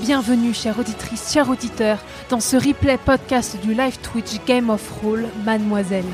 Bienvenue, 0.00 0.54
chère 0.54 0.78
auditrice, 0.78 1.32
chers 1.32 1.50
auditeurs, 1.50 1.98
dans 2.30 2.38
ce 2.38 2.56
replay 2.56 2.98
podcast 2.98 3.58
du 3.62 3.74
live 3.74 3.98
Twitch 3.98 4.40
Game 4.46 4.70
of 4.70 4.88
Roll 5.02 5.26
Mademoiselle. 5.44 6.04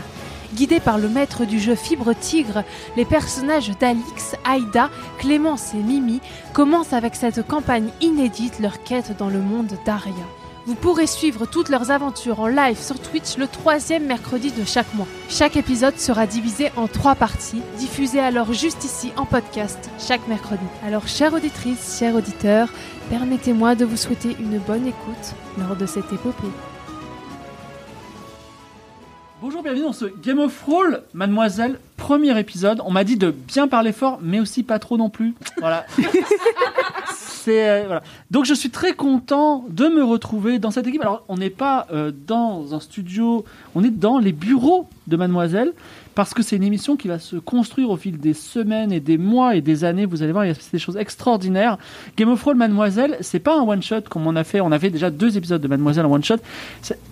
Guidés 0.54 0.80
par 0.80 0.96
le 0.96 1.08
maître 1.08 1.44
du 1.44 1.60
jeu 1.60 1.74
Fibre 1.74 2.14
Tigre, 2.14 2.64
les 2.96 3.04
personnages 3.04 3.70
d'Alix, 3.78 4.36
Aïda, 4.44 4.88
Clémence 5.18 5.74
et 5.74 5.82
Mimi 5.82 6.20
commencent 6.54 6.94
avec 6.94 7.14
cette 7.14 7.46
campagne 7.46 7.90
inédite 8.00 8.58
leur 8.58 8.82
quête 8.82 9.16
dans 9.18 9.28
le 9.28 9.40
monde 9.40 9.72
d'Aria. 9.84 10.14
Vous 10.66 10.74
pourrez 10.74 11.06
suivre 11.06 11.44
toutes 11.44 11.68
leurs 11.68 11.90
aventures 11.90 12.40
en 12.40 12.46
live 12.46 12.80
sur 12.80 12.98
Twitch 12.98 13.36
le 13.36 13.46
troisième 13.46 14.06
mercredi 14.06 14.50
de 14.50 14.64
chaque 14.64 14.92
mois. 14.94 15.06
Chaque 15.28 15.58
épisode 15.58 15.98
sera 15.98 16.26
divisé 16.26 16.70
en 16.76 16.86
trois 16.88 17.14
parties, 17.14 17.60
diffusées 17.76 18.20
alors 18.20 18.54
juste 18.54 18.82
ici 18.82 19.12
en 19.18 19.26
podcast 19.26 19.90
chaque 19.98 20.26
mercredi. 20.26 20.64
Alors, 20.86 21.06
chère 21.06 21.34
auditrice, 21.34 21.98
chers 21.98 22.14
auditeurs, 22.14 22.69
permettez-moi 23.10 23.74
de 23.74 23.84
vous 23.84 23.97
souhaiter 23.97 24.36
une 24.41 24.58
bonne 24.58 24.86
écoute 24.86 25.34
lors 25.58 25.77
de 25.77 25.86
cette 25.86 26.12
épopée. 26.12 26.48
Bonjour, 29.41 29.62
bienvenue 29.62 29.83
dans 29.83 29.92
ce 29.92 30.06
Game 30.22 30.38
of 30.38 30.62
Roll, 30.64 31.02
mademoiselle, 31.12 31.78
premier 31.97 32.38
épisode. 32.38 32.80
On 32.84 32.91
m'a 32.91 33.05
dit 33.05 33.16
de 33.16 33.30
bien 33.30 33.69
parler 33.69 33.92
fort, 33.92 34.19
mais 34.22 34.41
aussi 34.41 34.62
pas 34.62 34.78
trop 34.78 34.97
non 34.97 35.10
plus. 35.10 35.34
Voilà. 35.58 35.84
Euh, 37.48 37.82
voilà. 37.84 38.02
Donc 38.30 38.47
je 38.47 38.55
suis 38.55 38.70
très 38.70 38.94
content 38.94 39.66
de 39.69 39.88
me 39.88 40.02
retrouver 40.02 40.58
dans 40.58 40.70
cette 40.70 40.86
équipe. 40.86 41.02
Alors 41.02 41.25
on 41.28 41.36
n'est 41.36 41.50
pas 41.50 41.86
euh, 41.92 42.10
dans 42.27 42.75
un 42.75 42.80
studio, 42.80 43.44
on 43.75 43.84
est 43.84 43.91
dans 43.91 44.19
les 44.19 44.32
bureaux 44.32 44.88
de 45.08 45.16
mademoiselle 45.19 45.75
parce 46.14 46.34
que 46.34 46.42
c'est 46.42 46.56
une 46.56 46.62
émission 46.62 46.96
qui 46.96 47.08
va 47.08 47.18
se 47.18 47.36
construire 47.36 47.90
au 47.90 47.96
fil 47.96 48.18
des 48.18 48.34
semaines 48.34 48.92
et 48.92 49.00
des 49.00 49.18
mois 49.18 49.56
et 49.56 49.60
des 49.60 49.84
années. 49.84 50.06
Vous 50.06 50.22
allez 50.22 50.32
voir, 50.32 50.44
il 50.44 50.48
va 50.48 50.54
se 50.54 50.60
passer 50.60 50.70
des 50.72 50.78
choses 50.78 50.96
extraordinaires. 50.96 51.78
Game 52.16 52.28
of 52.28 52.40
Thrones 52.40 52.56
Mademoiselle, 52.58 53.16
c'est 53.20 53.38
pas 53.40 53.58
un 53.58 53.62
one 53.62 53.82
shot 53.82 54.02
comme 54.10 54.26
on 54.26 54.36
a 54.36 54.44
fait. 54.44 54.60
On 54.60 54.72
avait 54.72 54.90
déjà 54.90 55.10
deux 55.10 55.36
épisodes 55.36 55.60
de 55.60 55.68
Mademoiselle 55.68 56.06
en 56.06 56.12
one 56.12 56.24
shot. 56.24 56.36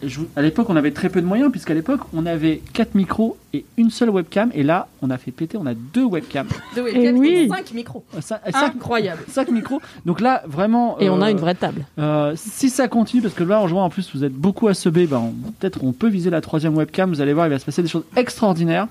Je 0.03 0.21
À 0.37 0.43
l'époque, 0.43 0.67
on 0.71 0.77
avait 0.77 0.91
très 0.93 1.09
peu 1.09 1.21
de 1.21 1.27
moyens 1.27 1.51
puisqu'à 1.51 1.75
l'époque, 1.75 2.01
on 2.15 2.27
avait 2.27 2.63
quatre 2.73 2.95
micros 2.95 3.37
et 3.55 3.65
une 3.77 3.91
seule 3.91 4.11
webcam. 4.11 4.51
Et 4.55 4.63
là, 4.63 4.89
on 5.03 5.11
a 5.11 5.19
fait 5.19 5.31
péter, 5.31 5.59
on 5.59 5.67
a 5.67 5.75
deux 5.75 6.05
webcams. 6.05 6.47
Deux 6.75 6.83
Et 6.89 6.93
webcams 6.99 7.17
oui. 7.19 7.29
et 7.29 7.49
5 7.49 7.73
micros. 7.75 8.05
Euh, 8.15 8.21
cin- 8.21 8.39
cinq- 8.51 8.75
Incroyable. 8.77 9.23
cinq 9.29 9.51
micros. 9.51 9.81
Donc 10.07 10.21
là, 10.21 10.43
vraiment. 10.47 10.99
Et 11.01 11.11
on 11.11 11.21
a 11.21 11.27
euh, 11.27 11.31
une 11.33 11.39
vraie 11.39 11.55
table. 11.55 11.85
euh, 11.99 12.33
si 12.37 12.71
ça 12.71 12.89
continue, 12.89 13.23
parce 13.23 13.35
que 13.35 13.45
là, 13.45 13.61
en 13.61 13.69
jouant 13.69 13.85
en 13.85 13.91
plus, 13.91 14.11
vous 14.15 14.25
êtes 14.25 14.33
beaucoup 14.33 14.69
à 14.69 14.75
seber, 14.75 15.07
ben, 15.07 15.19
on- 15.19 15.51
peut-être 15.59 15.83
on 15.85 15.93
peut 15.93 16.09
viser 16.09 16.31
la 16.31 16.41
troisième 16.41 16.77
webcam. 16.77 17.11
Vous 17.11 17.21
allez 17.21 17.33
voir, 17.33 17.47
il 17.47 17.51
va 17.51 17.59
se 17.59 17.65
passer 17.65 17.83
des 17.83 17.89
choses 17.89 18.05
extraordinaires. 18.17 18.87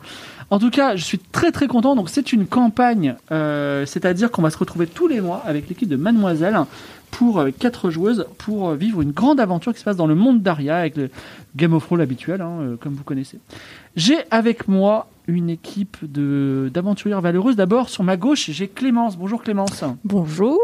En 0.50 0.60
tout 0.60 0.70
cas, 0.70 0.98
je 0.98 1.04
suis 1.04 1.18
très 1.18 1.52
très 1.52 1.68
content. 1.68 1.96
Donc, 1.96 2.10
c'est 2.10 2.34
une 2.34 2.46
campagne, 2.46 3.16
euh, 3.32 3.86
c'est-à-dire 3.86 4.32
qu'on 4.32 4.42
va 4.42 4.50
se 4.50 4.58
retrouver 4.58 4.86
tous 4.86 5.08
les 5.08 5.22
mois 5.22 5.42
avec 5.46 5.70
l'équipe 5.70 5.88
de 5.88 5.96
Mademoiselle 5.96 6.58
pour 7.12 7.40
avec 7.40 7.58
quatre 7.58 7.90
joueuses 7.90 8.26
pour 8.38 8.70
euh, 8.70 8.76
vivre 8.76 9.02
une 9.02 9.12
grande 9.12 9.40
aventure 9.40 9.74
qui 9.74 9.80
se 9.80 9.86
passe 9.86 9.96
dans 9.96 10.08
le 10.08 10.16
monde 10.16 10.42
d'Aria 10.42 10.78
avec 10.78 10.98
le 10.98 11.10
Game 11.56 11.74
of 11.74 11.86
Roll 11.88 12.02
habituel, 12.02 12.42
hein, 12.42 12.58
euh, 12.62 12.76
comme 12.78 12.94
vous 12.94 13.04
connaissez. 13.04 13.40
J'ai 13.96 14.18
avec 14.30 14.68
moi 14.68 15.08
une 15.32 15.50
équipe 15.50 15.98
d'aventurières 16.04 17.22
valeureuses. 17.22 17.56
D'abord, 17.56 17.90
sur 17.90 18.04
ma 18.04 18.18
gauche, 18.18 18.50
j'ai 18.52 18.68
Clémence. 18.68 19.18
Bonjour 19.18 19.42
Clémence. 19.42 19.84
Bonjour. 20.04 20.60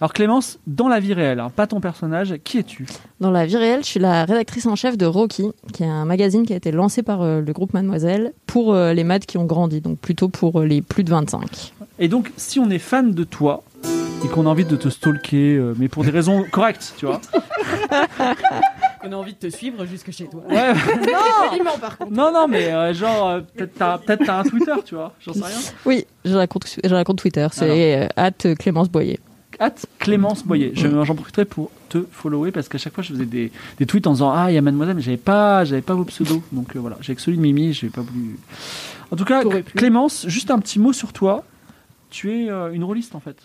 Alors 0.00 0.12
Clémence, 0.12 0.58
dans 0.66 0.88
la 0.88 1.00
vie 1.00 1.14
réelle, 1.14 1.40
hein, 1.40 1.50
pas 1.54 1.66
ton 1.66 1.80
personnage, 1.80 2.36
qui 2.44 2.58
es-tu? 2.58 2.86
Dans 3.20 3.30
la 3.30 3.46
vie 3.46 3.56
réelle, 3.56 3.82
je 3.82 3.88
suis 3.88 4.00
la 4.00 4.24
rédactrice 4.24 4.66
en 4.66 4.76
chef 4.76 4.98
de 4.98 5.06
Rocky, 5.06 5.50
qui 5.72 5.84
est 5.84 5.88
un 5.88 6.04
magazine 6.04 6.44
qui 6.44 6.52
a 6.52 6.56
été 6.56 6.70
lancé 6.70 7.02
par 7.02 7.22
euh, 7.22 7.40
le 7.40 7.52
groupe 7.52 7.72
Mademoiselle 7.72 8.32
pour 8.46 8.74
euh, 8.74 8.92
les 8.92 9.04
maths 9.04 9.26
qui 9.26 9.38
ont 9.38 9.44
grandi, 9.44 9.80
donc 9.80 9.98
plutôt 9.98 10.28
pour 10.28 10.60
euh, 10.60 10.66
les 10.66 10.82
plus 10.82 11.04
de 11.04 11.10
25. 11.10 11.72
Et 11.98 12.08
donc, 12.08 12.32
si 12.36 12.58
on 12.58 12.70
est 12.70 12.78
fan 12.78 13.12
de 13.12 13.24
toi 13.24 13.62
et 14.24 14.28
qu'on 14.28 14.46
a 14.46 14.48
envie 14.48 14.64
de 14.64 14.76
te 14.76 14.88
stalker, 14.88 15.60
mais 15.76 15.88
pour 15.88 16.02
des 16.04 16.10
raisons 16.10 16.44
correctes, 16.50 16.94
tu 16.96 17.06
vois. 17.06 17.20
On 19.08 19.12
a 19.12 19.16
envie 19.16 19.32
de 19.34 19.38
te 19.38 19.48
suivre 19.50 19.84
jusque 19.86 20.10
chez 20.10 20.26
toi. 20.26 20.42
Ouais. 20.48 20.72
Poliment, 21.50 21.78
par 21.80 21.96
contre. 21.98 22.12
non, 22.12 22.32
non, 22.32 22.46
mais 22.48 22.72
euh, 22.72 22.92
genre, 22.92 23.28
euh, 23.28 23.40
peut-être 23.40 23.74
t'as 23.78 23.98
peut 23.98 24.18
un 24.28 24.42
Twitter, 24.44 24.72
tu 24.84 24.94
vois. 24.94 25.14
J'en 25.20 25.32
sais 25.32 25.44
rien. 25.44 25.56
Oui, 25.86 26.04
j'ai 26.24 26.34
un 26.34 26.46
compte, 26.46 26.66
j'ai 26.84 26.94
un 26.94 27.04
compte 27.04 27.18
Twitter, 27.18 27.46
c'est 27.52 28.02
euh, 28.04 28.06
at 28.16 28.32
Clémence 28.58 28.88
Boyer. 28.90 29.18
At 29.60 29.74
Clémence 29.98 30.44
Boyer. 30.44 30.72
Je- 30.74 30.88
J'en 31.04 31.14
profiterai 31.14 31.44
pour 31.44 31.70
te 31.88 32.04
follower 32.12 32.52
parce 32.52 32.68
qu'à 32.68 32.78
chaque 32.78 32.94
fois, 32.94 33.02
je 33.02 33.12
faisais 33.12 33.24
des, 33.26 33.50
des 33.78 33.86
tweets 33.86 34.06
en 34.06 34.12
disant 34.12 34.30
Ah, 34.30 34.50
il 34.50 34.54
y 34.54 34.58
a 34.58 34.62
Mademoiselle, 34.62 34.94
mais 34.94 35.02
j'avais 35.02 35.16
pas, 35.16 35.64
j'avais 35.64 35.82
pas 35.82 35.94
vos 35.94 36.04
pseudos. 36.04 36.42
Donc 36.52 36.76
euh, 36.76 36.78
voilà, 36.78 36.96
j'ai 37.00 37.14
que 37.14 37.20
celui 37.20 37.38
de 37.38 37.42
Mimi, 37.42 37.72
j'ai 37.72 37.88
pas 37.88 38.02
voulu. 38.02 38.38
En 39.10 39.16
tout 39.16 39.24
cas. 39.24 39.42
Clémence, 39.74 40.26
juste 40.28 40.50
un 40.50 40.58
petit 40.60 40.78
mot 40.78 40.92
sur 40.92 41.12
toi. 41.12 41.44
Tu 42.10 42.44
es 42.44 42.50
euh, 42.50 42.72
une 42.72 42.84
rôliste 42.84 43.14
en 43.14 43.20
fait. 43.20 43.36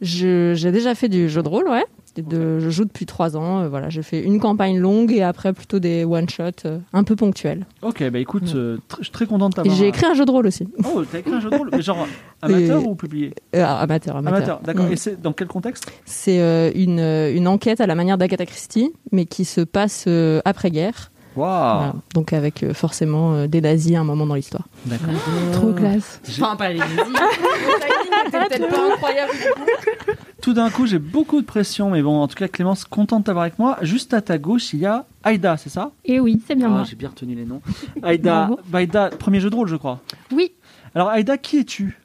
J'ai 0.00 0.72
déjà 0.72 0.94
fait 0.94 1.08
du 1.08 1.28
jeu 1.28 1.42
de 1.42 1.48
rôle, 1.48 1.68
ouais. 1.68 1.84
De, 2.16 2.58
je 2.58 2.68
joue 2.68 2.84
depuis 2.84 3.06
trois 3.06 3.38
ans. 3.38 3.60
euh, 3.60 3.68
voilà, 3.70 3.88
j'ai 3.88 4.02
fait 4.02 4.20
une 4.22 4.38
campagne 4.38 4.78
longue 4.78 5.12
et 5.12 5.22
après 5.22 5.54
plutôt 5.54 5.78
des 5.78 6.04
one 6.04 6.28
shots 6.28 6.66
euh, 6.66 6.78
un 6.92 7.04
peu 7.04 7.16
ponctuels. 7.16 7.64
Ok, 7.80 8.06
bah 8.10 8.18
écoute, 8.18 8.42
Ouais. 8.48 8.54
euh, 8.54 8.76
tr- 8.90 8.96
je 8.98 9.04
suis 9.04 9.12
très 9.12 9.24
content 9.24 9.48
de 9.48 9.54
t'avoir. 9.54 9.74
j'ai 9.74 9.88
écrit 9.88 10.04
un 10.04 10.12
jeu 10.12 10.26
de 10.26 10.30
rôle 10.30 10.46
aussi. 10.46 10.68
Oh, 10.94 11.02
t'as 11.10 11.20
écrit 11.20 11.32
un 11.32 11.40
jeu 11.40 11.48
de 11.48 11.56
rôle, 11.56 11.70
mais 11.72 11.80
genre 11.80 12.06
amateur 12.42 12.82
Et- 12.82 12.86
ou 12.86 12.94
publié 12.96 13.32
amateur, 13.54 14.16
amateur. 14.16 14.36
Amateur, 14.36 14.60
d'accord. 14.60 14.84
Mm. 14.88 14.92
Et 14.92 14.96
c'est 14.96 15.22
dans 15.22 15.32
quel 15.32 15.48
contexte? 15.48 15.90
C'est 16.04 16.72
une, 16.74 16.98
une 17.00 17.48
enquête 17.48 17.80
à 17.80 17.86
la 17.86 17.94
manière 17.94 18.18
d'Agatha 18.18 18.44
Christie, 18.44 18.92
mais 19.10 19.24
qui 19.24 19.46
se 19.46 19.62
passe 19.62 20.04
euh, 20.06 20.42
après-guerre. 20.44 21.11
Voilà. 21.36 21.94
Donc 22.14 22.32
avec 22.32 22.62
euh, 22.62 22.74
forcément 22.74 23.32
euh, 23.34 23.46
des 23.46 23.60
nazis 23.60 23.96
à 23.96 24.00
un 24.00 24.04
moment 24.04 24.26
dans 24.26 24.34
l'histoire. 24.34 24.64
D'accord. 24.86 25.08
Trop 25.52 25.72
classe. 25.72 26.20
Enfin, 26.28 26.56
pas 26.56 26.70
les 26.70 26.78
nazis. 26.78 26.96
Peut-être 28.30 28.68
pas 28.68 28.92
incroyable. 28.92 29.32
Tout 30.40 30.52
d'un 30.54 30.70
coup, 30.70 30.86
j'ai 30.86 30.98
beaucoup 30.98 31.40
de 31.40 31.46
pression, 31.46 31.90
mais 31.90 32.02
bon, 32.02 32.20
en 32.20 32.28
tout 32.28 32.34
cas, 32.34 32.48
Clémence, 32.48 32.84
contente 32.84 33.20
de 33.20 33.26
t'avoir 33.26 33.42
avec 33.44 33.58
moi. 33.58 33.78
Juste 33.82 34.12
à 34.14 34.20
ta 34.20 34.38
gauche, 34.38 34.72
il 34.72 34.80
y 34.80 34.86
a 34.86 35.06
Aïda, 35.22 35.56
c'est 35.56 35.68
ça? 35.70 35.92
Et 36.04 36.18
oui, 36.20 36.42
c'est 36.46 36.54
bien 36.54 36.66
Ah, 36.66 36.70
moi. 36.70 36.84
J'ai 36.88 36.96
bien 36.96 37.08
retenu 37.10 37.34
les 37.34 37.44
noms. 37.44 37.60
Aïda, 38.02 38.50
bah, 38.68 38.78
Aïda, 38.78 39.10
premier 39.10 39.40
jeu 39.40 39.50
de 39.50 39.54
rôle, 39.54 39.68
je 39.68 39.76
crois. 39.76 40.00
Oui, 40.32 40.52
Alors, 40.94 41.08
Aïda, 41.08 41.36
qui 41.38 41.58
es-tu? 41.58 41.98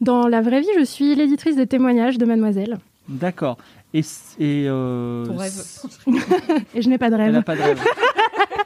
Dans 0.00 0.26
la 0.28 0.40
vraie 0.40 0.60
vie, 0.60 0.66
je 0.78 0.84
suis 0.84 1.14
l'éditrice 1.14 1.56
des 1.56 1.66
témoignages 1.66 2.18
de 2.18 2.24
Mademoiselle. 2.26 2.78
D'accord. 3.08 3.56
Et, 3.94 4.00
et 4.38 4.66
euh, 4.68 5.26
Ton 5.26 5.36
rêve. 5.36 5.52
Et 6.74 6.82
je 6.82 6.88
n'ai 6.88 6.98
pas 6.98 7.08
de 7.10 7.14
Elle 7.14 7.20
rêve. 7.22 7.32
n'a 7.34 7.42
pas 7.42 7.56
de 7.56 7.62
rêve. 7.62 7.80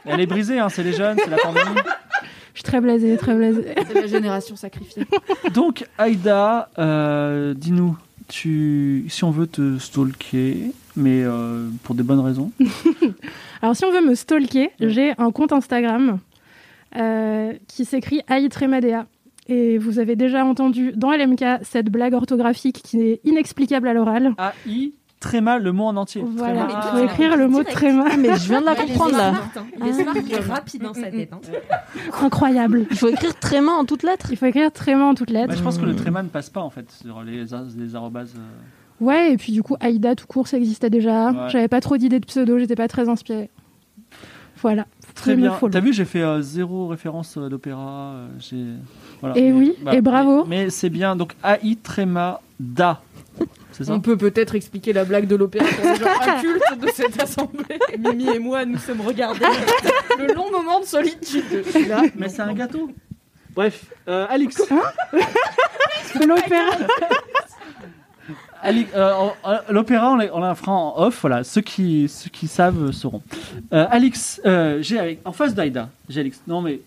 Elle 0.07 0.21
est 0.21 0.25
brisée, 0.25 0.59
hein, 0.59 0.69
c'est 0.69 0.83
les 0.83 0.93
jeunes, 0.93 1.17
c'est 1.23 1.29
la 1.29 1.37
pandémie. 1.37 1.65
Je 2.53 2.61
suis 2.61 2.63
très 2.63 2.81
blasée, 2.81 3.17
très 3.17 3.35
blasée. 3.35 3.65
C'est 3.87 3.93
la 3.93 4.07
génération 4.07 4.55
sacrifiée. 4.55 5.03
Donc, 5.53 5.85
Aïda, 5.99 6.69
euh, 6.79 7.53
dis-nous, 7.53 7.95
tu, 8.27 9.05
si 9.09 9.23
on 9.23 9.29
veut 9.29 9.45
te 9.45 9.77
stalker, 9.77 10.71
mais 10.95 11.21
euh, 11.23 11.69
pour 11.83 11.93
des 11.93 12.01
bonnes 12.01 12.19
raisons. 12.19 12.51
Alors, 13.61 13.75
si 13.75 13.85
on 13.85 13.91
veut 13.91 14.01
me 14.01 14.15
stalker, 14.15 14.71
j'ai 14.79 15.13
un 15.19 15.31
compte 15.31 15.53
Instagram 15.53 16.19
euh, 16.95 17.53
qui 17.67 17.85
s'écrit 17.85 18.21
Aïtremadea. 18.27 19.05
Et 19.49 19.77
vous 19.77 19.99
avez 19.99 20.15
déjà 20.15 20.43
entendu 20.43 20.91
dans 20.95 21.11
LMK 21.11 21.43
cette 21.61 21.89
blague 21.89 22.13
orthographique 22.13 22.81
qui 22.83 23.01
est 23.01 23.21
inexplicable 23.23 23.87
à 23.87 23.93
l'oral. 23.93 24.33
A-I, 24.37 24.93
très 25.19 25.41
mal 25.41 25.63
le 25.63 25.71
mot 25.71 25.85
en 25.85 25.95
entier. 25.97 26.21
Très 26.21 26.29
Voilà, 26.31 26.65
mal. 26.65 26.75
il 26.75 26.89
faut 26.99 27.03
écrire 27.05 27.35
le 27.37 27.47
mot 27.47 27.63
tréma. 27.63 28.05
Ah, 28.11 28.17
mais 28.17 28.35
je 28.35 28.47
viens 28.49 28.61
de 28.61 28.65
la 28.65 28.75
comprendre 28.75 29.17
là. 29.17 29.33
Il 29.79 29.87
est 29.87 29.93
smart, 29.93 30.13
il 30.15 30.33
est 30.33 30.39
rapide 30.39 30.81
dans 30.83 30.93
sa 30.93 31.09
tête. 31.11 31.31
hein. 31.33 31.39
Incroyable. 32.23 32.85
Il 32.91 32.97
faut 32.97 33.07
écrire 33.09 33.37
tréma 33.39 33.71
en 33.71 33.85
toutes 33.85 34.03
lettres. 34.03 34.27
Il 34.31 34.37
faut 34.37 34.45
écrire 34.45 34.71
tréma 34.71 35.05
en 35.05 35.15
toutes 35.15 35.29
lettres. 35.31 35.49
Bah, 35.49 35.55
je 35.57 35.63
pense 35.63 35.77
que 35.77 35.85
le 35.85 35.95
tréma 35.95 36.23
ne 36.23 36.29
passe 36.29 36.49
pas 36.49 36.61
en 36.61 36.69
fait 36.69 36.89
sur 36.91 37.23
les, 37.23 37.45
les 37.77 37.95
arrobases. 37.95 38.33
euh. 38.37 39.03
Ouais, 39.05 39.31
et 39.33 39.37
puis 39.37 39.53
du 39.53 39.61
coup, 39.63 39.75
Aïda 39.79 40.15
tout 40.15 40.25
court, 40.27 40.47
ça 40.47 40.57
existait 40.57 40.89
déjà. 40.89 41.29
Ouais. 41.31 41.49
J'avais 41.49 41.67
pas 41.67 41.81
trop 41.81 41.97
d'idées 41.97 42.19
de 42.19 42.25
pseudo, 42.25 42.57
j'étais 42.57 42.75
pas 42.75 42.87
très 42.87 43.09
inspirée. 43.09 43.49
Voilà. 44.61 44.87
Très 45.13 45.35
bien. 45.35 45.55
T'as 45.71 45.79
vu, 45.79 45.93
j'ai 45.93 46.05
fait 46.05 46.21
euh, 46.21 46.41
zéro 46.41 46.87
référence 46.87 47.37
euh, 47.37 47.47
d'opéra. 47.49 48.13
euh, 48.53 48.75
voilà. 49.19 49.37
Et 49.37 49.51
Mais- 49.51 49.51
oui, 49.51 49.75
et 49.91 50.01
bravo. 50.01 50.45
Mais, 50.45 50.65
mais 50.65 50.69
c'est 50.71 50.89
bien. 50.89 51.15
Donc 51.15 51.35
AI 51.43 51.75
Tréma 51.75 52.41
Da. 52.59 53.01
C'est 53.77 53.83
ça 53.83 53.93
On 53.93 53.99
peut 54.01 54.17
peut-être 54.17 54.55
expliquer 54.55 54.91
la 54.91 55.05
blague 55.05 55.27
de 55.27 55.35
l'opéra 55.35 55.65
pour 55.67 55.89
les 55.91 55.95
gens 55.99 56.05
incultes 56.21 56.79
de 56.81 56.87
cette 56.89 57.21
assemblée. 57.21 57.79
Mimi 57.99 58.27
et 58.29 58.39
moi, 58.39 58.65
nous 58.65 58.79
sommes 58.79 59.01
regardés 59.01 59.39
le 60.17 60.33
long 60.33 60.49
moment 60.51 60.79
de 60.79 60.85
solitude. 60.85 61.43
Là, 61.87 62.01
Mais 62.15 62.27
c'est 62.29 62.41
un 62.41 62.53
gâteau. 62.53 62.89
Bref, 63.53 63.85
euh, 64.07 64.25
Alix. 64.29 64.57
L'opéra. 66.25 66.71
Ali- 68.63 68.87
euh, 68.95 69.13
on- 69.43 69.49
euh, 69.49 69.57
L'opéra, 69.69 70.11
on 70.11 70.15
l'a- 70.15 70.33
on 70.35 70.39
la 70.39 70.55
fera 70.55 70.71
en 70.71 70.99
off. 70.99 71.19
Voilà, 71.21 71.43
ceux 71.43 71.61
qui, 71.61 72.07
ceux 72.09 72.29
qui 72.29 72.47
savent 72.47 72.91
sauront. 72.91 73.21
Euh, 73.71 73.85
Alix, 73.91 74.41
euh, 74.45 74.79
j'ai 74.81 75.19
en 75.25 75.31
face 75.31 75.53
d'Aïda. 75.53 75.89
J'ai 76.09 76.21
Alix. 76.21 76.41
Non 76.47 76.61
mais, 76.61 76.81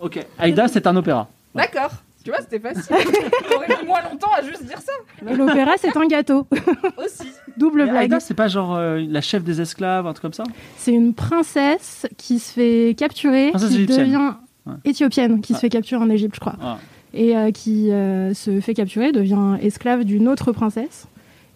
ok. 0.00 0.24
Aïda, 0.38 0.68
c'est 0.68 0.86
un 0.86 0.94
opéra. 0.96 1.28
D'accord. 1.54 1.90
Tu 2.24 2.30
vois, 2.30 2.40
c'était 2.40 2.60
facile. 2.60 2.84
J'aurais 3.50 3.68
mis 3.68 3.86
moins 3.86 4.00
longtemps 4.02 4.30
à 4.38 4.42
juste 4.42 4.64
dire 4.64 4.78
ça. 4.78 4.92
Et 5.28 5.34
l'opéra, 5.34 5.72
c'est 5.78 5.96
un 5.96 6.06
gâteau. 6.06 6.46
Aussi. 6.96 7.28
Double 7.56 7.84
Mais 7.84 7.90
blague. 7.90 8.02
Aïda, 8.04 8.20
c'est 8.20 8.34
pas 8.34 8.48
genre 8.48 8.74
euh, 8.76 9.04
la 9.08 9.20
chef 9.20 9.42
des 9.44 9.60
esclaves, 9.60 10.06
un 10.06 10.12
truc 10.12 10.22
comme 10.22 10.32
ça 10.32 10.44
C'est 10.76 10.92
une 10.92 11.14
princesse 11.14 12.06
qui 12.16 12.38
se 12.38 12.52
fait 12.52 12.94
capturer, 12.96 13.50
Princesse 13.50 13.70
qui 13.70 13.76
égyptienne. 13.76 13.98
devient 14.00 14.30
Ouais. 14.64 14.74
éthiopienne, 14.84 15.40
qui 15.40 15.52
Ah. 15.54 15.56
se 15.56 15.60
fait 15.60 15.68
capturer 15.70 16.00
en 16.00 16.08
Égypte, 16.08 16.36
je 16.36 16.40
crois. 16.40 16.54
Ah. 16.62 16.78
Et 17.14 17.36
euh, 17.36 17.50
qui 17.50 17.90
euh, 17.90 18.32
se 18.32 18.60
fait 18.60 18.74
capturer, 18.74 19.10
devient 19.10 19.56
esclave 19.60 20.04
d'une 20.04 20.28
autre 20.28 20.52
princesse. 20.52 21.08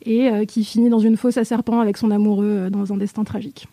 Et 0.05 0.29
euh, 0.31 0.45
qui 0.45 0.65
finit 0.65 0.89
dans 0.89 0.99
une 0.99 1.17
fosse 1.17 1.37
à 1.37 1.45
serpent 1.45 1.81
avec 1.81 1.97
son 1.97 2.11
amoureux 2.11 2.45
euh, 2.67 2.71
dans 2.71 2.93
un 2.93 2.97
destin 2.97 3.23
tragique. 3.25 3.67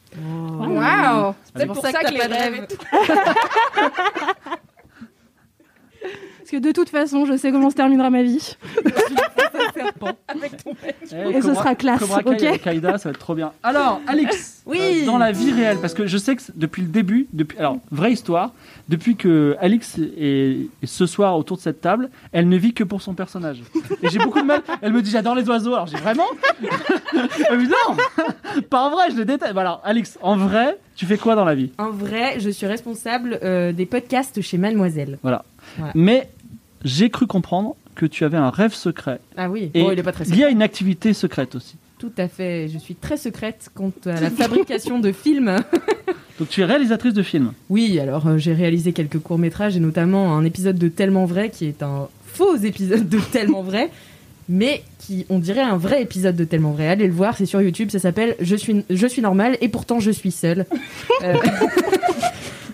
Waouh. 0.59 1.33
C'est 1.45 1.55
Allez. 1.61 1.65
pour 1.67 1.77
ça 1.77 1.91
que, 1.91 2.11
les 2.13 2.21
rêves. 2.21 2.67
Parce 6.39 6.51
que 6.51 6.57
de 6.57 6.71
toute 6.71 6.89
façon, 6.89 7.25
je 7.25 7.37
sais 7.37 7.51
comment 7.51 7.69
se 7.69 7.75
terminera 7.75 8.09
ma 8.09 8.21
vie. 8.23 8.55
Avec 10.27 10.63
ton 10.63 10.71
mec. 10.81 10.95
Eh, 11.11 11.37
Et 11.37 11.41
ce 11.41 11.53
sera 11.53 11.75
classe, 11.75 11.99
Cobra 11.99 12.21
Kai 12.23 12.29
ok 12.29 12.43
avec 12.43 12.67
Aïda, 12.67 12.97
ça 12.97 13.09
va 13.09 13.13
être 13.13 13.19
trop 13.19 13.35
bien. 13.35 13.51
Alors, 13.63 14.01
Alix, 14.07 14.61
Oui. 14.65 14.79
euh, 14.81 15.05
dans 15.05 15.17
la 15.17 15.31
vie 15.31 15.51
réelle, 15.51 15.77
parce 15.79 15.93
que 15.93 16.05
je 16.07 16.17
sais 16.17 16.35
que 16.35 16.41
c'est- 16.41 16.57
depuis 16.57 16.81
le 16.81 16.87
début, 16.89 17.27
depuis, 17.33 17.57
alors, 17.57 17.77
vraie 17.91 18.11
histoire, 18.11 18.51
depuis 18.89 19.15
que 19.15 19.55
Alix 19.59 19.97
est, 19.97 20.67
est 20.81 20.85
ce 20.85 21.05
soir 21.05 21.37
autour 21.37 21.57
de 21.57 21.61
cette 21.61 21.81
table, 21.81 22.09
elle 22.31 22.49
ne 22.49 22.57
vit 22.57 22.73
que 22.73 22.83
pour 22.83 23.01
son 23.01 23.13
personnage. 23.13 23.61
Et 24.01 24.09
j'ai 24.09 24.19
beaucoup 24.19 24.41
de 24.41 24.45
mal. 24.45 24.61
Elle 24.81 24.93
me 24.93 25.01
dit 25.01 25.11
j'adore 25.11 25.35
les 25.35 25.47
oiseaux. 25.49 25.73
Alors 25.73 25.87
j'ai 25.87 25.97
vraiment 25.97 26.27
Elle 27.49 27.57
me 27.59 27.65
dit 27.65 27.71
non 27.87 28.61
Pas 28.69 28.81
en 28.81 28.89
vrai, 28.91 29.11
je 29.11 29.17
les 29.17 29.25
déteste. 29.25 29.53
Bah 29.53 29.61
alors, 29.61 29.81
Alix, 29.83 30.17
en 30.21 30.35
vrai, 30.37 30.77
tu 30.95 31.05
fais 31.05 31.17
quoi 31.17 31.35
dans 31.35 31.45
la 31.45 31.55
vie? 31.55 31.71
En 31.77 31.89
vrai, 31.91 32.39
je 32.39 32.49
suis 32.49 32.67
responsable 32.67 33.39
euh, 33.43 33.71
des 33.71 33.85
podcasts 33.85 34.41
chez 34.41 34.57
Mademoiselle. 34.57 35.17
Mais 35.95 36.29
j'ai 36.83 37.09
cru 37.09 37.27
comprendre 37.27 37.75
que 37.95 38.05
tu 38.05 38.23
avais 38.25 38.37
un 38.37 38.49
rêve 38.49 38.73
secret. 38.73 39.19
Ah 39.37 39.49
oui, 39.49 39.71
Et 39.73 39.83
bon, 39.83 39.91
il 39.91 39.99
est 39.99 40.03
pas 40.03 40.11
très 40.11 40.25
Il 40.25 40.37
y 40.37 40.43
a 40.43 40.49
une 40.49 40.61
activité 40.61 41.13
secrète 41.13 41.55
aussi. 41.55 41.75
Tout 41.99 42.11
à 42.17 42.27
fait, 42.27 42.67
je 42.67 42.77
suis 42.77 42.95
très 42.95 43.17
secrète 43.17 43.69
quant 43.73 43.91
à 44.05 44.19
la 44.19 44.29
fabrication 44.31 44.99
de 44.99 45.11
films. 45.11 45.55
Donc 46.39 46.49
tu 46.49 46.61
es 46.61 46.65
réalisatrice 46.65 47.13
de 47.13 47.23
films. 47.23 47.53
Oui, 47.69 47.99
alors 47.99 48.27
euh, 48.27 48.37
j'ai 48.37 48.53
réalisé 48.53 48.91
quelques 48.91 49.19
courts-métrages 49.19 49.77
et 49.77 49.79
notamment 49.79 50.35
un 50.35 50.43
épisode 50.43 50.77
de 50.77 50.87
Tellement 50.87 51.25
Vrai 51.25 51.49
qui 51.49 51.65
est 51.65 51.83
un 51.83 52.07
faux 52.25 52.57
épisode 52.57 53.07
de 53.07 53.19
Tellement 53.19 53.61
Vrai, 53.61 53.91
mais 54.49 54.83
qui, 54.99 55.25
on 55.29 55.39
dirait, 55.39 55.61
un 55.61 55.77
vrai 55.77 56.01
épisode 56.01 56.35
de 56.35 56.43
Tellement 56.43 56.71
Vrai. 56.71 56.87
Allez 56.87 57.07
le 57.07 57.13
voir, 57.13 57.37
c'est 57.37 57.45
sur 57.45 57.61
YouTube, 57.61 57.89
ça 57.91 57.99
s'appelle 57.99 58.35
Je 58.41 58.55
suis, 58.55 58.83
je 58.89 59.07
suis 59.07 59.21
normal 59.21 59.57
et 59.61 59.69
pourtant 59.69 59.99
je 59.99 60.11
suis 60.11 60.31
seule. 60.31 60.65
Euh, 61.23 61.35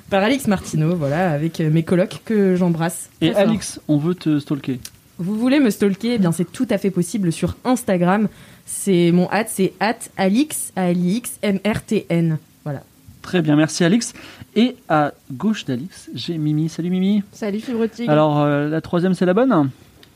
Par 0.10 0.24
Alix 0.24 0.48
Martineau, 0.48 0.96
voilà, 0.96 1.32
avec 1.32 1.62
euh, 1.62 1.70
mes 1.70 1.84
colocs 1.84 2.22
que 2.26 2.56
j'embrasse. 2.56 3.10
Et 3.22 3.32
fort. 3.32 3.42
Alix, 3.42 3.80
on 3.88 3.98
veut 3.98 4.16
te 4.16 4.40
stalker. 4.40 4.80
Vous 5.20 5.36
voulez 5.36 5.60
me 5.60 5.70
stalker 5.70 6.16
Eh 6.16 6.18
bien, 6.18 6.32
c'est 6.32 6.52
tout 6.52 6.68
à 6.72 6.78
fait 6.80 6.90
possible 6.90 7.32
sur 7.32 7.56
Instagram. 7.64 8.28
C'est 8.66 9.12
mon 9.12 9.30
hâte, 9.32 9.50
c'est 9.52 9.74
hâte 9.80 10.10
Alix, 10.18 10.72
A-L-I-X, 10.76 11.38
M-R-T-N. 11.44 12.38
Voilà. 12.64 12.82
Très 13.22 13.42
bien, 13.42 13.56
merci 13.56 13.84
Alix. 13.84 14.14
Et 14.56 14.76
à 14.88 15.14
gauche 15.32 15.66
d'Alix, 15.66 16.10
j'ai 16.16 16.38
Mimi. 16.38 16.70
Salut 16.70 16.90
Mimi. 16.90 17.22
Salut 17.32 17.60
Fibre 17.60 17.86
Tigre. 17.86 18.12
Alors 18.12 18.40
euh, 18.40 18.68
la 18.68 18.82
troisième, 18.82 19.14
c'est 19.14 19.26
la 19.26 19.34
bonne? 19.34 19.70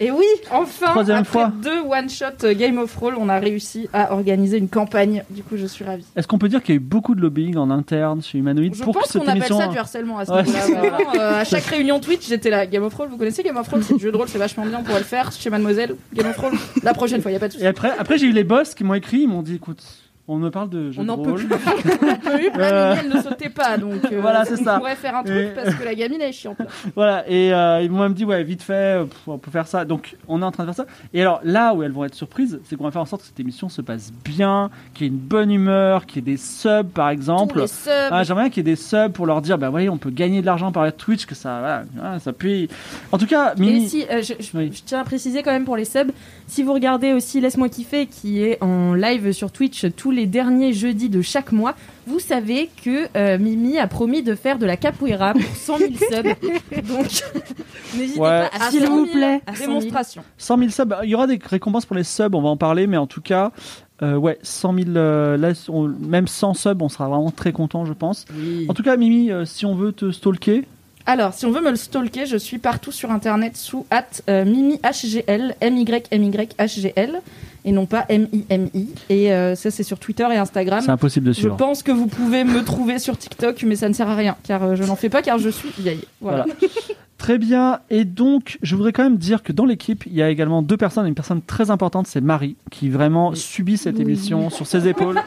Et 0.04 0.12
oui, 0.12 0.26
enfin, 0.52 0.88
Troisième 0.88 1.20
après 1.20 1.32
fois. 1.32 1.52
deux 1.64 1.80
one-shot 1.80 2.54
Game 2.56 2.78
of 2.78 2.94
Roll, 2.98 3.16
on 3.18 3.30
a 3.30 3.40
réussi 3.40 3.88
à 3.94 4.12
organiser 4.12 4.58
une 4.58 4.68
campagne. 4.68 5.24
Du 5.30 5.44
coup, 5.44 5.56
je 5.56 5.66
suis 5.66 5.86
ravie. 5.86 6.04
Est-ce 6.18 6.28
qu'on 6.28 6.38
peut 6.38 6.50
dire 6.50 6.62
qu'il 6.62 6.76
y 6.76 6.78
a 6.78 6.82
eu 6.82 6.84
beaucoup 6.84 7.16
de 7.16 7.22
lobbying 7.22 7.56
en 7.56 7.70
interne 7.70 8.22
chez 8.22 8.38
Humanoid 8.38 8.74
Je 8.74 8.84
pour 8.84 8.94
que 8.94 9.00
pense 9.00 9.10
cette 9.12 9.22
qu'on 9.22 9.28
appelle 9.30 9.38
émission... 9.38 9.60
ça 9.60 9.68
du 9.68 9.78
harcèlement 9.78 10.18
à 10.18 10.26
ce 10.26 10.32
Ouais, 10.34 10.44
vraiment. 10.44 10.98
Euh, 11.16 11.40
à 11.40 11.46
chaque 11.46 11.64
réunion 11.64 12.02
Twitch, 12.02 12.28
j'étais 12.28 12.50
là. 12.50 12.66
Game 12.66 12.84
of 12.84 12.94
Roll, 12.94 13.08
vous 13.08 13.18
connaissez 13.18 13.44
Game 13.44 13.56
of 13.56 13.68
Roll 13.70 13.82
C'est 13.82 13.94
du 13.96 14.04
jeu 14.04 14.12
de 14.12 14.18
rôle, 14.18 14.28
c'est 14.28 14.38
vachement 14.38 14.66
bien, 14.66 14.80
on 14.80 14.84
pourrait 14.84 15.00
le 15.00 15.06
faire 15.06 15.32
chez 15.32 15.50
Mademoiselle. 15.50 15.96
Game 16.14 16.28
of 16.28 16.38
Roll, 16.38 16.52
la 16.84 16.94
prochaine 16.94 17.22
fois, 17.22 17.32
y 17.32 17.36
a 17.36 17.40
pas 17.40 17.48
de 17.48 17.54
souci. 17.54 17.64
Et 17.64 17.68
après, 17.68 17.92
après 17.98 18.18
j'ai 18.18 18.28
eu 18.28 18.34
les 18.34 18.44
boss 18.44 18.76
qui 18.76 18.84
m'ont 18.84 18.96
écrit, 18.96 19.22
ils 19.22 19.30
m'ont 19.30 19.42
dit 19.42 19.56
écoute, 19.56 19.82
on 20.28 20.38
me 20.38 20.50
parle 20.50 20.70
de 20.70 20.92
jeux 20.92 21.00
On 21.02 21.04
de 21.04 21.08
n'en 21.08 21.18
peut 21.18 21.32
rôle. 21.32 21.46
plus. 21.46 21.48
On 21.54 22.16
peut 22.16 22.42
eu, 22.42 22.50
Euh. 22.56 22.58
la 22.58 22.96
Mimi, 22.96 23.02
elle 23.12 23.18
ne 23.18 23.22
sautait 23.22 23.50
pas, 23.50 23.78
donc 23.78 24.06
euh, 24.12 24.20
Voilà, 24.22 24.46
c'est 24.46 24.56
ça. 24.56 24.76
on 24.76 24.80
pourrait 24.80 24.96
faire 24.96 25.16
un 25.18 25.24
truc 25.24 25.36
Et- 25.38 25.52
parce 25.54 25.76
que 25.76 25.84
la 25.84 25.96
gamine 25.96 26.22
elle 26.22 26.30
est 26.30 26.32
chiante. 26.32 26.60
là. 26.60 26.66
Voilà, 26.96 27.30
et 27.30 27.54
euh, 27.54 27.82
ils 27.82 27.92
m'ont 27.92 28.00
même 28.04 28.14
dit, 28.14 28.24
ouais, 28.24 28.42
vite 28.44 28.62
fait, 28.62 28.74
euh, 29.02 29.04
pff, 29.06 29.20
on 29.28 29.38
peut 29.38 29.52
faire 29.52 29.68
ça. 29.68 29.84
Donc, 29.84 30.16
on 30.30 30.42
est 30.42 30.46
en 30.46 30.52
train 30.52 30.64
de 30.64 30.72
faire 30.72 30.86
ça. 30.86 30.92
Et 31.14 31.22
alors, 31.22 31.42
là 31.44 31.74
où 31.74 31.84
elles 31.84 31.92
vont 31.92 32.06
être 32.06 32.16
surprises, 32.16 32.60
c'est 32.64 32.76
qu'on 32.78 32.86
va 32.86 32.92
faire 32.92 33.02
en 33.02 33.06
sorte 33.06 33.22
que 33.24 33.28
cette 33.28 33.40
émission 33.40 33.68
se 33.68 33.82
passe 33.82 34.14
bien, 34.24 34.70
qu'il 34.94 35.08
y 35.08 35.10
ait 35.10 35.12
une 35.14 35.20
bonne 35.20 35.52
humeur, 35.52 36.06
qu'il 36.06 36.18
y 36.18 36.20
ait 36.20 36.32
des 36.34 36.38
subs, 36.38 36.84
par 36.94 37.10
Tous 37.10 37.14
exemple. 37.14 37.60
les 37.60 37.68
subs, 37.68 37.90
Ah, 38.12 38.24
J'aimerais 38.24 38.44
bien 38.44 38.50
qu'il 38.50 38.66
y 38.66 38.70
ait 38.70 38.74
des 38.76 38.82
subs 38.82 39.10
pour 39.12 39.26
leur 39.26 39.42
dire, 39.42 39.58
bah 39.58 39.70
voyez, 39.70 39.90
on 39.90 39.98
peut 39.98 40.10
gagner 40.12 40.40
de 40.42 40.46
l'argent 40.46 40.72
par 40.72 40.92
Twitch, 40.94 41.26
que 41.26 41.36
ça, 41.36 41.60
voilà, 41.60 41.84
voilà, 41.96 42.20
ça 42.20 42.32
puis. 42.32 42.70
En 43.12 43.18
tout 43.18 43.26
cas, 43.28 43.54
Et 43.58 43.60
Mimi. 43.60 43.90
si, 43.90 44.06
euh, 44.10 44.22
je, 44.22 44.34
je- 44.40 44.58
Oui. 44.58 44.72
je 44.74 44.82
tiens 44.86 45.02
à 45.02 45.04
préciser 45.04 45.44
quand 45.44 45.52
même 45.52 45.66
pour 45.66 45.76
les 45.76 45.86
subs, 45.86 46.12
si 46.48 46.64
vous 46.64 46.74
regardez 46.74 47.12
aussi 47.14 47.42
Laisse-moi 47.42 47.68
kiffer, 47.68 48.06
qui 48.06 48.42
est 48.42 48.58
en 48.64 48.94
live 48.94 49.32
sur 49.34 49.52
Twitch 49.52 49.86
tous 49.98 50.12
les 50.14 50.26
derniers 50.26 50.72
jeudis 50.74 51.10
de 51.10 51.22
chaque 51.22 51.52
mois, 51.52 51.76
vous 52.08 52.20
savez 52.20 52.70
que 52.84 53.08
euh, 53.18 53.38
Mimi 53.38 53.78
a 53.78 53.88
promis 53.88 54.24
de 54.24 54.36
faire 54.36 54.58
de 54.60 54.66
la 54.66 54.78
capoeira 54.78 55.34
pour 55.34 55.42
100 55.56 55.78
000 55.80 55.92
subs. 55.94 56.84
Donc, 56.88 57.08
n'hésitez 57.98 58.20
Ouais. 58.20 58.48
pas 58.50 58.50
à 58.66 58.72
S'il 58.72 58.82
100 58.82 58.86
000, 58.88 58.96
vous 58.98 59.06
plaît. 59.08 59.42
à 59.46 59.54
100 59.56 59.66
000. 59.66 59.68
démonstration. 59.80 60.24
100 60.38 60.58
000 60.58 60.70
subs, 60.70 60.96
il 61.04 61.10
y 61.10 61.16
aura 61.16 61.28
des 61.28 61.40
récompenses 61.44 61.86
pour 61.86 61.96
les 61.96 62.04
subs, 62.04 62.34
on 62.36 62.42
va 62.42 62.50
en 62.50 62.58
parler, 62.58 62.88
mais 62.88 62.98
en 62.98 63.08
tout 63.08 63.22
cas, 63.22 63.52
euh, 64.02 64.16
ouais, 64.16 64.38
100 64.44 64.74
000, 64.76 64.90
euh, 64.96 65.38
là, 65.38 65.52
on- 65.70 65.88
même 65.88 66.28
100 66.28 66.54
subs, 66.54 66.82
on 66.82 66.90
sera 66.90 67.08
vraiment 67.10 67.32
très 67.32 67.52
content, 67.52 67.86
je 67.86 67.94
pense. 67.94 68.26
Oui. 68.36 68.66
En 68.70 68.74
tout 68.74 68.84
cas, 68.84 68.96
Mimi, 68.98 69.32
euh, 69.32 69.46
si 69.46 69.66
on 69.66 69.76
veut 69.76 69.92
te 69.92 70.12
stalker, 70.12 70.66
Alors, 71.06 71.34
si 71.34 71.46
on 71.46 71.52
veut 71.52 71.60
me 71.62 71.70
le 71.70 71.76
stalker, 71.76 72.26
je 72.26 72.38
suis 72.38 72.60
partout 72.60 72.92
sur 72.94 73.12
internet 73.12 73.58
sous 73.58 73.86
at 73.92 74.06
euh, 74.30 74.46
MimiHGL, 74.46 75.56
M-Y-M-Y-H-G-L, 75.60 77.22
et 77.66 77.72
non 77.72 77.86
pas 77.86 78.06
M-I-M-I. 78.10 78.88
Et 79.10 79.32
euh, 79.34 79.56
ça, 79.56 79.72
c'est 79.72 79.84
sur 79.84 80.00
Twitter 80.00 80.28
et 80.32 80.38
Instagram. 80.38 80.82
c'est 80.84 80.92
impossible 80.92 81.28
de 81.28 81.32
Je 81.34 81.40
suivre. 81.40 81.58
pense 81.58 81.84
que 81.84 81.92
vous 81.92 82.08
pouvez 82.08 82.44
me 82.44 82.64
trouver 82.64 83.00
sur 83.00 83.18
TikTok, 83.18 83.64
mais 83.64 83.76
ça 83.76 83.90
ne 83.90 83.94
sert 83.94 84.10
à 84.10 84.16
rien, 84.16 84.36
car 84.44 84.64
euh, 84.64 84.76
je 84.76 84.84
n'en 84.84 84.96
fais 84.96 85.10
pas, 85.10 85.22
car 85.22 85.38
je 85.38 85.50
suis 85.50 85.70
vieille. 85.78 86.04
Voilà. 86.22 86.46
Très 87.18 87.38
bien, 87.38 87.80
et 87.90 88.04
donc, 88.04 88.58
je 88.64 88.76
voudrais 88.76 88.92
quand 88.92 89.04
même 89.04 89.16
dire 89.18 89.44
que 89.44 89.54
dans 89.54 89.64
l'équipe, 89.66 90.04
il 90.06 90.14
y 90.14 90.22
a 90.22 90.30
également 90.30 90.62
deux 90.62 90.76
personnes, 90.76 91.08
une 91.08 91.16
personne 91.16 91.42
très 91.42 91.72
importante, 91.72 92.06
c'est 92.06 92.20
Marie, 92.20 92.58
qui 92.70 92.90
vraiment 92.90 93.34
subit 93.34 93.78
cette 93.78 94.00
émission 94.00 94.50
sur 94.50 94.68
ses 94.68 94.90
épaules. 94.90 95.22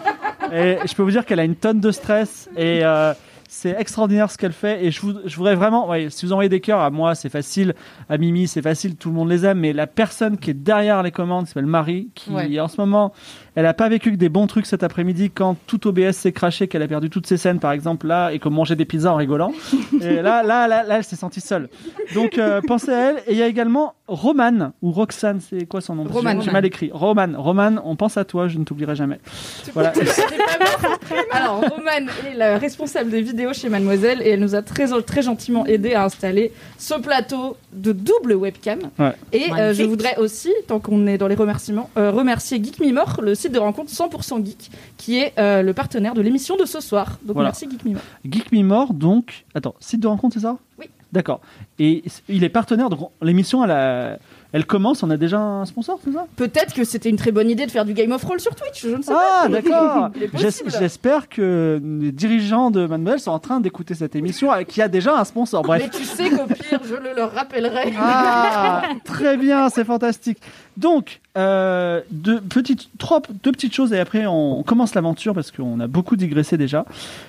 Et 0.53 0.77
je 0.87 0.95
peux 0.95 1.03
vous 1.03 1.11
dire 1.11 1.25
qu'elle 1.25 1.41
a 1.41 1.45
une 1.45 1.55
tonne 1.57 1.81
de 1.81 1.91
stress, 1.91 2.51
et 2.57 2.81
euh, 2.83 3.15
c'est 3.49 3.75
extraordinaire 3.79 4.31
ce 4.31 4.39
qu'elle 4.39 4.53
fait. 4.53 4.85
Et 4.85 4.91
je, 4.91 5.01
vous- 5.01 5.15
je 5.25 5.37
voudrais 5.37 5.55
vraiment, 5.55 5.89
ouais, 5.89 6.11
si 6.11 6.27
vous 6.27 6.33
envoyez 6.33 6.49
des 6.49 6.61
cœurs 6.61 6.81
à 6.81 6.91
moi, 6.91 7.15
c'est 7.15 7.29
facile, 7.29 7.75
à 8.09 8.19
Mimi, 8.19 8.49
c'est 8.49 8.63
facile, 8.63 8.97
tout 8.97 9.09
le 9.11 9.15
monde 9.15 9.29
les 9.29 9.45
aime, 9.47 9.61
mais 9.61 9.73
la 9.73 9.87
personne 9.87 10.37
qui 10.39 10.51
est 10.51 10.55
derrière 10.55 11.03
les 11.03 11.11
commandes 11.13 11.47
s'appelle 11.47 11.67
Marie, 11.67 12.09
qui 12.15 12.31
Ouais. 12.31 12.61
en 12.61 12.69
ce 12.69 12.81
moment, 12.81 13.13
elle 13.57 13.65
a 13.65 13.73
pas 13.73 13.89
vécu 13.89 14.13
que 14.13 14.17
des 14.17 14.29
bons 14.29 14.47
trucs 14.47 14.67
cet 14.67 14.83
après-midi 14.83 15.31
quand 15.31 15.57
tout 15.67 15.89
OBS 15.89 16.13
s'est 16.13 16.33
craché, 16.33 16.69
qu'elle 16.69 16.83
a 16.83 16.89
perdu 16.89 17.09
toutes 17.09 17.27
ses 17.27 17.39
scènes, 17.39 17.59
par 17.59 17.73
exemple, 17.73 18.07
là, 18.07 18.31
et 18.31 18.39
qu'on 18.39 18.51
mangeait 18.51 18.77
des 18.77 18.85
pizzas 18.85 19.13
en 19.13 19.17
rigolant. 19.17 19.51
Et 20.03 20.17
là, 20.17 20.43
là, 20.43 20.69
là, 20.69 20.83
là, 20.83 20.99
elle 20.99 21.05
s'est 21.05 21.17
sentie 21.17 21.41
seule. 21.41 21.71
Donc, 22.15 22.37
euh, 22.37 22.61
pensez 22.67 22.93
à 22.93 23.11
elle. 23.11 23.17
Et 23.27 23.33
il 23.33 23.39
y 23.39 23.43
a 23.43 23.47
également 23.47 23.95
Romane, 24.09 24.73
ou 24.83 24.93
Roxane, 24.93 25.41
c'est 25.41 25.67
quoi 25.67 25.81
son 25.81 25.95
nom 25.95 26.05
Romane. 26.05 26.43
J'ai 26.43 26.51
mal 26.51 26.67
écrit. 26.67 26.91
Romane, 26.93 27.35
Romane, 27.35 27.81
on 27.83 27.97
pense 27.97 28.19
à 28.19 28.25
toi, 28.27 28.47
je 28.47 28.59
ne 28.59 28.65
t'oublierai 28.65 28.95
jamais. 28.95 29.19
Voilà. 29.73 29.95
Alors, 31.33 31.61
Romane 31.61 32.09
est 32.31 32.35
la 32.35 32.59
responsable 32.59 33.11
des 33.11 33.23
vidéos 33.23 33.55
chez 33.55 33.71
Mademoiselle 33.71 34.21
et 34.23 34.31
elle 34.31 34.41
nous 34.41 34.55
a 34.55 34.61
très, 34.61 34.87
très 35.03 35.23
gentiment 35.23 35.65
aidé 35.65 35.95
à 35.95 36.05
installer 36.05 36.53
ce 36.79 36.95
plateau 36.95 37.57
de 37.73 37.93
double 37.93 38.35
webcam. 38.35 38.81
Ouais. 38.99 39.13
Et 39.33 39.51
euh, 39.53 39.73
je 39.73 39.83
voudrais 39.83 40.17
aussi, 40.19 40.53
tant 40.69 40.79
qu'on 40.79 41.07
est 41.07 41.19
dans 41.19 41.29
les 41.29 41.35
remerciements, 41.35 41.91
euh, 41.97 42.11
remercier 42.11 42.63
Geek 42.63 42.81
Mimor, 42.81 43.21
le 43.23 43.35
site 43.35 43.46
de 43.53 43.59
rencontre 43.59 43.91
100% 43.91 44.45
Geek, 44.45 44.71
qui 44.97 45.19
est 45.19 45.33
euh, 45.39 45.63
le 45.63 45.73
partenaire 45.75 46.15
de 46.15 46.21
l'émission 46.21 46.57
de 46.57 46.65
ce 46.65 46.81
soir. 46.81 47.19
Donc 47.25 47.35
Voilà. 47.35 47.49
merci 47.49 47.69
Geek 47.71 47.85
Mimor. 47.85 48.03
Geek 48.29 48.53
Me 48.53 48.63
More, 48.63 48.93
donc. 48.95 49.45
Attends, 49.55 49.75
site 49.81 50.01
de 50.01 50.07
rencontre, 50.09 50.35
c'est 50.35 50.41
ça? 50.43 50.57
Oui. 50.79 50.87
D'accord. 51.13 51.41
Et 51.79 52.03
il 52.29 52.43
est 52.45 52.49
partenaire, 52.49 52.91
donc 52.91 53.11
l'émission, 53.23 53.65
elle, 53.65 53.71
a- 53.71 54.19
elle 54.53 54.65
commence, 54.67 55.03
on 55.03 55.11
a 55.11 55.17
déjà 55.17 55.39
un 55.39 55.65
sponsor, 55.65 55.99
c'est 56.05 56.13
ça? 56.13 56.27
Peut-être 56.37 56.73
que 56.75 56.85
c'était 56.85 57.09
une 57.11 57.17
très 57.17 57.33
bonne 57.33 57.51
idée 57.51 57.67
de 57.67 57.71
faire 57.71 57.85
du 57.85 57.93
Game 57.95 58.13
of 58.13 58.23
Roll 58.25 58.41
sur 58.41 58.55
Twitch, 58.55 58.83
je 58.83 58.97
ne 58.97 59.03
sais 59.03 59.13
pas. 59.13 59.23
Ah, 59.47 59.49
d'accord. 59.49 60.11
J'espère 60.79 61.29
que 61.29 61.81
les 61.83 62.13
dirigeants 62.13 62.71
de 62.71 62.87
Mademoiselle 62.87 63.21
sont 63.21 63.33
en 63.33 63.39
train 63.39 63.61
d'écouter 63.61 63.95
cette 63.95 64.17
émission 64.17 64.53
euh, 64.53 64.63
qui 64.63 64.81
a 64.81 64.89
déjà 64.89 65.19
un 65.19 65.25
sponsor. 65.25 65.63
Bref. 65.63 65.83
Mais 65.83 65.91
tu 65.99 66.05
sais 66.05 66.31
qu'au 66.31 66.47
pire, 66.47 66.81
je 66.89 66.95
le 66.95 67.15
leur 67.15 67.33
rappellerai. 67.33 67.93
Ah, 67.99 68.83
très 69.05 69.37
bien, 69.37 69.69
c'est 69.69 69.85
fantastique. 69.85 70.39
Donc, 70.77 71.21
euh, 71.37 72.01
deux, 72.11 72.41
petites, 72.41 72.89
trois, 72.99 73.21
deux 73.43 73.53
petites 73.53 73.75
choses 73.75 73.93
et 73.93 73.99
après 73.99 74.27
on, 74.27 74.61
on 74.61 74.63
commence 74.63 74.95
l'aventure 74.95 75.35
parce 75.35 75.51
qu'on 75.51 75.81
a 75.81 75.87
beaucoup 75.87 76.17
digressé 76.17 76.57
déjà. 76.57 76.85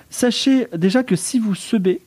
Sachez 0.09 0.67
déjà 0.75 1.03
que 1.03 1.15
si 1.15 1.39
vous 1.39 1.55
subez, 1.55 2.01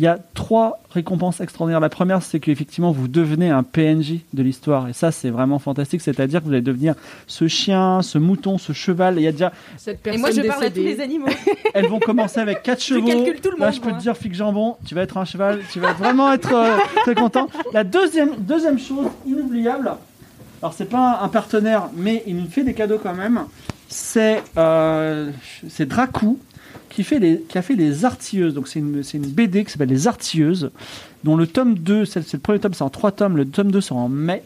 Il 0.00 0.04
y 0.04 0.06
a 0.06 0.18
trois 0.32 0.80
récompenses 0.94 1.42
extraordinaires. 1.42 1.78
La 1.78 1.90
première, 1.90 2.22
c'est 2.22 2.40
qu'effectivement, 2.40 2.90
vous 2.90 3.06
devenez 3.06 3.50
un 3.50 3.62
PNJ 3.62 4.20
de 4.32 4.42
l'histoire. 4.42 4.88
Et 4.88 4.94
ça, 4.94 5.12
c'est 5.12 5.28
vraiment 5.28 5.58
fantastique. 5.58 6.00
C'est-à-dire 6.00 6.40
que 6.40 6.46
vous 6.46 6.52
allez 6.52 6.62
devenir 6.62 6.94
ce 7.26 7.48
chien, 7.48 8.00
ce 8.00 8.16
mouton, 8.16 8.56
ce 8.56 8.72
cheval. 8.72 9.18
Et 9.18 9.20
il 9.20 9.24
y 9.24 9.28
a 9.28 9.32
déjà, 9.32 9.52
Cette 9.76 9.96
Et 9.96 10.00
personne 10.04 10.20
moi, 10.22 10.30
je 10.30 10.40
parle 10.40 10.64
à 10.64 10.70
tous 10.70 10.80
les 10.80 11.00
animaux. 11.00 11.26
elles 11.74 11.86
vont 11.86 11.98
commencer 11.98 12.40
avec 12.40 12.62
quatre 12.62 12.80
Je 12.80 12.94
chevaux. 12.94 13.06
calcule 13.06 13.42
tout 13.42 13.50
le 13.50 13.58
Là, 13.58 13.66
monde, 13.66 13.74
je 13.74 13.80
peux 13.82 13.90
moi. 13.90 13.98
te 13.98 14.02
dire, 14.02 14.16
Fig 14.16 14.32
Jambon, 14.32 14.76
tu 14.86 14.94
vas 14.94 15.02
être 15.02 15.18
un 15.18 15.26
cheval. 15.26 15.60
Tu 15.70 15.80
vas 15.80 15.92
vraiment 15.92 16.32
être 16.32 16.54
euh, 16.54 16.78
très 17.02 17.14
content. 17.14 17.48
La 17.74 17.84
deuxième, 17.84 18.36
deuxième 18.38 18.78
chose 18.78 19.08
inoubliable, 19.26 19.92
alors 20.62 20.72
c'est 20.72 20.88
pas 20.88 21.20
un 21.22 21.28
partenaire, 21.28 21.90
mais 21.94 22.22
il 22.26 22.36
nous 22.38 22.48
fait 22.48 22.64
des 22.64 22.72
cadeaux 22.72 22.98
quand 23.02 23.12
même. 23.14 23.42
C'est 23.88 24.42
euh, 24.56 25.30
c'est 25.68 25.84
Dracou 25.84 26.38
qui, 26.90 27.04
fait 27.04 27.18
les, 27.18 27.42
a 27.54 27.62
fait 27.62 27.74
Les 27.74 28.04
Artilleuses. 28.04 28.54
Donc 28.54 28.68
c'est 28.68 28.80
une, 28.80 29.02
BD 29.26 29.64
qui 29.64 29.72
s'appelle 29.72 29.88
Les 29.88 30.06
Artilleuses, 30.06 30.70
dont 31.24 31.36
le 31.36 31.46
tome 31.46 31.78
2, 31.78 32.04
c'est 32.04 32.32
le 32.32 32.38
premier 32.38 32.58
tome, 32.58 32.74
c'est 32.74 32.84
en 32.84 32.90
trois 32.90 33.12
tomes, 33.12 33.36
le 33.36 33.46
tome 33.46 33.70
2 33.70 33.80
sera 33.80 34.00
en 34.00 34.08
mai. 34.08 34.42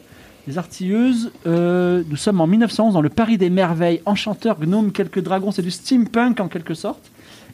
Les 0.46 0.58
Artilleuses, 0.58 1.32
euh, 1.46 2.02
nous 2.08 2.16
sommes 2.16 2.40
en 2.40 2.46
1911 2.46 2.94
dans 2.94 3.00
le 3.00 3.08
Paris 3.08 3.38
des 3.38 3.50
merveilles, 3.50 4.02
enchanteurs, 4.04 4.60
gnomes, 4.60 4.92
quelques 4.92 5.22
dragons, 5.22 5.50
c'est 5.50 5.62
du 5.62 5.70
steampunk 5.70 6.38
en 6.38 6.48
quelque 6.48 6.74
sorte. 6.74 7.10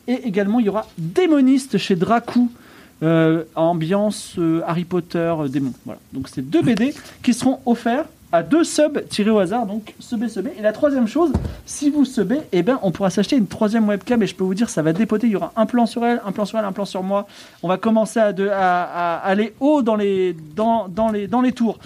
Et 0.08 0.26
également, 0.26 0.58
il 0.58 0.66
y 0.66 0.68
aura 0.68 0.88
Démoniste 0.98 1.78
chez 1.78 1.94
Dracou, 1.94 2.50
euh, 3.02 3.44
ambiance 3.54 4.34
euh, 4.38 4.62
Harry 4.66 4.84
Potter, 4.84 5.34
démon. 5.48 5.72
Voilà. 5.84 6.00
Donc 6.12 6.28
c'est 6.28 6.42
deux 6.42 6.62
BD 6.62 6.92
qui 7.22 7.32
seront 7.32 7.60
offerts 7.64 8.06
à 8.32 8.42
deux 8.42 8.64
subs 8.64 9.06
tirés 9.08 9.30
au 9.30 9.38
hasard, 9.38 9.66
donc 9.66 9.94
sub 9.98 10.22
et 10.22 10.28
sub. 10.28 10.46
Et 10.58 10.62
la 10.62 10.72
troisième 10.72 11.08
chose, 11.08 11.32
si 11.66 11.90
vous 11.90 12.04
subez, 12.04 12.40
eh 12.52 12.62
ben, 12.62 12.78
on 12.82 12.90
pourra 12.92 13.10
s'acheter 13.10 13.36
une 13.36 13.46
troisième 13.46 13.88
webcam 13.88 14.22
et 14.22 14.26
je 14.26 14.34
peux 14.34 14.44
vous 14.44 14.54
dire, 14.54 14.68
ça 14.70 14.82
va 14.82 14.92
dépoter. 14.92 15.26
Il 15.26 15.32
y 15.32 15.36
aura 15.36 15.52
un 15.56 15.66
plan 15.66 15.86
sur 15.86 16.04
elle, 16.06 16.20
un 16.24 16.32
plan 16.32 16.44
sur 16.44 16.58
elle, 16.58 16.64
un 16.64 16.72
plan 16.72 16.84
sur 16.84 17.02
moi. 17.02 17.26
On 17.62 17.68
va 17.68 17.76
commencer 17.76 18.20
à, 18.20 18.32
de- 18.32 18.48
à 18.48 19.16
aller 19.16 19.54
haut 19.60 19.82
dans 19.82 19.96
les, 19.96 20.36
dans, 20.54 20.86
dans 20.88 21.10
les, 21.10 21.26
dans 21.26 21.40
les 21.40 21.52
tours. 21.52 21.78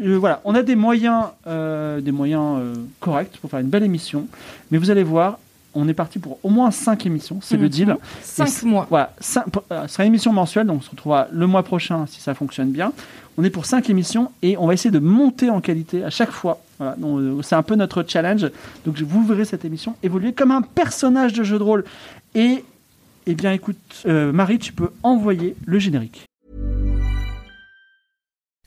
Euh, 0.00 0.16
voilà, 0.16 0.40
on 0.44 0.54
a 0.54 0.62
des 0.62 0.76
moyens, 0.76 1.24
euh, 1.48 2.00
des 2.00 2.12
moyens 2.12 2.58
euh, 2.60 2.74
corrects 3.00 3.36
pour 3.40 3.50
faire 3.50 3.58
une 3.58 3.66
belle 3.68 3.82
émission, 3.82 4.28
mais 4.70 4.78
vous 4.78 4.90
allez 4.90 5.02
voir, 5.02 5.40
on 5.74 5.86
est 5.88 5.94
parti 5.94 6.18
pour 6.18 6.38
au 6.42 6.48
moins 6.50 6.70
5 6.70 7.06
émissions, 7.06 7.38
c'est 7.42 7.56
le 7.56 7.64
Mhm. 7.64 7.68
deal. 7.68 7.96
Cinq 8.22 8.62
mois. 8.64 8.86
Voilà, 8.90 9.12
euh, 9.70 9.86
ce 9.86 9.92
sera 9.92 10.04
une 10.04 10.08
émission 10.08 10.32
mensuelle, 10.32 10.66
donc 10.66 10.78
on 10.78 10.82
se 10.82 10.90
retrouvera 10.90 11.28
le 11.30 11.46
mois 11.46 11.62
prochain 11.62 12.06
si 12.06 12.20
ça 12.20 12.34
fonctionne 12.34 12.70
bien. 12.70 12.92
On 13.36 13.44
est 13.44 13.50
pour 13.50 13.66
5 13.66 13.88
émissions 13.90 14.32
et 14.42 14.56
on 14.56 14.66
va 14.66 14.74
essayer 14.74 14.90
de 14.90 14.98
monter 14.98 15.48
en 15.50 15.60
qualité 15.60 16.02
à 16.02 16.10
chaque 16.10 16.30
fois. 16.32 16.60
Voilà, 16.78 16.96
euh, 17.04 17.40
c'est 17.42 17.54
un 17.54 17.62
peu 17.62 17.76
notre 17.76 18.04
challenge. 18.06 18.50
Donc 18.84 18.98
vous 19.00 19.24
verrez 19.24 19.44
cette 19.44 19.64
émission 19.64 19.94
évoluer 20.02 20.32
comme 20.32 20.50
un 20.50 20.62
personnage 20.62 21.32
de 21.34 21.44
jeu 21.44 21.58
de 21.58 21.62
rôle. 21.62 21.84
Et, 22.34 22.64
eh 23.26 23.34
bien 23.34 23.52
écoute, 23.52 23.76
euh, 24.06 24.32
Marie, 24.32 24.58
tu 24.58 24.72
peux 24.72 24.90
envoyer 25.02 25.54
le 25.66 25.78
générique. 25.78 26.27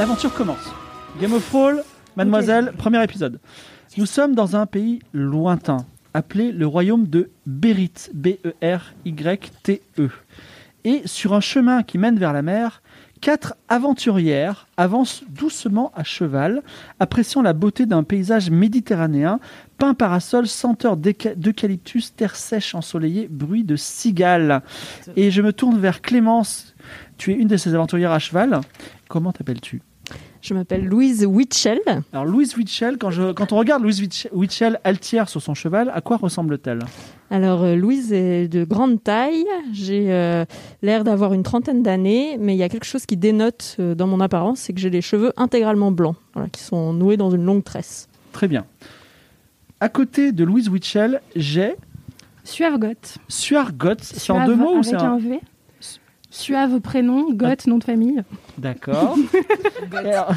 L'aventure 0.00 0.32
commence. 0.32 0.72
Game 1.20 1.34
of 1.34 1.46
Thrones, 1.50 1.82
mademoiselle, 2.16 2.72
premier 2.78 3.04
épisode. 3.04 3.38
Nous 3.98 4.06
sommes 4.06 4.34
dans 4.34 4.56
un 4.56 4.64
pays 4.64 5.00
lointain, 5.12 5.84
appelé 6.14 6.52
le 6.52 6.66
royaume 6.66 7.06
de 7.06 7.28
Bérite, 7.44 8.10
B-E-R-Y-T-E. 8.14 10.08
Et 10.84 11.02
sur 11.04 11.34
un 11.34 11.42
chemin 11.42 11.82
qui 11.82 11.98
mène 11.98 12.18
vers 12.18 12.32
la 12.32 12.40
mer, 12.40 12.80
quatre 13.20 13.56
aventurières 13.68 14.68
avancent 14.78 15.22
doucement 15.28 15.92
à 15.94 16.02
cheval, 16.02 16.62
appréciant 16.98 17.42
la 17.42 17.52
beauté 17.52 17.84
d'un 17.84 18.02
paysage 18.02 18.48
méditerranéen, 18.48 19.38
peint 19.76 19.92
parasol, 19.92 20.46
senteur 20.46 20.96
d'eucalyptus, 20.96 22.16
terre 22.16 22.36
sèche 22.36 22.74
ensoleillée, 22.74 23.28
bruit 23.30 23.64
de 23.64 23.76
cigales. 23.76 24.62
Et 25.16 25.30
je 25.30 25.42
me 25.42 25.52
tourne 25.52 25.78
vers 25.78 26.00
Clémence. 26.00 26.74
Tu 27.18 27.32
es 27.32 27.34
une 27.34 27.48
de 27.48 27.58
ces 27.58 27.74
aventurières 27.74 28.12
à 28.12 28.18
cheval. 28.18 28.62
Comment 29.10 29.32
t'appelles-tu? 29.32 29.82
Je 30.42 30.54
m'appelle 30.54 30.84
Louise 30.86 31.26
Witchell. 31.26 31.80
alors 32.12 32.24
Louise 32.24 32.56
Witchell, 32.56 32.96
quand, 32.98 33.10
je, 33.10 33.32
quand 33.32 33.52
on 33.52 33.58
regarde 33.58 33.82
Louise 33.82 34.00
Witch- 34.00 34.28
Witchell 34.32 34.80
altière 34.84 35.28
sur 35.28 35.42
son 35.42 35.54
cheval, 35.54 35.90
à 35.94 36.00
quoi 36.00 36.16
ressemble-t-elle? 36.16 36.78
Alors, 37.30 37.62
euh, 37.62 37.76
Louise 37.76 38.12
est 38.12 38.48
de 38.48 38.64
grande 38.64 39.02
taille. 39.02 39.44
J'ai 39.72 40.06
euh, 40.12 40.44
l'air 40.82 41.04
d'avoir 41.04 41.34
une 41.34 41.42
trentaine 41.42 41.82
d'années, 41.82 42.36
mais 42.40 42.54
il 42.54 42.58
y 42.58 42.62
a 42.62 42.68
quelque 42.68 42.86
chose 42.86 43.06
qui 43.06 43.16
dénote 43.16 43.76
euh, 43.78 43.94
dans 43.94 44.06
mon 44.06 44.18
apparence, 44.20 44.60
c'est 44.60 44.72
que 44.72 44.80
j'ai 44.80 44.90
les 44.90 45.02
cheveux 45.02 45.32
intégralement 45.36 45.92
blancs, 45.92 46.16
voilà, 46.34 46.48
qui 46.48 46.62
sont 46.62 46.92
noués 46.92 47.16
dans 47.16 47.30
une 47.30 47.44
longue 47.44 47.62
tresse. 47.62 48.08
Très 48.32 48.48
bien. 48.48 48.64
À 49.78 49.88
côté 49.88 50.32
de 50.32 50.42
Louise 50.44 50.68
Witchell, 50.68 51.20
j'ai 51.36 51.74
Suave 52.44 52.78
Goth. 52.78 53.18
Suar 53.28 53.72
Gotts. 53.72 54.02
C'est 54.02 54.32
en 54.32 54.46
deux 54.46 54.56
mots 54.56 54.76
ou 54.78 54.82
c'est 54.82 54.96
un 54.96 55.12
un... 55.12 55.18
V? 55.18 55.40
Suave 56.30 56.80
prénom, 56.80 57.32
Goth 57.32 57.66
nom 57.66 57.78
de 57.78 57.84
famille. 57.84 58.22
D'accord. 58.56 59.16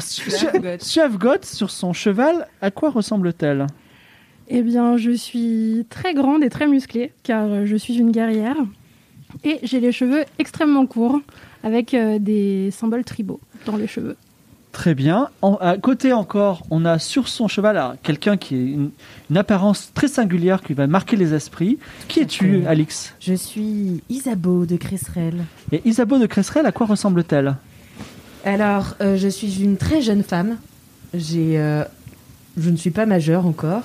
Suave 0.80 1.18
Gotts, 1.18 1.44
sur 1.44 1.70
son 1.70 1.92
cheval, 1.92 2.48
à 2.60 2.70
quoi 2.70 2.90
ressemble-t-elle? 2.90 3.66
Eh 4.48 4.62
bien, 4.62 4.96
je 4.96 5.12
suis 5.12 5.86
très 5.88 6.12
grande 6.12 6.42
et 6.44 6.50
très 6.50 6.66
musclée, 6.66 7.12
car 7.22 7.46
euh, 7.46 7.64
je 7.64 7.76
suis 7.76 7.96
une 7.96 8.10
guerrière. 8.10 8.56
Et 9.42 9.58
j'ai 9.62 9.80
les 9.80 9.92
cheveux 9.92 10.24
extrêmement 10.38 10.86
courts, 10.86 11.20
avec 11.62 11.94
euh, 11.94 12.18
des 12.18 12.70
symboles 12.70 13.04
tribaux 13.04 13.40
dans 13.64 13.76
les 13.76 13.86
cheveux. 13.86 14.16
Très 14.74 14.96
bien. 14.96 15.28
En- 15.40 15.54
à 15.60 15.78
côté 15.78 16.12
encore, 16.12 16.62
on 16.68 16.84
a 16.84 16.98
sur 16.98 17.28
son 17.28 17.46
cheval 17.46 17.96
quelqu'un 18.02 18.36
qui 18.36 18.54
a 18.56 18.58
une, 18.58 18.90
une 19.30 19.36
apparence 19.36 19.92
très 19.94 20.08
singulière 20.08 20.62
qui 20.64 20.74
va 20.74 20.88
marquer 20.88 21.14
les 21.16 21.32
esprits. 21.32 21.78
Qui 22.08 22.20
es-tu. 22.20 22.66
Alix? 22.66 23.14
Je 23.20 23.34
suis 23.34 24.02
Isabeau 24.10 24.66
de 24.66 24.74
Cresserelle. 24.76 25.44
Et 25.70 25.80
Isabeau 25.84 26.18
de 26.18 26.26
Cresserelle, 26.26 26.66
à 26.66 26.72
quoi 26.72 26.86
ressemble-t-elle? 26.86 27.54
Alors, 28.44 28.96
euh, 29.00 29.16
je 29.16 29.28
suis 29.28 29.62
une 29.62 29.76
très 29.76 30.02
jeune 30.02 30.24
femme. 30.24 30.56
J'ai, 31.14 31.56
euh, 31.60 31.84
je 32.58 32.68
ne 32.68 32.76
suis 32.76 32.90
pas 32.90 33.06
majeure 33.06 33.46
encore. 33.46 33.82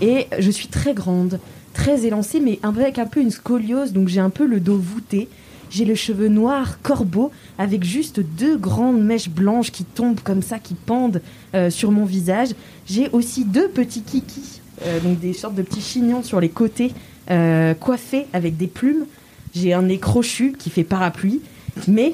Et 0.00 0.28
je 0.38 0.50
suis 0.50 0.68
très 0.68 0.94
grande, 0.94 1.40
très 1.74 2.06
élancée, 2.06 2.40
mais 2.40 2.58
avec 2.62 2.98
un 2.98 3.06
peu 3.06 3.20
une 3.20 3.30
scoliose, 3.30 3.92
donc 3.92 4.08
j'ai 4.08 4.20
un 4.20 4.30
peu 4.30 4.46
le 4.46 4.60
dos 4.60 4.78
voûté. 4.78 5.28
J'ai 5.72 5.86
le 5.86 5.94
cheveu 5.94 6.28
noir 6.28 6.82
corbeau 6.82 7.30
avec 7.56 7.82
juste 7.82 8.20
deux 8.20 8.58
grandes 8.58 9.02
mèches 9.02 9.30
blanches 9.30 9.72
qui 9.72 9.84
tombent 9.84 10.20
comme 10.20 10.42
ça, 10.42 10.58
qui 10.58 10.74
pendent 10.74 11.22
euh, 11.54 11.70
sur 11.70 11.90
mon 11.90 12.04
visage. 12.04 12.50
J'ai 12.86 13.08
aussi 13.08 13.46
deux 13.46 13.68
petits 13.68 14.02
kikis, 14.02 14.60
euh, 14.84 15.00
donc 15.00 15.18
des 15.18 15.32
sortes 15.32 15.54
de 15.54 15.62
petits 15.62 15.80
chignons 15.80 16.22
sur 16.22 16.40
les 16.40 16.50
côtés, 16.50 16.92
euh, 17.30 17.72
coiffés 17.72 18.26
avec 18.34 18.58
des 18.58 18.66
plumes. 18.66 19.06
J'ai 19.54 19.72
un 19.72 19.82
nez 19.82 19.98
crochu 19.98 20.54
qui 20.58 20.68
fait 20.68 20.84
parapluie, 20.84 21.40
mais 21.88 22.12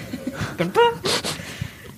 comme 0.56 0.70
pas. 0.70 0.80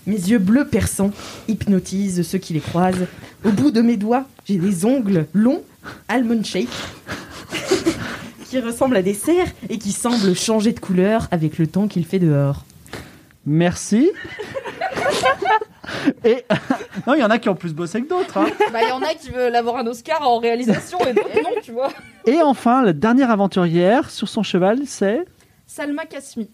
Mes 0.08 0.16
yeux 0.16 0.38
bleus 0.38 0.66
perçants 0.66 1.12
hypnotisent 1.46 2.22
ceux 2.22 2.38
qui 2.38 2.52
les 2.52 2.60
croisent. 2.60 3.06
Au 3.44 3.52
bout 3.52 3.70
de 3.70 3.80
mes 3.80 3.96
doigts, 3.96 4.26
j'ai 4.44 4.56
des 4.56 4.84
ongles 4.84 5.26
longs, 5.34 5.62
almond 6.08 6.42
shape, 6.42 6.66
qui 8.48 8.60
ressemblent 8.60 8.96
à 8.96 9.02
des 9.02 9.14
cerfs 9.14 9.52
et 9.68 9.78
qui 9.78 9.92
semblent 9.92 10.34
changer 10.34 10.72
de 10.72 10.80
couleur 10.80 11.28
avec 11.30 11.58
le 11.58 11.66
temps 11.66 11.88
qu'il 11.88 12.04
fait 12.04 12.18
dehors. 12.18 12.64
Merci. 13.44 14.10
Et 16.24 16.44
non, 17.06 17.14
il 17.14 17.20
y 17.20 17.24
en 17.24 17.30
a 17.30 17.38
qui 17.38 17.48
ont 17.48 17.54
plus 17.54 17.72
bossé 17.74 18.02
que 18.02 18.08
d'autres. 18.08 18.38
hein. 18.38 18.46
Bah, 18.72 18.80
il 18.82 18.88
y 18.88 18.92
en 18.92 19.02
a 19.02 19.14
qui 19.14 19.30
veulent 19.30 19.54
avoir 19.54 19.76
un 19.76 19.86
Oscar 19.86 20.28
en 20.28 20.38
réalisation 20.38 20.98
et 21.06 21.12
d'autres 21.12 21.42
non, 21.42 21.50
tu 21.62 21.72
vois. 21.72 21.90
Et 22.26 22.40
enfin, 22.42 22.82
la 22.84 22.92
dernière 22.92 23.30
aventurière 23.30 24.10
sur 24.10 24.28
son 24.28 24.42
cheval, 24.42 24.80
c'est? 24.86 25.24
Salma 25.66 26.04
Kasmi. 26.04 26.48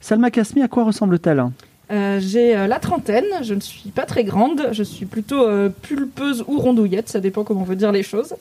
Salma 0.00 0.30
Kasmi. 0.30 0.62
À 0.62 0.68
quoi 0.68 0.84
ressemble-t-elle? 0.84 1.44
Euh, 1.90 2.18
j'ai 2.20 2.56
euh, 2.56 2.66
la 2.66 2.78
trentaine, 2.78 3.24
je 3.42 3.54
ne 3.54 3.60
suis 3.60 3.90
pas 3.90 4.06
très 4.06 4.24
grande, 4.24 4.68
je 4.72 4.82
suis 4.82 5.04
plutôt 5.04 5.46
euh, 5.46 5.68
pulpeuse 5.68 6.42
ou 6.48 6.58
rondouillette, 6.58 7.08
ça 7.08 7.20
dépend 7.20 7.44
comment 7.44 7.60
on 7.60 7.64
veut 7.64 7.76
dire 7.76 7.92
les 7.92 8.02
choses. 8.02 8.34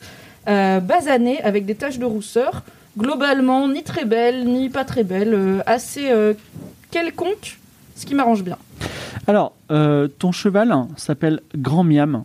Euh, 0.48 0.80
basanée 0.80 1.42
avec 1.44 1.66
des 1.66 1.76
taches 1.76 2.00
de 2.00 2.06
rousseur, 2.06 2.64
globalement 2.98 3.68
ni 3.68 3.84
très 3.84 4.06
belle 4.06 4.46
ni 4.46 4.70
pas 4.70 4.86
très 4.86 5.04
belle, 5.04 5.34
euh, 5.34 5.60
assez 5.66 6.12
euh, 6.12 6.34
quelconque, 6.92 7.58
ce 7.96 8.06
qui 8.06 8.16
m'arrange 8.16 8.44
bien. 8.44 8.58
Alors, 9.28 9.54
euh, 9.72 10.08
ton 10.08 10.32
cheval 10.32 10.74
s'appelle 10.98 11.42
Grand 11.56 11.84
Miam. 11.84 12.24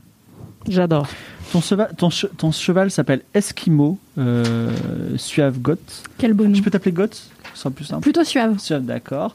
J'adore. 0.69 1.07
Ton, 1.53 1.61
cheva- 1.61 1.95
ton, 1.95 2.09
che- 2.11 2.27
ton 2.37 2.51
cheval 2.51 2.91
s'appelle 2.91 3.23
Eskimo 3.35 3.99
euh, 4.19 4.71
Suave 5.17 5.59
Got. 5.61 5.77
Quel 6.19 6.33
bonhomme. 6.33 6.55
Je 6.57 6.63
peux 6.63 6.71
t'appeler 6.71 6.93
Got 6.93 7.09
Ce 7.55 7.69
plus 7.69 7.85
simple. 7.85 8.03
Plutôt 8.03 8.25
suave. 8.25 8.59
Suave, 8.59 8.85
d'accord. 8.85 9.35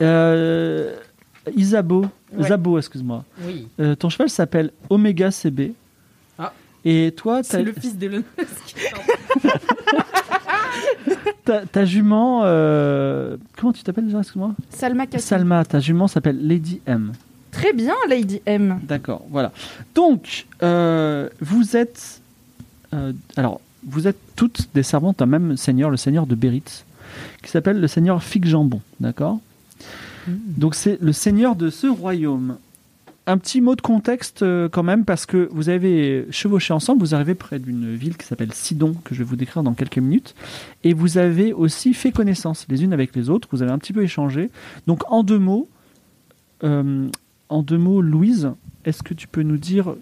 Euh, 0.00 0.94
Isabeau, 1.54 2.06
Ouais. 2.36 2.48
Zabo, 2.48 2.76
excuse-moi. 2.76 3.24
Oui. 3.46 3.68
Euh, 3.78 3.94
ton 3.94 4.08
cheval 4.08 4.28
s'appelle 4.28 4.72
Omega 4.90 5.30
CB. 5.30 5.72
Et 6.88 7.12
toi, 7.16 7.38
ta, 7.38 7.42
C'est 7.42 7.64
le 7.64 7.72
fils 7.72 7.96
d'Elon 7.96 8.22
Musk. 8.38 8.76
ta, 11.44 11.66
ta 11.66 11.84
jument, 11.84 12.42
euh, 12.44 13.36
comment 13.56 13.72
tu 13.72 13.82
t'appelles 13.82 14.04
déjà, 14.04 14.20
excuse-moi? 14.20 14.54
Salma 14.70 15.06
Kasmi. 15.06 15.26
Salma, 15.26 15.64
ta 15.64 15.80
jument 15.80 16.06
s'appelle 16.06 16.38
Lady 16.46 16.80
M. 16.86 17.10
Très 17.50 17.72
bien, 17.72 17.94
Lady 18.08 18.40
M. 18.46 18.78
D'accord, 18.84 19.24
voilà. 19.30 19.50
Donc, 19.96 20.46
euh, 20.62 21.28
vous 21.40 21.76
êtes, 21.76 22.20
euh, 22.94 23.12
alors, 23.36 23.60
vous 23.84 24.06
êtes 24.06 24.18
toutes 24.36 24.68
des 24.72 24.84
servantes 24.84 25.18
d'un 25.18 25.26
même 25.26 25.56
seigneur, 25.56 25.90
le 25.90 25.96
seigneur 25.96 26.24
de 26.24 26.36
Béritz, 26.36 26.84
qui 27.42 27.50
s'appelle 27.50 27.80
le 27.80 27.88
seigneur 27.88 28.22
Fig 28.22 28.46
Jambon, 28.46 28.80
d'accord 29.00 29.40
Donc, 30.28 30.76
c'est 30.76 30.98
le 31.00 31.12
seigneur 31.12 31.56
de 31.56 31.68
ce 31.68 31.88
royaume. 31.88 32.58
Un 33.28 33.38
petit 33.38 33.60
mot 33.60 33.74
de 33.74 33.80
contexte 33.80 34.42
euh, 34.42 34.68
quand 34.68 34.84
même, 34.84 35.04
parce 35.04 35.26
que 35.26 35.48
vous 35.50 35.68
avez 35.68 36.26
chevauché 36.30 36.72
ensemble, 36.72 37.00
vous 37.00 37.14
arrivez 37.14 37.34
près 37.34 37.58
d'une 37.58 37.96
ville 37.96 38.16
qui 38.16 38.24
s'appelle 38.24 38.52
Sidon, 38.52 38.94
que 39.04 39.16
je 39.16 39.18
vais 39.18 39.24
vous 39.24 39.34
décrire 39.34 39.64
dans 39.64 39.74
quelques 39.74 39.98
minutes, 39.98 40.36
et 40.84 40.94
vous 40.94 41.18
avez 41.18 41.52
aussi 41.52 41.92
fait 41.92 42.12
connaissance 42.12 42.66
les 42.68 42.84
unes 42.84 42.92
avec 42.92 43.16
les 43.16 43.28
autres, 43.28 43.48
vous 43.50 43.62
avez 43.62 43.72
un 43.72 43.78
petit 43.78 43.92
peu 43.92 44.04
échangé. 44.04 44.50
Donc, 44.86 45.02
en 45.10 45.24
deux 45.24 45.40
mots, 45.40 45.68
euh, 46.62 47.08
en 47.48 47.62
deux 47.62 47.78
mots, 47.78 48.00
Louise, 48.00 48.52
est-ce 48.84 49.02
que 49.02 49.14
tu 49.14 49.26
peux 49.26 49.42
nous 49.42 49.58
dire 49.58 49.96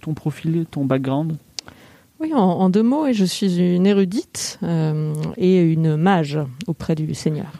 ton 0.00 0.14
profil, 0.14 0.64
ton 0.70 0.86
background? 0.86 1.36
Oui, 2.18 2.32
en, 2.34 2.68
deux 2.68 2.82
mots, 2.82 3.10
je 3.12 3.24
suis 3.24 3.58
une 3.58 3.86
érudite 3.86 4.58
euh, 4.62 5.14
et 5.38 5.62
une 5.62 5.96
mage 5.96 6.38
auprès 6.66 6.94
du 6.94 7.14
Seigneur. 7.14 7.50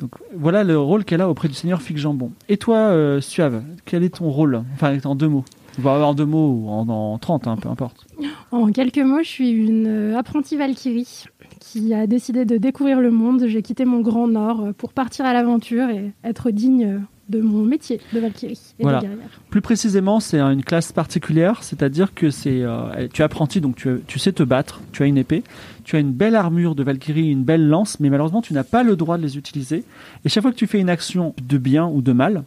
Donc, 0.00 0.10
Voilà 0.34 0.64
le 0.64 0.78
rôle 0.78 1.04
qu'elle 1.04 1.20
a 1.20 1.28
auprès 1.28 1.48
du 1.48 1.54
Seigneur 1.54 1.80
Fig 1.82 1.96
Jambon. 1.96 2.32
Et 2.48 2.56
toi, 2.56 2.76
euh, 2.76 3.20
Suave, 3.20 3.62
quel 3.84 4.02
est 4.02 4.16
ton 4.16 4.28
rôle? 4.30 4.62
Enfin, 4.74 4.96
en 5.04 5.14
deux 5.14 5.28
mots. 5.28 5.44
En 5.84 6.14
deux 6.14 6.24
mots 6.24 6.50
ou 6.50 6.68
en, 6.68 6.88
en 6.88 7.18
30, 7.18 7.48
hein, 7.48 7.56
peu 7.60 7.68
importe. 7.68 8.06
En 8.52 8.70
quelques 8.70 8.98
mots, 8.98 9.22
je 9.22 9.28
suis 9.28 9.50
une 9.50 9.86
euh, 9.86 10.18
apprentie 10.18 10.56
Valkyrie 10.56 11.24
qui 11.60 11.92
a 11.92 12.06
décidé 12.06 12.44
de 12.44 12.56
découvrir 12.56 13.00
le 13.00 13.10
monde. 13.10 13.46
J'ai 13.48 13.62
quitté 13.62 13.84
mon 13.84 14.00
grand 14.00 14.28
nord 14.28 14.60
euh, 14.60 14.72
pour 14.72 14.92
partir 14.92 15.24
à 15.24 15.32
l'aventure 15.32 15.88
et 15.90 16.12
être 16.22 16.50
digne 16.50 17.00
de 17.28 17.40
mon 17.40 17.64
métier 17.64 18.00
de 18.12 18.20
Valkyrie 18.20 18.58
et 18.78 18.82
Voilà. 18.82 18.98
de 18.98 19.06
guerrière. 19.06 19.28
Plus 19.50 19.60
précisément, 19.60 20.20
c'est 20.20 20.40
une 20.40 20.62
classe 20.62 20.92
particulière, 20.92 21.62
c'est-à-dire 21.62 22.14
que 22.14 22.30
c'est, 22.30 22.62
euh, 22.62 23.08
tu 23.12 23.22
es 23.22 23.24
apprenti, 23.24 23.60
donc 23.60 23.76
tu, 23.76 23.88
tu 24.06 24.18
sais 24.18 24.32
te 24.32 24.42
battre, 24.42 24.80
tu 24.92 25.02
as 25.02 25.06
une 25.06 25.16
épée, 25.16 25.42
tu 25.84 25.96
as 25.96 26.00
une 26.00 26.12
belle 26.12 26.36
armure 26.36 26.74
de 26.74 26.82
Valkyrie, 26.82 27.30
une 27.30 27.44
belle 27.44 27.66
lance, 27.66 27.98
mais 28.00 28.10
malheureusement, 28.10 28.42
tu 28.42 28.52
n'as 28.52 28.64
pas 28.64 28.82
le 28.82 28.96
droit 28.96 29.16
de 29.16 29.22
les 29.22 29.38
utiliser. 29.38 29.84
Et 30.24 30.28
chaque 30.28 30.42
fois 30.42 30.52
que 30.52 30.56
tu 30.56 30.66
fais 30.66 30.80
une 30.80 30.90
action 30.90 31.34
de 31.42 31.58
bien 31.58 31.86
ou 31.86 32.02
de 32.02 32.12
mal, 32.12 32.44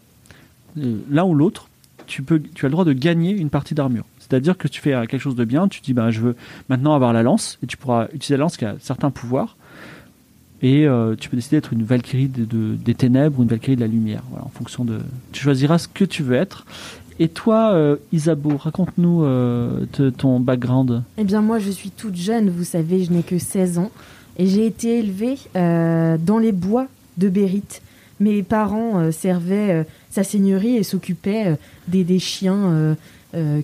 euh, 0.78 0.98
l'un 1.10 1.24
ou 1.24 1.34
l'autre, 1.34 1.70
tu, 2.06 2.22
peux, 2.22 2.40
tu 2.40 2.66
as 2.66 2.70
le 2.70 2.72
droit 2.72 2.86
de 2.86 2.94
gagner 2.94 3.32
une 3.32 3.50
partie 3.50 3.74
d'armure. 3.74 4.06
C'est-à-dire 4.20 4.58
que 4.58 4.68
tu 4.68 4.82
fais 4.82 4.92
quelque 5.08 5.20
chose 5.20 5.36
de 5.36 5.46
bien, 5.46 5.68
tu 5.68 5.82
dis 5.82 5.94
bah, 5.94 6.12
je 6.12 6.20
veux 6.20 6.36
maintenant 6.70 6.94
avoir 6.94 7.14
la 7.14 7.24
lance, 7.24 7.58
et 7.64 7.68
tu 7.68 7.78
pourras 7.78 8.08
utiliser 8.14 8.36
la 8.36 8.42
lance 8.42 8.58
qui 8.58 8.66
a 8.66 8.76
certains 8.80 9.10
pouvoirs. 9.10 9.56
Et 10.62 10.88
euh, 10.88 11.16
tu 11.16 11.30
peux 11.30 11.38
décider 11.38 11.58
d'être 11.58 11.74
une 11.74 11.84
Valkyrie 11.84 12.28
de- 12.30 12.46
de- 12.46 12.76
des 12.76 12.96
ténèbres 12.96 13.40
ou 13.40 13.44
une 13.44 13.50
Valkyrie 13.50 13.76
de 13.76 13.82
la 13.82 13.88
lumière. 13.88 14.24
Voilà, 14.32 14.46
en 14.46 14.50
fonction 14.50 14.84
de. 14.86 15.00
Tu 15.32 15.42
choisiras 15.44 15.78
ce 15.78 15.88
que 15.88 16.04
tu 16.06 16.24
veux 16.24 16.36
être. 16.36 16.66
Et 17.20 17.28
toi, 17.30 17.72
euh, 17.74 17.96
Isabeau, 18.12 18.58
raconte-nous 18.58 19.24
euh, 19.24 19.86
ton 20.18 20.40
background. 20.40 21.04
Eh 21.18 21.24
bien, 21.24 21.42
moi, 21.42 21.60
je 21.60 21.70
suis 21.72 21.90
toute 21.92 22.16
jeune, 22.16 22.50
vous 22.50 22.64
savez, 22.64 23.04
je 23.04 23.12
n'ai 23.12 23.24
que 23.24 23.38
16 23.40 23.78
ans. 23.80 23.92
Et 24.40 24.46
j'ai 24.46 24.66
été 24.68 25.00
élevée 25.00 25.36
dans 25.56 26.38
les 26.40 26.52
bois 26.52 26.88
de 27.18 27.28
Bérite. 27.28 27.82
Mes 28.20 28.44
parents 28.44 29.12
servaient 29.12 29.86
sa 30.12 30.24
seigneurie 30.24 30.76
et 30.78 30.84
s'occupaient 30.84 31.56
des, 31.88 32.04
des 32.04 32.20
chiens 32.20 32.96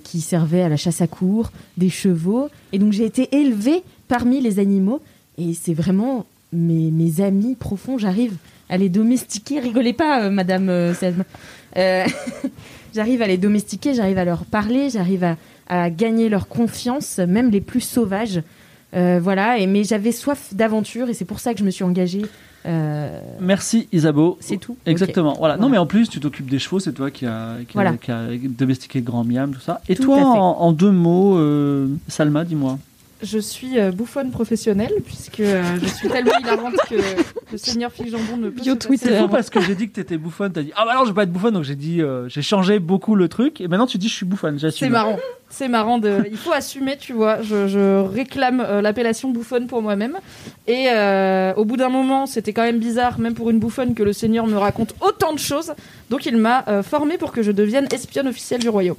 qui 0.04 0.22
servaient 0.22 0.64
à 0.64 0.70
la 0.70 0.78
chasse 0.78 1.02
à 1.02 1.06
cour, 1.08 1.52
des 1.78 1.90
chevaux. 1.92 2.50
Et 2.72 2.80
donc, 2.80 2.92
j'ai 2.92 3.06
été 3.06 3.36
élevée 3.36 3.84
parmi 4.08 4.42
les 4.42 4.58
animaux. 4.58 5.00
Et 5.38 5.54
c'est 5.54 5.76
vraiment 5.76 6.26
mes, 6.54 6.92
mes 6.92 7.22
amis 7.22 7.56
profonds. 7.56 7.98
J'arrive 7.98 8.36
à 8.70 8.78
les 8.78 8.90
domestiquer. 8.90 9.60
Rigolez 9.60 9.94
pas, 9.94 10.24
euh, 10.24 10.30
Madame 10.30 10.70
euh, 10.70 10.94
Selma. 10.94 11.24
Euh, 11.78 12.06
j'arrive 12.96 13.22
à 13.22 13.28
les 13.28 13.38
domestiquer, 13.38 13.94
j'arrive 13.94 14.18
à 14.18 14.26
leur 14.26 14.46
parler, 14.46 14.90
j'arrive 14.90 15.24
à, 15.24 15.38
à 15.68 15.90
gagner 15.90 16.30
leur 16.30 16.48
confiance, 16.48 17.18
même 17.18 17.50
les 17.52 17.62
plus 17.62 17.82
sauvages. 17.82 18.42
Euh, 18.96 19.20
voilà, 19.22 19.58
et, 19.58 19.66
mais 19.68 19.84
j'avais 19.84 20.12
soif 20.12 20.54
d'aventure 20.54 21.10
et 21.10 21.14
c'est 21.16 21.26
pour 21.26 21.40
ça 21.40 21.54
que 21.54 21.60
je 21.60 21.64
me 21.66 21.72
suis 21.72 21.84
engagée. 21.84 22.22
Merci, 23.42 23.88
Isabeau. 23.92 24.38
c'est 24.40 24.58
tout. 24.58 24.78
Exactement. 24.86 25.34
Voilà. 25.38 25.58
Non, 25.58 25.68
mais 25.68 25.78
en 25.78 25.86
plus, 25.86 26.08
tu 26.10 26.20
t'occupes 26.20 26.50
des 26.50 26.60
chevaux, 26.60 26.80
c'est 26.80 26.94
toi 26.94 27.12
qui 27.12 27.26
a, 27.26 27.56
qui 27.68 27.72
a- 27.72 27.74
Voilà. 27.74 27.94
qui 27.98 28.12
a 28.12 28.28
domestiqué 28.48 29.00
le 29.00 29.06
grand 29.06 29.24
miam, 29.26 29.52
tout 29.54 29.60
ça. 29.60 29.82
Et 29.90 29.96
Tout 29.96 30.04
toi, 30.04 30.18
en, 30.24 30.62
en 30.62 30.72
deux 30.72 30.92
mots, 30.92 31.38
Salma, 32.08 32.46
dis-moi. 32.46 32.80
Je 33.24 33.40
suis 33.40 33.80
euh, 33.80 33.92
bouffonne 33.92 34.32
professionnelle, 34.32 34.94
puisque 35.06 35.40
euh, 35.40 35.64
je 35.82 35.88
suis 35.88 36.10
tellement 36.10 36.38
hilarante 36.40 36.76
que 36.90 36.96
le 37.52 37.58
seigneur 37.58 37.92
Jambon 37.98 38.38
ne 38.38 38.50
peut 38.50 38.62
Bio 38.62 38.76
Twitter. 38.76 39.10
C'est 39.10 39.20
fou 39.20 39.28
parce 39.28 39.50
que 39.50 39.62
j'ai 39.62 39.76
dit 39.76 39.88
que 39.90 39.94
t'étais 39.94 40.18
bouffonne, 40.18 40.52
t'as 40.52 40.62
dit 40.62 40.72
ah 40.76 40.84
bah 40.86 40.94
non 40.96 41.04
je 41.04 41.10
veux 41.10 41.16
pas 41.16 41.24
être 41.24 41.32
bouffonne 41.32 41.54
donc 41.54 41.64
j'ai 41.64 41.76
dit 41.76 42.02
euh, 42.02 42.28
j'ai 42.28 42.42
changé 42.42 42.80
beaucoup 42.80 43.16
le 43.16 43.30
truc 43.30 43.62
et 43.62 43.68
maintenant 43.68 43.88
tu 43.88 43.98
dis 43.98 44.10
je 44.10 44.14
suis 44.14 44.26
bouffonne, 44.26 44.60
j'assume. 44.60 44.88
C'est 44.88 44.92
marrant. 44.92 45.18
C'est 45.54 45.68
marrant. 45.68 46.00
De... 46.00 46.24
Il 46.32 46.38
faut 46.38 46.52
assumer, 46.52 46.98
tu 46.98 47.14
vois. 47.14 47.44
Je, 47.44 47.68
je 47.68 48.02
réclame 48.02 48.60
euh, 48.60 48.82
l'appellation 48.82 49.30
bouffonne 49.30 49.68
pour 49.68 49.84
moi-même. 49.84 50.18
Et 50.66 50.88
euh, 50.90 51.54
au 51.54 51.64
bout 51.64 51.78
d'un 51.78 51.90
moment, 51.90 52.26
c'était 52.26 52.54
quand 52.54 52.64
même 52.64 52.80
bizarre, 52.80 53.20
même 53.20 53.36
pour 53.36 53.52
une 53.52 53.60
bouffonne, 53.60 53.94
que 53.94 54.02
le 54.02 54.14
Seigneur 54.14 54.48
me 54.48 54.58
raconte 54.58 54.96
autant 55.00 55.32
de 55.32 55.38
choses. 55.38 55.74
Donc 56.10 56.26
il 56.26 56.38
m'a 56.38 56.66
euh, 56.68 56.82
formée 56.82 57.20
pour 57.20 57.32
que 57.32 57.44
je 57.44 57.52
devienne 57.52 57.88
espionne 57.94 58.28
officielle 58.28 58.62
du 58.62 58.70
royaume. 58.70 58.98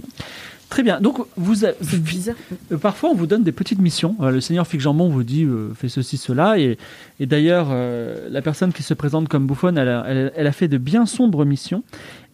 Très 0.75 0.83
bien. 0.83 1.01
Donc 1.01 1.19
vous, 1.37 1.65
a- 1.65 1.69
C'est 1.83 2.03
bizarre. 2.03 2.35
euh, 2.73 2.77
parfois 2.79 3.11
on 3.11 3.15
vous 3.15 3.29
donne 3.29 3.45
des 3.45 3.53
petites 3.53 3.79
missions. 3.79 4.17
Euh, 4.21 4.33
le 4.33 4.41
Seigneur 4.41 4.67
Fig 4.67 4.81
Jambon 4.81 5.09
vous 5.09 5.23
dit 5.23 5.45
euh, 5.45 5.73
fais 5.73 5.89
ceci 5.89 6.17
cela 6.17 6.59
et, 6.59 6.79
et 7.21 7.27
d'ailleurs 7.27 7.69
euh, 7.71 8.29
la 8.29 8.43
personne 8.43 8.73
qui 8.73 8.83
se 8.83 8.93
présente 8.93 9.29
comme 9.29 9.47
bouffonne 9.47 9.79
elle 9.79 9.89
a, 9.89 10.05
elle- 10.09 10.33
elle 10.35 10.47
a 10.49 10.51
fait 10.53 10.67
de 10.67 10.77
bien 10.77 11.07
sombres 11.07 11.45
missions 11.45 11.85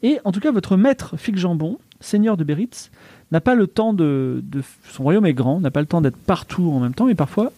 et 0.03 0.20
en 0.24 0.33
tout 0.33 0.40
cas 0.40 0.53
votre 0.53 0.79
maître 0.79 1.18
Fig 1.18 1.37
Jambon, 1.37 1.76
Seigneur 2.00 2.38
de 2.38 2.44
Béritz, 2.44 2.90
n'a 3.31 3.42
pas 3.42 3.55
le 3.55 3.66
temps 3.66 3.92
de, 3.92 4.42
de 4.42 4.62
son 4.90 5.03
royaume 5.03 5.26
est 5.26 5.35
grand, 5.35 5.61
n'a 5.61 5.70
pas 5.70 5.81
le 5.81 5.87
temps 5.87 6.00
d'être 6.00 6.16
partout 6.16 6.72
en 6.74 6.81
même 6.81 6.94
temps 6.94 7.09
et 7.09 7.14
parfois 7.14 7.53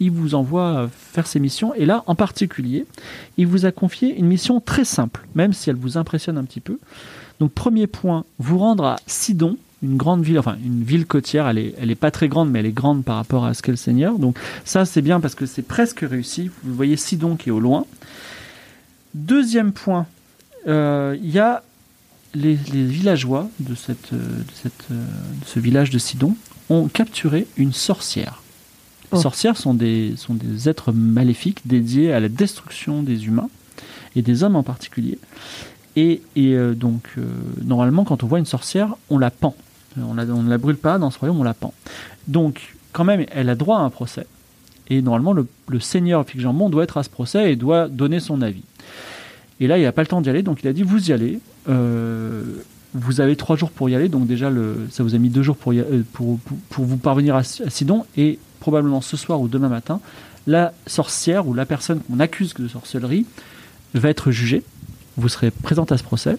il 0.00 0.10
vous 0.10 0.34
envoie 0.34 0.90
faire 1.12 1.28
ses 1.28 1.38
missions 1.38 1.72
et 1.76 1.86
là 1.86 2.02
en 2.08 2.16
particulier 2.16 2.86
il 3.36 3.46
vous 3.46 3.66
a 3.66 3.70
confié 3.70 4.18
une 4.18 4.26
mission 4.26 4.58
très 4.60 4.84
simple 4.84 5.24
même 5.36 5.52
si 5.52 5.70
elle 5.70 5.76
vous 5.76 5.96
impressionne 5.96 6.38
un 6.38 6.44
petit 6.44 6.58
peu. 6.58 6.80
Donc 7.38 7.52
premier 7.52 7.86
point, 7.86 8.24
vous 8.40 8.58
rendre 8.58 8.84
à 8.84 8.96
Sidon, 9.06 9.56
une 9.84 9.96
grande 9.96 10.22
ville, 10.22 10.38
enfin 10.38 10.56
une 10.64 10.82
ville 10.82 11.06
côtière, 11.06 11.46
elle 11.46 11.58
est, 11.58 11.74
elle 11.78 11.90
est 11.90 11.94
pas 12.06 12.10
très 12.10 12.28
grande, 12.28 12.50
mais 12.50 12.60
elle 12.60 12.66
est 12.66 12.72
grande 12.72 13.04
par 13.04 13.16
rapport 13.16 13.44
à 13.44 13.54
ce 13.54 13.62
qu'est 13.62 13.70
le 13.70 13.76
Seigneur. 13.76 14.18
Donc 14.18 14.38
ça 14.64 14.84
c'est 14.84 15.02
bien 15.02 15.20
parce 15.20 15.34
que 15.34 15.46
c'est 15.46 15.62
presque 15.62 16.00
réussi. 16.00 16.50
Vous 16.64 16.74
voyez 16.74 16.96
Sidon 16.96 17.36
qui 17.36 17.50
est 17.50 17.52
au 17.52 17.60
loin. 17.60 17.86
Deuxième 19.14 19.72
point, 19.72 20.06
euh, 20.66 21.16
il 21.22 21.30
y 21.30 21.38
a 21.38 21.62
les, 22.34 22.58
les 22.72 22.84
villageois 22.84 23.48
de, 23.60 23.74
cette, 23.74 24.12
euh, 24.12 24.16
de, 24.16 24.52
cette, 24.60 24.86
euh, 24.90 25.04
de 25.40 25.46
ce 25.46 25.60
village 25.60 25.90
de 25.90 25.98
Sidon 25.98 26.34
ont 26.68 26.88
capturé 26.88 27.46
une 27.56 27.72
sorcière. 27.72 28.40
Les 29.12 29.18
Oh. 29.18 29.22
sorcières 29.22 29.56
sont 29.56 29.74
des, 29.74 30.14
sont 30.16 30.34
des 30.34 30.68
êtres 30.68 30.90
maléfiques 30.90 31.60
dédiés 31.66 32.12
à 32.12 32.18
la 32.18 32.28
destruction 32.28 33.02
des 33.02 33.26
humains 33.26 33.50
et 34.16 34.22
des 34.22 34.42
hommes 34.42 34.56
en 34.56 34.64
particulier. 34.64 35.18
Et, 35.94 36.22
et, 36.34 36.54
euh, 36.54 36.74
donc, 36.74 37.02
euh, 37.18 37.26
normalement, 37.64 38.04
quand 38.04 38.24
on 38.24 38.26
voit 38.26 38.40
une 38.40 38.46
sorcière, 38.46 38.96
on 39.10 39.18
la 39.18 39.30
pend. 39.30 39.54
On, 40.00 40.14
ne 40.14 40.50
la 40.50 40.58
brûle 40.58 40.76
pas 40.76 40.98
dans 40.98 41.10
ce 41.10 41.18
royaume, 41.18 41.40
on 41.40 41.44
la 41.44 41.54
pend. 41.54 41.72
Donc, 42.28 42.74
quand 42.92 43.04
même, 43.04 43.24
elle 43.30 43.48
a 43.48 43.54
droit 43.54 43.78
à 43.78 43.82
un 43.82 43.90
procès. 43.90 44.26
Et 44.88 45.02
normalement, 45.02 45.32
le, 45.32 45.46
le 45.68 45.80
seigneur 45.80 46.26
Fig 46.26 46.40
Jambon 46.40 46.68
doit 46.68 46.84
être 46.84 46.98
à 46.98 47.02
ce 47.02 47.10
procès 47.10 47.52
et 47.52 47.56
doit 47.56 47.88
donner 47.88 48.20
son 48.20 48.42
avis. 48.42 48.64
Et 49.60 49.66
là, 49.66 49.78
il 49.78 49.82
n'a 49.82 49.92
pas 49.92 50.02
le 50.02 50.08
temps 50.08 50.20
d'y 50.20 50.30
aller, 50.30 50.42
donc 50.42 50.62
il 50.62 50.68
a 50.68 50.72
dit 50.72 50.82
vous 50.82 51.10
y 51.10 51.12
allez. 51.12 51.40
Euh, 51.68 52.42
vous 52.92 53.20
avez 53.20 53.34
trois 53.34 53.56
jours 53.56 53.70
pour 53.70 53.88
y 53.88 53.94
aller, 53.94 54.08
donc 54.08 54.26
déjà, 54.26 54.50
ça 54.90 55.02
vous 55.02 55.14
a 55.14 55.18
mis 55.18 55.28
deux 55.28 55.42
jours 55.42 55.56
euh, 55.66 56.02
pour 56.12 56.38
vous 56.78 56.96
parvenir 56.96 57.34
à, 57.34 57.40
à 57.40 57.70
Sidon. 57.70 58.04
Et 58.16 58.38
probablement 58.60 59.00
ce 59.00 59.16
soir 59.16 59.40
ou 59.40 59.48
demain 59.48 59.68
matin, 59.68 60.00
la 60.46 60.72
sorcière 60.86 61.46
ou 61.46 61.54
la 61.54 61.66
personne 61.66 62.00
qu'on 62.00 62.20
accuse 62.20 62.54
de 62.54 62.68
sorcellerie 62.68 63.26
va 63.94 64.08
être 64.08 64.30
jugée. 64.30 64.62
Vous 65.16 65.28
serez 65.28 65.50
présente 65.50 65.92
à 65.92 65.98
ce 65.98 66.02
procès. 66.02 66.36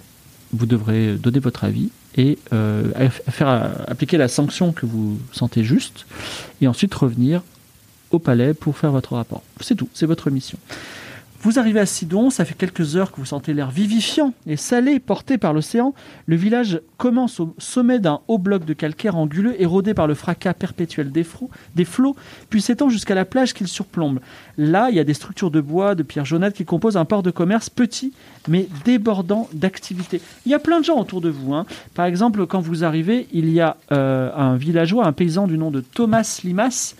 Vous 0.53 0.65
devrez 0.65 1.15
donner 1.15 1.39
votre 1.39 1.63
avis 1.63 1.91
et 2.17 2.37
euh, 2.53 3.09
faire 3.29 3.71
appliquer 3.87 4.17
la 4.17 4.27
sanction 4.27 4.71
que 4.71 4.85
vous 4.85 5.19
sentez 5.31 5.63
juste. 5.63 6.05
Et 6.61 6.67
ensuite 6.67 6.93
revenir 6.93 7.41
au 8.11 8.19
palais 8.19 8.53
pour 8.53 8.77
faire 8.77 8.91
votre 8.91 9.15
rapport. 9.15 9.43
C'est 9.59 9.75
tout, 9.75 9.89
c'est 9.93 10.05
votre 10.05 10.29
mission. 10.29 10.57
Vous 11.45 11.59
arrivez 11.59 11.79
à 11.79 11.85
Sidon, 11.85 12.31
ça 12.31 12.43
fait 12.43 12.55
quelques 12.55 12.95
heures 12.95 13.11
que 13.11 13.17
vous 13.17 13.25
sentez 13.27 13.53
l'air 13.53 13.69
vivifiant 13.69 14.33
et 14.47 14.57
salé 14.57 14.99
porté 14.99 15.37
par 15.37 15.53
l'océan. 15.53 15.93
Le 16.25 16.35
village 16.35 16.81
commence 16.97 17.39
au 17.39 17.53
sommet 17.59 17.99
d'un 17.99 18.21
haut 18.27 18.39
bloc 18.39 18.65
de 18.65 18.73
calcaire 18.73 19.15
anguleux 19.15 19.53
érodé 19.61 19.93
par 19.93 20.07
le 20.07 20.15
fracas 20.15 20.55
perpétuel 20.55 21.11
des, 21.11 21.23
flots, 21.23 22.15
puis 22.49 22.63
s'étend 22.63 22.89
jusqu'à 22.89 23.13
la 23.13 23.25
plage 23.25 23.53
qu'il 23.53 23.67
surplombe. 23.67 24.21
Là, 24.57 24.89
il 24.89 24.95
y 24.95 24.99
a 24.99 25.03
des 25.03 25.13
structures 25.13 25.51
de 25.51 25.61
bois, 25.61 25.93
de 25.93 26.01
pierres 26.01 26.25
jaunâtres 26.25 26.57
qui 26.57 26.65
composent 26.65 26.97
un 26.97 27.05
port 27.05 27.21
de 27.21 27.29
commerce 27.29 27.69
petit 27.69 28.11
mais 28.47 28.67
débordant 28.83 29.47
d'activité. 29.53 30.21
Il 30.47 30.51
y 30.51 30.55
a 30.55 30.59
plein 30.59 30.79
de 30.79 30.85
gens 30.85 30.99
autour 30.99 31.21
de 31.21 31.29
vous. 31.29 31.53
hein. 31.53 31.67
Par 31.93 32.07
exemple, 32.07 32.47
quand 32.47 32.59
vous 32.59 32.83
arrivez, 32.83 33.27
il 33.31 33.51
y 33.51 33.61
a 33.61 33.77
euh, 33.91 34.31
un 34.35 34.55
villageois, 34.55 35.05
un 35.05 35.13
paysan 35.13 35.45
du 35.45 35.59
nom 35.59 35.69
de 35.69 35.81
Thomas 35.81 36.39
Limas, 36.43 36.95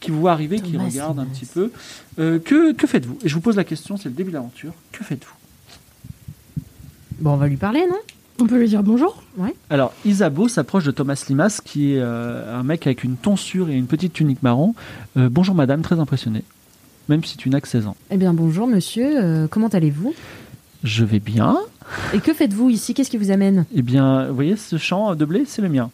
qui 0.00 0.10
vous 0.10 0.20
voit 0.20 0.32
arriver, 0.32 0.60
qui 0.60 0.72
Thomas 0.72 0.86
regarde 0.88 1.18
un 1.18 1.22
Limas. 1.24 1.34
petit 1.34 1.46
peu. 1.46 1.70
Euh, 2.18 2.38
que 2.38 2.72
que 2.72 2.86
faites-vous? 2.86 3.18
Et 3.22 3.28
je 3.28 3.34
vous 3.34 3.40
pose 3.40 3.56
la 3.56 3.64
question, 3.64 3.96
c'est 3.96 4.08
le 4.08 4.14
début 4.14 4.30
de 4.30 4.36
l'aventure. 4.36 4.72
Que 4.92 5.04
faites-vous? 5.04 5.34
Bon, 7.20 7.32
on 7.32 7.36
va 7.36 7.46
lui 7.48 7.56
parler, 7.56 7.84
non? 7.88 7.98
On 8.42 8.46
peut 8.46 8.58
lui 8.58 8.68
dire 8.68 8.82
bonjour 8.82 9.22
Alors, 9.68 9.92
Isabeau 10.06 10.48
s'approche 10.48 10.84
de 10.84 10.90
Thomas 10.90 11.22
Limas, 11.28 11.60
qui 11.62 11.92
est 11.92 11.98
euh, 12.00 12.58
un 12.58 12.62
mec 12.62 12.86
avec 12.86 13.04
une 13.04 13.16
tonsure 13.16 13.68
et 13.68 13.74
une 13.74 13.86
petite 13.86 14.14
tunique 14.14 14.42
marron. 14.42 14.74
Euh, 15.18 15.28
bonjour 15.30 15.54
madame, 15.54 15.82
très 15.82 16.00
impressionné. 16.00 16.42
Même 17.10 17.22
si 17.22 17.36
tu 17.36 17.50
n'as 17.50 17.60
que 17.60 17.68
16 17.68 17.86
ans. 17.88 17.96
Eh 18.10 18.16
bien, 18.16 18.32
bonjour, 18.32 18.66
monsieur. 18.66 19.22
euh, 19.22 19.46
comment 19.48 19.68
allez-vous? 19.68 20.14
Je 20.84 21.04
vais 21.04 21.20
bien. 21.20 21.58
Et 22.14 22.20
que 22.20 22.32
faites-vous 22.32 22.70
ici? 22.70 22.94
Qu'est-ce 22.94 23.10
qui 23.10 23.18
vous 23.18 23.30
amène? 23.30 23.66
Eh 23.74 23.82
bien, 23.82 24.28
vous 24.28 24.34
voyez, 24.34 24.56
ce 24.56 24.78
champ 24.78 25.14
de 25.14 25.24
blé, 25.26 25.44
c'est 25.46 25.60
le 25.60 25.68
mien. 25.68 25.90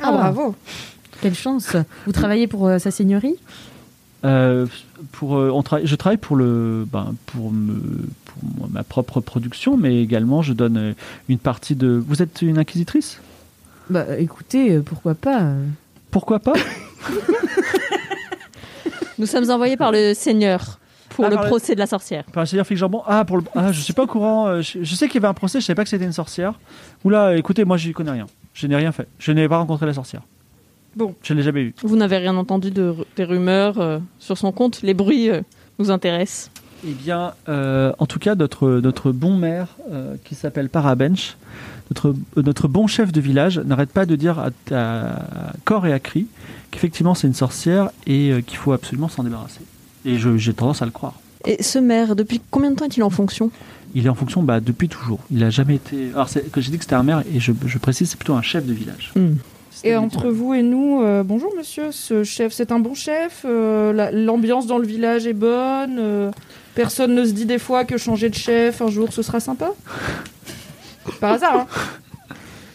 Ah, 0.00 0.12
bravo. 0.12 0.54
Quelle 1.20 1.34
chance 1.34 1.76
Vous 2.06 2.12
travaillez 2.12 2.46
pour 2.46 2.66
euh, 2.66 2.78
sa 2.78 2.90
seigneurie? 2.90 3.36
Euh, 4.24 4.66
pour, 5.12 5.36
euh, 5.36 5.50
on 5.50 5.62
travaille- 5.62 5.86
je 5.86 5.94
travaille 5.96 6.16
pour, 6.16 6.36
le, 6.36 6.86
ben, 6.90 7.14
pour, 7.26 7.50
me, 7.52 7.74
pour 8.24 8.38
moi- 8.56 8.68
ma 8.70 8.82
propre 8.84 9.20
production, 9.20 9.76
mais 9.76 10.00
également 10.02 10.42
je 10.42 10.52
donne 10.52 10.94
une 11.28 11.38
partie 11.38 11.74
de... 11.76 12.02
Vous 12.06 12.22
êtes 12.22 12.40
une 12.42 12.58
inquisitrice? 12.58 13.18
Bah, 13.90 14.04
écoutez, 14.18 14.78
pourquoi 14.78 15.14
pas. 15.14 15.42
Pourquoi 16.10 16.38
pas? 16.38 16.52
Nous 19.18 19.26
sommes 19.26 19.50
envoyés 19.50 19.76
par 19.76 19.92
le 19.92 20.14
Seigneur 20.14 20.78
pour 21.10 21.24
Ah, 21.26 21.30
le 21.30 21.36
le- 21.36 21.42
procès 21.46 21.74
de 21.74 21.80
la 21.80 21.86
sorcière. 21.86 22.24
Par 22.32 22.46
Seigneur 22.46 22.66
Flic 22.66 22.78
Jambon? 22.78 23.02
Ah, 23.06 23.24
pour 23.24 23.36
le... 23.38 23.44
ah, 23.54 23.70
je 23.72 23.80
suis 23.80 23.92
pas 23.92 24.04
au 24.04 24.06
courant. 24.06 24.60
Je, 24.62 24.82
je 24.82 24.94
sais 24.94 25.06
qu'il 25.06 25.14
y 25.16 25.18
avait 25.18 25.28
un 25.30 25.34
procès, 25.34 25.60
je 25.60 25.66
savais 25.66 25.74
pas 25.74 25.84
que 25.84 25.90
c'était 25.90 26.04
une 26.04 26.12
sorcière. 26.12 26.54
Oula, 27.04 27.36
écoutez, 27.36 27.64
moi 27.64 27.76
j'y 27.76 27.92
connais 27.92 28.10
rien. 28.12 28.26
Je 28.54 28.66
n'ai 28.66 28.76
rien 28.76 28.92
fait. 28.92 29.06
Je 29.18 29.32
n'ai 29.32 29.48
pas 29.48 29.58
rencontré 29.58 29.86
la 29.86 29.94
sorcière. 29.94 30.22
Bon. 30.96 31.14
Je 31.22 31.32
ne 31.32 31.38
l'ai 31.38 31.44
jamais 31.44 31.64
vue. 31.64 31.74
Vous 31.82 31.96
n'avez 31.96 32.18
rien 32.18 32.36
entendu 32.36 32.70
de, 32.70 32.94
des 33.16 33.24
rumeurs 33.24 33.80
euh, 33.80 33.98
sur 34.18 34.36
son 34.36 34.52
compte? 34.52 34.82
Les 34.82 34.94
bruits 34.94 35.30
euh, 35.30 35.40
nous 35.78 35.90
intéressent? 35.90 36.50
Eh 36.86 36.92
bien, 36.92 37.32
euh, 37.48 37.92
en 37.98 38.06
tout 38.06 38.18
cas, 38.18 38.34
notre, 38.34 38.68
notre 38.80 39.12
bon 39.12 39.36
maire, 39.36 39.76
euh, 39.90 40.16
qui 40.24 40.34
s'appelle 40.34 40.68
Parabench, 40.68 41.36
notre, 41.90 42.08
euh, 42.36 42.42
notre 42.42 42.66
bon 42.66 42.86
chef 42.86 43.12
de 43.12 43.20
village, 43.20 43.58
n'arrête 43.58 43.90
pas 43.90 44.04
de 44.04 44.16
dire 44.16 44.38
à, 44.38 44.50
corps 45.64 45.86
et 45.86 45.92
à 45.92 46.00
cri 46.00 46.26
qu'effectivement 46.72 47.14
c'est 47.14 47.26
une 47.26 47.34
sorcière 47.34 47.90
et 48.06 48.30
euh, 48.30 48.40
qu'il 48.40 48.58
faut 48.58 48.72
absolument 48.72 49.08
s'en 49.08 49.22
débarrasser. 49.22 49.60
Et 50.04 50.18
j'ai 50.18 50.54
tendance 50.54 50.82
à 50.82 50.84
le 50.84 50.90
croire. 50.90 51.14
Et 51.46 51.62
ce 51.62 51.78
maire, 51.78 52.16
depuis 52.16 52.40
combien 52.50 52.70
de 52.72 52.76
temps 52.76 52.86
est-il 52.86 53.04
en 53.04 53.10
fonction? 53.10 53.50
Il 53.94 54.06
est 54.06 54.08
en 54.08 54.14
fonction 54.14 54.42
bah, 54.42 54.58
depuis 54.58 54.88
toujours. 54.88 55.20
Il 55.30 55.38
n'a 55.38 55.50
jamais 55.50 55.76
été. 55.76 56.10
Alors, 56.14 56.28
que 56.50 56.60
j'ai 56.60 56.70
dit 56.72 56.78
que 56.78 56.84
c'était 56.84 56.96
un 56.96 57.02
maire, 57.02 57.22
et 57.32 57.38
je, 57.38 57.52
je 57.66 57.78
précise, 57.78 58.10
c'est 58.10 58.16
plutôt 58.16 58.34
un 58.34 58.42
chef 58.42 58.66
de 58.66 58.72
village. 58.72 59.12
Hmm. 59.14 59.34
Et 59.84 59.96
entre 59.96 60.30
vous 60.30 60.54
et 60.54 60.62
nous, 60.62 61.02
euh, 61.02 61.24
bonjour 61.24 61.52
monsieur, 61.56 61.90
ce 61.90 62.22
chef, 62.22 62.52
c'est 62.52 62.70
un 62.70 62.78
bon 62.78 62.94
chef 62.94 63.42
euh, 63.44 63.92
la- 63.92 64.12
L'ambiance 64.12 64.66
dans 64.68 64.78
le 64.78 64.86
village 64.86 65.26
est 65.26 65.32
bonne 65.32 65.96
euh, 65.98 66.30
Personne 66.76 67.14
ne 67.14 67.24
se 67.24 67.32
dit 67.32 67.46
des 67.46 67.58
fois 67.58 67.84
que 67.84 67.98
changer 67.98 68.28
de 68.30 68.34
chef 68.36 68.80
un 68.80 68.88
jour 68.88 69.12
ce 69.12 69.22
sera 69.22 69.40
sympa 69.40 69.70
Par 71.20 71.32
hasard, 71.32 71.56
hein 71.56 71.66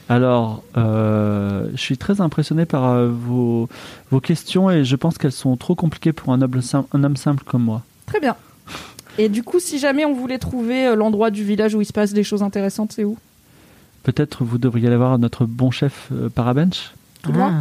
Alors, 0.09 0.63
euh, 0.75 1.69
je 1.75 1.79
suis 1.81 1.97
très 1.97 2.19
impressionné 2.19 2.65
par 2.65 2.83
euh, 2.91 3.09
vos, 3.09 3.69
vos 4.11 4.19
questions 4.19 4.69
et 4.69 4.83
je 4.83 4.95
pense 4.97 5.17
qu'elles 5.17 5.31
sont 5.31 5.55
trop 5.55 5.75
compliquées 5.75 6.11
pour 6.11 6.33
un, 6.33 6.37
noble 6.37 6.61
sim- 6.61 6.85
un 6.93 7.03
homme 7.05 7.15
simple 7.15 7.43
comme 7.45 7.63
moi. 7.63 7.83
Très 8.05 8.19
bien. 8.19 8.35
Et 9.17 9.29
du 9.29 9.43
coup, 9.43 9.59
si 9.61 9.79
jamais 9.79 10.03
on 10.03 10.13
voulait 10.13 10.39
trouver 10.39 10.87
euh, 10.87 10.95
l'endroit 10.95 11.31
du 11.31 11.43
village 11.45 11.73
où 11.73 11.79
il 11.81 11.85
se 11.85 11.93
passe 11.93 12.11
des 12.11 12.23
choses 12.23 12.43
intéressantes, 12.43 12.91
c'est 12.91 13.05
où? 13.05 13.17
Peut-être 14.03 14.43
vous 14.43 14.57
devriez 14.57 14.87
aller 14.87 14.95
voir 14.97 15.17
notre 15.19 15.45
bon 15.45 15.71
chef 15.71 16.09
Parabench. 16.35 16.91
Tout 17.27 17.33
droit 17.33 17.51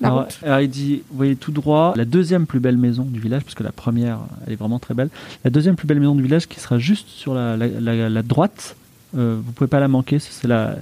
La 0.00 0.08
alors, 0.08 0.20
route. 0.24 0.38
alors, 0.42 0.60
il 0.60 0.68
dit, 0.70 1.02
vous 1.10 1.16
voyez 1.16 1.36
tout 1.36 1.52
droit, 1.52 1.92
la 1.96 2.04
deuxième 2.04 2.46
plus 2.46 2.58
belle 2.60 2.76
maison 2.76 3.04
du 3.04 3.20
village, 3.20 3.42
parce 3.44 3.54
que 3.54 3.62
la 3.62 3.70
première, 3.72 4.18
elle 4.46 4.52
est 4.54 4.56
vraiment 4.56 4.78
très 4.78 4.94
belle. 4.94 5.10
La 5.44 5.50
deuxième 5.50 5.76
plus 5.76 5.86
belle 5.86 6.00
maison 6.00 6.14
du 6.14 6.22
village 6.22 6.48
qui 6.48 6.58
sera 6.60 6.78
juste 6.78 7.08
sur 7.08 7.34
la, 7.34 7.56
la- 7.56 7.68
la- 7.68 8.08
la 8.08 8.22
droite, 8.22 8.74
euh, 9.16 9.38
vous 9.44 9.52
pouvez 9.52 9.68
pas 9.68 9.78
la 9.80 9.88
manquer, 9.88 10.18
c'est 10.18 10.48
la, 10.48 10.76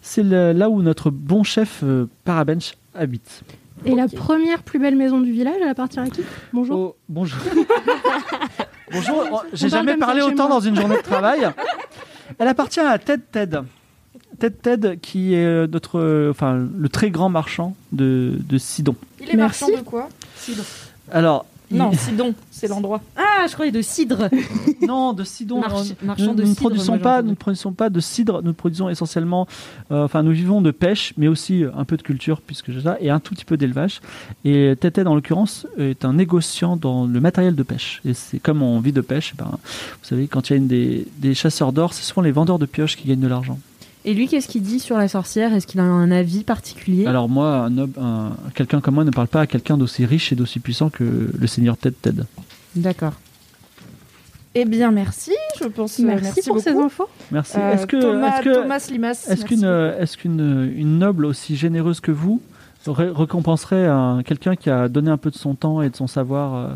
c'est 0.00 0.22
le- 0.22 0.52
là 0.52 0.70
où 0.70 0.80
notre 0.82 1.10
bon 1.10 1.42
chef 1.42 1.80
euh, 1.82 2.06
Parabench 2.24 2.74
habite. 2.94 3.42
Et 3.84 3.94
la 3.94 4.08
première 4.08 4.62
plus 4.62 4.78
belle 4.78 4.96
maison 4.96 5.20
du 5.20 5.32
village, 5.32 5.56
elle 5.62 5.68
appartient 5.68 6.00
à 6.00 6.06
qui? 6.08 6.22
Bonjour. 6.52 6.78
Oh, 6.78 6.96
bonjour. 7.10 7.38
bonjour. 8.92 9.24
oh, 9.32 9.40
J'ai 9.52 9.68
jamais 9.68 9.96
parlé 9.96 10.22
autant 10.22 10.48
dans 10.48 10.60
une 10.60 10.76
journée 10.76 10.96
de 10.96 11.02
travail. 11.02 11.40
Elle 12.38 12.48
appartient 12.48 12.80
à 12.80 12.98
Ted 12.98 13.22
Ted. 13.30 13.58
Ted 14.38 14.56
Ted, 14.62 14.98
qui 15.00 15.34
est 15.34 15.44
euh, 15.44 15.66
notre, 15.66 15.98
euh, 15.98 16.30
enfin, 16.30 16.54
le 16.76 16.88
très 16.88 17.10
grand 17.10 17.28
marchand 17.28 17.74
de, 17.92 18.38
de 18.48 18.58
Sidon. 18.58 18.94
Il 19.20 19.30
est 19.30 19.36
Merci. 19.36 19.64
marchand 19.64 19.78
de 19.78 19.84
quoi? 19.84 20.08
Alors, 21.10 21.46
il- 21.70 21.76
Non, 21.78 21.92
Sidon, 21.92 22.34
c'est 22.50 22.68
l'endroit. 22.68 23.00
Ah, 23.38 23.46
je 23.48 23.52
croyais 23.52 23.70
de 23.70 23.82
cidre. 23.82 24.28
non, 24.88 25.12
de 25.12 25.22
Sidon. 25.22 25.60
March- 25.60 25.90
nous- 26.00 26.06
marchand 26.06 26.24
nous, 26.28 26.34
de 26.34 26.42
nous 26.42 26.48
ne 26.48 26.54
cidre, 26.54 26.60
produisons 26.60 26.92
moi, 26.94 27.02
pas, 27.02 27.22
nous 27.22 27.30
ne 27.30 27.34
produisons 27.34 27.72
pas 27.72 27.90
de 27.90 28.00
cidre. 28.00 28.42
Nous 28.42 28.54
produisons 28.54 28.88
essentiellement, 28.88 29.46
euh, 29.92 30.04
enfin, 30.04 30.22
nous 30.22 30.32
vivons 30.32 30.62
de 30.62 30.70
pêche, 30.70 31.12
mais 31.18 31.28
aussi 31.28 31.62
euh, 31.62 31.70
un 31.76 31.84
peu 31.84 31.96
de 31.98 32.02
culture 32.02 32.40
puisque 32.40 32.70
j'ai 32.72 32.80
ça, 32.80 32.96
et 33.00 33.10
un 33.10 33.20
tout 33.20 33.34
petit 33.34 33.44
peu 33.44 33.56
d'élevage. 33.58 34.00
Et 34.46 34.74
Ted 34.80 34.90
Ted, 34.92 35.06
en 35.08 35.14
l'occurrence, 35.14 35.66
est 35.78 36.04
un 36.06 36.14
négociant 36.14 36.76
dans 36.76 37.04
le 37.04 37.20
matériel 37.20 37.54
de 37.54 37.62
pêche. 37.62 38.00
Et 38.06 38.14
c'est 38.14 38.38
comme 38.38 38.62
on 38.62 38.80
vit 38.80 38.92
de 38.92 39.02
pêche, 39.02 39.32
eh 39.34 39.36
ben, 39.36 39.50
vous 39.52 39.58
savez, 40.08 40.28
quand 40.28 40.48
il 40.48 40.52
y 40.54 40.54
a 40.54 40.56
une 40.56 40.68
des, 40.68 41.06
des 41.18 41.34
chasseurs 41.34 41.72
d'or, 41.74 41.92
c'est 41.92 42.04
souvent 42.04 42.22
les 42.22 42.32
vendeurs 42.32 42.58
de 42.58 42.66
pioches 42.66 42.96
qui 42.96 43.06
gagnent 43.06 43.20
de 43.20 43.28
l'argent. 43.28 43.58
Et 44.08 44.14
lui, 44.14 44.28
qu'est-ce 44.28 44.46
qu'il 44.48 44.62
dit 44.62 44.78
sur 44.80 44.96
la 44.96 45.08
sorcière? 45.08 45.52
Est-ce 45.52 45.66
qu'il 45.66 45.80
a 45.80 45.84
un 45.84 46.10
avis 46.12 46.44
particulier? 46.44 47.06
Alors 47.06 47.28
moi, 47.28 47.56
un, 47.64 47.76
homme- 47.76 47.92
un- 48.00 48.32
quelqu'un 48.54 48.80
comme 48.80 48.94
moi 48.94 49.04
ne 49.04 49.10
parle 49.10 49.26
pas 49.26 49.40
à 49.42 49.46
quelqu'un 49.48 49.76
d'aussi 49.76 50.04
riche 50.06 50.32
et 50.32 50.36
d'aussi 50.36 50.60
puissant 50.60 50.90
que 50.90 51.30
le 51.36 51.46
seigneur 51.48 51.76
Ted 51.76 51.96
Ted. 52.00 52.22
D'accord. 52.76 53.14
Eh 54.54 54.64
bien, 54.64 54.90
merci. 54.90 55.32
Je 55.60 55.66
pense. 55.66 56.00
euh, 56.00 56.04
Merci, 56.04 56.40
pour 56.46 56.60
ces 56.60 56.70
infos. 56.70 57.08
Merci. 57.30 57.58
Euh, 57.58 57.72
est-ce 57.74 57.86
que, 57.86 58.00
Thomas, 58.00 58.36
est-ce 58.38 58.44
que, 58.48 58.54
Thomas 58.62 58.88
Limas. 58.90 59.10
Est-ce 59.10 59.28
merci 59.28 59.44
qu'une 59.44 59.64
est-ce 60.00 60.16
qu'une 60.16 60.72
une 60.76 60.98
noble 60.98 61.26
aussi 61.26 61.56
généreuse 61.56 62.00
que 62.00 62.12
vous 62.12 62.40
ré- 62.86 63.10
récompenserait 63.10 63.86
un, 63.86 64.22
quelqu'un 64.22 64.56
qui 64.56 64.70
a 64.70 64.88
donné 64.88 65.10
un 65.10 65.18
peu 65.18 65.30
de 65.30 65.36
son 65.36 65.54
temps 65.54 65.82
et 65.82 65.90
de 65.90 65.96
son 65.96 66.06
savoir 66.06 66.54
euh, 66.54 66.68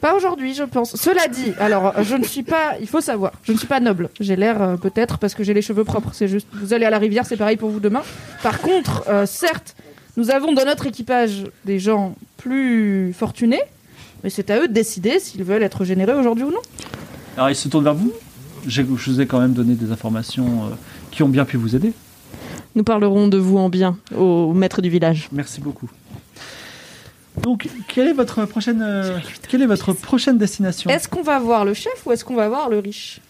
Pas 0.00 0.14
aujourd'hui, 0.14 0.54
je 0.54 0.62
pense. 0.62 0.94
Cela 0.94 1.26
dit, 1.26 1.52
alors 1.58 1.92
je 2.04 2.14
ne 2.14 2.22
suis 2.24 2.44
pas, 2.44 2.74
il 2.80 2.86
faut 2.86 3.00
savoir, 3.00 3.32
je 3.42 3.52
ne 3.52 3.58
suis 3.58 3.66
pas 3.66 3.80
noble. 3.80 4.10
J'ai 4.20 4.36
l'air 4.36 4.62
euh, 4.62 4.76
peut-être 4.76 5.18
parce 5.18 5.34
que 5.34 5.42
j'ai 5.42 5.54
les 5.54 5.62
cheveux 5.62 5.82
propres. 5.84 6.10
C'est 6.12 6.28
juste, 6.28 6.46
vous 6.52 6.72
allez 6.72 6.84
à 6.84 6.90
la 6.90 6.98
rivière, 6.98 7.26
c'est 7.26 7.36
pareil 7.36 7.56
pour 7.56 7.70
vous 7.70 7.80
demain. 7.80 8.02
Par 8.42 8.60
contre, 8.60 9.04
euh, 9.08 9.26
certes, 9.26 9.74
nous 10.16 10.30
avons 10.30 10.52
dans 10.52 10.64
notre 10.64 10.86
équipage 10.86 11.44
des 11.64 11.78
gens 11.80 12.14
plus 12.36 13.12
fortunés, 13.12 13.60
mais 14.22 14.30
c'est 14.30 14.50
à 14.50 14.60
eux 14.60 14.68
de 14.68 14.72
décider 14.72 15.18
s'ils 15.18 15.42
veulent 15.42 15.62
être 15.64 15.84
généreux 15.84 16.14
aujourd'hui 16.14 16.44
ou 16.44 16.50
non. 16.50 16.62
Alors 17.36 17.50
il 17.50 17.56
se 17.56 17.68
tourne 17.68 17.84
vers 17.84 17.94
vous. 17.94 18.12
J'ai- 18.66 18.82
Je 18.96 19.10
vous 19.10 19.20
ai 19.20 19.26
quand 19.26 19.40
même 19.40 19.52
donné 19.52 19.74
des 19.74 19.90
informations 19.90 20.46
euh, 20.66 20.74
qui 21.10 21.22
ont 21.24 21.28
bien 21.28 21.44
pu 21.44 21.56
vous 21.56 21.74
aider. 21.74 21.92
Nous 22.76 22.84
parlerons 22.84 23.26
de 23.26 23.38
vous 23.38 23.58
en 23.58 23.68
bien 23.68 23.96
au 24.16 24.52
maître 24.52 24.80
du 24.80 24.90
village. 24.90 25.28
Merci 25.32 25.60
beaucoup. 25.60 25.88
Donc, 27.42 27.68
quelle 27.88 28.08
est 28.08 28.12
votre 28.12 28.44
prochaine, 28.46 28.82
euh, 28.82 29.18
quelle 29.48 29.62
est 29.62 29.66
votre 29.66 29.92
prochaine 29.92 30.38
destination 30.38 30.90
Est-ce 30.90 31.08
qu'on 31.08 31.22
va 31.22 31.38
voir 31.38 31.64
le 31.64 31.74
chef 31.74 32.04
ou 32.06 32.12
est-ce 32.12 32.24
qu'on 32.24 32.34
va 32.36 32.48
voir 32.48 32.68
le 32.68 32.78
riche? 32.78 33.20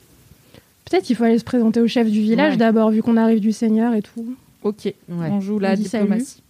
Peut-être 0.90 1.04
qu'il 1.04 1.16
faut 1.16 1.24
aller 1.24 1.38
se 1.38 1.44
présenter 1.44 1.80
au 1.80 1.86
chef 1.88 2.10
du 2.10 2.20
village 2.20 2.52
Ouais. 2.52 2.56
d'abord, 2.58 2.90
vu 2.90 3.02
qu'on 3.02 3.16
arrive 3.16 3.40
du 3.40 3.52
Seigneur 3.52 3.94
et 3.94 4.02
tout. 4.02 4.34
Ok, 4.62 4.86
Ouais. 4.86 4.94
on 5.08 5.40
joue 5.40 5.58
la 5.58 5.72
On 5.72 5.74
diplomatie. 5.74 6.42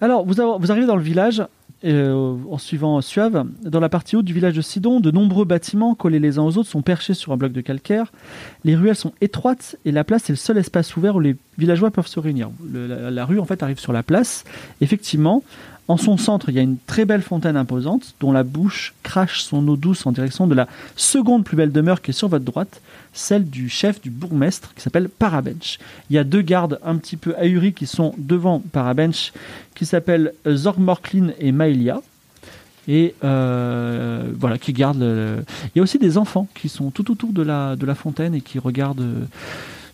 Alors, 0.00 0.24
vous, 0.24 0.40
avez- 0.40 0.58
vous 0.60 0.70
arrivez 0.70 0.86
dans 0.86 0.96
le 0.96 1.02
village, 1.02 1.42
euh, 1.84 2.36
en 2.50 2.58
suivant 2.58 3.00
Suave. 3.00 3.44
Dans 3.62 3.80
la 3.80 3.88
partie 3.88 4.14
haute 4.16 4.24
du 4.24 4.32
village 4.32 4.54
de 4.54 4.60
Sidon, 4.60 5.00
de 5.00 5.10
nombreux 5.10 5.44
bâtiments 5.44 5.94
collés 5.96 6.20
les 6.20 6.38
uns 6.38 6.42
aux 6.42 6.56
autres 6.56 6.68
sont 6.68 6.82
perchés 6.82 7.14
sur 7.14 7.32
un 7.32 7.36
bloc 7.36 7.52
de 7.52 7.60
calcaire. 7.60 8.12
Les 8.64 8.76
ruelles 8.76 8.94
sont 8.96 9.12
étroites 9.20 9.76
et 9.84 9.90
la 9.90 10.04
place 10.04 10.30
est 10.30 10.32
le 10.32 10.36
seul 10.36 10.56
espace 10.58 10.96
ouvert 10.96 11.16
où 11.16 11.20
les 11.20 11.36
villageois 11.58 11.90
peuvent 11.90 12.06
se 12.06 12.20
réunir. 12.20 12.50
La, 12.72 13.24
rue, 13.24 13.40
en 13.40 13.44
fait, 13.44 13.62
arrive 13.62 13.78
sur 13.78 13.92
la 13.92 14.02
place. 14.02 14.44
Effectivement, 14.80 15.42
en 15.88 15.96
son 15.96 16.18
centre, 16.18 16.50
il 16.50 16.54
y 16.54 16.58
a 16.58 16.62
une 16.62 16.76
très 16.86 17.06
belle 17.06 17.22
fontaine 17.22 17.56
imposante 17.56 18.14
dont 18.20 18.30
la 18.30 18.42
bouche 18.42 18.94
crache 19.02 19.40
son 19.40 19.66
eau 19.68 19.76
douce 19.76 20.06
en 20.06 20.12
direction 20.12 20.46
de 20.46 20.54
la 20.54 20.68
seconde 20.96 21.44
plus 21.44 21.56
belle 21.56 21.72
demeure 21.72 22.02
qui 22.02 22.10
est 22.10 22.14
sur 22.14 22.28
votre 22.28 22.44
droite, 22.44 22.82
celle 23.14 23.48
du 23.48 23.70
chef 23.70 24.00
du 24.00 24.10
bourgmestre 24.10 24.74
qui 24.74 24.82
s'appelle 24.82 25.08
Parabench. 25.08 25.78
Il 26.10 26.16
y 26.16 26.18
a 26.18 26.24
deux 26.24 26.42
gardes 26.42 26.78
un 26.84 26.96
petit 26.96 27.16
peu 27.16 27.34
ahuris 27.36 27.72
qui 27.72 27.86
sont 27.86 28.14
devant 28.18 28.60
Parabench 28.60 29.32
qui 29.74 29.86
s'appellent 29.86 30.34
Zorgmorklin 30.46 31.30
et 31.38 31.52
Maelia. 31.52 32.02
Et 32.86 33.14
euh, 33.22 34.30
voilà, 34.38 34.56
qui 34.56 34.72
gardent. 34.72 35.02
Il 35.02 35.78
y 35.78 35.80
a 35.80 35.82
aussi 35.82 35.98
des 35.98 36.16
enfants 36.16 36.48
qui 36.54 36.70
sont 36.70 36.90
tout 36.90 37.10
autour 37.10 37.32
de 37.32 37.42
la, 37.42 37.76
de 37.76 37.84
la 37.84 37.94
fontaine 37.94 38.34
et 38.34 38.40
qui 38.40 38.58
regardent 38.58 39.00
euh, 39.00 39.24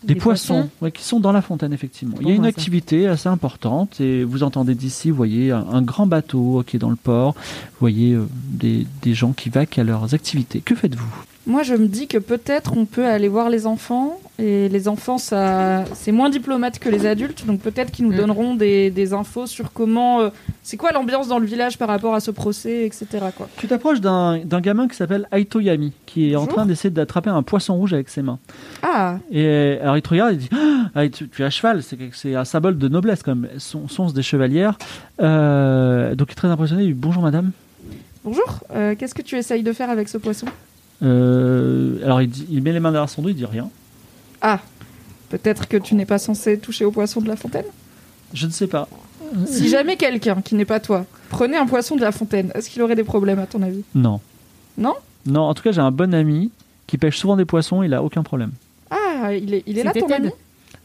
des, 0.05 0.13
Des 0.13 0.19
poissons, 0.19 0.53
poissons 0.53 0.69
ouais, 0.81 0.91
qui 0.91 1.03
sont 1.03 1.19
dans 1.19 1.31
la 1.31 1.41
fontaine, 1.41 1.73
effectivement. 1.73 2.15
Il 2.21 2.27
y 2.27 2.31
a 2.31 2.35
une 2.35 2.43
bah, 2.43 2.49
ça. 2.51 2.55
activité 2.57 3.07
assez 3.07 3.27
importante 3.27 3.99
et 3.99 4.23
vous 4.23 4.43
entendez 4.43 4.75
d'ici, 4.75 5.09
vous 5.09 5.17
voyez, 5.17 5.51
un, 5.51 5.65
un 5.71 5.81
grand 5.81 6.07
bateau 6.07 6.63
qui 6.65 6.77
est 6.77 6.79
dans 6.79 6.89
le 6.89 6.95
port. 6.95 7.33
Vous 7.33 7.79
voyez 7.79 8.13
euh, 8.13 8.27
des, 8.49 8.85
des 9.01 9.13
gens 9.13 9.33
qui 9.33 9.49
vaquent 9.49 9.79
à 9.79 9.83
leurs 9.83 10.13
activités. 10.13 10.61
Que 10.61 10.75
faites-vous? 10.75 11.05
Moi, 11.47 11.61
je 11.63 11.75
me 11.75 11.87
dis 11.87 12.07
que 12.07 12.17
peut-être 12.17 12.75
on 12.75 12.85
peut 12.85 13.05
aller 13.05 13.27
voir 13.27 13.49
les 13.49 13.67
enfants. 13.67 14.19
Et 14.37 14.67
les 14.67 14.87
enfants, 14.89 15.17
ça, 15.17 15.85
c'est 15.93 16.11
moins 16.11 16.29
diplomate 16.29 16.77
que 16.79 16.89
les 16.89 17.05
adultes. 17.05 17.45
Donc 17.45 17.61
peut-être 17.61 17.89
qu'ils 17.91 18.05
nous 18.05 18.11
Mm. 18.13 18.17
donneront 18.17 18.55
des, 18.55 18.89
des 18.89 19.13
infos 19.13 19.45
sur 19.47 19.71
comment. 19.71 20.19
euh, 20.21 20.29
c'est 20.63 20.75
quoi 20.75 20.91
l'ambiance 20.91 21.27
dans 21.29 21.37
le 21.39 21.45
village 21.45 21.77
par 21.77 21.87
rapport 21.87 22.15
à 22.15 22.19
ce 22.19 22.31
procès, 22.31 22.85
etc. 22.85 23.05
Quoi. 23.37 23.47
Tu 23.57 23.67
t'approches 23.67 24.01
d'un 24.01 24.39
gamin 24.59 24.87
qui 24.89 24.95
s'appelle 24.95 25.27
Aito 25.31 25.59
Yami, 25.61 25.93
qui 26.07 26.31
est 26.31 26.35
en 26.35 26.47
train 26.47 26.65
d'essayer 26.65 26.89
d'attraper 26.89 27.29
un 27.29 27.43
poisson 27.43 27.75
rouge 27.75 27.93
avec 27.93 28.09
ses 28.09 28.23
mains. 28.23 28.39
Ah, 28.81 29.19
Et 29.31 29.77
alors 29.81 29.95
il 29.95 30.01
te 30.01 30.09
regarde 30.09 30.33
et 30.33 30.37
dit 30.37 30.49
ah, 30.95 31.07
tu, 31.07 31.29
tu 31.29 31.41
es 31.43 31.45
à 31.45 31.49
cheval, 31.51 31.81
c'est 32.11 32.35
un 32.35 32.43
symbole 32.45 32.77
de 32.77 32.87
noblesse 32.89 33.21
quand 33.23 33.35
même. 33.35 33.49
Son, 33.59 33.87
sont 33.87 34.07
des 34.07 34.23
chevalières. 34.23 34.77
Euh, 35.21 36.15
donc 36.15 36.29
il 36.29 36.31
est 36.31 36.35
très 36.35 36.47
impressionné. 36.49 36.83
Il 36.83 36.87
dit 36.87 36.93
bonjour 36.93 37.21
madame. 37.23 37.51
bonjour. 38.23 38.59
Euh, 38.75 38.95
Qu'est-ce 38.97 39.13
que 39.15 39.21
tu 39.21 39.37
essayes 39.37 39.63
de 39.63 39.71
faire 39.73 39.89
avec 39.89 40.09
ce 40.09 40.17
poisson? 40.17 40.47
Euh, 41.03 42.03
alors 42.03 42.21
il, 42.21 42.29
dit- 42.29 42.47
il 42.49 42.61
met 42.63 42.71
les 42.71 42.79
mains 42.79 42.91
derrière 42.91 43.09
son 43.09 43.21
dos, 43.21 43.29
il 43.29 43.35
dit 43.35 43.45
rien. 43.45 43.69
Ah, 44.41 44.59
peut-être 45.29 45.67
que 45.67 45.77
tu 45.77 45.95
n'es 45.95 46.05
pas 46.05 46.17
censé 46.17 46.57
toucher 46.57 46.85
au 46.85 46.91
poisson 46.91 47.21
de 47.21 47.27
la 47.27 47.35
fontaine? 47.35 47.65
Je 48.33 48.47
ne 48.47 48.51
sais 48.51 48.67
pas. 48.67 48.87
Si 49.47 49.67
jamais 49.69 49.97
quelqu'un 49.97 50.41
qui 50.41 50.55
n'est 50.55 50.65
pas 50.65 50.79
toi 50.79 51.05
prenait 51.29 51.57
un 51.57 51.65
poisson 51.65 51.95
de 51.95 52.01
la 52.01 52.11
fontaine, 52.11 52.51
est-ce 52.55 52.69
qu'il 52.69 52.81
aurait 52.81 52.95
des 52.95 53.03
problèmes 53.03 53.39
à 53.39 53.45
ton 53.47 53.61
avis? 53.61 53.83
Non. 53.93 54.19
Non? 54.77 54.93
Non. 55.25 55.41
En 55.41 55.53
tout 55.53 55.63
cas 55.63 55.71
j'ai 55.71 55.81
un 55.81 55.91
bon 55.91 56.13
ami 56.13 56.51
qui 56.87 56.97
pêche 56.97 57.17
souvent 57.17 57.35
des 57.35 57.45
poissons. 57.45 57.81
Il 57.83 57.93
a 57.93 58.03
aucun 58.03 58.23
problème. 58.23 58.51
Ah, 58.91 59.33
il 59.33 59.53
est, 59.53 59.63
il 59.65 59.77
est 59.79 59.83
là 59.83 59.91
C'était 59.93 60.01
ton 60.01 60.07
Ted. 60.07 60.27
ami? 60.27 60.31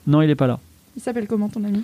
Non 0.06 0.22
il 0.22 0.30
est 0.30 0.34
pas 0.34 0.46
là. 0.46 0.58
Il 0.96 1.02
s'appelle 1.02 1.26
comment 1.26 1.48
ton 1.48 1.62
ami? 1.64 1.82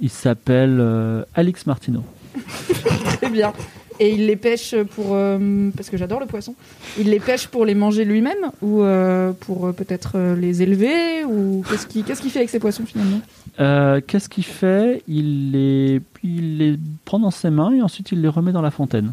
Il 0.00 0.10
s'appelle 0.10 0.78
euh, 0.80 1.22
Alix 1.34 1.66
Martino. 1.66 2.02
Très 3.18 3.30
bien. 3.30 3.52
Et 4.00 4.12
il 4.14 4.26
les 4.26 4.36
pêche 4.36 4.74
pour... 4.94 5.10
euh, 5.12 5.70
parce 5.76 5.88
que 5.88 5.96
j'adore 5.96 6.18
le 6.18 6.26
poisson. 6.26 6.54
Il 6.98 7.10
les 7.10 7.20
pêche 7.20 7.46
pour 7.46 7.64
les 7.64 7.74
manger 7.74 8.04
lui-même 8.04 8.50
ou 8.60 8.82
euh, 8.82 9.32
pour 9.32 9.66
euh, 9.66 9.72
peut-être 9.72 10.12
euh, 10.16 10.34
les 10.34 10.62
élever 10.62 11.24
ou 11.24 11.62
qu'est-ce 11.68 11.86
qu'il 11.86 12.02
qu'est-ce 12.04 12.20
qu'il 12.20 12.30
fait 12.32 12.40
avec 12.40 12.50
ces 12.50 12.58
poissons 12.58 12.84
finalement? 12.86 13.20
Euh, 13.60 14.00
Qu'est-ce 14.04 14.28
qu'il 14.28 14.44
fait? 14.44 15.02
Il 15.06 15.52
les, 15.52 16.00
il 16.24 16.58
les 16.58 16.76
prend 17.04 17.20
dans 17.20 17.30
ses 17.30 17.50
mains 17.50 17.72
et 17.72 17.82
ensuite 17.82 18.10
il 18.10 18.20
les 18.20 18.28
remet 18.28 18.50
dans 18.50 18.62
la 18.62 18.72
fontaine. 18.72 19.12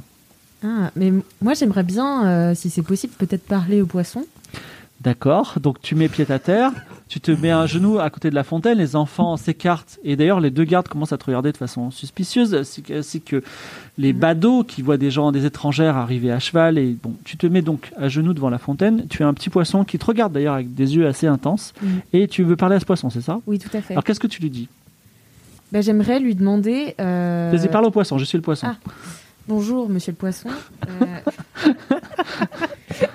Ah, 0.63 0.89
mais 0.95 1.11
moi 1.41 1.53
j'aimerais 1.53 1.83
bien, 1.83 2.27
euh, 2.27 2.55
si 2.55 2.69
c'est 2.71 2.81
possible, 2.81 3.13
peut-être 3.17 3.43
parler 3.45 3.81
aux 3.81 3.87
poissons. 3.87 4.25
D'accord, 5.03 5.55
donc 5.59 5.81
tu 5.81 5.95
mets 5.95 6.07
pied 6.09 6.25
à 6.29 6.37
terre, 6.37 6.71
tu 7.07 7.19
te 7.19 7.31
mets 7.31 7.49
un 7.49 7.65
genou 7.65 7.97
à 7.99 8.11
côté 8.11 8.29
de 8.29 8.35
la 8.35 8.43
fontaine, 8.43 8.77
les 8.77 8.95
enfants 8.95 9.35
s'écartent, 9.35 9.97
et 10.03 10.15
d'ailleurs 10.15 10.39
les 10.39 10.51
deux 10.51 10.63
gardes 10.63 10.87
commencent 10.87 11.11
à 11.11 11.17
te 11.17 11.25
regarder 11.25 11.51
de 11.51 11.57
façon 11.57 11.89
suspicieuse, 11.89 12.53
ainsi 12.53 13.21
que, 13.23 13.41
les 13.97 14.13
badauds 14.13 14.63
qui 14.63 14.83
voient 14.83 14.97
des 14.97 15.09
gens, 15.09 15.31
des 15.31 15.45
étrangères 15.47 15.97
arriver 15.97 16.31
à 16.31 16.37
cheval, 16.37 16.77
et 16.77 16.95
bon, 17.01 17.15
tu 17.23 17.35
te 17.35 17.47
mets 17.47 17.63
donc 17.63 17.91
à 17.97 18.09
genoux 18.09 18.35
devant 18.35 18.51
la 18.51 18.59
fontaine, 18.59 19.07
tu 19.09 19.23
as 19.23 19.27
un 19.27 19.33
petit 19.33 19.49
poisson 19.49 19.83
qui 19.83 19.97
te 19.97 20.05
regarde 20.05 20.33
d'ailleurs 20.33 20.53
avec 20.53 20.75
des 20.75 20.95
yeux 20.95 21.07
assez 21.07 21.25
intenses, 21.25 21.73
Mhm. 21.81 22.01
et 22.13 22.27
tu 22.27 22.43
veux 22.43 22.55
parler 22.55 22.75
à 22.75 22.79
ce 22.79 22.85
poisson, 22.85 23.09
c'est 23.09 23.21
ça? 23.21 23.39
Oui, 23.47 23.57
tout 23.57 23.75
à 23.75 23.81
fait. 23.81 23.95
Alors 23.95 24.03
qu'est-ce 24.03 24.19
que 24.19 24.27
tu 24.27 24.39
lui 24.39 24.51
dis? 24.51 24.67
Bah, 25.71 25.81
j'aimerais 25.81 26.19
lui 26.19 26.35
demander. 26.35 26.93
euh, 26.99 27.51
Vas-y, 27.51 27.69
parle 27.69 27.85
au 27.85 27.91
poisson, 27.91 28.19
je 28.19 28.25
suis 28.25 28.37
le 28.37 28.43
poisson. 28.43 28.67
Ah. 28.69 28.75
Bonjour, 29.47 29.89
monsieur 29.89 30.11
le 30.11 30.17
poisson. 30.17 30.49
Euh, 31.01 31.05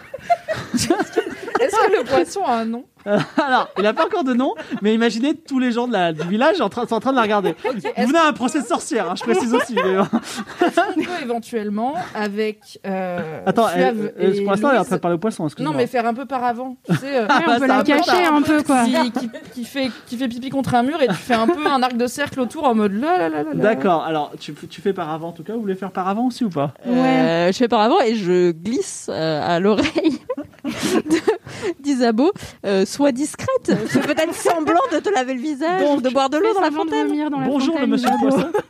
Est-ce 1.61 1.77
que 1.88 1.97
le 1.99 2.05
poisson 2.05 2.42
a 2.45 2.55
un 2.57 2.64
nom 2.64 2.85
Alors, 3.07 3.69
il 3.77 3.85
n'a 3.85 3.92
pas 3.95 4.07
encore 4.07 4.25
de 4.25 4.35
nom, 4.35 4.55
mais 4.83 4.92
imaginez 4.92 5.35
tous 5.35 5.61
les 5.61 5.71
gens 5.71 5.87
de 5.87 5.92
la- 5.92 6.12
du 6.12 6.27
village 6.27 6.61
en 6.61 6.69
train, 6.69 6.88
sont 6.88 6.95
en 6.97 7.01
train 7.01 7.12
de 7.12 7.16
la 7.16 7.23
regarder. 7.23 7.55
Vous 7.64 8.07
venez 8.09 8.19
à 8.19 8.27
un 8.27 8.33
procès 8.33 8.61
de 8.62 8.66
sorcière, 8.66 9.09
hein, 9.09 9.14
je 9.16 9.23
précise 9.23 9.55
aussi. 9.55 9.77
mais- 9.77 9.97
On 10.01 11.01
peut 11.03 11.11
éventuellement 11.23 11.95
avec... 12.16 12.81
Euh, 12.85 13.42
Attends, 13.47 13.69
Suave 13.69 14.01
euh, 14.01 14.11
euh, 14.19 14.33
et 14.33 14.40
pour 14.42 14.51
l'instant, 14.51 14.71
elle 14.71 14.75
est 14.75 14.79
en 14.79 14.81
Louise- 14.81 14.87
train 14.88 14.97
de 14.97 15.01
parler 15.01 15.14
au 15.14 15.19
poisson, 15.19 15.45
excuse-moi. 15.47 15.73
Non 15.73 15.79
mais 15.79 15.87
faire 15.87 16.05
un 16.05 16.14
peu 16.14 16.25
par 16.27 16.42
avant. 16.42 16.77
Tu 16.88 16.97
sais, 16.97 17.16
euh, 17.19 17.27
Ouais, 17.27 17.35
on 17.47 17.59
peut 17.61 17.66
la 17.66 17.83
cacher 17.85 18.25
un 18.27 18.42
peu, 18.42 18.62
quoi. 18.64 18.85
qui, 18.85 19.12
qui- 19.12 19.31
qui 19.55 19.64
fait, 19.64 19.90
qui 20.07 20.16
fait 20.16 20.27
pipi 20.27 20.51
contre 20.51 20.75
un 20.75 20.83
mur 20.83 21.01
et 21.01 21.07
tu 21.07 21.14
fais 21.14 21.35
un 21.35 21.47
peu 21.47 21.64
un 21.64 21.83
arc 21.85 21.97
de 21.97 22.07
cercle 22.09 22.40
autour 22.40 22.64
en 22.64 22.75
mode 22.75 22.92
là 22.92 23.19
là 23.19 23.29
là 23.29 23.42
là. 23.45 23.51
là. 23.55 23.62
D'accord, 23.62 24.03
alors 24.03 24.33
tu, 24.40 24.53
tu 24.69 24.81
fais 24.81 24.92
par 24.92 25.11
avant 25.11 25.29
en 25.29 25.33
tout 25.33 25.45
cas, 25.45 25.53
vous 25.53 25.61
voulez 25.61 25.77
faire 25.77 25.92
par 25.92 26.09
avant 26.09 26.27
aussi 26.27 26.45
ou 26.45 26.51
pas? 26.51 26.73
Euh, 26.88 27.53
je 27.53 27.57
fais 27.57 27.69
par 27.69 27.81
avant 27.83 28.01
et 28.01 28.16
je 28.16 28.51
glisse 28.51 29.09
euh, 29.12 29.40
à 29.47 29.61
l'oreille 29.61 30.19
d'Isabeau. 31.81 32.33
Euh, 32.65 32.85
sois 32.87 33.13
discrète. 33.13 33.75
Fais 33.87 34.01
peut-être 34.01 34.35
semblant 34.35 34.81
de 34.93 34.99
te 34.99 35.09
laver 35.09 35.35
le 35.35 35.41
visage 35.41 35.83
Donc, 35.83 35.99
ou 35.99 36.01
de 36.01 36.09
boire 36.11 36.31
de 36.31 36.39
l'eau 36.39 36.55
dans 36.55 36.61
la 36.61 36.71
de 36.71 36.75
fontaine. 36.75 37.09
vomir 37.09 37.31
dans 37.31 37.41
la 37.41 37.47
Bonjour 37.47 37.75
fontaine, 37.75 37.91
monsieur 37.91 38.11
le 38.11 38.29
poisson. 38.29 38.49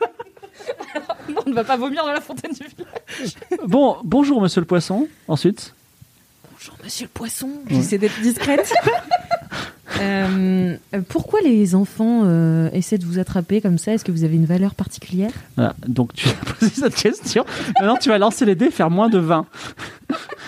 Non, 1.29 1.43
on 1.47 1.51
ne 1.51 1.55
va 1.55 1.65
pas 1.65 1.77
vomir 1.77 2.03
dans 2.05 2.13
la 2.13 2.21
fontaine 2.21 2.53
du 2.53 2.67
village. 2.67 3.35
Bon, 3.67 3.97
bonjour 4.03 4.41
monsieur 4.41 4.61
le 4.61 4.67
poisson. 4.67 5.07
Ensuite, 5.29 5.75
Bonjour, 6.53 6.75
monsieur 6.83 7.05
le 7.05 7.11
poisson. 7.11 7.47
Ouais. 7.47 7.77
J'essaie 7.77 7.99
d'être 7.99 8.19
discrète. 8.21 8.73
Euh, 10.01 10.77
euh, 10.95 11.01
pourquoi 11.09 11.41
les 11.43 11.75
enfants 11.75 12.23
euh, 12.25 12.71
essaient 12.73 12.99
de 12.99 13.05
vous 13.05 13.19
attraper 13.19 13.61
comme 13.61 13.79
ça? 13.79 13.93
Est-ce 13.93 14.05
que 14.05 14.11
vous 14.13 14.25
avez 14.25 14.37
une 14.37 14.47
valeur 14.47 14.75
particulière? 14.75 15.31
Voilà, 15.57 15.75
donc 15.87 16.15
tu 16.15 16.29
as 16.29 16.33
posé 16.55 16.73
cette 16.73 16.95
question. 16.95 17.45
Maintenant 17.79 17.99
tu 17.99 18.09
vas 18.09 18.19
lancer 18.19 18.45
les 18.45 18.55
dés, 18.55 18.71
faire 18.71 18.91
moins 18.91 19.09
de 19.09 19.19
20. 19.19 19.47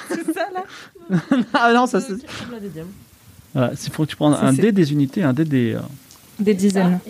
C'est 0.08 0.32
ça 0.32 0.48
là? 0.54 0.64
ah 1.54 1.72
non, 1.72 1.86
ça 1.86 2.00
c'est. 2.00 2.14
Voilà, 3.54 3.70
il 3.72 3.92
faut 3.92 4.04
que 4.04 4.10
tu 4.10 4.16
prennes 4.16 4.34
un 4.34 4.54
c'est- 4.54 4.60
dé 4.62 4.72
des 4.72 4.92
unités, 4.92 5.22
un 5.22 5.32
dé 5.32 5.44
des. 5.44 5.74
euh, 5.74 5.80
Des 6.38 6.54
dizaines. 6.54 7.00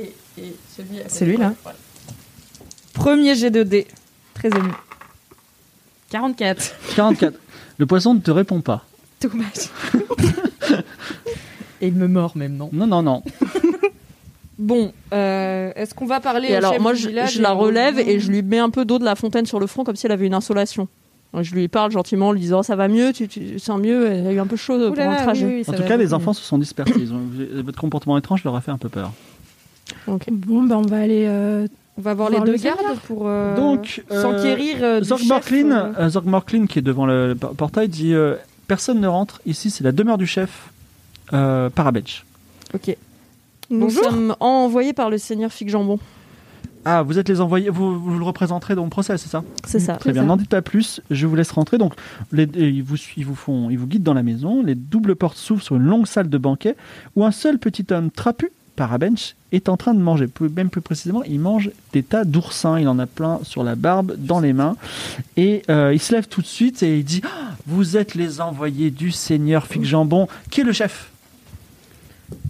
Celui-là. 1.08 1.54
Premier 2.94 3.34
jet 3.34 3.50
de 3.50 3.62
dés. 3.62 3.86
Très 4.34 4.48
ému. 4.48 4.70
44. 6.10 6.74
44. 6.96 7.38
Le 7.78 7.86
poisson 7.86 8.14
ne 8.14 8.20
te 8.20 8.30
répond 8.30 8.60
pas. 8.60 8.84
Dommage. 9.20 9.70
Et 11.80 11.88
il 11.88 11.94
me 11.94 12.08
mord 12.08 12.36
même, 12.36 12.56
non 12.56 12.70
Non, 12.72 12.86
non, 12.86 13.02
non. 13.02 13.22
Bon, 14.58 14.92
euh, 15.12 15.70
est-ce 15.76 15.94
qu'on 15.94 16.06
va 16.06 16.18
parler 16.18 16.48
Et 16.48 16.54
au 16.54 16.56
alors 16.56 16.72
chef 16.72 16.82
moi 16.82 16.92
du 16.92 16.98
je, 17.00 17.08
village 17.08 17.34
je 17.34 17.42
la 17.42 17.54
au- 17.54 17.58
relève 17.58 18.00
et 18.00 18.18
je 18.18 18.28
lui 18.30 18.42
mets 18.42 18.58
un 18.58 18.70
peu 18.70 18.84
d'eau 18.84 18.98
de 18.98 19.04
la 19.04 19.14
fontaine 19.14 19.46
sur 19.46 19.60
le 19.60 19.68
front 19.68 19.84
comme 19.84 19.94
si 19.94 20.06
elle 20.06 20.12
avait 20.12 20.26
une 20.26 20.34
insolation. 20.34 20.88
Je 21.40 21.54
lui 21.54 21.68
parle 21.68 21.90
gentiment 21.92 22.28
en 22.28 22.32
lui 22.32 22.40
disant 22.40 22.62
ça 22.62 22.74
va 22.74 22.88
mieux, 22.88 23.12
tu, 23.12 23.28
tu 23.28 23.58
sens 23.58 23.80
mieux, 23.80 24.10
elle 24.10 24.26
a 24.26 24.32
eu 24.32 24.38
un 24.40 24.46
peu 24.46 24.56
chaud 24.56 24.74
Ouh 24.76 24.94
là 24.94 25.04
pendant 25.04 25.10
le 25.10 25.16
trajet. 25.18 25.46
oui, 25.46 25.54
oui, 25.56 25.64
En 25.74 25.76
tout 25.76 25.86
cas, 25.86 25.96
les 25.96 26.14
enfants 26.14 26.32
se 26.32 26.42
sont 26.42 26.58
dispersés. 26.58 26.94
Ils 26.98 27.12
ont- 27.12 27.20
votre 27.64 27.78
comportement 27.80 28.16
étrange 28.18 28.42
leur 28.44 28.56
a 28.56 28.60
fait 28.60 28.70
un 28.70 28.78
peu 28.78 28.88
peur. 28.88 29.12
Bon, 30.06 30.62
bah, 30.64 30.78
on 30.78 30.82
va 30.82 30.98
aller. 31.00 31.24
euh. 31.26 31.66
On 31.96 32.02
va 32.02 32.14
voir 32.14 32.30
Voir 32.30 32.44
les 32.44 32.52
le 32.52 32.56
deux 32.56 32.62
gardes 32.62 32.98
pour 33.08 33.24
euh, 33.26 33.56
Donc, 33.56 34.04
euh, 34.12 34.22
s'enquérir 34.22 34.76
euh, 34.82 35.02
Zorg 35.02 35.20
Morklin, 35.26 36.08
Zorg 36.08 36.26
Morklin, 36.26 36.66
qui 36.66 36.78
est 36.78 36.82
devant 36.82 37.06
le 37.06 37.34
por- 37.38 37.54
portail, 37.54 37.88
dit 37.88 38.14
euh, 38.14 38.36
Personne 38.68 39.00
ne 39.00 39.08
rentre. 39.08 39.40
Ici, 39.46 39.68
c'est 39.70 39.82
la 39.82 39.90
demeure 39.92 40.16
du 40.16 40.26
chef 40.26 40.70
euh, 41.32 41.70
Parabetch. 41.70 42.24
Ok. 42.74 42.96
Nous 43.70 43.80
Bonjour. 43.80 44.04
sommes 44.04 44.36
envoyés 44.40 44.92
par 44.92 45.10
le 45.10 45.18
seigneur 45.18 45.50
Fig 45.52 45.68
Jambon. 45.70 45.98
Ah, 46.84 47.02
vous 47.02 47.18
êtes 47.18 47.28
les 47.28 47.40
envoyés, 47.40 47.68
vous, 47.70 47.98
vous 48.00 48.18
le 48.18 48.24
représenterez 48.24 48.74
dans 48.74 48.84
le 48.84 48.90
procès, 48.90 49.18
c'est 49.18 49.28
ça 49.28 49.42
C'est 49.66 49.80
ça. 49.80 49.96
Très 49.96 50.12
bien, 50.12 50.22
n'en 50.24 50.36
dites 50.36 50.48
pas 50.48 50.62
plus, 50.62 51.00
je 51.10 51.26
vous 51.26 51.34
laisse 51.36 51.50
rentrer. 51.50 51.76
Donc, 51.76 51.94
les, 52.32 52.44
ils, 52.54 52.82
vous, 52.82 52.96
ils, 53.16 53.26
vous 53.26 53.34
font, 53.34 53.68
ils 53.68 53.78
vous 53.78 53.86
guident 53.86 54.02
dans 54.04 54.14
la 54.14 54.22
maison. 54.22 54.62
Les 54.62 54.74
doubles 54.74 55.14
portes 55.16 55.36
s'ouvrent 55.36 55.62
sur 55.62 55.76
une 55.76 55.82
longue 55.82 56.06
salle 56.06 56.28
de 56.30 56.38
banquet 56.38 56.76
où 57.16 57.24
un 57.24 57.30
seul 57.32 57.58
petit 57.58 57.84
homme 57.90 58.10
trapu, 58.10 58.50
Parabench, 58.76 59.34
est 59.52 59.68
en 59.68 59.76
train 59.76 59.92
de 59.92 59.98
manger. 60.00 60.28
Plus- 60.28 60.48
Même 60.48 60.70
plus 60.70 60.80
précisément, 60.80 61.22
il 61.24 61.40
mange 61.40 61.70
des 61.92 62.02
tas 62.02 62.24
d'oursins. 62.24 62.78
Il 62.78 62.86
en 62.88 62.98
a 62.98 63.06
plein 63.06 63.40
sur 63.42 63.64
la 63.64 63.74
barbe, 63.74 64.14
dans 64.16 64.40
les 64.40 64.52
mains. 64.52 64.76
Et 65.36 65.62
euh, 65.68 65.92
il 65.92 66.00
se 66.00 66.14
lève 66.14 66.28
tout 66.28 66.40
de 66.42 66.46
suite 66.46 66.82
et 66.82 66.98
il 66.98 67.04
dit 67.04 67.20
Ah, 67.24 67.54
Vous 67.66 67.96
êtes 67.96 68.14
les 68.14 68.40
envoyés 68.40 68.90
du 68.90 69.10
seigneur 69.10 69.66
Fig 69.66 69.84
Jambon, 69.84 70.28
qui 70.50 70.60
est 70.60 70.64
le 70.64 70.72
chef. 70.72 71.10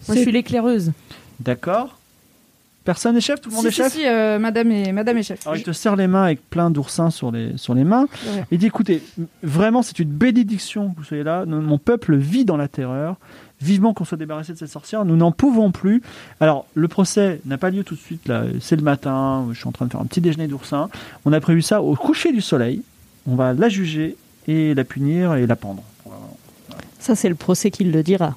Moi, 0.07 0.17
je 0.17 0.23
suis 0.23 0.33
l'éclaireuse. 0.33 0.93
D'accord 1.41 1.98
Personne 2.89 3.17
n'est 3.17 3.21
chef? 3.21 3.39
Tout 3.43 3.51
le 3.51 3.55
monde 3.57 3.65
Si, 3.65 3.69
est 3.69 3.71
si, 3.71 3.77
chef? 3.83 3.93
si, 3.93 4.07
euh, 4.07 4.39
madame, 4.39 4.71
est, 4.73 4.93
madame 4.93 5.19
est 5.19 5.23
chef. 5.23 5.47
Alors 5.47 5.59
il 5.59 5.63
te 5.63 5.73
serre 5.73 5.95
les 5.95 6.07
mains 6.07 6.23
avec 6.23 6.41
plein 6.49 6.71
d'oursins 6.71 7.11
sur 7.11 7.31
les, 7.31 7.55
sur 7.59 7.75
les 7.75 7.85
mains. 7.85 8.07
Ouais. 8.27 8.45
Il 8.51 8.57
dit 8.57 8.65
écoutez, 8.65 9.03
vraiment 9.43 9.83
c'est 9.83 9.99
une 9.99 10.09
bénédiction 10.09 10.89
que 10.89 10.97
vous 10.97 11.05
soyez 11.05 11.23
là. 11.23 11.45
Mon 11.45 11.77
peuple 11.77 12.17
vit 12.17 12.47
dans 12.47 12.57
la 12.57 12.67
terreur. 12.67 13.17
Vivement 13.61 13.93
qu'on 13.93 14.07
soit 14.07 14.17
débarrassé 14.17 14.55
de 14.55 14.59
cette 14.59 14.71
sorcière. 14.71 15.05
Nous 15.05 15.17
n'en 15.17 15.33
pouvons 15.33 15.71
plus. 15.71 16.01
Alors 16.41 16.65
le 16.73 16.89
procès 16.89 17.43
n'a 17.45 17.59
pas 17.59 17.69
lieu 17.69 17.85
tout 17.85 17.95
de 17.95 18.01
suite. 18.01 18.27
Là, 18.27 18.45
c'est 18.59 18.77
le 18.77 18.83
matin. 18.83 19.47
Je 19.53 19.59
suis 19.59 19.69
en 19.69 19.73
train 19.73 19.85
de 19.85 19.91
faire 19.91 20.01
un 20.01 20.07
petit 20.07 20.23
déjeuner 20.23 20.47
d'oursin. 20.49 20.89
On 21.27 21.35
a 21.35 21.41
prévu 21.41 21.61
ça 21.61 21.83
au 21.83 21.95
coucher 21.95 22.33
du 22.33 22.41
soleil. 22.41 22.81
On 23.27 23.35
va 23.35 23.53
la 23.53 23.69
juger 23.69 24.17
et 24.47 24.73
la 24.73 24.85
punir 24.85 25.35
et 25.35 25.47
la 25.47 25.57
pendre. 25.57 25.83
Ça, 26.99 27.15
c'est 27.15 27.29
le 27.29 27.35
procès 27.35 27.71
qui 27.71 27.85
le 27.85 28.03
dira. 28.03 28.35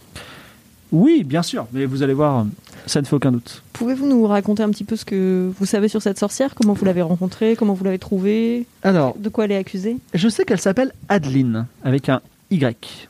Oui, 0.91 1.23
bien 1.23 1.41
sûr. 1.43 1.67
Mais 1.71 1.85
vous 1.85 2.03
allez 2.03 2.13
voir, 2.13 2.45
ça 2.85 3.01
ne 3.01 3.05
fait 3.05 3.15
aucun 3.15 3.31
doute. 3.31 3.63
Pouvez-vous 3.73 4.07
nous 4.07 4.25
raconter 4.27 4.63
un 4.63 4.69
petit 4.69 4.83
peu 4.83 4.95
ce 4.95 5.05
que 5.05 5.51
vous 5.57 5.65
savez 5.65 5.87
sur 5.87 6.01
cette 6.01 6.19
sorcière 6.19 6.53
Comment 6.55 6.73
vous 6.73 6.85
l'avez 6.85 7.01
rencontrée 7.01 7.55
Comment 7.57 7.73
vous 7.73 7.83
l'avez 7.83 7.99
trouvée? 7.99 8.65
Alors, 8.83 9.15
De 9.17 9.29
quoi 9.29 9.45
elle 9.45 9.51
est 9.53 9.57
accusée? 9.57 9.97
Je 10.13 10.27
sais 10.29 10.43
qu'elle 10.45 10.59
s'appelle 10.59 10.91
Adeline, 11.09 11.65
avec 11.83 12.09
un 12.09 12.21
Y. 12.49 13.07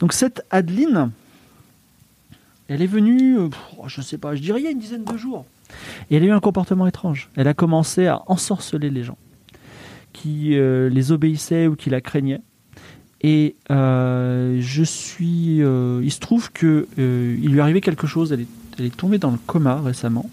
Donc 0.00 0.12
cette 0.12 0.44
Adeline, 0.50 1.10
elle 2.68 2.82
est 2.82 2.86
venue, 2.86 3.38
euh, 3.38 3.48
pff, 3.48 3.60
je 3.86 4.02
sais 4.02 4.18
pas, 4.18 4.34
je 4.34 4.42
dirais 4.42 4.60
il 4.60 4.64
y 4.64 4.66
a 4.66 4.70
une 4.70 4.78
dizaine 4.78 5.04
de 5.04 5.16
jours. 5.16 5.46
Et 6.10 6.16
elle 6.16 6.22
a 6.24 6.26
eu 6.26 6.32
un 6.32 6.40
comportement 6.40 6.86
étrange. 6.86 7.30
Elle 7.36 7.48
a 7.48 7.54
commencé 7.54 8.06
à 8.06 8.22
ensorceler 8.26 8.90
les 8.90 9.02
gens 9.04 9.16
qui 10.12 10.56
euh, 10.56 10.88
les 10.88 11.12
obéissaient 11.12 11.66
ou 11.66 11.76
qui 11.76 11.90
la 11.90 12.00
craignaient. 12.00 12.40
Et 13.26 13.56
euh, 13.70 14.58
je 14.60 14.82
suis, 14.82 15.62
euh, 15.62 16.02
il 16.04 16.12
se 16.12 16.20
trouve 16.20 16.52
que 16.52 16.86
euh, 16.98 17.38
il 17.42 17.52
lui 17.52 17.60
arrivait 17.60 17.80
quelque 17.80 18.06
chose. 18.06 18.32
Elle 18.32 18.42
est, 18.42 18.46
elle 18.78 18.84
est 18.84 18.94
tombée 18.94 19.16
dans 19.16 19.30
le 19.30 19.38
coma 19.46 19.80
récemment. 19.80 20.28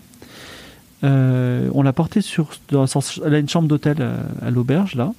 On 1.04 1.84
l'a 1.84 1.94
portée 1.94 2.20
sur, 2.20 2.50
dans 2.70 2.86
elle 3.26 3.34
a 3.34 3.40
une 3.40 3.48
chambre 3.48 3.70
d'hôtel 3.70 4.02
à, 4.02 4.46
à 4.46 4.52
l'auberge 4.52 4.96
là. 4.96 5.14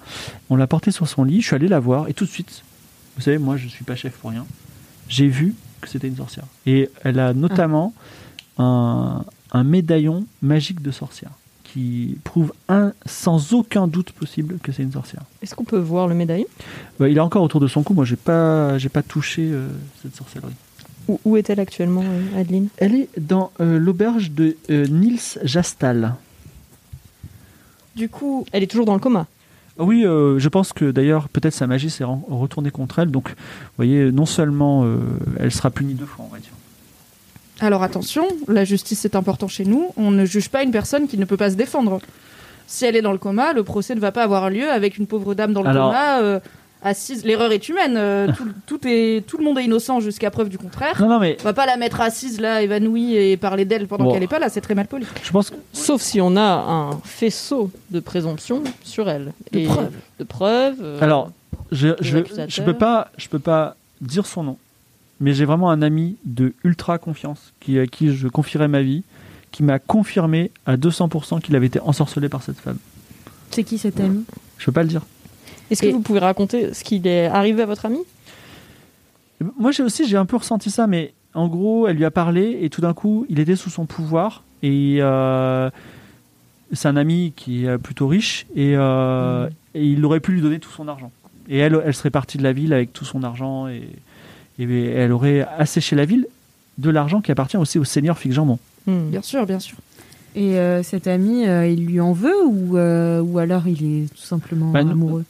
On 0.50 0.56
l'a 0.56 0.66
portée 0.66 0.90
sur 0.90 1.08
son 1.08 1.24
lit. 1.24 1.40
Je 1.40 1.46
suis 1.46 1.56
allé 1.56 1.66
la 1.66 1.80
voir 1.80 2.08
et 2.10 2.14
tout 2.14 2.26
de 2.26 2.30
suite, 2.30 2.62
vous 3.16 3.22
savez, 3.22 3.38
moi 3.38 3.56
je 3.56 3.68
suis 3.68 3.84
pas 3.84 3.96
chef 3.96 4.18
pour 4.18 4.30
rien. 4.30 4.44
J'ai 5.08 5.28
vu 5.28 5.54
que 5.80 5.88
c'était 5.88 6.08
une 6.08 6.16
sorcière. 6.16 6.44
Et 6.66 6.90
elle 7.04 7.18
a 7.18 7.32
notamment 7.32 7.94
un, 8.58 9.24
un 9.50 9.64
médaillon 9.64 10.26
magique 10.42 10.82
de 10.82 10.90
sorcière 10.90 11.32
qui 11.72 12.18
prouve 12.22 12.52
un, 12.68 12.92
sans 13.06 13.54
aucun 13.54 13.86
doute 13.86 14.12
possible 14.12 14.58
que 14.62 14.72
c'est 14.72 14.82
une 14.82 14.92
sorcière. 14.92 15.22
Est-ce 15.42 15.54
qu'on 15.54 15.64
peut 15.64 15.78
voir 15.78 16.06
le 16.06 16.14
médaillon? 16.14 16.44
Ouais, 17.00 17.10
il 17.10 17.16
est 17.16 17.20
encore 17.20 17.42
autour 17.42 17.60
de 17.60 17.66
son 17.66 17.82
cou. 17.82 17.94
Moi, 17.94 18.04
j'ai 18.04 18.16
pas, 18.16 18.76
j'ai 18.76 18.90
pas 18.90 19.02
touché 19.02 19.48
euh, 19.50 19.68
cette 20.02 20.14
sorcellerie. 20.14 20.52
Où, 21.08 21.18
où 21.24 21.36
est-elle 21.38 21.60
actuellement, 21.60 22.04
euh, 22.04 22.40
Adeline? 22.40 22.68
Elle 22.76 22.94
est 22.94 23.08
dans 23.18 23.52
euh, 23.60 23.78
l'auberge 23.78 24.32
de 24.32 24.56
Niels 24.68 25.38
Jastal. 25.44 26.14
Du 27.96 28.08
coup, 28.08 28.44
Elle 28.52 28.62
est 28.62 28.66
toujours 28.66 28.86
dans 28.86 28.94
le 28.94 29.00
coma? 29.00 29.26
Oui, 29.78 30.04
euh, 30.04 30.38
je 30.38 30.48
pense 30.48 30.72
que 30.74 30.90
d'ailleurs, 30.90 31.28
peut-être 31.30 31.54
sa 31.54 31.66
magie 31.66 31.88
s'est 31.88 32.04
retournée 32.04 32.70
contre 32.70 32.98
elle. 32.98 33.10
Donc, 33.10 33.30
vous 33.30 33.34
voyez, 33.78 34.12
non 34.12 34.26
seulement 34.26 34.84
euh, 34.84 34.98
elle 35.38 35.50
sera 35.50 35.70
punie 35.70 35.94
deux 35.94 36.06
fois, 36.06 36.26
on 36.28 36.32
va 36.32 36.38
dire. 36.38 36.52
Alors 37.62 37.82
attention, 37.82 38.26
la 38.48 38.64
justice 38.64 38.98
c'est 39.00 39.14
important 39.16 39.48
chez 39.48 39.64
nous. 39.64 39.88
On 39.96 40.10
ne 40.10 40.24
juge 40.24 40.48
pas 40.50 40.62
une 40.62 40.70
personne 40.72 41.08
qui 41.08 41.16
ne 41.16 41.24
peut 41.24 41.36
pas 41.36 41.50
se 41.50 41.56
défendre. 41.56 42.00
Si 42.66 42.84
elle 42.84 42.96
est 42.96 43.02
dans 43.02 43.12
le 43.12 43.18
coma, 43.18 43.52
le 43.52 43.64
procès 43.64 43.94
ne 43.94 44.00
va 44.00 44.12
pas 44.12 44.22
avoir 44.24 44.50
lieu 44.50 44.70
avec 44.70 44.98
une 44.98 45.06
pauvre 45.06 45.34
dame 45.34 45.52
dans 45.52 45.62
le 45.62 45.68
Alors- 45.68 45.88
coma 45.90 46.20
euh, 46.22 46.40
assise. 46.82 47.24
L'erreur 47.24 47.52
est 47.52 47.68
humaine. 47.68 47.96
euh, 47.96 48.28
tout, 48.36 48.48
tout 48.66 48.80
est, 48.88 49.24
tout 49.26 49.36
le 49.38 49.44
monde 49.44 49.58
est 49.58 49.64
innocent 49.64 50.00
jusqu'à 50.00 50.30
preuve 50.30 50.48
du 50.48 50.58
contraire. 50.58 51.00
Non, 51.00 51.08
non, 51.08 51.18
mais 51.20 51.36
On 51.40 51.44
va 51.44 51.52
pas 51.52 51.66
la 51.66 51.76
mettre 51.76 52.00
assise 52.00 52.40
là, 52.40 52.62
évanouie 52.62 53.14
et 53.16 53.36
parler 53.36 53.64
d'elle 53.64 53.86
pendant 53.86 54.04
Bon. 54.06 54.12
qu'elle 54.14 54.22
est 54.22 54.28
pas 54.28 54.38
là. 54.38 54.48
C'est 54.48 54.60
très 54.62 54.74
mal 54.74 54.86
poli. 54.86 55.06
je 55.22 55.30
pense 55.30 55.50
que 55.50 55.56
Sauf 55.72 56.00
si 56.02 56.20
on 56.20 56.36
a 56.36 56.42
un 56.42 56.90
faisceau 57.04 57.70
de 57.90 58.00
présomption 58.00 58.62
sur 58.82 59.08
elle. 59.08 59.32
De 59.52 59.58
Et 59.60 59.64
preuves. 59.66 59.92
De 60.18 60.24
preuves. 60.24 60.76
euh, 60.82 60.98
Alors, 61.02 61.30
je, 61.70 61.88
je, 62.00 62.18
je 62.48 62.62
peux 62.62 62.74
pas, 62.74 63.08
je 63.18 63.28
peux 63.28 63.38
pas 63.38 63.76
dire 64.00 64.26
son 64.26 64.42
nom, 64.42 64.56
mais 65.22 65.32
j'ai 65.32 65.44
vraiment 65.46 65.70
un 65.70 65.80
ami 65.82 66.16
de 66.24 66.52
ultra 66.64 66.98
confiance 66.98 67.52
qui, 67.60 67.78
à 67.78 67.86
qui 67.86 68.12
je 68.14 68.26
confierai 68.28 68.68
ma 68.68 68.82
vie, 68.82 69.04
qui 69.52 69.62
m'a 69.62 69.78
confirmé 69.78 70.50
à 70.66 70.76
200% 70.76 71.40
qu'il 71.40 71.54
avait 71.56 71.66
été 71.68 71.80
ensorcelé 71.80 72.28
par 72.28 72.42
cette 72.42 72.58
femme. 72.58 72.78
C'est 73.50 73.62
qui 73.64 73.78
cet 73.78 74.00
ami? 74.00 74.24
Je 74.58 74.64
peux 74.66 74.72
pas 74.72 74.82
le 74.82 74.88
dire. 74.88 75.02
Est-ce 75.70 75.80
que 75.82 75.86
Et- 75.86 75.92
vous 75.92 76.00
pouvez 76.00 76.18
raconter 76.18 76.74
ce 76.74 76.82
qui 76.84 77.00
est 77.04 77.26
arrivé 77.26 77.62
à 77.62 77.66
votre 77.66 77.86
ami? 77.86 77.98
Moi, 79.58 79.70
j'ai 79.72 79.82
aussi, 79.82 80.06
j'ai 80.08 80.16
un 80.16 80.26
peu 80.26 80.36
ressenti 80.36 80.70
ça, 80.70 80.86
mais 80.86 81.12
en 81.34 81.48
gros, 81.48 81.86
elle 81.88 81.96
lui 81.96 82.04
a 82.04 82.10
parlé 82.10 82.58
et 82.62 82.70
tout 82.70 82.80
d'un 82.80 82.92
coup, 82.94 83.24
il 83.28 83.38
était 83.40 83.56
sous 83.56 83.70
son 83.70 83.86
pouvoir 83.86 84.42
et 84.62 84.98
euh, 85.00 85.70
c'est 86.72 86.88
un 86.88 86.96
ami 86.96 87.32
qui 87.36 87.64
est 87.66 87.78
plutôt 87.78 88.06
riche 88.08 88.46
et, 88.54 88.74
euh, 88.76 89.48
et 89.74 89.84
il 89.86 90.04
aurait 90.04 90.20
pu 90.20 90.32
lui 90.32 90.40
donner 90.40 90.58
tout 90.58 90.70
son 90.70 90.88
argent. 90.88 91.10
Et 91.48 91.58
elle, 91.58 91.80
elle 91.84 91.94
serait 91.94 92.10
partie 92.10 92.38
de 92.38 92.42
la 92.42 92.52
ville 92.52 92.72
avec 92.72 92.92
tout 92.92 93.04
son 93.04 93.22
argent 93.22 93.66
et, 93.68 93.82
et 94.58 94.86
elle 94.86 95.12
aurait 95.12 95.46
asséché 95.58 95.96
la 95.96 96.04
ville 96.04 96.26
de 96.78 96.90
l'argent 96.90 97.20
qui 97.20 97.30
appartient 97.32 97.56
aussi 97.56 97.78
au 97.78 97.84
seigneur 97.84 98.18
Jambon. 98.30 98.58
Hmm. 98.86 99.10
Bien 99.10 99.22
sûr, 99.22 99.46
bien 99.46 99.58
sûr. 99.60 99.76
Et 100.34 100.58
euh, 100.58 100.82
cet 100.82 101.08
ami, 101.08 101.46
euh, 101.46 101.66
il 101.68 101.84
lui 101.84 102.00
en 102.00 102.12
veut 102.14 102.32
ou, 102.46 102.78
euh, 102.78 103.20
ou 103.20 103.38
alors 103.38 103.68
il 103.68 103.84
est 104.04 104.06
tout 104.14 104.22
simplement 104.22 104.70
Bah, 104.70 104.82
nous- 104.82 104.92
amoureux? 104.92 105.24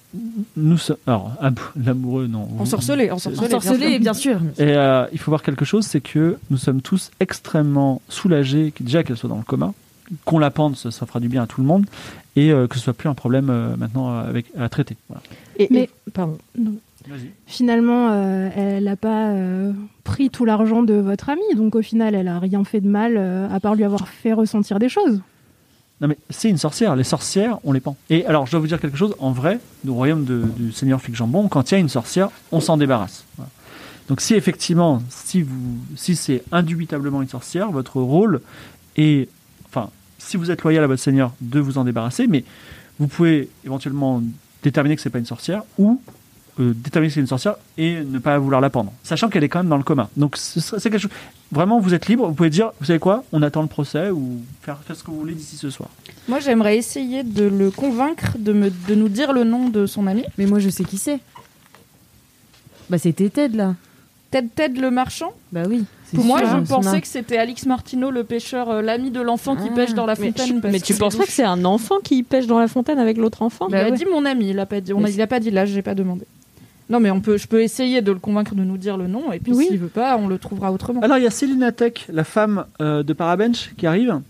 Nous 0.56 0.78
sommes. 0.78 0.96
Alors, 1.08 1.32
ah, 1.40 1.50
l'amoureux, 1.76 2.28
non. 2.28 2.46
Ensorcelé, 2.60 3.10
ensorcelé. 3.10 3.98
bien 3.98 4.14
sûr. 4.14 4.38
bien 4.38 4.54
sûr. 4.54 4.64
Et 4.64 4.76
euh, 4.76 5.04
il 5.12 5.18
faut 5.18 5.32
voir 5.32 5.42
quelque 5.42 5.64
chose, 5.64 5.84
c'est 5.86 6.00
que 6.00 6.36
nous 6.50 6.56
sommes 6.56 6.82
tous 6.82 7.10
extrêmement 7.18 8.00
soulagés, 8.08 8.72
déjà 8.78 9.02
qu'elle 9.02 9.16
soit 9.16 9.28
dans 9.28 9.38
le 9.38 9.42
coma, 9.42 9.74
qu'on 10.24 10.38
la 10.38 10.50
pende, 10.52 10.76
ça, 10.76 10.92
ça 10.92 11.04
fera 11.04 11.18
du 11.18 11.28
bien 11.28 11.42
à 11.42 11.46
tout 11.48 11.60
le 11.60 11.66
monde, 11.66 11.84
et 12.36 12.52
euh, 12.52 12.68
que 12.68 12.76
ce 12.76 12.80
soit 12.82 12.92
plus 12.92 13.08
un 13.08 13.14
problème 13.14 13.50
euh, 13.50 13.76
maintenant 13.76 14.16
avec, 14.16 14.46
à 14.56 14.68
traiter. 14.68 14.96
Voilà. 15.08 15.22
Et, 15.58 15.66
Mais- 15.70 15.90
et- 16.06 16.10
pardon. 16.12 16.38
Finalement, 17.46 18.10
euh, 18.10 18.48
elle 18.56 18.84
n'a 18.84 18.96
pas 18.96 19.28
euh, 19.30 19.72
pris 20.04 20.30
tout 20.30 20.44
l'argent 20.44 20.82
de 20.82 20.94
votre 20.94 21.28
amie, 21.30 21.40
donc 21.56 21.74
au 21.74 21.82
final, 21.82 22.14
elle 22.14 22.28
a 22.28 22.38
rien 22.38 22.64
fait 22.64 22.80
de 22.80 22.88
mal, 22.88 23.14
euh, 23.16 23.48
à 23.50 23.60
part 23.60 23.74
lui 23.74 23.84
avoir 23.84 24.08
fait 24.08 24.32
ressentir 24.32 24.78
des 24.78 24.88
choses. 24.88 25.20
Non 26.00 26.08
mais 26.08 26.18
c'est 26.30 26.50
une 26.50 26.58
sorcière, 26.58 26.96
les 26.96 27.04
sorcières, 27.04 27.58
on 27.62 27.70
les 27.72 27.78
pend. 27.80 27.96
Et 28.10 28.26
alors, 28.26 28.46
je 28.46 28.50
dois 28.50 28.58
vous 28.60 28.66
dire 28.66 28.80
quelque 28.80 28.96
chose, 28.96 29.14
en 29.20 29.30
vrai, 29.30 29.60
au 29.86 29.94
royaume 29.94 30.24
de- 30.24 30.44
du 30.56 30.72
Seigneur 30.72 31.00
Fig 31.00 31.14
Jambon, 31.14 31.46
quand 31.48 31.70
il 31.70 31.74
y 31.74 31.76
a 31.76 31.80
une 31.80 31.88
sorcière, 31.88 32.28
on 32.50 32.58
s'en 32.60 32.76
débarrasse. 32.76 33.24
Voilà. 33.36 33.50
Donc 34.08 34.20
si 34.20 34.34
effectivement, 34.34 35.00
si, 35.10 35.42
vous, 35.42 35.76
si 35.94 36.16
c'est 36.16 36.42
indubitablement 36.50 37.22
une 37.22 37.28
sorcière, 37.28 37.70
votre 37.70 38.00
rôle 38.00 38.40
est, 38.96 39.28
enfin, 39.68 39.90
si 40.18 40.36
vous 40.36 40.50
êtes 40.50 40.62
loyal 40.62 40.82
à 40.82 40.88
votre 40.88 41.00
Seigneur, 41.02 41.32
de 41.40 41.60
vous 41.60 41.78
en 41.78 41.84
débarrasser, 41.84 42.26
mais 42.26 42.42
vous 42.98 43.06
pouvez 43.06 43.48
éventuellement 43.64 44.20
déterminer 44.64 44.96
que 44.96 45.02
c'est 45.02 45.08
pas 45.10 45.20
une 45.20 45.24
sorcière 45.24 45.62
ou 45.78 46.00
euh, 46.60 46.72
déterminer 46.74 47.08
que 47.08 47.14
c'est 47.14 47.20
une 47.20 47.26
sorcière 47.26 47.54
et 47.78 48.02
ne 48.04 48.18
pas 48.18 48.38
vouloir 48.38 48.60
la 48.60 48.68
pendre, 48.70 48.92
sachant 49.02 49.28
qu'elle 49.28 49.44
est 49.44 49.48
quand 49.48 49.60
même 49.60 49.68
dans 49.70 49.76
le 49.78 49.82
coma. 49.82 50.08
Donc 50.16 50.36
c'est 50.36 50.80
quelque 50.82 50.98
chose. 50.98 51.10
Vraiment, 51.50 51.80
vous 51.80 51.92
êtes 51.94 52.06
libre. 52.08 52.26
Vous 52.28 52.34
pouvez 52.34 52.50
dire, 52.50 52.72
vous 52.80 52.86
savez 52.86 52.98
quoi, 52.98 53.24
on 53.32 53.42
attend 53.42 53.60
le 53.62 53.68
procès 53.68 54.10
ou 54.10 54.38
faire, 54.62 54.78
faire 54.78 54.96
ce 54.96 55.02
que 55.02 55.10
vous 55.10 55.18
voulez 55.18 55.34
d'ici 55.34 55.56
ce 55.56 55.68
soir. 55.70 55.88
Moi, 56.28 56.40
j'aimerais 56.40 56.78
essayer 56.78 57.24
de 57.24 57.44
le 57.44 57.70
convaincre 57.70 58.36
de, 58.38 58.52
me, 58.54 58.70
de 58.88 58.94
nous 58.94 59.08
dire 59.10 59.32
le 59.34 59.44
nom 59.44 59.68
de 59.68 59.84
son 59.86 60.06
ami. 60.06 60.24
Mais 60.38 60.46
moi, 60.46 60.58
je 60.60 60.70
sais 60.70 60.84
qui 60.84 60.96
c'est. 60.98 61.20
Bah, 62.88 62.98
c'était 62.98 63.28
Ted, 63.28 63.56
là. 63.56 63.74
Ted 64.30 64.48
Ted 64.54 64.80
le 64.80 64.90
marchand. 64.90 65.32
Bah 65.52 65.62
oui. 65.68 65.84
Pour 66.14 66.24
moi, 66.24 66.40
je 66.42 66.46
son 66.46 66.62
pensais 66.64 67.00
que 67.00 67.06
c'était 67.06 67.36
Alix 67.38 67.64
Martineau, 67.66 68.10
le 68.10 68.24
pêcheur, 68.24 68.70
euh, 68.70 68.82
l'ami 68.82 69.10
de 69.10 69.20
l'enfant 69.20 69.56
qui 69.56 69.68
Ah. 69.70 69.74
pêche 69.74 69.94
dans 69.94 70.04
la 70.06 70.14
Mais, 70.18 70.26
fontaine. 70.28 70.60
parce 70.60 70.72
mais 70.72 70.80
tu 70.80 70.94
penses 70.94 71.16
pas 71.16 71.24
que 71.24 71.32
c'est 71.32 71.42
un 71.44 71.64
enfant 71.64 71.96
qui 72.02 72.22
pêche 72.22 72.46
dans 72.46 72.58
la 72.58 72.68
fontaine 72.68 72.98
avec 72.98 73.16
l'autre 73.16 73.40
enfant 73.42 73.66
Il 73.68 73.74
a 73.76 73.84
Bah 73.84 73.96
dit 73.96 74.04
mon 74.06 74.24
ami, 74.26 74.50
il 74.50 74.58
a 74.58 74.66
pas 74.66 74.80
dit, 74.82 74.92
on 74.92 74.98
a, 74.98 75.02
Mais 75.02 75.12
il 75.14 75.20
a 75.22 75.26
pas 75.26 75.40
dit 75.40 75.50
l'âge, 75.50 75.70
j'ai 75.70 75.80
pas 75.82 75.94
demandé. 75.94 76.26
Non, 76.92 77.00
mais 77.00 77.10
on 77.10 77.20
peut, 77.20 77.38
je 77.38 77.48
peux 77.48 77.62
essayer 77.62 78.02
de 78.02 78.12
le 78.12 78.18
convaincre 78.18 78.54
de 78.54 78.62
nous 78.62 78.76
dire 78.76 78.96
le 78.98 79.06
nom, 79.08 79.32
et 79.32 79.40
puis 79.40 79.52
Oui. 79.52 79.66
s'il 79.66 79.78
veut 79.78 79.88
pas, 79.88 80.16
on 80.18 80.28
le 80.28 80.38
trouvera 80.38 80.70
autrement. 80.70 81.00
Alors 81.00 81.16
il 81.18 81.24
y 81.24 81.26
a 81.26 81.30
Céline 81.30 81.72
Tech, 81.74 82.06
la 82.12 82.22
femme 82.24 82.66
euh, 82.80 83.02
de 83.02 83.12
Parabench, 83.14 83.72
qui 83.78 83.86
arrive 83.86 84.20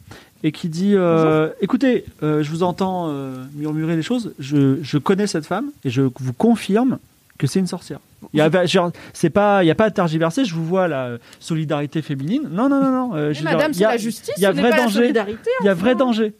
et 0.44 0.52
qui 0.52 0.68
dit 0.68 0.94
euh, 0.94 1.50
écoutez, 1.60 2.04
euh, 2.22 2.42
je 2.42 2.50
vous 2.50 2.62
entends 2.62 3.08
euh, 3.10 3.34
murmurer 3.54 3.96
des 3.96 4.02
choses. 4.02 4.32
Je, 4.38 4.78
je 4.82 4.96
connais 4.98 5.26
cette 5.26 5.44
femme 5.46 5.66
et 5.84 5.90
je 5.90 6.02
vous 6.02 6.32
confirme 6.32 6.98
que 7.38 7.46
c'est 7.48 7.58
une 7.58 7.66
sorcière. 7.66 7.98
Il 8.32 8.38
y 8.38 8.40
a, 8.40 8.66
genre, 8.66 8.92
c'est 9.12 9.30
pas, 9.30 9.64
il 9.64 9.66
y 9.66 9.70
a 9.72 9.74
pas 9.74 9.86
à 9.86 9.90
tergiverser. 9.90 10.44
Je 10.44 10.54
vous 10.54 10.64
vois 10.64 10.86
la 10.86 11.18
solidarité 11.40 12.00
féminine. 12.00 12.42
Non, 12.52 12.68
non, 12.68 12.80
non, 12.80 12.90
non. 12.92 13.10
euh, 13.16 13.28
Mais 13.28 13.34
je 13.34 13.42
madame, 13.42 13.72
il 13.72 13.74
y 13.74 13.78
c'est 13.78 13.84
a- 13.84 13.90
la 13.90 13.96
justice, 13.96 14.34
il 14.36 14.42
y 14.42 14.46
a 14.46 14.52
vrai 14.52 14.70
danger. 14.70 14.94
solidarité. 15.00 15.50
Il 15.60 15.66
y 15.66 15.68
a 15.68 15.74
vrai 15.74 15.96
danger. 15.96 16.32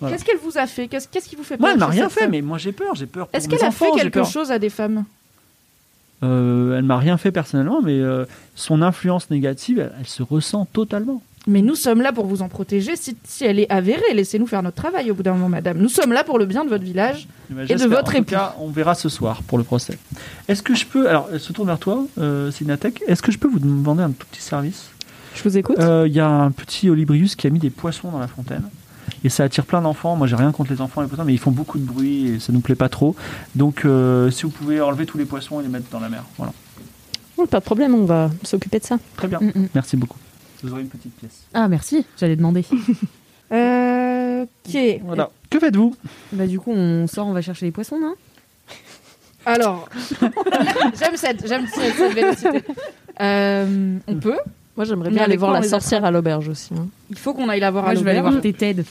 Voilà. 0.00 0.16
Qu'est-ce 0.16 0.24
qu'elle 0.26 0.38
vous 0.38 0.58
a 0.58 0.66
fait? 0.66 0.88
Qu'est-ce 0.88 1.06
qu'est-ce 1.06 1.28
qui 1.28 1.36
vous 1.36 1.44
fait 1.44 1.56
peur 1.56 1.60
Moi, 1.60 1.72
elle 1.74 1.78
m'a 1.78 1.86
rien 1.86 2.08
fait, 2.08 2.26
mais 2.26 2.42
moi 2.42 2.58
j'ai 2.58 2.72
peur. 2.72 2.96
J'ai 2.96 3.06
peur. 3.06 3.28
Est-ce 3.32 3.48
qu'elle 3.48 3.62
a 3.64 3.70
fait 3.70 3.90
quelque 3.94 4.14
peur. 4.18 4.26
chose 4.26 4.50
à 4.50 4.58
des 4.58 4.70
femmes? 4.70 5.04
Euh, 6.24 6.78
Elle 6.78 6.84
m'a 6.84 6.98
rien 6.98 7.16
fait 7.16 7.32
personnellement, 7.32 7.80
mais 7.82 7.98
euh, 8.00 8.24
son 8.54 8.82
influence 8.82 9.30
négative, 9.30 9.78
elle, 9.78 9.92
elle 10.00 10.06
se 10.06 10.22
ressent 10.22 10.66
totalement. 10.72 11.22
Mais 11.46 11.60
nous 11.60 11.74
sommes 11.74 12.00
là 12.00 12.10
pour 12.12 12.24
vous 12.24 12.40
en 12.40 12.48
protéger. 12.48 12.96
Si, 12.96 13.16
si 13.24 13.44
elle 13.44 13.58
est 13.58 13.70
avérée, 13.70 14.14
laissez-nous 14.14 14.46
faire 14.46 14.62
notre 14.62 14.76
travail 14.76 15.10
au 15.10 15.14
bout 15.14 15.22
d'un 15.22 15.34
moment, 15.34 15.50
madame. 15.50 15.76
Nous 15.76 15.90
sommes 15.90 16.12
là 16.12 16.24
pour 16.24 16.38
le 16.38 16.46
bien 16.46 16.64
de 16.64 16.70
votre 16.70 16.84
village. 16.84 17.28
Eh 17.50 17.54
ben, 17.54 17.62
de 17.62 17.66
j'espère. 17.66 17.88
votre 17.90 18.14
époux. 18.14 18.34
on 18.60 18.70
verra 18.70 18.94
ce 18.94 19.10
soir 19.10 19.42
pour 19.42 19.58
le 19.58 19.64
procès. 19.64 19.98
Est-ce 20.48 20.62
que 20.62 20.74
je 20.74 20.86
peux, 20.86 21.06
alors 21.06 21.28
elle 21.30 21.40
se 21.40 21.52
tourne 21.52 21.68
vers 21.68 21.78
toi, 21.78 22.06
euh, 22.18 22.50
Sinatek, 22.50 23.02
est-ce 23.06 23.20
que 23.20 23.30
je 23.30 23.36
peux 23.38 23.48
vous 23.48 23.58
demander 23.58 24.02
un 24.02 24.10
tout 24.12 24.26
petit 24.30 24.40
service? 24.40 24.88
Je 25.34 25.42
vous 25.42 25.58
écoute. 25.58 25.78
Euh, 25.80 26.04
Il 26.06 26.14
y 26.14 26.20
a 26.20 26.28
un 26.28 26.50
petit 26.50 26.88
Olibrius 26.88 27.36
qui 27.36 27.46
a 27.46 27.50
mis 27.50 27.58
des 27.58 27.68
poissons 27.70 28.10
dans 28.10 28.20
la 28.20 28.28
fontaine. 28.28 28.62
Et 29.24 29.30
ça 29.30 29.44
attire 29.44 29.64
plein 29.64 29.80
d'enfants. 29.80 30.16
Moi, 30.16 30.26
j'ai 30.26 30.36
rien 30.36 30.52
contre 30.52 30.70
les 30.70 30.80
enfants 30.80 31.00
et 31.00 31.04
les 31.04 31.08
poissons, 31.08 31.24
mais 31.24 31.32
ils 31.32 31.38
font 31.38 31.50
beaucoup 31.50 31.78
de 31.78 31.84
bruit 31.84 32.28
et 32.28 32.38
ça 32.38 32.52
nous 32.52 32.60
plaît 32.60 32.74
pas 32.74 32.90
trop. 32.90 33.16
Donc, 33.54 33.84
euh, 33.84 34.30
si 34.30 34.42
vous 34.42 34.50
pouvez 34.50 34.80
enlever 34.80 35.06
tous 35.06 35.18
les 35.18 35.24
poissons 35.24 35.60
et 35.60 35.62
les 35.62 35.68
mettre 35.68 35.88
dans 35.90 36.00
la 36.00 36.10
mer. 36.10 36.24
Voilà. 36.36 36.52
Oh, 37.36 37.46
pas 37.46 37.60
de 37.60 37.64
problème, 37.64 37.94
on 37.94 38.04
va 38.04 38.30
s'occuper 38.42 38.78
de 38.78 38.84
ça. 38.84 38.98
Très 39.16 39.26
bien. 39.26 39.40
Mm, 39.40 39.52
mm. 39.54 39.68
Merci 39.74 39.96
beaucoup. 39.96 40.18
Vous 40.62 40.72
aurez 40.72 40.82
une 40.82 40.88
petite 40.88 41.14
pièce. 41.16 41.42
Ah, 41.52 41.68
merci, 41.68 42.06
j'allais 42.18 42.36
demander. 42.36 42.64
Euh, 43.52 44.46
ok. 44.66 45.00
Voilà. 45.04 45.30
Que 45.50 45.60
faites-vous? 45.60 45.94
Bah, 46.32 46.46
du 46.46 46.58
coup, 46.58 46.72
on 46.72 47.06
sort, 47.06 47.26
on 47.26 47.32
va 47.32 47.42
chercher 47.42 47.66
les 47.66 47.72
poissons, 47.72 48.00
non? 48.00 48.14
Alors, 49.46 49.88
j'aime 50.98 51.16
cette, 51.16 51.46
j'aime 51.46 51.66
cette, 51.72 51.94
cette 51.94 52.14
vélocité. 52.14 52.64
Euh, 53.20 53.98
on 54.08 54.14
peut. 54.16 54.38
Moi, 54.76 54.84
j'aimerais 54.84 55.10
bien 55.10 55.22
aller 55.22 55.36
voir 55.36 55.52
la 55.52 55.62
sorcière 55.62 56.04
à 56.04 56.10
l'auberge 56.10 56.48
aussi. 56.48 56.70
hein. 56.74 56.86
Il 57.10 57.18
faut 57.18 57.32
qu'on 57.34 57.48
aille 57.48 57.60
la 57.60 57.70
voir 57.70 57.84
Moi, 57.84 57.92
à 57.92 57.94
je 57.94 58.00
vais 58.02 58.10
aller 58.10 58.18
l'auberge. 58.18 58.34
voir 58.34 58.42
tes 58.42 58.52
Ted. 58.52 58.84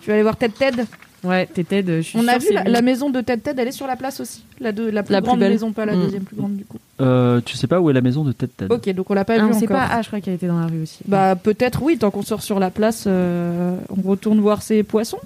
Tu 0.00 0.08
vas 0.08 0.14
aller 0.14 0.22
voir 0.22 0.36
Ted 0.36 0.54
Ted? 0.56 0.84
Ouais, 1.22 1.44
tes 1.46 1.64
Ted, 1.64 1.96
je 1.98 2.00
suis 2.00 2.18
On 2.18 2.26
a 2.28 2.32
sûre 2.32 2.40
vu 2.40 2.46
c'est 2.48 2.54
la, 2.54 2.62
lui. 2.64 2.72
la 2.72 2.80
maison 2.80 3.10
de 3.10 3.20
Ted 3.20 3.42
Ted, 3.42 3.60
elle 3.60 3.68
est 3.68 3.72
sur 3.72 3.86
la 3.86 3.96
place 3.96 4.20
aussi. 4.20 4.42
La, 4.60 4.72
de, 4.72 4.84
la 4.88 5.02
plus 5.02 5.12
La 5.12 5.20
plus 5.20 5.26
grande 5.26 5.40
belle. 5.40 5.52
maison, 5.52 5.72
pas 5.72 5.84
la 5.84 5.94
Mm. 5.94 6.00
deuxième 6.00 6.22
plus 6.22 6.36
grande 6.36 6.56
du 6.56 6.64
coup. 6.64 6.78
euh, 7.00 7.40
Tu 7.44 7.56
sais 7.58 7.66
pas 7.66 7.78
où 7.80 7.90
est 7.90 7.92
la 7.92 8.00
maison 8.00 8.24
de 8.24 8.32
Ted 8.32 8.52
Ted? 8.56 8.72
Ok, 8.72 8.88
donc 8.94 9.10
on 9.10 9.14
l'a 9.14 9.24
pas 9.26 9.34
Ah, 9.34 9.38
vu 9.40 9.44
on 9.44 9.52
sait 9.52 9.66
encore. 9.66 9.76
pas. 9.76 9.88
Ah, 9.90 10.00
je 10.00 10.06
crois 10.06 10.20
qu'elle 10.22 10.34
était 10.34 10.46
dans 10.46 10.58
la 10.60 10.66
rue 10.66 10.82
aussi. 10.82 11.00
Bah 11.06 11.34
peut-être 11.36 11.82
oui, 11.82 11.98
tant 11.98 12.10
qu'on 12.10 12.22
sort 12.22 12.40
sur 12.42 12.58
la 12.58 12.70
place, 12.70 13.04
euh, 13.06 13.76
on 13.90 14.08
retourne 14.08 14.40
voir 14.40 14.62
ces 14.62 14.82
poissons. 14.82 15.18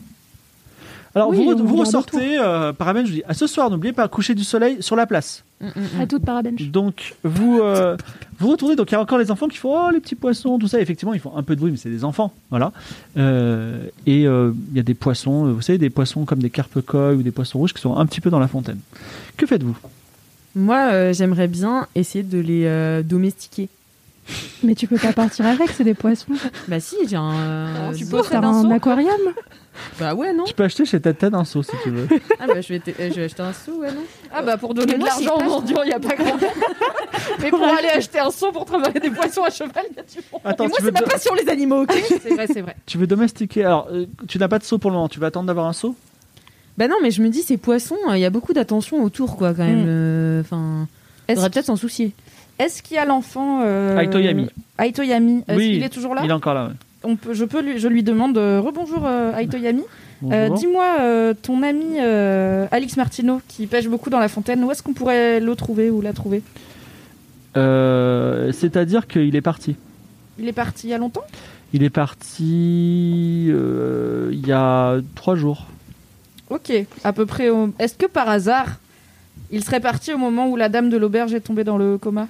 Alors, 1.14 1.28
Oui, 1.28 1.36
vous, 1.36 1.42
on 1.52 1.54
vous 1.58 1.62
regarde 1.62 1.78
ressortez, 1.86 2.38
euh, 2.40 2.72
Paramène, 2.72 3.04
je 3.06 3.10
vous 3.12 3.16
dis, 3.18 3.22
à 3.28 3.34
ce 3.34 3.46
soir, 3.46 3.70
n'oubliez 3.70 3.92
pas, 3.92 4.08
coucher 4.08 4.34
du 4.34 4.42
soleil 4.42 4.78
sur 4.80 4.96
la 4.96 5.06
place. 5.06 5.44
Mm, 5.64 5.80
mm, 5.80 5.98
mm. 5.98 6.00
À 6.00 6.06
toute 6.06 6.24
parabench. 6.24 6.62
Donc, 6.70 7.14
vous, 7.24 7.60
euh, 7.60 7.96
vous 8.38 8.50
retournez, 8.50 8.76
donc 8.76 8.90
il 8.90 8.94
y 8.94 8.96
a 8.96 9.00
encore 9.00 9.18
les 9.18 9.30
enfants 9.30 9.48
qui 9.48 9.56
font 9.58 9.74
Oh, 9.74 9.90
les 9.92 10.00
petits 10.00 10.14
poissons, 10.14 10.58
tout 10.58 10.68
ça. 10.68 10.80
Effectivement, 10.80 11.14
ils 11.14 11.20
font 11.20 11.36
un 11.36 11.42
peu 11.42 11.54
de 11.54 11.60
bruit, 11.60 11.70
mais 11.70 11.76
c'est 11.78 11.90
des 11.90 12.04
enfants. 12.04 12.32
Voilà. 12.50 12.72
Euh, 13.16 13.86
et 14.06 14.26
euh, 14.26 14.52
il 14.70 14.76
y 14.76 14.80
a 14.80 14.82
des 14.82 14.94
poissons, 14.94 15.46
euh, 15.46 15.52
vous 15.52 15.62
savez, 15.62 15.78
des 15.78 15.90
poissons 15.90 16.24
comme 16.24 16.40
des 16.40 16.50
carpe-coilles 16.50 17.16
ou 17.16 17.22
des 17.22 17.30
poissons 17.30 17.58
rouges 17.58 17.72
qui 17.72 17.80
sont 17.80 17.96
un 17.96 18.06
petit 18.06 18.20
peu 18.20 18.30
dans 18.30 18.38
la 18.40 18.48
fontaine. 18.48 18.78
Que 19.36 19.46
faites-vous? 19.46 19.76
Moi, 20.54 20.88
euh, 20.92 21.12
j'aimerais 21.12 21.48
bien 21.48 21.88
essayer 21.94 22.22
de 22.22 22.38
les 22.38 22.66
euh, 22.66 23.02
domestiquer. 23.02 23.68
Mais 24.62 24.74
tu 24.74 24.86
peux 24.86 24.96
pas 24.96 25.12
partir 25.12 25.46
avec, 25.46 25.70
c'est 25.70 25.84
des 25.84 25.94
poissons. 25.94 26.32
Bah 26.68 26.80
si, 26.80 26.96
j'ai 27.08 27.16
un. 27.16 27.34
euh, 27.34 27.92
tu 27.94 28.06
peux 28.06 28.18
un 28.18 28.62
seau 28.62 28.70
aquarium 28.70 29.20
Bah 29.98 30.14
ouais, 30.14 30.32
non 30.32 30.44
Tu 30.44 30.54
peux 30.54 30.64
acheter 30.64 30.84
chez 30.84 31.00
Ted 31.00 31.30
un 31.32 31.44
seau 31.44 31.62
si 31.62 31.72
tu 31.82 31.90
veux. 31.90 32.08
Ah 32.40 32.46
bah 32.46 32.60
je 32.60 32.68
vais, 32.74 32.80
euh, 33.00 33.10
je 33.10 33.14
vais 33.14 33.24
acheter 33.24 33.42
un 33.42 33.52
sou, 33.52 33.80
ouais, 33.80 33.90
non 33.92 34.02
Ah 34.32 34.42
bah 34.42 34.56
pour 34.56 34.74
donner 34.74 34.98
de 34.98 35.04
l'argent 35.04 35.36
aux 35.38 35.44
mendiants, 35.44 35.82
il 35.82 35.88
n'y 35.88 35.92
a 35.94 36.00
pas 36.00 36.14
grand 36.14 36.36
Mais 37.40 37.50
pour 37.50 37.62
aller 37.64 37.88
acheter 37.88 38.18
un 38.18 38.30
seau 38.30 38.52
pour 38.52 38.64
travailler 38.64 39.00
des 39.00 39.10
poissons 39.10 39.42
à 39.44 39.50
cheval, 39.50 39.84
il 39.90 39.96
y 39.96 40.00
a 40.00 40.02
du 40.02 40.18
monde. 40.32 40.40
Attends, 40.44 40.64
Et 40.64 40.68
moi, 40.68 40.78
c'est 40.80 40.92
ma 40.92 41.02
passion, 41.02 41.34
les 41.34 41.48
animaux, 41.48 41.82
ok 41.82 41.92
C'est 42.22 42.34
vrai, 42.34 42.46
c'est 42.46 42.60
vrai. 42.60 42.76
tu 42.86 42.98
veux 42.98 43.06
domestiquer. 43.06 43.64
Alors, 43.64 43.88
euh, 43.92 44.06
tu 44.28 44.38
n'as 44.38 44.48
pas 44.48 44.58
de 44.58 44.64
seau 44.64 44.78
pour 44.78 44.90
le 44.90 44.96
moment, 44.96 45.08
tu 45.08 45.20
vas 45.20 45.28
attendre 45.28 45.46
d'avoir 45.46 45.66
un 45.66 45.72
seau? 45.72 45.94
Bah 46.76 46.88
non, 46.88 46.96
mais 47.02 47.10
je 47.10 47.22
me 47.22 47.28
dis, 47.28 47.42
ces 47.42 47.56
poissons, 47.56 47.96
il 48.12 48.18
y 48.18 48.24
a 48.24 48.30
beaucoup 48.30 48.52
d'attention 48.52 49.02
autour, 49.02 49.36
quoi, 49.36 49.54
quand 49.54 49.64
même. 49.64 49.84
Mm. 49.84 49.88
euh, 49.88 50.40
Enfin, 50.40 50.88
Est-ce 51.28 51.36
faudrait 51.36 51.50
peut-être 51.50 51.66
s'en 51.66 51.76
soucier. 51.76 52.12
est-ce 52.58 52.82
qu'il 52.82 52.96
y 52.96 52.98
a 52.98 53.04
l'enfant 53.04 53.60
euh... 53.64 53.98
Aitoyami. 53.98 54.48
Aitoyami, 54.82 55.44
est-ce 55.46 55.56
Oui, 55.56 55.72
qu'il 55.74 55.82
est 55.84 55.88
toujours 55.88 56.14
là? 56.14 56.22
Il 56.24 56.30
est 56.30 56.34
encore 56.34 56.54
là, 56.54 56.66
ouais. 56.66 56.72
On 57.04 57.16
peut, 57.16 57.34
je, 57.34 57.44
peux 57.44 57.60
lui, 57.60 57.78
je 57.78 57.88
lui 57.88 58.02
demande 58.02 58.36
euh, 58.38 58.60
Rebonjour 58.60 59.02
euh, 59.04 59.36
Aitoyami. 59.36 59.82
Euh. 60.32 60.48
Dis-moi, 60.50 61.34
ton 61.42 61.62
ami 61.62 61.98
Alix 62.70 62.96
Martino, 62.96 63.40
qui 63.48 63.66
pêche 63.66 63.88
beaucoup 63.88 64.10
dans 64.10 64.18
la 64.20 64.28
fontaine, 64.28 64.64
où 64.64 64.70
est-ce 64.70 64.82
qu'on 64.82 64.94
pourrait 64.94 65.38
le 65.40 65.54
trouver 65.54 65.90
ou 65.90 66.00
la 66.00 66.12
trouver? 66.12 66.42
C'est-à-dire 68.52 69.06
qu'il 69.06 69.34
est 69.36 69.40
parti. 69.40 69.76
Il 70.38 70.48
est 70.48 70.52
parti 70.52 70.86
il 70.88 70.90
y 70.90 70.94
a 70.94 70.98
longtemps? 70.98 71.24
Il 71.72 71.82
est 71.82 71.90
parti 71.90 73.46
euh, 73.50 74.30
il 74.32 74.46
y 74.46 74.52
a 74.52 74.96
trois 75.14 75.34
jours. 75.34 75.66
Ok, 76.50 76.72
à 77.02 77.12
peu 77.12 77.26
près. 77.26 77.48
au- 77.50 77.70
Est-ce 77.78 77.94
que 77.96 78.06
par 78.06 78.28
hasard, 78.28 78.78
il 79.50 79.64
serait 79.64 79.80
parti 79.80 80.12
au 80.12 80.18
moment 80.18 80.48
où 80.48 80.56
la 80.56 80.68
dame 80.68 80.88
de 80.88 80.96
l'auberge 80.96 81.34
est 81.34 81.40
tombée 81.40 81.64
dans 81.64 81.76
le 81.78 81.98
coma? 81.98 82.28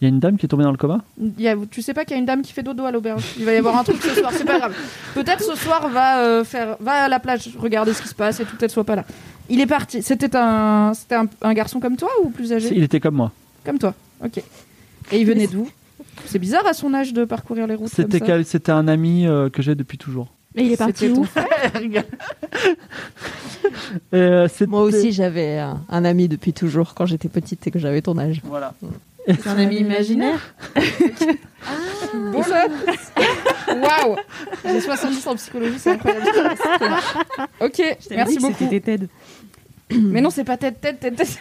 Il 0.00 0.04
y 0.04 0.06
a 0.06 0.08
une 0.10 0.20
dame 0.20 0.36
qui 0.36 0.44
est 0.44 0.48
tombée 0.48 0.64
dans 0.64 0.70
le 0.72 0.76
coma? 0.76 1.02
Il 1.18 1.40
y 1.40 1.48
a- 1.48 1.56
Tu 1.70 1.80
sais 1.80 1.94
pas 1.94 2.04
qu'il 2.04 2.12
y 2.12 2.16
a 2.16 2.18
une 2.18 2.26
dame 2.26 2.42
qui 2.42 2.52
fait 2.52 2.62
dodo 2.62 2.84
à 2.84 2.90
l'auberge? 2.90 3.24
Il 3.38 3.44
va 3.46 3.52
y 3.54 3.56
avoir 3.56 3.78
un 3.78 3.84
truc 3.84 3.96
ce 4.02 4.14
soir, 4.14 4.30
c'est 4.34 4.44
pas 4.44 4.58
grave. 4.58 4.74
Peut-être 5.14 5.42
ce 5.42 5.54
soir 5.54 5.88
va 5.88 6.18
euh, 6.20 6.44
faire, 6.44 6.76
va 6.80 7.04
à 7.04 7.08
la 7.08 7.18
plage, 7.18 7.48
regarder 7.58 7.94
ce 7.94 8.02
qui 8.02 8.08
se 8.08 8.14
passe 8.14 8.38
et 8.40 8.44
tout 8.44 8.56
peut-être 8.56 8.72
soit 8.72 8.84
pas 8.84 8.96
là. 8.96 9.04
Il 9.48 9.58
est 9.60 9.66
parti. 9.66 10.02
C'était 10.02 10.36
un, 10.36 10.92
c'était 10.94 11.14
un, 11.14 11.26
un 11.40 11.54
garçon 11.54 11.80
comme 11.80 11.96
toi 11.96 12.10
ou 12.22 12.28
plus 12.28 12.52
âgé? 12.52 12.68
Il 12.74 12.82
était 12.82 13.00
comme 13.00 13.14
moi. 13.14 13.32
Comme 13.64 13.78
toi. 13.78 13.94
Ok. 14.22 14.38
Et 15.12 15.18
il 15.20 15.24
venait 15.26 15.46
d'où? 15.46 15.68
C'est 16.26 16.38
bizarre 16.38 16.66
à 16.66 16.72
son 16.74 16.92
âge 16.92 17.12
de 17.14 17.24
parcourir 17.24 17.66
les 17.66 17.74
routes. 17.74 17.88
C'était 17.88 18.18
comme 18.18 18.28
ça. 18.28 18.34
quel- 18.34 18.44
c'était 18.44 18.72
un 18.72 18.88
ami 18.88 19.26
euh, 19.26 19.48
que 19.48 19.62
j'ai 19.62 19.74
depuis 19.74 19.96
toujours. 19.98 20.28
Et 20.56 20.62
il 20.64 20.72
est 20.72 20.76
parti 20.76 21.08
où? 21.08 21.24
Euh, 24.14 24.48
Moi 24.66 24.82
aussi, 24.82 25.12
j'avais 25.12 25.58
un, 25.58 25.80
un 25.88 26.04
ami 26.04 26.28
depuis 26.28 26.52
toujours 26.52 26.94
quand 26.94 27.06
j'étais 27.06 27.28
petite 27.28 27.66
et 27.66 27.70
que 27.70 27.78
j'avais 27.78 28.02
ton 28.02 28.18
âge. 28.18 28.40
Voilà. 28.44 28.74
C'est 29.26 29.46
un 29.48 29.58
ami 29.58 29.76
imaginaire 29.78 30.54
ça 32.44 32.66
Waouh 33.68 34.16
J'ai 34.64 34.80
70 34.80 35.26
en 35.26 35.34
psychologie, 35.36 35.78
c'est 35.78 35.90
incroyable. 35.90 36.26
ok, 37.60 37.96
merci 38.10 38.38
beaucoup. 38.38 38.54
C'était 38.58 38.80
Ted. 38.80 39.08
Mais 39.96 40.20
non, 40.20 40.30
c'est 40.30 40.42
pas 40.42 40.56
tête 40.56 40.80
tête 40.80 40.98
tête 40.98 41.14
tête. 41.14 41.38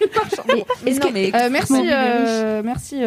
euh, 1.34 1.50
merci, 1.52 1.74
euh, 1.91 2.62
merci. 2.64 2.98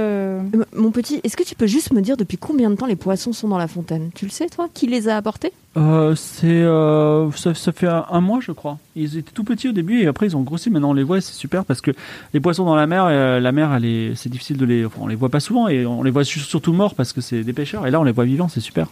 Mon 0.74 0.90
petit, 0.90 1.20
est-ce 1.22 1.36
que 1.36 1.44
tu 1.44 1.54
peux 1.54 1.68
juste 1.68 1.92
me 1.92 2.00
dire 2.00 2.16
depuis 2.16 2.36
combien 2.38 2.70
de 2.70 2.74
temps 2.74 2.86
les 2.86 2.96
poissons 2.96 3.32
sont 3.32 3.46
dans 3.46 3.56
la 3.58 3.68
fontaine? 3.68 4.10
Tu 4.16 4.24
le 4.24 4.32
sais, 4.32 4.48
toi? 4.48 4.68
Qui 4.74 4.88
les 4.88 5.08
a 5.08 5.16
apportés? 5.16 5.52
Euh, 5.76 6.16
c'est 6.16 6.46
euh, 6.48 7.30
ça, 7.32 7.54
ça 7.54 7.70
fait 7.70 7.86
un, 7.86 8.04
un 8.10 8.20
mois 8.20 8.40
je 8.40 8.50
crois. 8.50 8.78
Ils 8.96 9.16
étaient 9.16 9.30
tout 9.32 9.44
petits 9.44 9.68
au 9.68 9.72
début 9.72 10.00
et 10.02 10.08
après 10.08 10.26
ils 10.26 10.36
ont 10.36 10.42
grossi. 10.42 10.70
Maintenant 10.70 10.90
on 10.90 10.94
les 10.94 11.04
voit 11.04 11.18
et 11.18 11.20
c'est 11.20 11.34
super 11.34 11.64
parce 11.64 11.80
que 11.80 11.92
les 12.34 12.40
poissons 12.40 12.64
dans 12.64 12.74
la 12.74 12.88
mer, 12.88 13.04
euh, 13.06 13.38
la 13.38 13.52
mer 13.52 13.72
elle 13.72 13.84
est, 13.84 14.14
c'est 14.16 14.28
difficile 14.28 14.56
de 14.56 14.64
les, 14.64 14.84
enfin, 14.86 14.98
on 15.02 15.06
les 15.06 15.14
voit 15.14 15.28
pas 15.28 15.38
souvent 15.40 15.68
et 15.68 15.86
on 15.86 16.02
les 16.02 16.10
voit 16.10 16.24
su- 16.24 16.40
surtout 16.40 16.72
morts 16.72 16.96
parce 16.96 17.12
que 17.12 17.20
c'est 17.20 17.44
des 17.44 17.52
pêcheurs 17.52 17.86
et 17.86 17.92
là 17.92 18.00
on 18.00 18.04
les 18.04 18.10
voit 18.12 18.24
vivants, 18.24 18.48
c'est 18.48 18.60
super. 18.60 18.88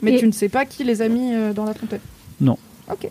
Mais 0.00 0.14
Et- 0.14 0.18
tu 0.18 0.26
ne 0.26 0.32
sais 0.32 0.48
pas 0.48 0.64
qui 0.64 0.82
les 0.84 1.02
a 1.02 1.08
mis 1.08 1.34
euh, 1.34 1.52
dans 1.52 1.64
la 1.64 1.74
fontaine? 1.74 2.00
Non. 2.40 2.56
Ok. 2.90 3.10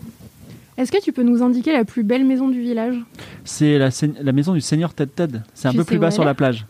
Est-ce 0.78 0.92
que 0.92 1.02
tu 1.02 1.12
peux 1.12 1.24
nous 1.24 1.42
indiquer 1.42 1.72
la 1.72 1.84
plus 1.84 2.04
belle 2.04 2.24
maison 2.24 2.48
du 2.48 2.60
village? 2.60 2.94
C'est 3.44 3.78
la, 3.78 4.32
maison 4.32 4.54
du 4.54 4.60
seigneur 4.60 4.94
Ted 4.94 5.10
Ted. 5.14 5.40
C'est 5.52 5.66
un 5.66 5.72
Tu 5.72 5.76
peu 5.76 5.84
plus 5.84 5.98
bas 5.98 6.12
sur 6.12 6.24
la 6.24 6.34
plage. 6.34 6.66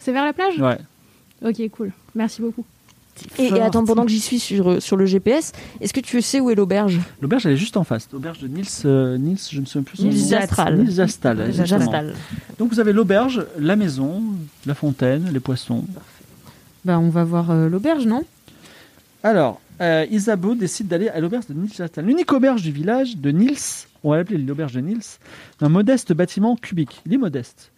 C'est 0.00 0.12
vers 0.12 0.24
la 0.24 0.32
plage? 0.32 0.58
Ouais. 0.60 0.78
Ok, 1.44 1.70
cool. 1.70 1.92
Merci 2.16 2.42
beaucoup. 2.42 2.64
et, 3.38 3.52
attends, 3.60 3.84
pendant 3.84 4.04
que 4.04 4.10
j'y 4.10 4.18
suis 4.18 4.40
sur, 4.40 4.82
sur 4.82 4.96
le 4.96 5.06
GPS, 5.06 5.52
est-ce 5.80 5.94
que 5.94 6.00
tu 6.00 6.20
sais 6.22 6.40
où 6.40 6.50
est 6.50 6.56
l'auberge? 6.56 6.98
L'auberge 7.22 7.46
elle 7.46 7.52
est 7.52 7.56
juste 7.56 7.76
en 7.76 7.84
face. 7.84 8.08
L'auberge 8.12 8.40
de 8.40 8.48
Nils, 8.48 8.66
euh, 8.84 9.16
Nils, 9.16 9.38
je 9.48 9.60
ne 9.60 9.66
sais 9.66 9.80
plus 9.80 9.98
son 9.98 10.02
Nils 10.08 10.22
nom. 10.22 10.28
Jastral. 10.28 10.78
Nils. 10.78 10.92
Jastal. 11.64 12.14
Donc 12.58 12.72
vous 12.72 12.80
avez 12.80 12.92
l'auberge, 12.92 13.46
la 13.60 13.76
maison, 13.76 14.22
la 14.66 14.74
fontaine, 14.74 15.30
les 15.32 15.40
poissons. 15.40 15.84
Bah 16.84 16.98
on 16.98 17.10
va 17.10 17.22
voir 17.22 17.52
euh, 17.52 17.68
l'auberge, 17.68 18.06
non? 18.06 18.24
Alors, 19.22 19.60
euh, 19.80 20.06
Isabeau 20.10 20.54
décide 20.54 20.88
d'aller 20.88 21.08
à 21.08 21.20
l'auberge 21.20 21.46
de 21.48 21.54
Nils. 21.54 21.72
L'unique 21.98 22.32
auberge 22.32 22.62
du 22.62 22.72
village 22.72 23.16
de 23.16 23.30
Nils, 23.30 23.86
on 24.04 24.10
va 24.10 24.18
l'appeler 24.18 24.38
l'auberge 24.38 24.72
de 24.72 24.80
Nils, 24.80 25.18
un 25.60 25.68
modeste 25.68 26.12
bâtiment 26.12 26.56
cubique. 26.56 27.02
Il 27.06 27.14
est 27.14 27.18
modeste. 27.18 27.72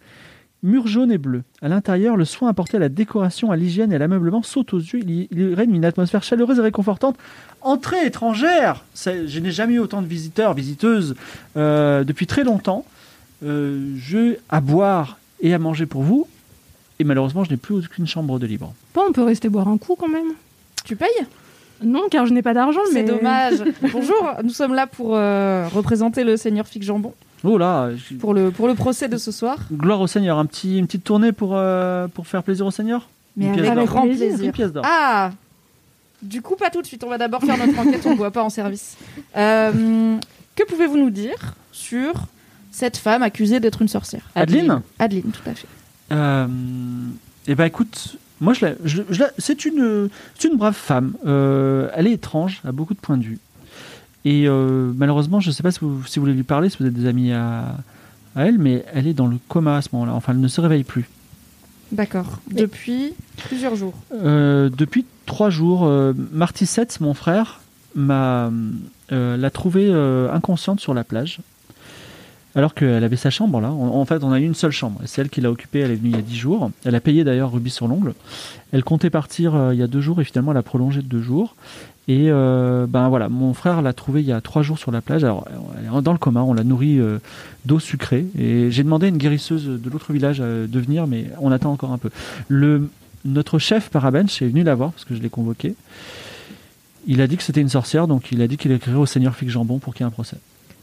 Mur 0.61 0.87
jaune 0.87 1.11
et 1.11 1.17
bleu. 1.17 1.43
À 1.61 1.69
l'intérieur, 1.69 2.17
le 2.17 2.25
soin 2.25 2.49
apporté 2.49 2.75
à 2.75 2.79
la 2.81 2.89
décoration, 2.89 3.49
à 3.49 3.55
l'hygiène 3.55 3.93
et 3.93 3.95
à 3.95 3.97
l'ameublement 3.97 4.43
saute 4.43 4.73
aux 4.73 4.79
yeux. 4.79 4.99
Il 5.05 5.53
règne 5.53 5.73
une 5.73 5.85
atmosphère 5.85 6.21
chaleureuse 6.21 6.59
et 6.59 6.61
réconfortante. 6.61 7.15
Entrée 7.61 8.05
étrangère 8.05 8.83
Je 8.95 9.39
n'ai 9.39 9.51
jamais 9.51 9.75
eu 9.75 9.79
autant 9.79 10.01
de 10.01 10.07
visiteurs, 10.07 10.53
visiteuses 10.53 11.15
euh, 11.55 12.03
depuis 12.03 12.27
très 12.27 12.43
longtemps. 12.43 12.85
Euh, 13.43 13.93
je 13.97 14.35
à 14.49 14.59
boire 14.59 15.17
et 15.39 15.53
à 15.53 15.59
manger 15.59 15.85
pour 15.85 16.03
vous. 16.03 16.27
Et 16.99 17.05
malheureusement, 17.05 17.45
je 17.45 17.51
n'ai 17.51 17.57
plus 17.57 17.75
aucune 17.75 18.07
chambre 18.07 18.37
de 18.37 18.45
libre. 18.45 18.73
Bon, 18.93 19.03
on 19.07 19.13
peut 19.13 19.23
rester 19.23 19.47
boire 19.47 19.69
un 19.69 19.77
coup 19.77 19.95
quand 19.97 20.09
même. 20.09 20.33
Tu 20.83 20.97
payes? 20.97 21.07
Non, 21.83 22.03
car 22.11 22.25
je 22.25 22.33
n'ai 22.33 22.41
pas 22.41 22.53
d'argent, 22.53 22.81
mais... 22.93 23.05
C'est 23.05 23.11
dommage. 23.15 23.63
Bonjour, 23.93 24.31
nous 24.43 24.49
sommes 24.49 24.73
là 24.73 24.85
pour 24.87 25.15
euh, 25.15 25.67
représenter 25.73 26.23
le 26.23 26.35
seigneur 26.37 26.67
Fig 26.67 26.83
Jambon 26.83 27.13
Oh 27.43 27.57
là, 27.57 27.89
je- 27.95 28.15
pour 28.15 28.33
le, 28.33 28.51
pour 28.51 28.67
le 28.67 28.75
procès 28.75 29.07
de 29.07 29.17
ce 29.17 29.31
soir. 29.31 29.57
gloire 29.71 30.01
au 30.01 30.07
Seigneur. 30.07 30.37
Un 30.37 30.45
petit, 30.45 30.77
une 30.77 30.87
petite 30.87 31.05
tournée 31.05 31.31
pour, 31.31 31.51
euh, 31.55 32.07
pour 32.09 32.27
faire 32.27 32.43
plaisir 32.43 32.65
au 32.65 32.71
Seigneur? 32.71 33.07
Mais 33.37 33.45
Une 33.45 33.53
pièce 33.53 33.65
avec 33.67 33.85
d'or. 33.85 33.87
grand 33.95 34.01
Plaisir. 34.03 34.27
plaisir. 34.27 34.45
Une 34.45 34.51
pièce 34.51 34.73
d'or. 34.73 34.83
Ah 34.85 35.31
Du 36.21 36.41
coup, 36.41 36.55
pas 36.57 36.69
tout 36.69 36.81
de 36.81 36.87
suite. 36.87 37.01
On 37.05 37.09
va 37.09 37.17
d'abord 37.17 37.41
faire 37.41 37.57
notre 37.57 37.79
enquête. 37.79 38.01
On 38.05 38.11
ne 38.11 38.15
boit 38.17 38.31
pas 38.31 38.43
en 38.43 38.49
service. 38.49 38.97
Euh, 39.37 40.17
que 40.55 40.63
pouvez-vous 40.65 40.97
nous 40.97 41.11
dire 41.11 41.55
sur 41.71 42.13
cette 42.71 42.97
femme 42.97 43.23
accusée 43.23 43.61
d'être 43.61 43.81
une 43.81 43.87
sorcière? 43.87 44.23
Adeline? 44.35 44.81
Adeline, 44.99 45.31
tout 45.31 45.49
à 45.49 45.53
fait. 45.53 45.67
Eh 47.47 47.55
ben 47.55 47.65
écoute, 47.65 48.17
moi 48.41 48.53
je 48.53 48.65
la, 48.65 48.73
je, 48.85 49.01
je 49.09 49.19
la- 49.19 49.31
c'est 49.37 49.65
une, 49.65 50.09
brave 50.55 50.73
femme. 50.75 51.13
Euh, 51.25 51.89
elle 51.93 52.07
est 52.07 52.13
étrange, 52.13 52.61
a 52.65 52.71
beaucoup 52.71 52.93
de 52.93 52.99
points 52.99 53.17
de 53.17 53.23
vue. 53.23 53.39
Et 54.25 54.47
euh, 54.47 54.91
malheureusement, 54.95 55.39
je 55.39 55.49
ne 55.49 55.53
sais 55.53 55.63
pas 55.63 55.71
si 55.71 55.79
vous, 55.81 56.03
si 56.05 56.19
vous 56.19 56.25
voulez 56.25 56.35
lui 56.35 56.43
parler, 56.43 56.69
si 56.69 56.77
vous 56.79 56.85
êtes 56.85 56.93
des 56.93 57.05
amis 57.07 57.31
à, 57.31 57.75
à 58.35 58.45
elle, 58.45 58.57
mais 58.59 58.83
elle 58.93 59.07
est 59.07 59.13
dans 59.13 59.27
le 59.27 59.37
coma 59.47 59.77
à 59.77 59.81
ce 59.81 59.89
moment-là. 59.93 60.13
Enfin, 60.13 60.33
elle 60.33 60.41
ne 60.41 60.47
se 60.47 60.59
réveille 60.61 60.83
plus. 60.83 61.09
D'accord. 61.91 62.39
Depuis 62.51 63.13
plusieurs 63.47 63.75
jours. 63.75 63.93
Euh, 64.13 64.69
depuis 64.69 65.05
trois 65.25 65.49
jours, 65.49 65.89
Marty 66.33 66.65
Setz, 66.65 66.99
mon 66.99 67.13
frère, 67.13 67.61
m'a 67.95 68.51
l'a 69.09 69.49
trouvée 69.49 69.91
inconsciente 70.31 70.79
sur 70.79 70.93
la 70.93 71.03
plage. 71.03 71.39
Alors 72.55 72.73
qu'elle 72.73 73.03
avait 73.03 73.15
sa 73.15 73.29
chambre 73.29 73.61
là. 73.61 73.71
En, 73.71 74.03
fait, 74.05 74.23
on 74.23 74.31
a 74.31 74.39
une 74.39 74.55
seule 74.55 74.71
chambre. 74.71 74.99
C'est 75.05 75.21
elle 75.21 75.29
qui 75.29 75.39
l'a 75.39 75.51
occupée. 75.51 75.79
Elle 75.79 75.91
est 75.91 75.95
venue 75.95 76.09
il 76.09 76.15
y 76.15 76.19
a 76.19 76.21
dix 76.21 76.35
jours. 76.35 76.71
Elle 76.83 76.95
a 76.95 76.99
payé 76.99 77.23
d'ailleurs 77.23 77.51
Ruby 77.51 77.69
sur 77.69 77.87
l'ongle. 77.87 78.13
Elle 78.71 78.83
comptait 78.83 79.09
partir 79.09 79.55
euh, 79.55 79.73
il 79.73 79.79
y 79.79 79.83
a 79.83 79.87
deux 79.87 80.01
jours 80.01 80.19
et 80.19 80.23
finalement 80.23 80.51
elle 80.51 80.57
a 80.57 80.63
prolongé 80.63 81.01
de 81.01 81.07
deux 81.07 81.21
jours. 81.21 81.55
Et 82.07 82.31
euh, 82.31 82.87
ben 82.87 83.07
voilà, 83.07 83.29
mon 83.29 83.53
frère 83.53 83.83
l'a 83.83 83.93
trouvée 83.93 84.21
il 84.21 84.27
y 84.27 84.31
a 84.31 84.41
trois 84.41 84.63
jours 84.63 84.79
sur 84.79 84.89
la 84.89 85.01
plage. 85.01 85.23
Alors 85.23 85.47
elle 85.77 85.85
est 85.85 86.01
dans 86.01 86.11
le 86.11 86.17
coma. 86.17 86.41
On 86.41 86.53
l'a 86.53 86.63
nourrie 86.63 86.99
euh, 86.99 87.19
d'eau 87.65 87.79
sucrée. 87.79 88.25
Et 88.37 88.71
j'ai 88.71 88.83
demandé 88.83 89.05
à 89.05 89.09
une 89.09 89.17
guérisseuse 89.17 89.65
de 89.65 89.89
l'autre 89.89 90.11
village 90.11 90.39
de 90.39 90.79
venir, 90.79 91.05
mais 91.05 91.25
on 91.39 91.51
attend 91.51 91.71
encore 91.71 91.91
un 91.91 91.99
peu. 91.99 92.09
Le 92.47 92.89
notre 93.25 93.59
chef 93.59 93.89
Parabench 93.89 94.41
est 94.41 94.47
venu 94.47 94.63
la 94.63 94.75
voir 94.75 94.91
parce 94.91 95.05
que 95.05 95.13
je 95.13 95.21
l'ai 95.21 95.29
convoqué. 95.29 95.75
Il 97.07 97.21
a 97.21 97.27
dit 97.27 97.37
que 97.37 97.43
c'était 97.43 97.61
une 97.61 97.69
sorcière, 97.69 98.07
donc 98.07 98.31
il 98.31 98.41
a 98.41 98.47
dit 98.47 98.57
qu'il 98.57 98.71
écrirait 98.71 98.97
au 98.97 99.05
seigneur 99.05 99.35
Fig 99.35 99.49
Jambon 99.49 99.79
pour 99.79 99.93
qu'il 99.93 100.03
y 100.03 100.05
ait 100.05 100.07
un 100.07 100.11
procès. 100.11 100.37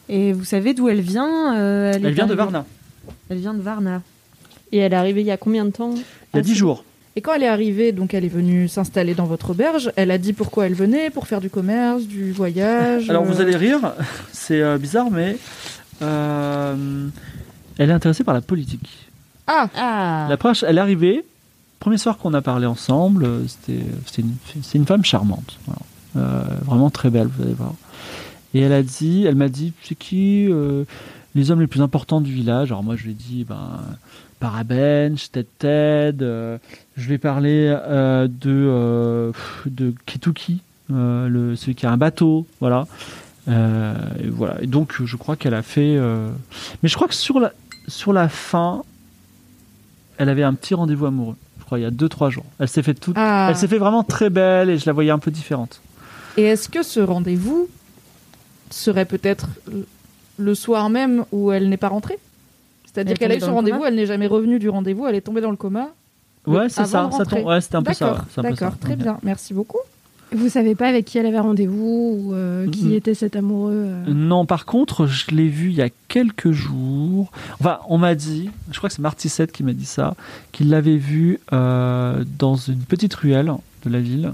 Et 0.09 0.33
vous 0.33 0.45
savez 0.45 0.75
d'où 0.75 0.89
elle 0.89 1.01
vient 1.01 1.57
euh, 1.57 1.93
Elle 1.95 2.13
vient 2.13 2.27
de 2.27 2.35
Varna, 2.35 2.65
Elle 3.29 3.39
vient 3.39 3.55
de 3.55 3.63
Varna. 3.63 4.03
Et 4.73 4.79
elle 4.79 4.93
est 4.93 4.97
arrivée 4.97 5.21
il 5.21 5.27
y 5.27 5.31
a 5.31 5.37
combien 5.37 5.65
de 5.65 5.71
temps 5.71 5.95
il 5.95 6.37
y 6.37 6.41
a 6.41 6.43
dix 6.43 6.55
jours. 6.55 6.85
Et 7.15 7.23
quand 7.23 7.33
elle 7.33 7.45
est 7.45 7.49
arrivée, 7.49 7.93
donc 7.93 8.13
elle 8.13 8.27
est 8.27 8.29
venue 8.29 8.69
s'installer 8.69 9.15
dans 9.15 9.25
votre 9.25 9.51
auberge, 9.51 9.91
elle 9.97 10.11
a 10.11 10.19
dit 10.19 10.35
pourquoi 10.35 10.67
elle 10.67 10.75
venait, 10.75 11.09
pour 11.09 11.27
faire 11.27 11.41
du 11.41 11.49
commerce, 11.49 12.03
du 12.03 12.31
voyage. 12.31 13.09
Alors 13.09 13.25
vous 13.25 13.41
euh, 13.41 13.43
allez 13.43 13.57
rire, 13.57 13.95
c'est 14.33 14.61
euh, 14.61 14.77
bizarre, 14.77 15.11
mais 15.11 15.39
euh, 16.03 17.09
elle 17.79 17.89
est 17.89 17.95
intéressée 17.95 18.23
par 18.23 18.35
la 18.35 18.43
politique. 18.43 19.09
Ah 19.47 19.71
Ah 19.75 20.29
La 20.29 20.53
elle 20.69 20.77
est 20.77 20.81
arrivée, 20.81 21.25
premier 21.81 21.97
soir 21.97 22.19
qu'on 22.19 22.35
a 22.35 22.43
parlé 22.43 22.67
ensemble, 22.67 23.27
c'était 23.47 23.81
une, 24.21 24.35
c'est 24.63 24.77
une 24.77 24.87
femme 24.87 25.05
charmante, 25.05 25.59
voilà. 25.65 25.81
Euh, 26.17 26.43
vraiment 26.65 26.91
très 26.91 27.11
belle, 27.11 27.29
vous 27.29 27.43
allez 27.43 27.55
voir. 27.55 27.73
Et 28.57 28.61
elle 28.61 28.73
a 28.73 28.83
dit, 28.83 29.25
elle 29.27 29.35
m'a 29.35 29.49
dit, 29.51 29.73
c'est 29.83 29.95
qui 29.95 30.47
euh, 30.51 30.85
les 31.35 31.51
hommes 31.51 31.61
les 31.61 31.67
plus 31.67 31.83
importants 31.83 32.23
du 32.23 32.33
village? 32.33 32.71
Alors 32.73 32.83
moi 32.83 32.97
je 32.97 33.05
lui 33.05 33.11
ai 33.11 33.15
dit, 33.15 33.45
ben 33.45 33.81
Parabench, 34.41 35.31
Ted 35.31 35.49
Ted. 35.59 36.25
euh, 36.25 36.57
je 36.97 37.09
vais 37.09 37.19
parler 37.19 37.67
euh, 37.71 38.29
de 38.29 38.51
euh, 38.51 39.33
de 39.67 39.93
Kituki, 40.07 40.63
euh, 40.91 41.29
le 41.29 41.55
celui 41.57 41.75
qui 41.75 41.85
a 41.85 41.91
un 41.93 41.97
bateau, 41.99 42.47
voilà. 42.61 42.87
Et 43.49 44.29
voilà. 44.29 44.57
Et 44.63 44.67
donc 44.67 44.95
je 45.05 45.17
crois 45.17 45.37
qu'elle 45.37 45.55
a 45.55 45.63
fait, 45.63 45.97
mais 46.83 46.89
je 46.89 46.95
crois 46.97 47.07
que 47.09 47.15
sur 47.15 47.39
la 47.39 47.53
sur 47.89 48.13
la 48.13 48.29
fin, 48.29 48.83
elle 50.19 50.29
avait 50.31 50.43
un 50.43 50.55
petit 50.55 50.75
rendez-vous 50.75 51.07
amoureux. 51.07 51.37
Je 51.61 51.65
crois 51.65 51.79
il 51.79 51.83
y 51.83 51.87
a 51.87 51.91
deux 51.93 52.09
trois 52.09 52.31
jours. 52.31 52.47
Elle 52.59 52.69
s'est 52.69 52.83
fait 52.83 52.95
toute, 52.95 53.17
Ah. 53.19 53.47
elle 53.51 53.57
s'est 53.57 53.69
fait 53.69 53.79
vraiment 53.79 54.03
très 54.03 54.31
belle 54.31 54.69
et 54.71 54.79
je 54.79 54.87
la 54.87 54.93
voyais 54.93 55.13
un 55.13 55.21
peu 55.21 55.31
différente. 55.31 55.81
Et 56.37 56.43
est-ce 56.43 56.69
que 56.69 56.83
ce 56.83 56.99
rendez-vous 57.01 57.69
serait 58.71 59.05
peut-être 59.05 59.49
le 60.39 60.55
soir 60.55 60.91
même 60.91 61.25
où 61.33 61.53
elle 61.53 61.69
n'est 61.69 61.77
pas 61.77 61.89
rentrée 61.89 62.19
C'est-à-dire 62.85 63.13
Elle 63.13 63.17
est 63.17 63.19
qu'elle 63.19 63.33
a 63.33 63.37
eu 63.37 63.49
son 63.49 63.55
rendez-vous, 63.55 63.85
elle 63.85 63.95
n'est 63.95 64.07
jamais 64.07 64.27
revenue 64.27 64.59
du 64.59 64.69
rendez-vous, 64.69 65.07
elle 65.07 65.15
est 65.15 65.21
tombée 65.21 65.41
dans 65.41 65.51
le 65.51 65.57
coma. 65.57 65.89
Ouais, 66.47 66.69
c'est 66.69 66.85
ça. 66.87 67.11
ça 67.11 67.25
tombe- 67.25 67.45
ouais, 67.45 67.61
c'était 67.61 67.77
un 67.77 67.83
peu 67.83 67.93
ça. 67.93 68.07
D'accord, 68.07 68.21
ouais, 68.21 68.31
c'est 68.33 68.41
un 68.41 68.43
peu 68.43 68.55
ça. 68.55 68.65
d'accord, 68.67 68.79
très 68.79 68.97
bien, 68.97 69.19
merci 69.23 69.53
beaucoup. 69.55 69.79
Vous 70.33 70.49
savez 70.49 70.75
pas 70.75 70.89
avec 70.89 71.05
qui 71.05 71.19
elle 71.19 71.27
avait 71.27 71.39
rendez-vous 71.39 72.19
ou 72.31 72.35
euh, 72.35 72.69
qui 72.69 72.95
était 72.95 73.15
cet 73.15 73.37
amoureux 73.37 73.73
euh? 73.75 74.05
Non, 74.09 74.45
par 74.45 74.67
contre, 74.67 75.07
je 75.07 75.31
l'ai 75.31 75.49
vu 75.49 75.69
il 75.71 75.77
y 75.77 75.83
a 75.83 75.89
quelques 76.09 76.51
jours. 76.51 77.31
Enfin, 77.61 77.79
on 77.89 77.97
m'a 77.97 78.17
dit, 78.17 78.51
je 78.73 78.77
crois 78.77 78.89
que 78.89 78.95
c'est 78.97 79.03
Martissette 79.03 79.53
qui 79.53 79.63
m'a 79.63 79.73
dit 79.73 79.87
ça, 79.87 80.15
qu'il 80.51 80.69
l'avait 80.71 80.97
vu 80.97 81.39
euh, 81.53 82.25
dans 82.41 82.57
une 82.57 82.81
petite 82.81 83.15
ruelle 83.15 83.53
de 83.85 83.91
la 83.91 84.01
ville, 84.01 84.33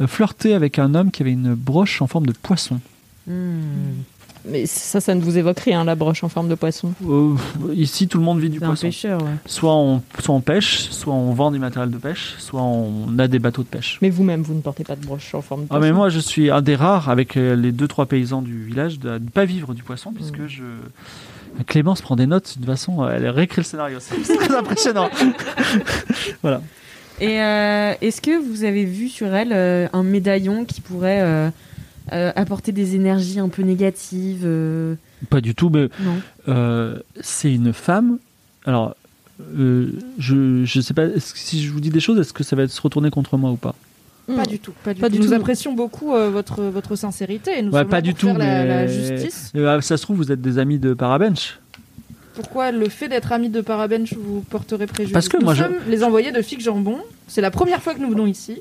euh, 0.00 0.06
flirter 0.06 0.54
avec 0.54 0.78
un 0.78 0.94
homme 0.94 1.10
qui 1.10 1.22
avait 1.22 1.32
une 1.32 1.54
broche 1.54 2.00
en 2.02 2.06
forme 2.06 2.26
de 2.26 2.32
poisson. 2.32 2.78
Hmm. 3.26 3.60
Mais 4.48 4.64
ça, 4.66 5.00
ça 5.00 5.12
ne 5.16 5.20
vous 5.20 5.38
évoque 5.38 5.58
rien, 5.58 5.82
la 5.82 5.96
broche 5.96 6.22
en 6.22 6.28
forme 6.28 6.48
de 6.48 6.54
poisson. 6.54 6.92
Euh, 7.08 7.34
ici, 7.74 8.06
tout 8.06 8.18
le 8.18 8.22
monde 8.24 8.38
vit 8.38 8.48
du 8.48 8.58
C'est 8.58 8.64
un 8.64 8.68
poisson. 8.68 8.86
pêcheur, 8.86 9.20
ouais. 9.22 9.30
Soit 9.46 9.74
on, 9.74 10.02
soit 10.20 10.34
on 10.36 10.40
pêche, 10.40 10.88
soit 10.90 11.12
on 11.14 11.32
vend 11.32 11.50
du 11.50 11.58
matériel 11.58 11.90
de 11.90 11.98
pêche, 11.98 12.36
soit 12.38 12.62
on 12.62 13.18
a 13.18 13.26
des 13.26 13.40
bateaux 13.40 13.64
de 13.64 13.66
pêche. 13.68 13.98
Mais 14.02 14.10
vous-même, 14.10 14.42
vous 14.42 14.54
ne 14.54 14.60
portez 14.60 14.84
pas 14.84 14.94
de 14.94 15.04
broche 15.04 15.34
en 15.34 15.42
forme 15.42 15.62
de 15.62 15.66
Ah 15.70 15.74
poisson. 15.78 15.84
mais 15.84 15.92
moi 15.92 16.10
je 16.10 16.20
suis 16.20 16.48
un 16.52 16.62
des 16.62 16.76
rares 16.76 17.08
avec 17.10 17.36
euh, 17.36 17.56
les 17.56 17.72
deux 17.72 17.88
trois 17.88 18.06
paysans 18.06 18.40
du 18.40 18.62
village 18.62 19.00
de 19.00 19.10
ne 19.18 19.28
pas 19.30 19.44
vivre 19.46 19.74
du 19.74 19.82
poisson 19.82 20.12
Mm. 20.12 20.14
puisque 20.14 20.46
je 20.46 20.62
Clémence 21.66 22.00
prend 22.02 22.14
des 22.14 22.26
notes 22.26 22.56
d'une 22.58 22.66
façon 22.66 23.02
euh, 23.02 23.08
elle 23.16 23.28
réécrit 23.28 23.62
le 23.62 23.64
scénario 23.64 23.98
c'est 23.98 24.14
c'est 24.24 24.36
très 24.36 24.54
impressionnant 24.54 25.10
voilà 26.42 26.60
Et 27.20 27.40
euh, 27.40 27.94
est-ce 28.00 28.20
que 28.20 28.38
vous 28.40 28.62
avez 28.64 28.84
vu 28.84 29.08
sur 29.08 29.34
elle 29.34 29.52
euh, 29.52 29.88
un 29.92 30.02
médaillon 30.04 30.64
qui 30.64 30.80
pourrait 30.80 31.50
euh, 32.12 32.32
apporter 32.36 32.72
des 32.72 32.94
énergies 32.94 33.38
un 33.40 33.48
peu 33.48 33.62
négatives 33.62 34.42
euh, 34.44 34.94
pas 35.30 35.40
du 35.40 35.54
tout 35.54 35.70
mais 35.70 35.88
euh, 36.48 36.98
c'est 37.20 37.52
une 37.52 37.72
femme 37.72 38.18
alors 38.64 38.94
euh, 39.58 39.92
je 40.18 40.64
je 40.64 40.80
sais 40.80 40.94
pas 40.94 41.06
si 41.18 41.62
je 41.62 41.70
vous 41.70 41.80
dis 41.80 41.90
des 41.90 42.00
choses 42.00 42.18
est-ce 42.18 42.32
que 42.32 42.44
ça 42.44 42.56
va 42.56 42.66
se 42.68 42.80
retourner 42.80 43.10
contre 43.10 43.36
moi 43.36 43.50
ou 43.50 43.56
pas? 43.56 43.74
Pas 44.34 44.44
du 44.44 44.58
tout, 44.58 44.72
pas 44.82 44.92
du 44.92 45.00
Pas 45.00 45.08
tout. 45.08 45.18
nous 45.18 45.32
apprécions 45.34 45.72
beaucoup 45.72 46.12
euh, 46.12 46.30
votre, 46.30 46.62
votre 46.64 46.96
sincérité. 46.96 47.58
Et 47.58 47.62
nous 47.62 47.70
ouais 47.70 47.82
sommes 47.82 47.88
pas 47.88 48.00
du 48.00 48.12
tout 48.12 48.26
faire 48.26 48.38
la, 48.38 48.44
mais 48.64 48.66
la 48.66 48.86
justice. 48.88 49.52
Euh, 49.54 49.80
ça 49.82 49.96
se 49.96 50.02
trouve 50.02 50.16
vous 50.16 50.32
êtes 50.32 50.40
des 50.42 50.58
amis 50.58 50.80
de 50.80 50.94
Parabench 50.94 51.60
Pourquoi 52.34 52.72
le 52.72 52.88
fait 52.88 53.06
d'être 53.08 53.30
ami 53.30 53.50
de 53.50 53.60
Parabench 53.60 54.14
vous 54.14 54.40
porterait 54.40 54.88
préjudice? 54.88 55.12
Parce 55.12 55.28
que 55.28 55.36
nous 55.36 55.44
moi, 55.44 55.54
je- 55.54 55.62
sommes 55.62 55.76
les 55.88 56.02
envoyés 56.02 56.32
de 56.32 56.42
Fig 56.42 56.60
Jambon. 56.60 56.98
C'est 57.28 57.40
la 57.40 57.52
première 57.52 57.80
fois 57.80 57.94
que 57.94 58.00
nous 58.00 58.10
venons 58.10 58.26
ici. 58.26 58.60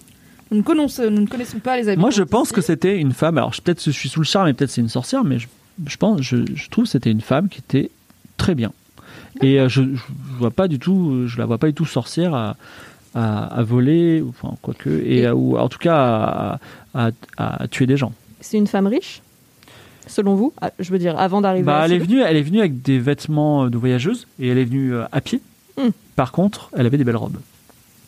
Nous 0.52 0.58
ne 0.58 0.62
connaissons, 0.64 1.10
nous 1.10 1.22
ne 1.22 1.28
connaissons 1.28 1.60
pas 1.60 1.78
les 1.78 1.88
habitants. 1.88 2.02
Moi, 2.02 2.12
je 2.12 2.24
pense 2.24 2.52
que 2.52 2.62
c'était 2.62 2.98
une 2.98 3.14
femme. 3.14 3.38
Alors, 3.38 3.52
peut-être 3.64 3.80
que 3.84 3.92
je 3.92 3.98
suis 3.98 4.10
sous 4.10 4.20
le 4.20 4.26
charme 4.26 4.48
et 4.48 4.54
peut-être 4.54 4.70
c'est 4.72 4.82
une 4.82 4.90
sorcière, 4.90 5.24
mais 5.24 5.40
je, 5.40 5.48
je 5.88 5.98
pense, 5.98 6.22
je, 6.22 6.38
je 6.54 6.70
trouve 6.70 6.86
que 6.86 6.90
c'était 6.92 7.12
une 7.12 7.22
femme 7.22 7.50
qui 7.50 7.60
était 7.60 7.90
très 8.38 8.54
bien. 8.56 8.72
Et 9.42 9.60
euh, 9.60 9.68
je, 9.70 9.82
je 9.82 10.02
vois 10.38 10.52
pas 10.52 10.68
du 10.68 10.80
tout, 10.80 11.24
je 11.28 11.38
la 11.38 11.46
vois 11.46 11.58
pas 11.58 11.68
du 11.68 11.74
tout 11.74 11.86
sorcière 11.86 12.34
à, 12.36 12.56
à, 13.16 13.46
à 13.46 13.64
voler, 13.64 14.22
ou- 14.22 14.30
enfin 14.30 14.56
quoique, 14.62 14.90
et, 14.90 15.20
Et- 15.20 15.26
à- 15.26 15.36
ou 15.36 15.58
en 15.58 15.68
tout 15.68 15.80
cas 15.80 15.98
à, 16.94 17.10
à- 17.38 17.64
à 17.64 17.68
tuer 17.68 17.86
des 17.88 17.98
gens. 17.98 18.14
C'est 18.40 18.58
une 18.58 18.68
femme 18.68 18.88
riche 18.88 19.22
Selon 20.08 20.36
vous? 20.36 20.54
Ah, 20.62 20.70
Je 20.78 20.92
veux 20.92 21.00
dire, 21.00 21.18
avant 21.18 21.42
d'arriver 21.42 21.66
Bah, 21.66 21.80
à 21.80 21.86
elle 21.86 21.94
est 21.94 21.98
venue, 21.98 22.22
elle 22.22 22.38
est 22.38 22.44
venue 22.44 22.60
avec 22.60 22.84
des 22.84 23.00
vêtements 23.00 23.68
de 23.72 23.78
voyageuse 23.78 24.28
et 24.40 24.50
elle 24.50 24.60
est 24.60 24.66
venue 24.66 24.94
euh, 24.94 25.04
à 25.12 25.20
pied. 25.20 25.42
Hmm. 25.78 25.90
Par 26.16 26.32
contre, 26.32 26.70
elle 26.78 26.86
avait 26.86 27.00
des 27.00 27.04
belles 27.04 27.16
robes. 27.18 27.38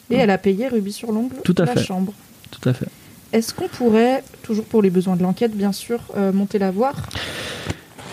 Et 0.10 0.16
elle 0.16 0.30
a 0.30 0.38
payé 0.38 0.68
Ruby 0.68 0.92
sur 0.94 1.12
l'ongle 1.12 1.36
Tout 1.44 1.56
à 1.58 1.66
la 1.66 1.74
fait. 1.74 1.84
chambre. 1.84 2.14
Tout 2.52 2.68
à 2.70 2.74
fait. 2.74 2.88
Est-ce 3.34 3.54
qu'on 3.54 3.68
pourrait, 3.68 4.24
toujours 4.42 4.64
pour 4.66 4.82
les 4.82 4.90
besoins 4.90 5.16
de 5.18 5.24
l'enquête, 5.24 5.52
bien 5.56 5.74
sûr, 5.74 6.00
euh, 6.16 6.32
monter 6.32 6.60
la 6.60 6.72
voir? 6.72 6.96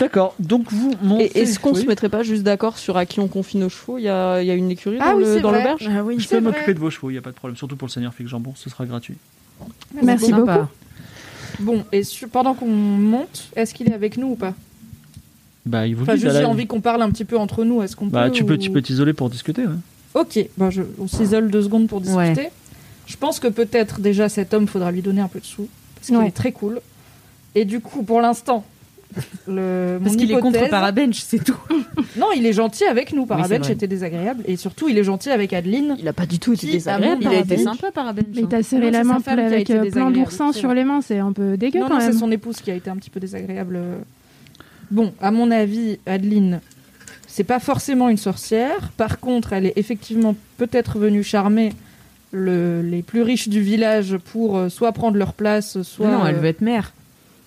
D'accord. 0.01 0.35
Donc 0.41 0.73
vous 0.73 0.93
montez. 1.03 1.27
Et 1.27 1.43
est-ce 1.43 1.61
qu'on 1.61 1.73
Oui. 1.73 1.83
se 1.83 1.87
mettrait 1.87 2.09
pas 2.09 2.25
juste 2.25 2.43
d'accord 2.43 2.79
sur 2.79 2.97
à 2.97 3.07
qui 3.07 3.21
on 3.21 3.29
confie 3.29 3.59
nos 3.59 3.69
chevaux? 3.69 3.97
Il 3.99 4.03
y 4.05 4.09
a, 4.09 4.43
il 4.43 4.47
y 4.47 4.51
a 4.51 4.55
une 4.55 4.71
écurie 4.73 4.99
Ah 5.01 5.13
dans 5.13 5.19
oui, 5.19 5.25
le- 5.25 5.41
dans 5.41 5.53
l'auberge? 5.53 5.89
Ah 5.89 6.03
oui, 6.03 6.17
Je 6.19 6.29
peux 6.29 6.41
m'occuper 6.41 6.75
de 6.75 6.81
vos 6.81 6.91
chevaux, 6.91 7.11
il 7.11 7.13
n'y 7.13 7.19
a 7.19 7.23
pas 7.23 7.31
de 7.31 7.37
problème. 7.37 7.57
Surtout 7.57 7.77
pour 7.77 7.87
le 7.87 7.93
Seigneur 7.93 8.13
Fig 8.13 8.27
Jambon, 8.27 8.55
ce 8.57 8.69
sera 8.69 8.85
gratuit. 8.87 9.15
Merci 10.03 10.31
Sympa. 10.31 10.57
beaucoup. 10.59 10.69
Bon, 11.61 11.85
et 11.93 12.03
pendant 12.33 12.55
qu'on 12.55 12.67
monte, 12.67 13.51
est-ce 13.55 13.73
qu'il 13.73 13.89
est 13.89 13.95
avec 13.95 14.17
nous 14.17 14.31
ou 14.33 14.35
pas? 14.35 14.55
Bah, 15.65 15.87
il 15.87 15.95
vous 15.95 16.03
Enfin, 16.03 16.15
dit, 16.17 16.21
juste 16.23 16.35
la- 16.35 16.41
j'ai 16.41 16.45
envie 16.47 16.67
qu'on 16.67 16.81
parle 16.81 17.01
un 17.01 17.11
petit 17.11 17.25
peu 17.25 17.39
entre 17.39 17.63
nous. 17.65 17.81
Est-ce 17.81 17.95
qu'on 17.95 18.07
Bah, 18.07 18.25
peut 18.25 18.33
tu 18.33 18.45
peux, 18.45 18.59
tu 18.59 18.71
peux 18.73 18.83
t'isoler 18.83 19.13
pour 19.13 19.31
discuter. 19.31 19.63
ouais. 19.63 19.75
Ok, 20.15 20.39
je- 20.71 20.83
on 21.01 21.07
s'isole 21.09 21.51
deux 21.51 21.63
secondes 21.63 21.89
pour 21.89 22.01
discuter. 22.01 22.43
Ouais. 22.43 22.53
Je 23.07 23.17
pense 23.17 23.41
que 23.41 23.49
peut-être 23.49 24.01
déjà 24.01 24.29
cet 24.29 24.55
homme, 24.55 24.67
faudra 24.67 24.91
lui 24.93 25.03
donner 25.03 25.21
un 25.21 25.29
peu 25.29 25.41
de 25.41 25.45
sous. 25.45 25.69
Parce 25.97 26.07
qu'il 26.09 26.17
Ouais. 26.17 26.29
est 26.29 26.31
très 26.31 26.53
cool. 26.53 26.81
Et 27.55 27.65
du 27.65 27.81
coup, 27.81 28.03
pour 28.03 28.21
l'instant, 28.21 28.65
le, 29.47 29.99
Parce 30.03 30.13
mon 30.13 30.19
qu'il 30.19 30.31
est 30.33 30.41
contre 30.41 30.59
hypothèse- 30.59 30.71
Parabench, 30.71 31.21
c'est 31.21 31.43
tout. 31.43 31.57
Non, 32.17 32.29
il 32.37 32.47
est 32.47 32.53
gentil 32.53 32.85
avec 32.85 33.13
nous. 33.13 33.27
Parabench 33.27 33.63
vrai. 33.65 33.73
était 33.73 33.87
désagréable. 33.89 34.43
Et 34.47 34.57
surtout, 34.57 34.89
il 34.89 34.97
est 34.99 35.05
gentil 35.05 35.31
avec 35.31 35.53
Adeline. 35.53 35.97
Il 35.99 36.07
a 36.09 36.13
pas 36.13 36.27
du 36.27 36.39
tout 36.39 36.53
été 36.53 36.67
désagréable. 36.71 37.23
Il 37.23 37.29
a 37.29 37.39
été 37.41 37.59
sympa. 37.59 37.91
Parabench. 37.91 38.27
Mais 38.35 38.43
hein. 38.45 38.47
t'as 38.49 38.63
serré 38.63 38.87
Non, 38.87 38.99
la 38.99 39.05
main 39.05 39.19
avec 39.27 39.71
euh, 39.71 39.91
plein 39.91 40.11
d'oursins 40.13 40.53
sur 40.53 40.73
les 40.75 40.85
mains, 40.85 41.01
c'est 41.01 41.19
un 41.19 41.33
peu 41.33 41.57
dégueu 41.57 41.81
non, 41.81 41.89
quand 41.89 41.95
non, 41.95 42.01
c'est 42.01 42.13
son 42.13 42.31
épouse 42.31 42.57
qui 42.61 42.71
a 42.71 42.75
été 42.75 42.89
un 42.91 42.97
petit 42.97 43.11
peu 43.11 43.19
désagréable. 43.21 43.79
Bon, 44.91 45.13
à 45.21 45.31
mon 45.31 45.51
avis, 45.51 45.99
Adeline, 46.07 46.61
c'est 47.35 47.43
pas 47.45 47.59
forcément 47.59 48.09
une 48.09 48.17
sorcière. 48.17 48.93
Par 48.97 49.19
contre, 49.19 49.53
elle 49.53 49.67
est 49.67 49.73
effectivement 49.77 50.37
peut-être 50.57 50.99
venue 51.01 51.25
charmer 51.25 51.73
le- 52.31 52.81
les 52.83 53.03
plus 53.03 53.23
riches 53.23 53.49
du 53.49 53.61
village 53.61 54.17
pour 54.33 54.57
euh, 54.57 54.69
soit 54.69 54.93
prendre 54.93 55.17
leur 55.17 55.33
place, 55.33 55.83
soit. 55.83 56.11
non, 56.13 56.25
elle 56.27 56.37
euh, 56.37 56.39
veut 56.39 56.49
être 56.49 56.61
mère. 56.61 56.93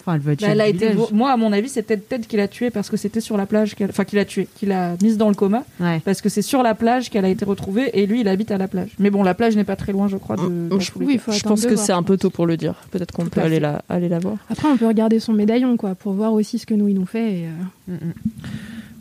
Enfin, 0.02 0.16
elle 0.16 0.22
veut 0.22 0.34
être 0.34 0.42
bah, 0.42 0.48
elle 0.52 0.62
a 0.62 0.68
été. 0.68 0.92
Moi, 1.12 1.32
à 1.32 1.36
mon 1.38 1.52
avis, 1.52 1.68
c'est 1.70 1.84
Ted 1.84 2.02
Ted 2.08 2.26
qui 2.28 2.38
l'a 2.38 2.48
tuée 2.48 2.70
parce 2.70 2.90
que 2.90 2.96
c'était 2.96 3.20
sur 3.22 3.36
la 3.38 3.46
plage. 3.46 3.76
qu'elle- 3.76 3.90
Enfin, 3.90 4.06
qui 4.06 4.16
l'a 4.18 4.24
tuée, 4.26 4.48
qui 4.58 4.66
l'a 4.66 4.96
mise 5.02 5.18
dans 5.18 5.28
le 5.30 5.36
coma. 5.36 5.64
Ouais. 5.82 6.02
Parce 6.06 6.22
que 6.22 6.30
c'est 6.30 6.42
sur 6.42 6.64
la 6.64 6.76
plage 6.76 7.10
qu'elle 7.10 7.26
a 7.26 7.30
été 7.30 7.44
retrouvée 7.44 7.90
et 7.94 8.06
lui, 8.08 8.22
il 8.22 8.28
habite 8.30 8.52
à 8.52 8.58
la 8.58 8.68
plage. 8.70 8.90
Mais 9.00 9.10
bon, 9.10 9.22
la 9.24 9.34
plage 9.34 9.56
n'est 9.58 9.66
pas 9.66 9.76
très 9.78 9.92
loin, 9.94 10.08
je 10.10 10.16
crois. 10.18 10.36
De, 10.38 10.42
Mm, 10.44 10.80
je- 10.80 10.92
oui, 10.96 11.20
pense 11.44 11.66
que 11.66 11.76
c'est 11.78 11.92
un 11.94 12.04
peu 12.04 12.16
tôt 12.18 12.30
pour 12.30 12.46
le 12.46 12.56
dire. 12.56 12.76
Peut-être 12.92 13.12
qu'on 13.14 13.24
Tout 13.26 13.30
peut 13.32 13.42
aller 13.42 13.60
la, 13.60 13.82
aller 13.90 14.08
la 14.10 14.20
voir. 14.20 14.38
Après, 14.50 14.68
on 14.70 14.78
peut 14.78 14.88
regarder 14.88 15.20
son 15.20 15.34
médaillon, 15.34 15.76
quoi, 15.76 15.96
pour 15.96 16.14
voir 16.14 16.32
aussi 16.34 16.58
ce 16.60 16.66
que 16.66 16.74
nous 16.74 16.88
il 16.88 16.96
nous 16.96 17.06
fait. 17.06 17.40
et, 17.40 17.46
euh, 17.48 17.50
Mm, 17.90 17.94
mm. 17.94 18.14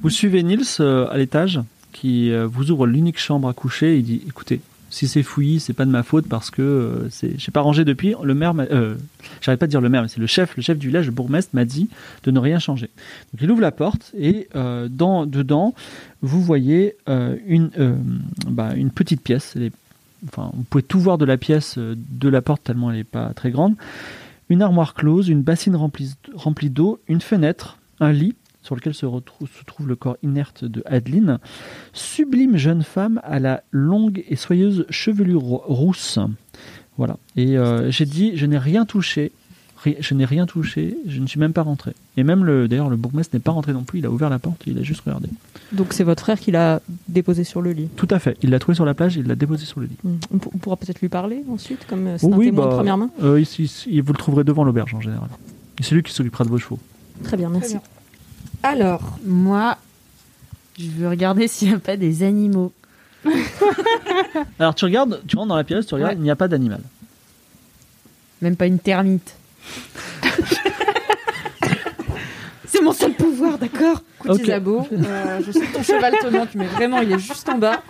Vous 0.07 0.11
suivez 0.11 0.45
Nils 0.45 0.63
euh, 0.79 1.09
à 1.11 1.19
l'étage, 1.19 1.59
qui 1.91 2.31
euh, 2.31 2.47
vous 2.47 2.71
ouvre 2.71 2.87
l'unique 2.87 3.19
chambre 3.19 3.49
à 3.49 3.53
coucher. 3.53 3.99
Il 3.99 4.05
dit 4.05 4.23
écoutez, 4.29 4.61
si 4.89 5.09
c'est 5.09 5.25
fouillis, 5.25 5.59
c'est 5.59 5.73
pas 5.73 5.85
de 5.85 5.91
ma 5.91 6.05
faute 6.05 6.29
parce 6.29 6.53
que 6.53 6.63
euh, 6.63 7.09
c'est, 7.11 7.37
j'ai 7.37 7.51
pas 7.51 7.61
rangé 7.61 7.85
depuis. 7.85 8.15
Le 8.23 8.33
maire, 8.33 8.55
m'a- 8.55 8.67
euh, 8.71 8.95
j'arrive 9.41 9.59
pas 9.59 9.65
à 9.65 9.67
dire 9.67 9.81
le 9.81 9.89
maire, 9.89 10.03
mais 10.03 10.09
c'est 10.09 10.21
le 10.21 10.29
chef, 10.29 10.57
le 10.57 10.63
chef 10.63 10.79
du 10.79 10.87
village, 10.87 11.07
le 11.07 11.11
bourgmestre 11.11 11.51
m'a 11.55 11.65
dit 11.65 11.89
de 12.23 12.31
ne 12.31 12.39
rien 12.39 12.61
changer. 12.61 12.89
Donc 13.33 13.43
il 13.43 13.51
ouvre 13.51 13.61
la 13.61 13.73
porte 13.73 14.13
et 14.17 14.47
euh, 14.55 14.87
dans, 14.89 15.27
dedans, 15.27 15.75
vous 16.23 16.41
voyez 16.41 16.95
une, 17.09 17.71
bah, 18.49 18.75
une 18.77 18.91
petite 18.93 19.23
pièce. 19.23 19.57
Enfin, 20.29 20.53
vous 20.55 20.63
pouvez 20.71 20.85
tout 20.85 21.01
voir 21.01 21.19
de 21.19 21.25
la 21.25 21.37
pièce, 21.37 21.79
de 21.79 22.29
la 22.29 22.43
porte 22.43 22.63
tellement 22.63 22.93
elle 22.93 22.99
n'est 22.99 23.03
pas 23.03 23.31
très 23.35 23.51
grande. 23.51 23.75
Une 24.51 24.63
armoire 24.63 24.95
close, 24.95 25.27
une 25.29 25.43
bassine 25.43 25.75
remplie 25.75 26.71
d'eau, 26.71 27.01
une 27.09 27.21
fenêtre, 27.21 27.79
un 27.99 28.13
lit 28.13 28.37
sur 28.67 28.75
lequel 28.75 28.93
se, 28.95 29.07
retrou- 29.07 29.47
se 29.47 29.65
trouve 29.65 29.89
le 29.89 29.97
corps 29.97 30.17
inerte 30.23 30.65
de 30.65 30.83
Adeline. 30.87 31.39
Sublime 31.93 32.57
jeune 32.57 32.83
femme 32.83 33.21
à 33.25 33.39
la 33.39 33.63
longue 33.71 34.25
et 34.29 34.37
soyeuse 34.37 34.87
chevelure 34.91 35.41
ro- 35.41 35.63
rousse. 35.67 36.19
Voilà. 36.99 37.17
Et 37.37 37.57
euh, 37.57 37.91
j'ai 37.91 38.05
dit, 38.07 38.37
je 38.37 38.45
n'ai 38.47 38.59
rien 38.59 38.85
touché. 38.85 39.33
Je 40.01 40.15
n'ai 40.15 40.25
rien 40.25 40.47
touché, 40.47 40.97
je 41.07 41.21
ne 41.21 41.29
suis 41.29 41.39
même 41.39 41.53
pas 41.53 41.63
rentré. 41.63 41.93
Et 42.17 42.25
même 42.25 42.45
le, 42.45 42.67
d'ailleurs, 42.67 42.91
le 42.91 42.97
bourgmestre 42.97 43.37
n'est 43.37 43.41
pas 43.41 43.53
rentré 43.53 43.73
non 43.73 43.85
plus. 43.85 44.01
Il 44.01 44.07
a 44.07 44.11
ouvert 44.11 44.29
la 44.31 44.41
porte, 44.41 44.63
il 44.67 44.77
a 44.79 44.83
juste 44.83 45.03
regardé. 45.03 45.29
Donc 45.71 45.93
c'est 45.93 46.03
votre 46.03 46.23
frère 46.23 46.41
qui 46.41 46.51
l'a 46.51 46.81
déposé 47.09 47.45
sur 47.45 47.63
le 47.63 47.71
lit. 47.71 47.87
Tout 47.95 48.09
à 48.11 48.19
fait. 48.19 48.37
Il 48.43 48.51
l'a 48.51 48.59
trouvé 48.59 48.75
sur 48.75 48.85
la 48.85 48.95
plage, 48.95 49.15
il 49.15 49.29
l'a 49.29 49.37
déposé 49.37 49.65
sur 49.65 49.79
le 49.79 49.87
lit. 49.87 49.97
Mm. 50.03 50.15
On, 50.35 50.39
pour- 50.39 50.53
on 50.57 50.59
pourra 50.59 50.77
peut-être 50.77 51.01
lui 51.01 51.09
parler 51.09 51.45
ensuite, 51.49 51.87
comme 51.87 52.05
euh, 52.09 52.19
c'est 52.19 52.27
Oh 52.27 52.33
un 52.35 52.37
oui, 52.37 52.47
témoin 52.47 52.65
bah, 52.65 52.71
de 52.73 52.77
première 52.77 52.97
main? 52.97 53.11
euh, 53.23 53.41
ici, 53.41 53.63
ici, 53.65 54.01
vous 54.01 54.13
le 54.13 54.19
trouverez 54.19 54.43
devant 54.43 54.65
l'auberge 54.65 54.93
en 54.93 55.01
général. 55.01 55.29
C'est 55.81 55.95
lui 55.95 56.03
qui 56.03 56.13
s'occupera 56.13 56.43
de 56.43 56.49
vos 56.49 56.59
chevaux. 56.59 56.81
Très 57.23 57.37
bien, 57.37 57.49
merci. 57.49 57.75
bien. 57.75 57.83
Alors, 58.63 59.19
Moi, 59.25 59.77
je 60.79 60.89
veux 60.89 61.09
regarder 61.09 61.49
s'il 61.49 61.69
n'y 61.69 61.75
a 61.75 61.79
pas 61.79 61.97
des 61.97 62.23
animaux. 62.23 62.73
Alors 64.59 64.75
tu 64.75 64.85
regardes, 64.85 65.21
tu 65.27 65.37
rentres 65.37 65.49
dans 65.49 65.57
la 65.57 65.65
pièce, 65.65 65.87
tu 65.87 65.95
regardes, 65.95 66.13
Ouais. 66.13 66.19
il 66.19 66.23
n'y 66.23 66.31
a 66.31 66.37
pas 66.37 66.49
d'animal. 66.49 66.81
Même 68.43 68.55
pas 68.57 68.67
une 68.67 68.79
termite. 68.79 69.35
C'est 72.67 72.81
mon 72.83 72.93
seul 72.93 73.13
pouvoir, 73.15 73.59
d'accord? 73.59 74.03
Écoute 74.27 74.41
Ok. 74.41 74.47
Isabeau, 74.49 74.87
euh, 74.93 75.41
je 75.47 75.53
sais 75.53 75.61
que 75.61 75.73
ton 75.75 75.83
cheval 75.83 76.15
te 76.21 76.27
manque, 76.29 76.51
mais 76.55 76.67
vraiment, 76.67 77.01
il 77.01 77.13
est 77.13 77.19
juste 77.19 77.49
en 77.49 77.59
bas. 77.59 77.83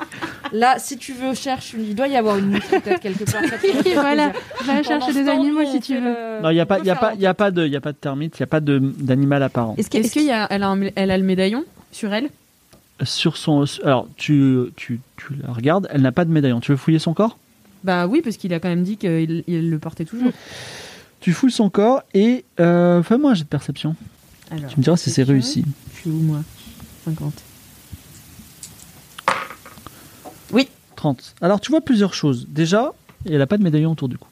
Là, 0.53 0.77
si 0.79 0.97
tu 0.97 1.13
veux, 1.13 1.35
cherche, 1.35 1.75
une- 1.75 1.85
il 1.85 1.95
doit 1.95 2.07
y 2.09 2.17
avoir 2.17 2.37
une 2.39 2.47
mouche 2.53 2.67
peut-être 2.71 3.01
quelque 3.01 3.25
part. 3.25 3.43
voilà, 3.95 4.33
va 4.65 4.83
chercher 4.83 5.13
des 5.13 5.29
animaux 5.29 5.65
si 5.71 5.81
tu 5.81 5.95
veux. 5.95 6.01
le- 6.01 6.43
Non, 6.43 6.51
il 6.51 6.55
n'y 6.55 6.61
a 6.61 6.67
pas, 6.67 6.77
peut 6.77 6.83
il 6.85 6.87
y 6.87 6.91
a 6.91 6.95
faire 6.95 7.01
pas, 7.11 7.15
il 7.15 7.21
y 7.21 7.27
a 7.27 7.35
pas 7.35 7.51
de, 7.51 7.67
il 7.67 7.73
y 7.73 7.77
a 7.77 7.81
pas 7.81 7.93
de 7.93 7.97
termite, 7.97 8.39
il 8.39 8.43
n'y 8.43 8.45
a 8.45 8.49
pas 8.49 8.61
de 8.61 8.79
d'animal 8.79 9.43
apparent. 9.43 9.75
Est-ce 9.77 9.89
qu'il 9.91 10.23
y 10.25 10.31
a, 10.33 10.47
elle 10.51 10.63
a, 10.63 10.69
un- 10.69 10.81
elle 10.95 11.11
a 11.11 11.19
le 11.19 11.25
médaillon 11.25 11.65
sur 11.93 12.13
elle? 12.15 12.29
Sur 13.03 13.37
son, 13.37 13.65
alors 13.85 14.09
tu, 14.17 14.61
tu, 14.77 15.01
tu 15.17 15.27
la 15.47 15.53
regardes, 15.53 15.87
elle 15.93 16.01
n'a 16.01 16.13
pas 16.13 16.25
de 16.25 16.31
médaillon. 16.33 16.61
Tu 16.61 16.71
veux 16.73 16.79
fouiller 16.79 16.99
son 16.99 17.13
corps? 17.13 17.37
Bah 17.85 18.07
oui, 18.07 18.23
parce 18.23 18.37
qu'il 18.39 18.55
a 18.55 18.59
quand 18.61 18.69
même 18.71 18.83
dit 18.85 18.97
qu'il 18.97 19.45
il 19.47 19.71
le 19.71 19.79
portait 19.79 20.05
toujours. 20.07 20.33
Tu 21.21 21.33
fouilles 21.33 21.51
son 21.53 21.69
corps 21.71 22.03
et 22.15 22.45
euh, 22.61 23.03
fais-moi 23.03 23.33
un 23.33 23.35
jet 23.35 23.45
de 23.45 23.49
perception. 23.49 23.97
Alors, 24.51 24.71
Tu 24.71 24.79
me 24.79 24.83
diras 24.83 24.97
si 24.97 25.11
c'est 25.11 25.25
réussi. 25.25 25.65
Suis 26.07 26.15
où 26.15 26.21
moi 26.21 26.39
50. 27.05 27.33
30. 30.95 31.35
Alors 31.41 31.61
tu 31.61 31.73
vois 31.73 31.81
plusieurs 31.81 32.15
choses. 32.15 32.47
Déjà, 32.49 32.93
elle 33.27 33.39
n'a 33.39 33.47
pas 33.49 33.59
de 33.59 33.63
médaillon 33.65 33.91
autour 33.91 34.09
du 34.09 34.17
cou. 34.17 34.29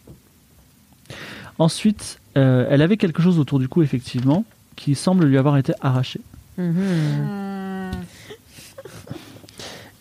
Ensuite, 1.58 2.20
euh, 2.38 2.66
elle 2.70 2.80
avait 2.80 2.96
quelque 2.96 3.20
chose 3.20 3.40
autour 3.40 3.58
du 3.58 3.68
cou 3.68 3.82
effectivement 3.82 4.44
qui 4.76 4.94
semble 4.94 5.26
lui 5.26 5.36
avoir 5.36 5.56
été 5.58 5.72
arraché. 5.80 6.20
Mhm. 6.58 6.66
Hum, 6.68 7.90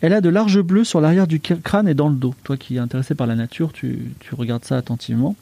Elle 0.02 0.14
a 0.14 0.22
de 0.22 0.30
larges 0.30 0.62
bleus 0.62 0.84
sur 0.84 1.02
l'arrière 1.02 1.26
du 1.28 1.40
crâne 1.40 1.88
et 1.88 1.96
dans 1.96 2.08
le 2.08 2.16
dos. 2.16 2.36
Toi 2.44 2.56
qui 2.56 2.76
es 2.76 2.80
intéressé 2.80 3.16
par 3.16 3.26
la 3.26 3.36
nature, 3.36 3.74
tu, 3.74 4.12
tu 4.20 4.36
regardes 4.36 4.64
ça 4.64 4.78
attentivement. 4.78 5.36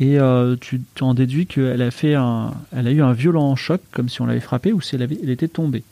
Et 0.00 0.18
euh, 0.18 0.56
tu, 0.58 0.80
tu 0.94 1.04
en 1.04 1.12
déduis 1.12 1.46
qu'elle 1.46 1.82
a, 1.82 1.90
fait 1.90 2.14
un, 2.14 2.54
elle 2.74 2.88
a 2.88 2.90
eu 2.90 3.02
un 3.02 3.12
violent 3.12 3.54
choc, 3.54 3.82
comme 3.92 4.08
si 4.08 4.22
on 4.22 4.26
l'avait 4.26 4.40
frappée 4.40 4.72
ou 4.72 4.80
si 4.80 4.94
elle, 4.94 5.02
avait, 5.02 5.18
elle 5.22 5.30
était 5.30 5.48
tombée. 5.48 5.84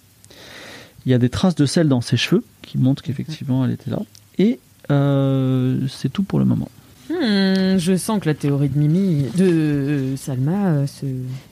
Il 1.04 1.12
y 1.12 1.14
a 1.14 1.18
des 1.18 1.28
traces 1.28 1.54
de 1.54 1.66
sel 1.66 1.88
dans 1.88 2.00
ses 2.00 2.16
cheveux 2.16 2.42
qui 2.62 2.78
montrent 2.78 3.02
qu'effectivement 3.02 3.64
elle 3.64 3.72
était 3.72 3.90
là. 3.90 4.00
Et 4.38 4.59
euh, 4.90 5.86
c'est 5.88 6.11
tout 6.11 6.22
pour 6.22 6.38
le 6.38 6.46
moment. 6.46 6.70
Hmm, 7.11 7.78
je 7.78 7.96
sens 7.96 8.20
que 8.20 8.26
la 8.26 8.34
théorie 8.34 8.68
de 8.68 8.78
Mimi, 8.78 9.24
de 9.36 9.44
euh, 9.44 10.16
Salma, 10.16 10.68
euh, 10.68 10.86
se... 10.86 11.06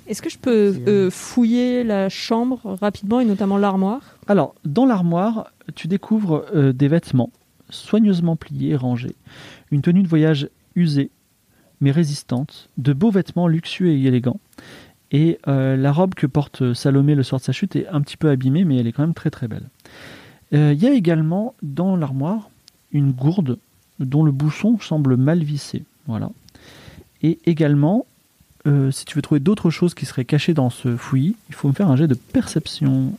Est-ce 0.07 0.20
que 0.20 0.28
je 0.28 0.36
peux 0.36 0.76
euh, 0.86 1.11
fouiller 1.11 1.82
la 1.82 2.11
chambre 2.11 2.76
rapidement 2.80 3.20
et 3.20 3.24
notamment 3.24 3.57
l'armoire? 3.57 4.02
Alors, 4.28 4.54
dans 4.66 4.84
l'armoire, 4.84 5.50
tu 5.74 5.88
découvres 5.88 6.44
euh, 6.54 6.72
des 6.72 6.88
vêtements 6.88 7.30
soigneusement 7.70 8.36
pliés 8.36 8.72
et 8.72 8.76
rangés, 8.76 9.16
une 9.70 9.80
tenue 9.80 10.02
de 10.02 10.09
voyage 10.09 10.48
usée 10.74 11.11
mais 11.81 11.91
résistante, 11.91 12.68
de 12.79 12.93
beaux 12.93 13.11
vêtements 13.11 13.49
luxueux 13.49 13.91
et 13.91 14.03
élégants. 14.05 14.41
Et 15.12 15.39
euh, 15.47 15.77
la 15.77 15.93
robe 15.93 16.14
que 16.14 16.27
porte 16.27 16.72
Salomé 16.74 17.14
le 17.14 17.22
soir 17.22 17.39
de 17.41 17.45
sa 17.45 17.53
chute 17.53 17.77
est 17.77 17.87
un 17.89 18.01
petit 18.01 18.16
peu 18.16 18.29
abîmée, 18.31 18.64
mais 18.64 18.77
elle 18.79 18.87
est 18.87 18.93
quand 18.93 19.03
même 19.03 19.14
très 19.14 19.31
très 19.31 19.47
belle. 19.49 19.68
Euh, 20.53 20.72
Il 20.74 20.83
y 20.83 20.87
a 20.87 20.93
également 20.93 21.55
dans 21.62 21.97
l'armoire 21.97 22.51
une 22.93 23.12
gourde 23.12 23.59
dont 24.01 24.24
le 24.24 24.33
bouchon 24.33 24.79
semble 24.81 25.16
mal 25.16 25.43
vissé. 25.43 25.85
Voilà. 26.07 26.31
Et 27.22 27.39
également, 27.47 28.07
euh, 28.66 28.91
si 28.91 29.05
tu 29.05 29.14
veux 29.16 29.22
trouver 29.22 29.41
d'autres 29.41 29.70
choses 29.70 29.95
qui 29.95 30.07
seraient 30.07 30.24
cachées 30.24 30.55
dans 30.55 30.70
ce 30.70 30.97
fouillis, 30.97 31.37
il 31.49 31.55
faut 31.55 31.68
me 31.68 31.72
faire 31.72 31.89
un 31.91 31.97
jet 31.97 32.09
de 32.09 32.14
perception. 32.14 33.12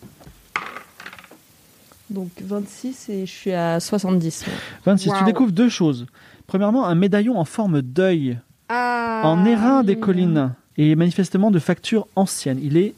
Donc 2.10 2.30
26 2.41 3.10
et 3.10 3.26
je 3.26 3.32
suis 3.32 3.51
à 3.51 3.80
70. 3.80 4.45
moi. 4.47 4.55
26, 4.86 5.03
tu 5.03 5.10
Waouh. 5.16 5.26
découvres 5.26 5.51
deux 5.51 5.70
choses. 5.70 6.05
Premièrement, 6.47 6.86
un 6.86 6.95
médaillon 6.95 7.38
en 7.38 7.43
forme 7.45 7.82
d'œil 7.82 8.39
Ah, 8.70 9.22
en 9.24 9.45
airain 9.45 9.84
des 9.84 9.97
collines 9.97 10.53
et 10.78 10.95
manifestement 10.95 11.51
de 11.51 11.59
facture 11.59 12.07
ancienne. 12.15 12.59
Il 12.61 12.78
est, 12.78 12.93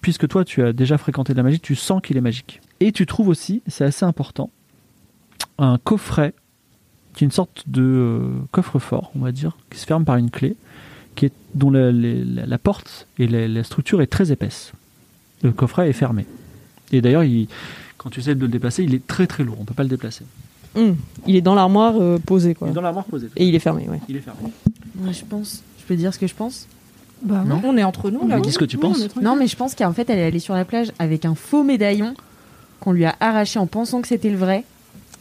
puisque 0.00 0.26
toi 0.28 0.44
tu 0.44 0.62
as 0.62 0.72
déjà 0.72 0.98
fréquenté 0.98 1.32
de 1.32 1.36
la 1.38 1.42
magie, 1.42 1.60
tu 1.60 1.74
sens 1.74 2.00
qu'il 2.02 2.16
est 2.16 2.20
magique. 2.22 2.60
Et 2.80 2.90
tu 2.92 3.06
trouves 3.06 3.28
aussi, 3.28 3.62
c'est 3.66 3.84
assez 3.84 4.04
important, 4.04 4.50
un 5.58 5.78
coffret 5.78 6.34
qui 7.14 7.24
est 7.24 7.26
une 7.26 7.30
sorte 7.32 7.64
de 7.68 7.82
euh, 7.82 8.20
coffre-fort, 8.50 9.12
on 9.14 9.20
va 9.20 9.30
dire, 9.30 9.56
qui 9.70 9.78
se 9.78 9.86
ferme 9.86 10.04
par 10.04 10.16
une 10.16 10.30
clé, 10.30 10.56
qui 11.14 11.26
est, 11.26 11.32
dont 11.54 11.70
la, 11.70 11.92
les- 11.92 12.24
la- 12.24 12.46
la 12.46 12.58
porte 12.58 13.06
et 13.18 13.28
la, 13.28 13.46
la 13.46 13.62
structure 13.62 14.02
est 14.02 14.08
très 14.08 14.32
épaisse. 14.32 14.72
Le 15.42 15.52
coffret 15.52 15.88
est 15.88 15.92
fermé. 15.92 16.26
Et 16.90 17.00
d'ailleurs, 17.00 17.22
il- 17.22 17.46
quand 17.98 18.10
tu 18.10 18.18
essaies 18.20 18.34
de 18.34 18.40
le 18.40 18.48
déplacer, 18.48 18.82
il 18.82 18.94
est 18.94 19.06
très 19.06 19.26
très 19.28 19.44
lourd, 19.44 19.58
on 19.60 19.64
peut 19.64 19.74
pas 19.74 19.84
le 19.84 19.88
déplacer. 19.88 20.24
Hum, 20.74 20.96
Il 21.28 21.36
est 21.36 21.40
dans 21.40 21.54
l'armoire 21.54 21.94
euh, 22.00 22.18
posé 22.18 22.54
quoi. 22.56 22.66
Il 22.66 22.72
est 22.72 22.74
dans 22.74 22.80
l'armoire 22.82 23.04
posée. 23.04 23.28
Et 23.36 23.46
il 23.46 23.54
est 23.54 23.60
fermé, 23.60 23.88
ouais. 23.88 24.00
Il 24.08 24.16
est 24.16 24.20
fermé. 24.20 24.40
Je 25.10 25.24
pense... 25.24 25.62
Je 25.78 25.84
peux 25.86 25.96
dire 25.96 26.14
ce 26.14 26.18
que 26.18 26.26
je 26.26 26.34
pense? 26.34 26.66
Bah, 27.22 27.42
Non. 27.46 27.60
On 27.64 27.76
est 27.76 27.84
entre 27.84 28.10
nous 28.10 28.26
là. 28.26 28.36
Mais 28.36 28.42
dis 28.42 28.52
ce 28.52 28.58
que 28.58 28.64
tu 28.64 28.78
penses? 28.78 29.14
Non, 29.20 29.36
mais 29.36 29.46
je 29.46 29.56
pense 29.56 29.74
qu'en 29.74 29.92
fait, 29.92 30.08
elle 30.10 30.18
est 30.18 30.24
allée 30.24 30.38
sur 30.38 30.54
la 30.54 30.64
plage 30.64 30.92
avec 30.98 31.24
un 31.24 31.34
faux 31.34 31.62
médaillon 31.62 32.14
qu'on 32.80 32.92
lui 32.92 33.04
a 33.04 33.14
arraché 33.20 33.58
en 33.58 33.66
pensant 33.66 34.02
que 34.02 34.08
c'était 34.08 34.30
le 34.30 34.36
vrai. 34.36 34.64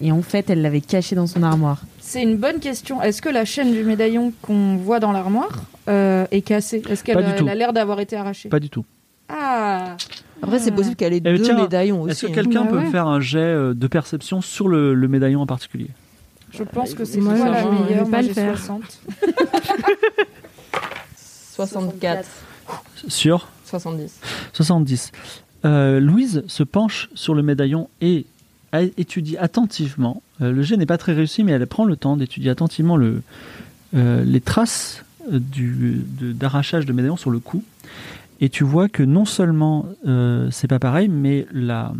Et 0.02 0.12
en 0.12 0.22
fait, 0.22 0.50
elle 0.50 0.62
l'avait 0.62 0.82
caché 0.82 1.16
dans 1.16 1.28
son 1.28 1.44
armoire. 1.44 1.84
C'est 2.00 2.22
une 2.22 2.38
bonne 2.38 2.60
question. 2.60 3.02
Est-ce 3.02 3.22
que 3.22 3.30
la 3.30 3.46
chaîne 3.46 3.72
du 3.72 3.84
médaillon 3.84 4.34
qu'on 4.42 4.76
voit 4.76 5.00
dans 5.00 5.12
l'armoire 5.12 5.64
euh, 5.88 6.26
est 6.32 6.42
cassée? 6.42 6.82
Est-ce 6.90 7.04
qu'elle 7.04 7.18
a, 7.18 7.56
l'air 7.56 7.74
d'avoir 7.74 8.00
été 8.00 8.16
arrachée? 8.16 8.50
Pas 8.50 8.60
du 8.60 8.70
tout. 8.70 8.86
Ah 9.30 9.96
Après, 10.42 10.60
c'est 10.60 10.72
possible 10.72 10.96
qu'elle 10.96 11.14
ait 11.14 11.18
Eh, 11.18 11.38
deux 11.38 11.42
tiens, 11.42 11.62
médaillons 11.62 12.02
aussi. 12.02 12.12
Est-ce 12.12 12.26
que 12.26 12.32
hein. 12.32 12.36
quelqu'un 12.36 12.64
Bah 12.64 12.72
peut 12.72 12.78
ouais. 12.78 12.86
me 12.86 12.90
faire 12.92 13.08
un 13.08 13.22
jet 13.22 13.40
euh, 13.40 13.74
de 13.74 13.88
perception 13.88 14.42
sur 14.42 14.68
le, 14.68 14.94
le 14.94 15.08
médaillon 15.08 15.42
en 15.42 15.46
particulier? 15.46 15.88
Je 16.54 16.64
pense 16.64 16.93
que 16.93 17.04
c'est 17.06 17.20
Moi, 17.20 17.34
la 17.38 17.64
vais 17.64 17.70
meilleure. 17.89 18.10
pas 18.10 18.22
le 18.22 18.28
j'ai 18.28 18.34
faire. 18.34 18.58
60. 18.58 18.99
64. 21.56 22.28
Sur 23.08 23.47
70. 23.66 24.20
70. 24.54 25.12
Euh, 25.66 25.99
Louise 25.99 26.43
se 26.47 26.64
penche 26.64 27.10
sur 27.16 27.34
le 27.34 27.41
médaillon 27.41 27.89
et 28.01 28.26
étudie 28.97 29.38
attentivement. 29.38 30.22
euh, 30.41 30.51
le 30.51 30.62
jet 30.62 30.78
n'est 30.78 30.86
pas 30.86 30.97
très 30.97 31.14
réussi, 31.14 31.43
mais 31.43 31.51
elle 31.54 31.66
prend 31.68 31.86
le 31.86 31.95
temps 31.95 32.18
d'étudier 32.18 32.49
attentivement 32.51 32.97
le, 32.97 33.22
euh, 33.95 34.24
les 34.24 34.41
traces 34.41 35.04
de- 35.30 36.32
d'arrachage 36.34 36.86
de, 36.86 36.93
médaillon 36.93 37.18
sur 37.18 37.30
le 37.32 37.39
cou. 37.39 37.64
Et 38.41 38.49
tu 38.49 38.64
vois 38.64 38.89
que 38.89 39.04
non 39.04 39.26
seulement 39.26 39.86
euh, 40.08 40.49
c'est 40.51 40.68
pas 40.68 40.80
pareil, 40.80 41.08
mais 41.08 41.45
la, 41.54 41.93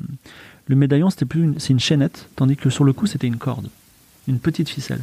le 0.68 0.76
médaillon 0.76 1.10
c'était 1.10 1.26
plus 1.26 1.44
une- 1.44 1.60
c'est 1.60 1.70
une 1.74 1.80
chaînette, 1.80 2.28
tandis 2.36 2.56
que 2.58 2.70
sur 2.70 2.84
le 2.84 2.92
cou 2.94 3.06
c'était 3.08 3.28
une 3.28 3.38
corde, 3.38 3.70
une 4.28 4.40
petite 4.40 4.70
ficelle. 4.70 5.02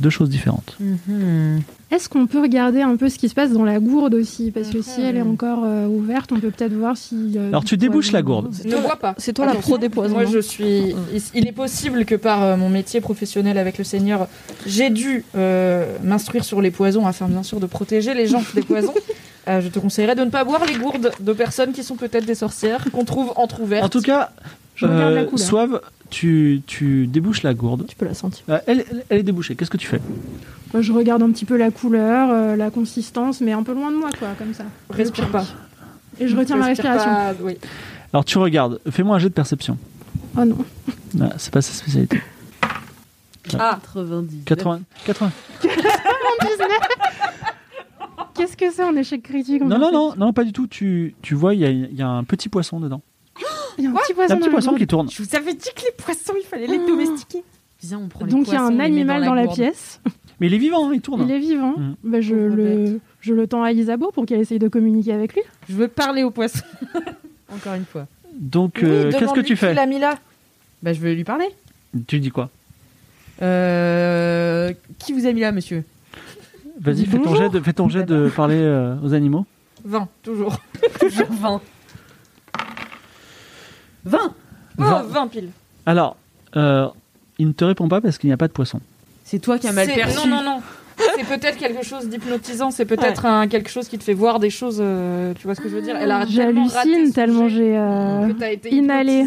Deux 0.00 0.08
choses 0.08 0.30
différentes. 0.30 0.74
Mhm. 0.80 1.60
Est-ce 1.90 2.08
qu'on 2.08 2.26
peut 2.26 2.40
regarder 2.40 2.80
un 2.80 2.96
peu 2.96 3.10
ce 3.10 3.18
qui 3.18 3.28
se 3.28 3.34
passe 3.34 3.52
dans 3.52 3.64
la 3.64 3.78
gourde 3.78 4.14
aussi? 4.14 4.50
Parce 4.50 4.70
que 4.70 4.80
si 4.80 5.02
elle 5.02 5.16
est 5.18 5.22
encore 5.22 5.64
euh, 5.64 5.86
ouverte, 5.86 6.32
on 6.32 6.40
peut 6.40 6.50
peut-être 6.50 6.72
voir 6.72 6.96
si. 6.96 7.34
euh, 7.36 7.48
Alors, 7.48 7.62
tu 7.62 7.76
débouches 7.76 8.06
poison- 8.06 8.16
la 8.16 8.22
gourde. 8.22 8.54
Ne 8.64 8.76
vois 8.76 8.96
pas. 8.96 9.14
C'est 9.18 9.34
toi 9.34 9.44
la 9.44 9.54
pro 9.56 9.76
des 9.76 9.90
poisons. 9.90 10.14
Moi, 10.14 10.24
non 10.24 10.30
je 10.30 10.38
suis. 10.38 10.94
il- 11.34 11.46
est 11.46 11.52
possible 11.52 12.06
que 12.06 12.14
par 12.14 12.42
euh, 12.42 12.56
mon 12.56 12.70
métier 12.70 13.02
professionnel 13.02 13.58
avec 13.58 13.76
le 13.76 13.84
Seigneur, 13.84 14.28
j'ai 14.66 14.88
dû 14.88 15.26
euh, 15.36 15.94
m'instruire 16.02 16.42
sur 16.44 16.62
les 16.62 16.70
poisons 16.70 17.06
afin 17.06 17.26
bien 17.28 17.42
sûr 17.42 17.60
de 17.60 17.66
protéger 17.66 18.14
les 18.14 18.26
gens 18.26 18.42
des 18.54 18.62
poisons. 18.62 18.94
Euh, 19.46 19.60
je 19.60 19.68
te 19.68 19.78
conseillerais 19.78 20.14
de 20.14 20.24
ne 20.24 20.30
pas 20.30 20.42
boire 20.42 20.64
les 20.64 20.72
gourdes 20.78 21.10
de 21.20 21.32
personnes 21.34 21.72
qui 21.72 21.84
sont 21.84 21.96
peut-être 21.96 22.24
des 22.24 22.34
sorcières 22.34 22.82
qu'on 22.92 23.04
trouve 23.04 23.30
entrouvertes. 23.36 23.84
En 23.84 23.90
tout 23.90 24.00
cas, 24.00 24.30
Je 24.74 24.86
regarde 24.86 25.14
la 25.14 25.20
Euh, 25.20 25.24
couleur. 25.24 25.46
Soave, 25.46 25.80
tu, 26.10 26.62
tu 26.66 27.06
débouches 27.06 27.42
la 27.42 27.54
gourde. 27.54 27.86
Tu 27.88 27.94
peux 27.96 28.04
la 28.06 28.14
sentir. 28.14 28.44
Euh, 28.48 28.58
elle, 28.66 28.84
elle- 28.90 29.04
elle 29.08 29.18
est 29.18 29.22
débouchée. 29.22 29.54
Qu'est-ce 29.54 29.70
que 29.70 29.76
tu 29.76 29.86
fais 29.86 30.00
Moi, 30.72 30.82
je 30.82 30.92
regarde 30.92 31.22
un 31.22 31.30
petit 31.30 31.44
peu 31.44 31.56
la 31.56 31.70
couleur, 31.70 32.30
euh, 32.30 32.56
la 32.56 32.70
consistance, 32.70 33.40
mais 33.40 33.52
un 33.52 33.62
peu 33.62 33.72
loin 33.74 33.90
de 33.92 33.96
moi, 33.96 34.10
quoi, 34.18 34.28
comme 34.38 34.52
ça. 34.54 34.64
Respire 34.90 35.28
pas. 35.28 35.44
Et 36.20 36.26
je 36.28 36.36
retiens 36.36 36.56
ma 36.56 36.66
respiration. 36.66 37.10
pas, 37.10 37.32
oui. 37.42 37.56
Alors 38.12 38.24
tu 38.24 38.38
regardes. 38.38 38.80
Fais-moi 38.90 39.16
un 39.16 39.18
jet 39.18 39.28
de 39.28 39.34
perception. 39.34 39.76
Oh 40.38 40.44
non. 40.44 40.58
Ah, 41.20 41.32
c'est 41.36 41.52
pas 41.52 41.62
sa 41.62 41.72
spécialité. 41.72 42.20
Ah, 43.58 43.78
90. 43.94 44.44
80. 44.44 44.80
80. 45.06 45.32
Qu'est-ce 48.34 48.56
que 48.56 48.70
c'est 48.72 48.82
un 48.82 48.96
échec 48.96 49.22
critique 49.22 49.62
Non, 49.62 49.78
non, 49.78 49.92
non, 49.92 50.14
non, 50.16 50.32
pas 50.32 50.44
du 50.44 50.52
tout. 50.52 50.66
Tu, 50.66 51.14
tu 51.22 51.34
vois, 51.34 51.54
il 51.54 51.60
y 51.60 51.64
a, 51.64 51.70
il 51.70 51.94
y 51.94 52.02
a 52.02 52.08
un 52.08 52.24
petit 52.24 52.48
poisson 52.48 52.80
dedans. 52.80 53.00
Il 53.78 53.84
y 53.84 53.86
a 53.86 53.90
un 53.90 53.94
petit 53.94 54.14
poisson. 54.14 54.34
un 54.34 54.36
petit 54.38 54.50
poisson 54.50 54.74
qui 54.74 54.86
tourne. 54.86 55.10
Je 55.10 55.22
vous 55.22 55.36
avais 55.36 55.54
dit 55.54 55.68
que 55.74 55.82
les 55.82 55.92
poissons, 55.96 56.34
il 56.38 56.46
fallait 56.46 56.66
les 56.66 56.78
domestiquer. 56.78 57.42
Viens, 57.82 57.98
on 57.98 58.08
prend 58.08 58.24
les 58.24 58.30
Donc 58.32 58.46
il 58.46 58.52
y 58.52 58.56
a 58.56 58.58
poissons, 58.60 58.64
un 58.64 58.66
on 58.66 58.70
les 58.70 58.76
met 58.76 58.84
animal 58.84 59.24
dans 59.24 59.34
la, 59.34 59.44
gourde. 59.44 59.56
pièce. 59.56 60.00
Mais 60.40 60.46
il 60.48 60.54
est 60.54 60.58
vivant, 60.58 60.88
hein, 60.88 60.92
il 60.94 61.00
tourne. 61.00 61.22
Il 61.22 61.30
est 61.30 61.38
vivant. 61.38 61.74
Mhm. 61.76 61.96
Bah, 62.02 62.20
je, 62.20 62.34
Pauvre 62.34 62.56
le, 62.56 63.00
je 63.20 63.34
le 63.34 63.46
tends 63.46 63.62
à 63.62 63.72
Isabeau 63.72 64.10
pour 64.10 64.26
qu'elle 64.26 64.40
essaye 64.40 64.58
de 64.58 64.68
communiquer 64.68 65.12
avec 65.12 65.34
lui. 65.34 65.42
Je 65.68 65.74
veux 65.74 65.88
parler 65.88 66.22
aux 66.24 66.30
poissons. 66.30 66.64
Encore 67.54 67.74
une 67.74 67.84
fois. 67.84 68.06
Donc, 68.34 68.78
Oui, 68.82 68.88
euh, 68.88 69.12
qu'est-ce 69.12 69.32
que 69.32 69.40
tu 69.40 69.54
fais 69.56 69.74
l'a 69.74 69.86
mis 69.86 69.98
là 70.00 70.18
Bah, 70.82 70.92
je 70.92 71.00
vais 71.00 71.14
lui 71.14 71.24
parler. 71.24 71.46
Tu 72.08 72.18
dis 72.18 72.30
quoi? 72.30 72.50
Euh, 73.42 74.72
qui 74.98 75.12
vous 75.12 75.26
a 75.26 75.32
mis 75.32 75.40
là, 75.40 75.52
monsieur? 75.52 75.84
Vas-y, 76.80 77.04
fais 77.06 77.18
ton 77.18 77.24
Bonjour. 77.24 77.36
jet 77.36 77.48
de, 77.50 77.60
fais 77.60 77.72
ton 77.72 77.88
jet 77.88 78.04
de 78.04 78.28
parler 78.34 78.58
euh, 78.58 78.96
aux 79.04 79.14
animaux. 79.14 79.46
20, 79.84 80.08
toujours. 80.22 80.58
Toujours 81.00 81.26
20. 81.30 81.60
20 84.04 84.18
Oh, 84.76 84.82
Vingt. 84.82 85.02
20 85.08 85.26
piles. 85.28 85.48
Alors, 85.86 86.16
euh, 86.56 86.88
il 87.38 87.46
ne 87.48 87.52
te 87.52 87.64
répond 87.64 87.88
pas 87.88 88.00
parce 88.00 88.18
qu'il 88.18 88.28
n'y 88.28 88.34
a 88.34 88.36
pas 88.36 88.48
de 88.48 88.52
poisson. 88.52 88.80
C'est 89.24 89.38
toi 89.38 89.58
qui 89.58 89.68
as 89.68 89.72
mal 89.72 89.86
perçu. 89.86 90.28
Non, 90.28 90.36
non, 90.36 90.42
non. 90.42 90.60
C'est 91.16 91.24
peut-être 91.24 91.58
quelque 91.58 91.84
chose 91.84 92.08
d'hypnotisant, 92.08 92.70
c'est 92.70 92.84
peut-être 92.84 93.26
un, 93.26 93.48
quelque 93.48 93.68
chose 93.70 93.88
qui 93.88 93.98
te 93.98 94.04
fait 94.04 94.14
voir 94.14 94.38
des 94.40 94.50
choses. 94.50 94.78
euh, 94.80 95.32
tu 95.34 95.44
vois 95.44 95.54
ce 95.56 95.60
que 95.60 95.68
je 95.68 95.74
veux 95.74 95.82
dire? 95.82 95.96
Elle 95.96 96.10
a 96.12 96.24
J'hallucine 96.26 97.12
tellement 97.12 97.48
j'ai. 97.48 97.76
euh, 97.76 98.32
que 98.32 98.68
inhalé. 98.74 99.26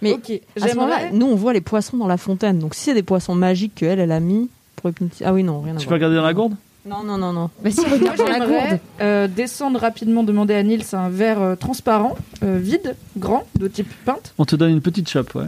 Mais 0.00 0.12
ok, 0.12 0.30
À 0.60 0.68
ce 0.68 0.74
moment-là, 0.76 1.10
nous, 1.12 1.26
on 1.26 1.34
voit 1.34 1.52
les 1.52 1.60
poissons 1.60 1.96
dans 1.96 2.06
la 2.06 2.16
fontaine. 2.16 2.58
Donc, 2.60 2.74
si 2.74 2.82
c'est 2.84 2.94
des 2.94 3.02
poissons 3.02 3.34
magiques 3.34 3.74
qu'elle, 3.74 3.98
elle 3.98 4.12
a 4.12 4.20
mis 4.20 4.48
pour 4.76 4.90
hypnotiser. 4.90 5.24
Ah 5.24 5.32
oui, 5.34 5.42
non, 5.42 5.60
rien 5.60 5.74
à 5.74 5.78
Tu 5.78 5.84
peux 5.86 5.88
voir. 5.90 5.96
regarder 5.96 6.16
dans 6.16 6.22
la 6.22 6.34
gourde? 6.34 6.54
Non, 6.88 7.02
non, 7.04 7.18
non, 7.18 7.32
non. 7.32 7.50
Bah 7.62 7.70
si, 7.70 7.80
regarde 7.84 8.16
dans 8.16 8.24
la 8.26 8.32
j'aimerais 8.34 8.68
gourde. 8.68 8.80
euh, 9.02 9.28
descendre 9.28 9.78
rapidement, 9.78 10.22
demander 10.22 10.54
à 10.54 10.62
Nils 10.62 10.84
un 10.94 11.08
verre 11.10 11.42
euh, 11.42 11.54
transparent, 11.54 12.16
euh, 12.42 12.58
vide, 12.60 12.96
grand, 13.16 13.44
de 13.58 13.68
type 13.68 13.92
pinte, 14.04 14.32
On 14.38 14.44
te 14.44 14.56
donne 14.56 14.70
une 14.70 14.80
petite 14.80 15.08
chope, 15.08 15.34
ouais. 15.34 15.44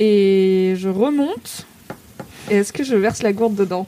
et 0.00 0.74
je 0.76 0.88
remonte. 0.88 1.66
Et 2.50 2.56
est-ce 2.56 2.72
que 2.72 2.82
je 2.82 2.96
verse 2.96 3.22
la 3.22 3.32
gourde 3.32 3.54
dedans? 3.54 3.86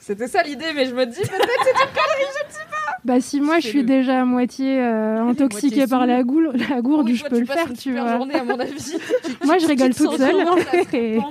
C'était 0.00 0.26
ça 0.28 0.42
l'idée, 0.42 0.66
mais 0.74 0.86
je 0.86 0.94
me 0.94 1.06
dis 1.06 1.20
peut-être. 1.20 1.88
Bah 3.04 3.20
si 3.20 3.40
moi 3.40 3.60
je 3.60 3.68
suis 3.68 3.84
déjà 3.84 4.20
à 4.22 4.24
moitié 4.24 4.80
euh, 4.80 5.22
moitié 5.22 5.44
intoxiquée 5.44 5.86
par 5.86 6.04
la, 6.04 6.22
goule, 6.24 6.52
la 6.68 6.80
gourde, 6.82 7.06
Oui, 7.06 7.14
je 7.14 7.20
toi, 7.20 7.30
peux 7.30 7.36
tu 7.36 7.42
le 7.42 7.46
faire, 7.46 7.66
une 7.68 7.74
tu 7.76 7.82
super 7.82 8.02
vois. 8.02 8.16
journée, 8.16 8.34
à 8.34 8.44
mon 8.44 8.58
avis. 8.58 8.96
Moi 9.44 9.56
je 9.58 9.66
rigole 9.66 9.94
toute 9.94 10.16
seule. 10.16 10.34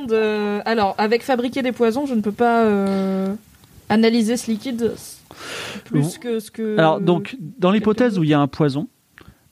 de- 0.08 0.60
Alors, 0.66 0.96
avec 0.98 1.24
fabriquer 1.24 1.62
des 1.62 1.74
poisons, 1.74 2.06
je 2.06 2.16
ne 2.16 2.22
peux 2.22 2.32
pas 2.32 2.62
euh, 2.62 3.34
analyser 3.90 4.38
ce 4.38 4.50
liquide 4.52 4.94
plus 5.86 6.18
que 6.18 6.40
ce 6.40 6.52
que. 6.52 6.78
Alors, 6.78 7.00
donc, 7.00 7.36
dans 7.60 7.72
l'hypothèse 7.72 8.18
où 8.20 8.24
il 8.24 8.30
y 8.30 8.34
a 8.34 8.40
un 8.40 8.48
poison, 8.48 8.88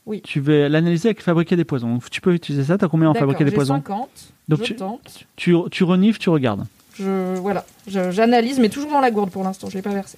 Oui. 0.06 0.20
tu 0.22 0.40
vas 0.40 0.68
l'analyser 0.68 1.08
avec 1.08 1.22
fabriquer 1.22 1.56
des 1.56 1.64
poisons. 1.64 1.92
Donc, 1.94 2.10
tu 2.10 2.20
peux 2.20 2.34
utiliser 2.34 2.64
ça. 2.64 2.78
T'as 2.78 2.88
combien 2.88 3.08
en 3.10 3.14
fabriquer 3.14 3.44
des 3.44 3.50
poisons 3.52 3.74
50. 3.74 4.08
Donc, 4.48 4.58
je 4.60 4.64
tu, 4.64 4.76
tente. 4.76 5.24
tu, 5.36 5.54
tu 5.70 5.84
renifles, 5.84 6.18
tu 6.18 6.30
regardes. 6.30 6.66
Je, 6.98 7.36
voilà, 7.36 7.64
Je- 7.86 8.10
j'analyse, 8.10 8.58
mais 8.58 8.68
toujours 8.70 8.90
dans 8.90 9.00
la 9.00 9.10
gourde 9.10 9.30
pour 9.30 9.44
l'instant, 9.44 9.68
je 9.68 9.76
l'ai 9.76 9.82
pas 9.82 9.90
versé. 9.92 10.16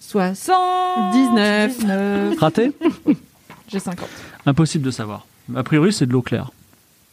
60 0.00 1.12
19. 1.12 1.78
19. 1.78 2.38
Raté 2.38 2.72
J'ai 3.68 3.78
50. 3.78 4.08
Impossible 4.46 4.84
de 4.84 4.90
savoir. 4.90 5.26
A 5.56 5.62
priori, 5.62 5.92
c'est 5.92 6.06
de 6.06 6.12
l'eau 6.12 6.22
claire. 6.22 6.50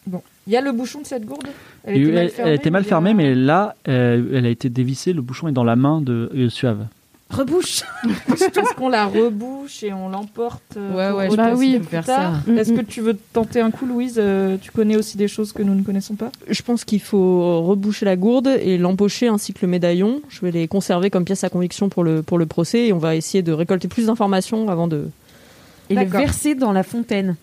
Bon. 0.05 0.21
Il 0.47 0.53
y 0.53 0.57
a 0.57 0.61
le 0.61 0.71
bouchon 0.71 1.01
de 1.01 1.05
cette 1.05 1.25
gourde? 1.25 1.47
Elle, 1.83 1.97
était 2.01 2.11
mal 2.11 2.29
fermée, 2.29 2.49
elle 2.49 2.55
était 2.55 2.69
mal 2.71 2.81
il 2.81 2.85
y 2.85 2.87
a- 2.87 2.89
fermée, 2.89 3.13
mais 3.13 3.35
là, 3.35 3.75
euh, 3.87 4.23
elle 4.33 4.45
a 4.45 4.49
été 4.49 4.69
dévissée. 4.69 5.13
Le 5.13 5.21
bouchon 5.21 5.47
est 5.47 5.51
dans 5.51 5.63
la 5.63 5.75
main 5.75 6.01
de 6.01 6.31
euh, 6.35 6.49
Suave. 6.49 6.85
Rebouche. 7.29 7.83
Est-ce 8.27 8.73
qu'on 8.75 8.89
la 8.89 9.05
rebouche 9.05 9.83
et 9.83 9.93
on 9.93 10.09
l'emporte 10.09 10.75
euh, 10.75 10.89
Ouais, 10.93 11.09
pour 11.09 11.17
ouais, 11.37 11.47
je 11.47 11.51
faut 11.53 11.57
plus 11.79 11.83
faire 11.89 12.05
tard 12.05 12.41
ça. 12.45 12.51
Est-ce 12.53 12.73
que 12.73 12.81
tu 12.81 12.99
veux 12.99 13.17
tenter 13.31 13.61
un 13.61 13.71
coup, 13.71 13.85
Louise? 13.85 14.15
Euh, 14.17 14.57
Tu 14.61 14.71
connais 14.71 14.97
aussi 14.97 15.15
des 15.15 15.29
choses 15.29 15.53
que 15.53 15.63
nous 15.63 15.73
ne 15.73 15.81
connaissons 15.81 16.15
pas? 16.15 16.29
Je 16.49 16.61
pense 16.61 16.83
qu'il 16.83 16.99
faut 16.99 17.61
reboucher 17.61 18.03
la 18.05 18.17
gourde 18.17 18.47
et 18.47 18.77
l'empocher 18.77 19.29
ainsi 19.29 19.53
que 19.53 19.59
le 19.61 19.69
médaillon. 19.69 20.21
Je 20.27 20.41
vais 20.41 20.51
les 20.51 20.67
conserver 20.67 21.09
comme 21.09 21.23
pièce 21.23 21.45
à 21.45 21.49
conviction 21.49 21.87
pour 21.87 22.03
le, 22.03 22.21
pour 22.21 22.37
le 22.37 22.45
procès 22.47 22.87
et 22.87 22.93
on 22.93 22.97
va 22.97 23.15
essayer 23.15 23.41
de 23.43 23.53
récolter 23.53 23.87
plus 23.87 24.07
d'informations 24.07 24.67
avant 24.69 24.89
de. 24.89 25.07
Et 25.89 25.95
le 25.95 26.01
D'accord. 26.03 26.19
verser 26.19 26.53
dans 26.55 26.73
la 26.73 26.83
fontaine. 26.83 27.37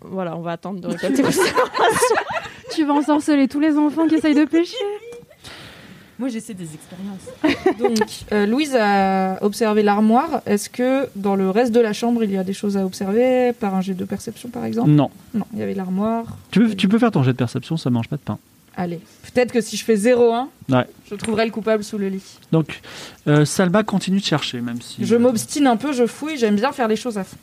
Voilà, 0.00 0.36
on 0.36 0.40
va 0.40 0.52
attendre 0.52 0.80
de 0.80 0.88
récolter. 0.88 1.22
Tu 2.74 2.84
vas 2.84 2.92
ensorceler 2.94 3.48
tous 3.48 3.58
les 3.60 3.76
enfants 3.76 4.06
qui 4.06 4.16
essayent 4.16 4.34
de 4.36 4.44
pêcher. 4.44 4.76
Moi, 6.18 6.28
j'essaie 6.28 6.54
des 6.54 6.68
expériences. 6.74 7.78
Donc, 7.78 8.08
euh, 8.32 8.46
Louise 8.46 8.76
a 8.76 9.38
observé 9.42 9.82
l'armoire. 9.82 10.42
Est-ce 10.46 10.68
que 10.68 11.08
dans 11.16 11.34
le 11.36 11.48
reste 11.50 11.72
de 11.72 11.80
la 11.80 11.92
chambre, 11.92 12.22
il 12.24 12.30
y 12.30 12.36
a 12.36 12.44
des 12.44 12.52
choses 12.52 12.76
à 12.76 12.84
observer 12.84 13.52
par 13.52 13.74
un 13.74 13.80
jet 13.80 13.94
de 13.94 14.04
perception, 14.04 14.48
par 14.48 14.64
exemple? 14.64 14.90
Non. 14.90 15.10
Non, 15.34 15.44
il 15.52 15.60
y 15.60 15.62
avait 15.62 15.74
l'armoire. 15.74 16.24
Tu 16.50 16.60
peux, 16.60 16.74
tu 16.74 16.88
peux 16.88 16.98
faire 16.98 17.10
ton 17.10 17.22
jet 17.22 17.32
de 17.32 17.36
perception, 17.38 17.76
ça 17.76 17.90
mange 17.90 18.08
pas 18.08 18.16
de 18.16 18.22
pain. 18.22 18.38
Allez, 18.76 19.00
peut-être 19.34 19.50
que 19.52 19.60
si 19.60 19.76
je 19.76 19.84
fais 19.84 19.96
0-1, 19.96 20.46
Ouais. 20.68 20.86
je 21.10 21.14
trouverai 21.16 21.44
le 21.46 21.50
coupable 21.50 21.82
sous 21.82 21.98
le 21.98 22.08
lit. 22.08 22.22
Donc, 22.52 22.80
euh, 23.26 23.44
Salma 23.44 23.82
continue 23.82 24.20
de 24.20 24.24
chercher, 24.24 24.60
même 24.60 24.80
si. 24.80 25.04
Je 25.04 25.16
m'obstine 25.16 25.66
un 25.66 25.76
peu, 25.76 25.92
je 25.92 26.06
fouille, 26.06 26.36
j'aime 26.36 26.54
bien 26.56 26.70
faire 26.72 26.86
les 26.86 26.94
choses 26.96 27.18
à 27.18 27.24
fond. 27.24 27.36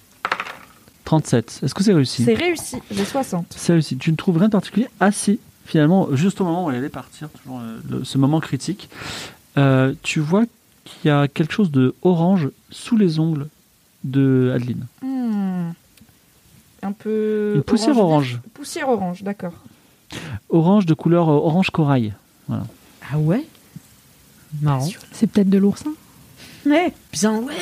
37. 1.05 1.61
Est-ce 1.63 1.73
que 1.73 1.83
c'est 1.83 1.93
réussi 1.93 2.23
C'est 2.25 2.33
réussi, 2.33 2.77
j'ai 2.91 3.05
60. 3.05 3.53
C'est 3.55 3.73
réussi. 3.73 3.97
Tu 3.97 4.11
ne 4.11 4.15
trouves 4.17 4.37
rien 4.37 4.47
de 4.47 4.51
particulier 4.51 4.87
Ah 4.99 5.11
si, 5.11 5.39
finalement, 5.65 6.07
juste 6.13 6.41
au 6.41 6.43
moment 6.43 6.65
où 6.65 6.71
elle 6.71 6.77
allait 6.77 6.89
partir, 6.89 7.29
toujours 7.29 7.59
euh, 7.59 7.79
le- 7.89 8.03
ce 8.03 8.17
moment 8.17 8.39
critique, 8.39 8.89
euh, 9.57 9.93
tu 10.03 10.19
vois 10.19 10.43
qu'il 10.83 11.07
y 11.07 11.11
a 11.11 11.27
quelque 11.27 11.53
chose 11.53 11.71
de 11.71 11.95
orange 12.01 12.49
sous 12.71 12.97
les 12.97 13.19
ongles 13.19 13.47
de 14.03 14.51
Adeline. 14.55 14.85
Hmm. 15.01 15.71
Un 16.83 16.91
peu. 16.91 17.53
Une 17.55 17.63
poussière 17.63 17.97
orange. 17.97 18.33
vif. 18.33 18.39
Poussière 18.53 18.89
orange, 18.89 19.23
d'accord. 19.23 19.53
Orange 20.49 20.85
de 20.85 20.93
couleur 20.93 21.29
euh, 21.29 21.33
orange 21.33 21.69
corail. 21.71 22.13
Ah 22.49 23.17
ouais? 23.17 23.45
Marrant. 24.61 24.87
C'est 25.11 25.27
peut-être 25.27 25.49
de 25.49 25.57
l'oursin? 25.57 25.91
Ouais. 26.65 26.93
Bien 27.11 27.39
ouais. 27.39 27.53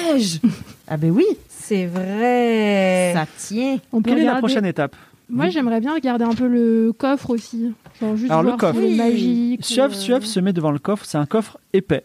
ah 0.87 0.97
ben 0.97 1.11
oui. 1.11 1.25
C'est 1.65 1.85
vrai. 1.85 3.11
Ça 3.13 3.25
tient. 3.37 3.77
On 3.91 4.01
peut 4.01 4.09
Quelle 4.11 4.19
est 4.19 4.23
la 4.25 4.31
regarder- 4.31 4.39
prochaine 4.47 4.65
étape? 4.65 4.95
Moi 5.29 5.49
j'aimerais 5.49 5.79
bien 5.79 5.93
regarder 5.93 6.25
un 6.25 6.33
peu 6.33 6.47
le 6.47 6.91
coffre 6.95 7.29
aussi. 7.31 7.71
Genre 8.01 8.15
juste 8.17 8.29
Alors, 8.29 8.43
le 8.43 8.49
voir 8.49 8.57
coffre. 8.59 8.75
s'il 8.79 8.83
est 8.85 8.89
Oui. 8.91 8.97
magique. 8.97 9.65
Suave, 9.65 9.91
euh, 9.91 9.95
Suave 9.95 10.25
se 10.25 10.39
met 10.39 10.51
devant 10.53 10.71
le 10.71 10.79
coffre. 10.79 11.05
C'est 11.05 11.17
un 11.17 11.25
coffre 11.25 11.57
épais 11.71 12.03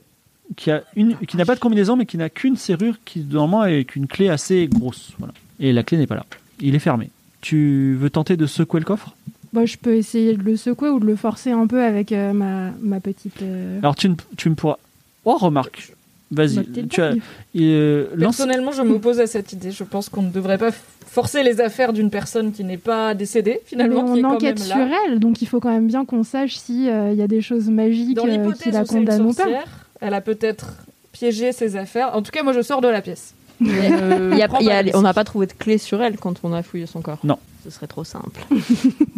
qui 0.56 0.70
a 0.70 0.82
une, 0.96 1.16
qui 1.26 1.36
n'a 1.36 1.44
pas 1.44 1.54
de 1.56 1.60
combinaison, 1.60 1.96
mais 1.96 2.06
qui 2.06 2.16
n'a 2.16 2.30
qu'une 2.30 2.56
serrure 2.56 2.94
qui 3.04 3.20
normalement 3.28 3.62
avec 3.62 3.96
une 3.96 4.06
clé 4.06 4.28
assez 4.28 4.68
grosse. 4.68 5.12
Voilà. 5.18 5.34
Et 5.60 5.72
la 5.72 5.82
clé 5.82 5.98
n'est 5.98 6.06
pas 6.06 6.14
là. 6.14 6.24
Il 6.60 6.74
est 6.74 6.78
fermé. 6.78 7.10
Tu 7.40 7.96
veux 8.00 8.10
tenter 8.10 8.36
de 8.36 8.46
secouer 8.46 8.80
le 8.80 8.86
coffre? 8.86 9.14
Bah, 9.52 9.64
je 9.66 9.76
peux 9.76 9.94
essayer 9.96 10.34
de 10.36 10.42
le 10.42 10.56
secouer 10.56 10.88
ou 10.90 11.00
de 11.00 11.06
le 11.06 11.16
forcer 11.16 11.50
un 11.50 11.66
peu 11.66 11.82
avec 11.82 12.12
euh, 12.12 12.32
ma, 12.32 12.70
ma 12.80 13.00
petite. 13.00 13.42
euh, 13.42 13.78
Alors 13.80 13.96
tu 13.96 14.08
ne, 14.08 14.14
tu 14.36 14.48
ne 14.50 14.54
pourras. 14.54 14.76
Oh 15.24 15.36
remarque. 15.36 15.92
Vas-y. 16.30 16.56
bague. 16.56 17.20
euh, 17.56 18.06
Personnellement, 18.18 18.72
je 18.72 18.82
m'oppose 18.82 19.18
à 19.20 19.26
cette 19.26 19.52
idée. 19.52 19.70
Je 19.70 19.84
pense 19.84 20.08
qu'on 20.08 20.22
ne 20.22 20.30
devrait 20.30 20.58
pas 20.58 20.70
forcer 21.06 21.42
les 21.42 21.60
affaires 21.60 21.92
d'une 21.94 22.10
personne 22.10 22.52
qui 22.52 22.64
n'est 22.64 22.76
pas 22.76 23.14
décédée, 23.14 23.52
Mais 23.54 23.60
finalement. 23.64 24.12
qui 24.12 24.20
est 24.20 24.24
on 24.24 24.28
quand 24.28 24.34
enquête 24.36 24.58
même 24.58 24.66
sur 24.68 24.76
là. 24.76 24.90
elle, 25.06 25.18
donc 25.20 25.40
il 25.40 25.46
faut 25.48 25.58
quand 25.60 25.70
même 25.72 25.86
bien 25.86 26.04
qu'on 26.04 26.22
sache 26.24 26.56
s'il 26.56 26.84
y 26.84 26.90
a 27.22 27.26
des 27.26 27.40
choses 27.40 27.68
magiques 27.70 28.14
Dans 28.14 28.26
euh, 28.26 28.30
qui 28.30 28.36
l'hypothèse 28.38 28.72
la 28.74 28.82
où 28.82 28.86
c'est 28.86 28.92
une 28.98 29.04
condamnent 29.06 29.26
ou 29.26 29.32
pas. 29.32 29.44
elle 30.00 30.12
a 30.14 30.20
peut-être 30.20 30.74
piégé 31.12 31.52
ses 31.52 31.76
affaires. 31.76 32.14
En 32.14 32.20
tout 32.22 32.30
cas, 32.30 32.42
moi, 32.42 32.52
je 32.52 32.60
sors 32.60 32.80
de 32.82 32.88
la 32.88 33.00
pièce. 33.00 33.32
Il 33.60 33.68
y 34.36 34.42
a- 34.42 34.46
Prends 34.48 34.58
il 34.60 34.66
y 34.66 34.70
a- 34.70 34.84
pas 34.84 34.90
de 34.90 34.96
on 34.96 35.02
n'a 35.02 35.14
pas 35.14 35.24
trouvé 35.24 35.46
de 35.46 35.52
clé 35.52 35.78
sur 35.78 36.00
elle 36.02 36.16
quand 36.18 36.34
on 36.44 36.52
a 36.52 36.62
fouillé 36.62 36.86
son 36.86 37.00
corps. 37.00 37.18
Non. 37.24 37.38
Ce 37.64 37.70
serait 37.70 37.88
trop 37.88 38.04
simple. 38.04 38.40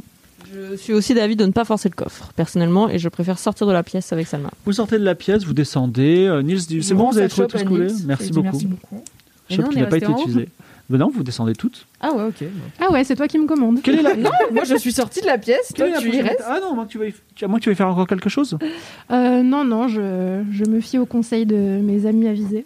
je 0.53 0.77
suis 0.77 0.93
aussi 0.93 1.15
d'avis 1.15 1.37
de 1.37 1.45
ne 1.47 1.53
pas 1.53 1.65
forcer 1.65 1.89
le 1.89 1.95
coffre, 1.95 2.33
personnellement, 2.37 2.89
et 2.89 2.99
je 2.99 3.09
préfère 3.09 3.39
sortir 3.39 3.67
de 3.67 3.73
la 3.73 3.83
pièce 3.83 4.13
avec 4.13 4.27
Salma. 4.27 4.51
Vous 4.67 4.73
sortez 4.73 4.99
de 4.99 5.05
la 5.05 5.15
pièce, 5.15 5.45
vous 5.45 5.53
descendez. 5.55 6.27
euh, 6.27 6.43
Nils 6.43 6.67
dit 6.67 6.83
C'est 6.83 6.95
bon, 6.95 7.11
vous 7.11 7.19
avez 7.19 7.29
trouvé 7.29 7.47
tout 7.49 7.59
ce 7.59 7.63
que 7.65 7.69
vous 7.69 7.77
voulez. 7.77 7.93
Merci 8.07 8.31
beaucoup. 8.33 8.43
Merci 8.45 8.67
beaucoup. 8.67 9.05
On 9.51 9.63
qui 9.69 9.79
n'a 9.79 9.87
pas 9.87 9.97
été 9.97 10.07
utilisée. 10.11 10.49
Ben 10.89 10.99
non, 10.99 11.09
vous 11.15 11.23
descendez 11.23 11.55
toutes. 11.55 11.87
Ah 12.01 12.13
ouais, 12.13 12.25
ok. 12.25 12.45
Ah 12.81 12.91
ouais, 12.91 13.05
c'est 13.05 13.15
toi 13.15 13.29
qui 13.29 13.39
me 13.39 13.47
commande. 13.47 13.81
Quelle 13.81 14.01
est 14.01 14.03
la. 14.03 14.17
Non, 14.17 14.31
moi, 14.53 14.65
je 14.65 14.75
suis 14.75 14.91
sortie 14.93 15.21
de 15.21 15.27
la 15.27 15.39
pièce. 15.39 15.73
Quelle 15.73 15.91
Toi, 15.93 16.01
est 16.01 16.05
la 16.05 16.11
tu 16.11 16.17
y 16.17 16.21
restes. 16.21 16.43
Ah 16.45 16.59
non, 16.61 16.75
moi 16.75 16.87
tu 16.89 16.99
vas 16.99 17.07
y- 17.07 17.15
tu- 17.37 17.45
à 17.45 17.49
moins 17.49 17.59
que 17.61 17.63
tu 17.65 17.69
veuilles 17.69 17.77
faire 17.77 17.87
encore 17.89 18.09
quelque 18.09 18.29
chose. 18.29 18.59
Euh, 19.13 19.43
non, 19.45 19.65
non, 19.65 19.87
je, 19.87 20.43
je 20.51 20.65
me 20.65 20.81
fie 20.81 20.99
au 20.99 21.07
conseil 21.07 21.47
de 21.47 21.55
mes 21.55 22.07
amis 22.07 22.27
avisés 22.27 22.65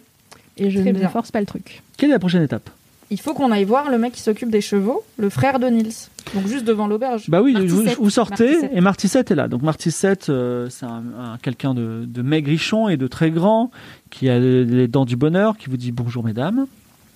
et 0.57 0.71
je 0.71 0.79
Très 0.79 0.91
ne 0.91 0.97
bien. 0.99 1.09
force 1.09 1.29
pas 1.29 1.39
le 1.39 1.45
truc. 1.45 1.83
Quelle 1.97 2.09
est 2.09 2.13
la 2.13 2.19
prochaine 2.19 2.41
étape? 2.41 2.67
Il 3.11 3.19
faut 3.19 3.33
qu'on 3.33 3.51
aille 3.51 3.63
voir 3.65 3.89
le 3.89 3.97
mec 3.97 4.13
qui 4.13 4.21
s'occupe 4.21 4.49
des 4.49 4.61
chevaux, 4.61 5.03
le 5.17 5.29
frère 5.29 5.59
de 5.59 5.67
Nils. 5.67 5.93
Donc 6.33 6.47
juste 6.47 6.65
devant 6.65 6.87
l'auberge. 6.87 7.25
Bah 7.29 7.41
oui, 7.41 7.53
vous, 7.67 8.09
sortez 8.09 8.45
Martissette. 8.45 8.71
et 8.73 8.81
Martissette 8.81 9.31
est 9.31 9.35
là. 9.35 9.47
Donc 9.47 9.61
Martissette, 9.61 10.29
euh, 10.29 10.67
c'est 10.69 10.85
un, 10.85 11.03
un- 11.19 11.37
quelqu'un 11.41 11.73
de, 11.73 12.05
de 12.07 12.21
maigrichon 12.21 12.89
et 12.89 12.97
de 12.97 13.07
très 13.07 13.29
grand, 13.31 13.69
qui 14.09 14.27
a 14.29 14.39
les, 14.39 14.65
les 14.65 14.87
dents 14.87 15.05
du 15.05 15.15
bonheur, 15.15 15.55
qui 15.57 15.69
vous 15.69 15.77
dit 15.77 15.91
bonjour 15.91 16.23
mesdames. 16.23 16.65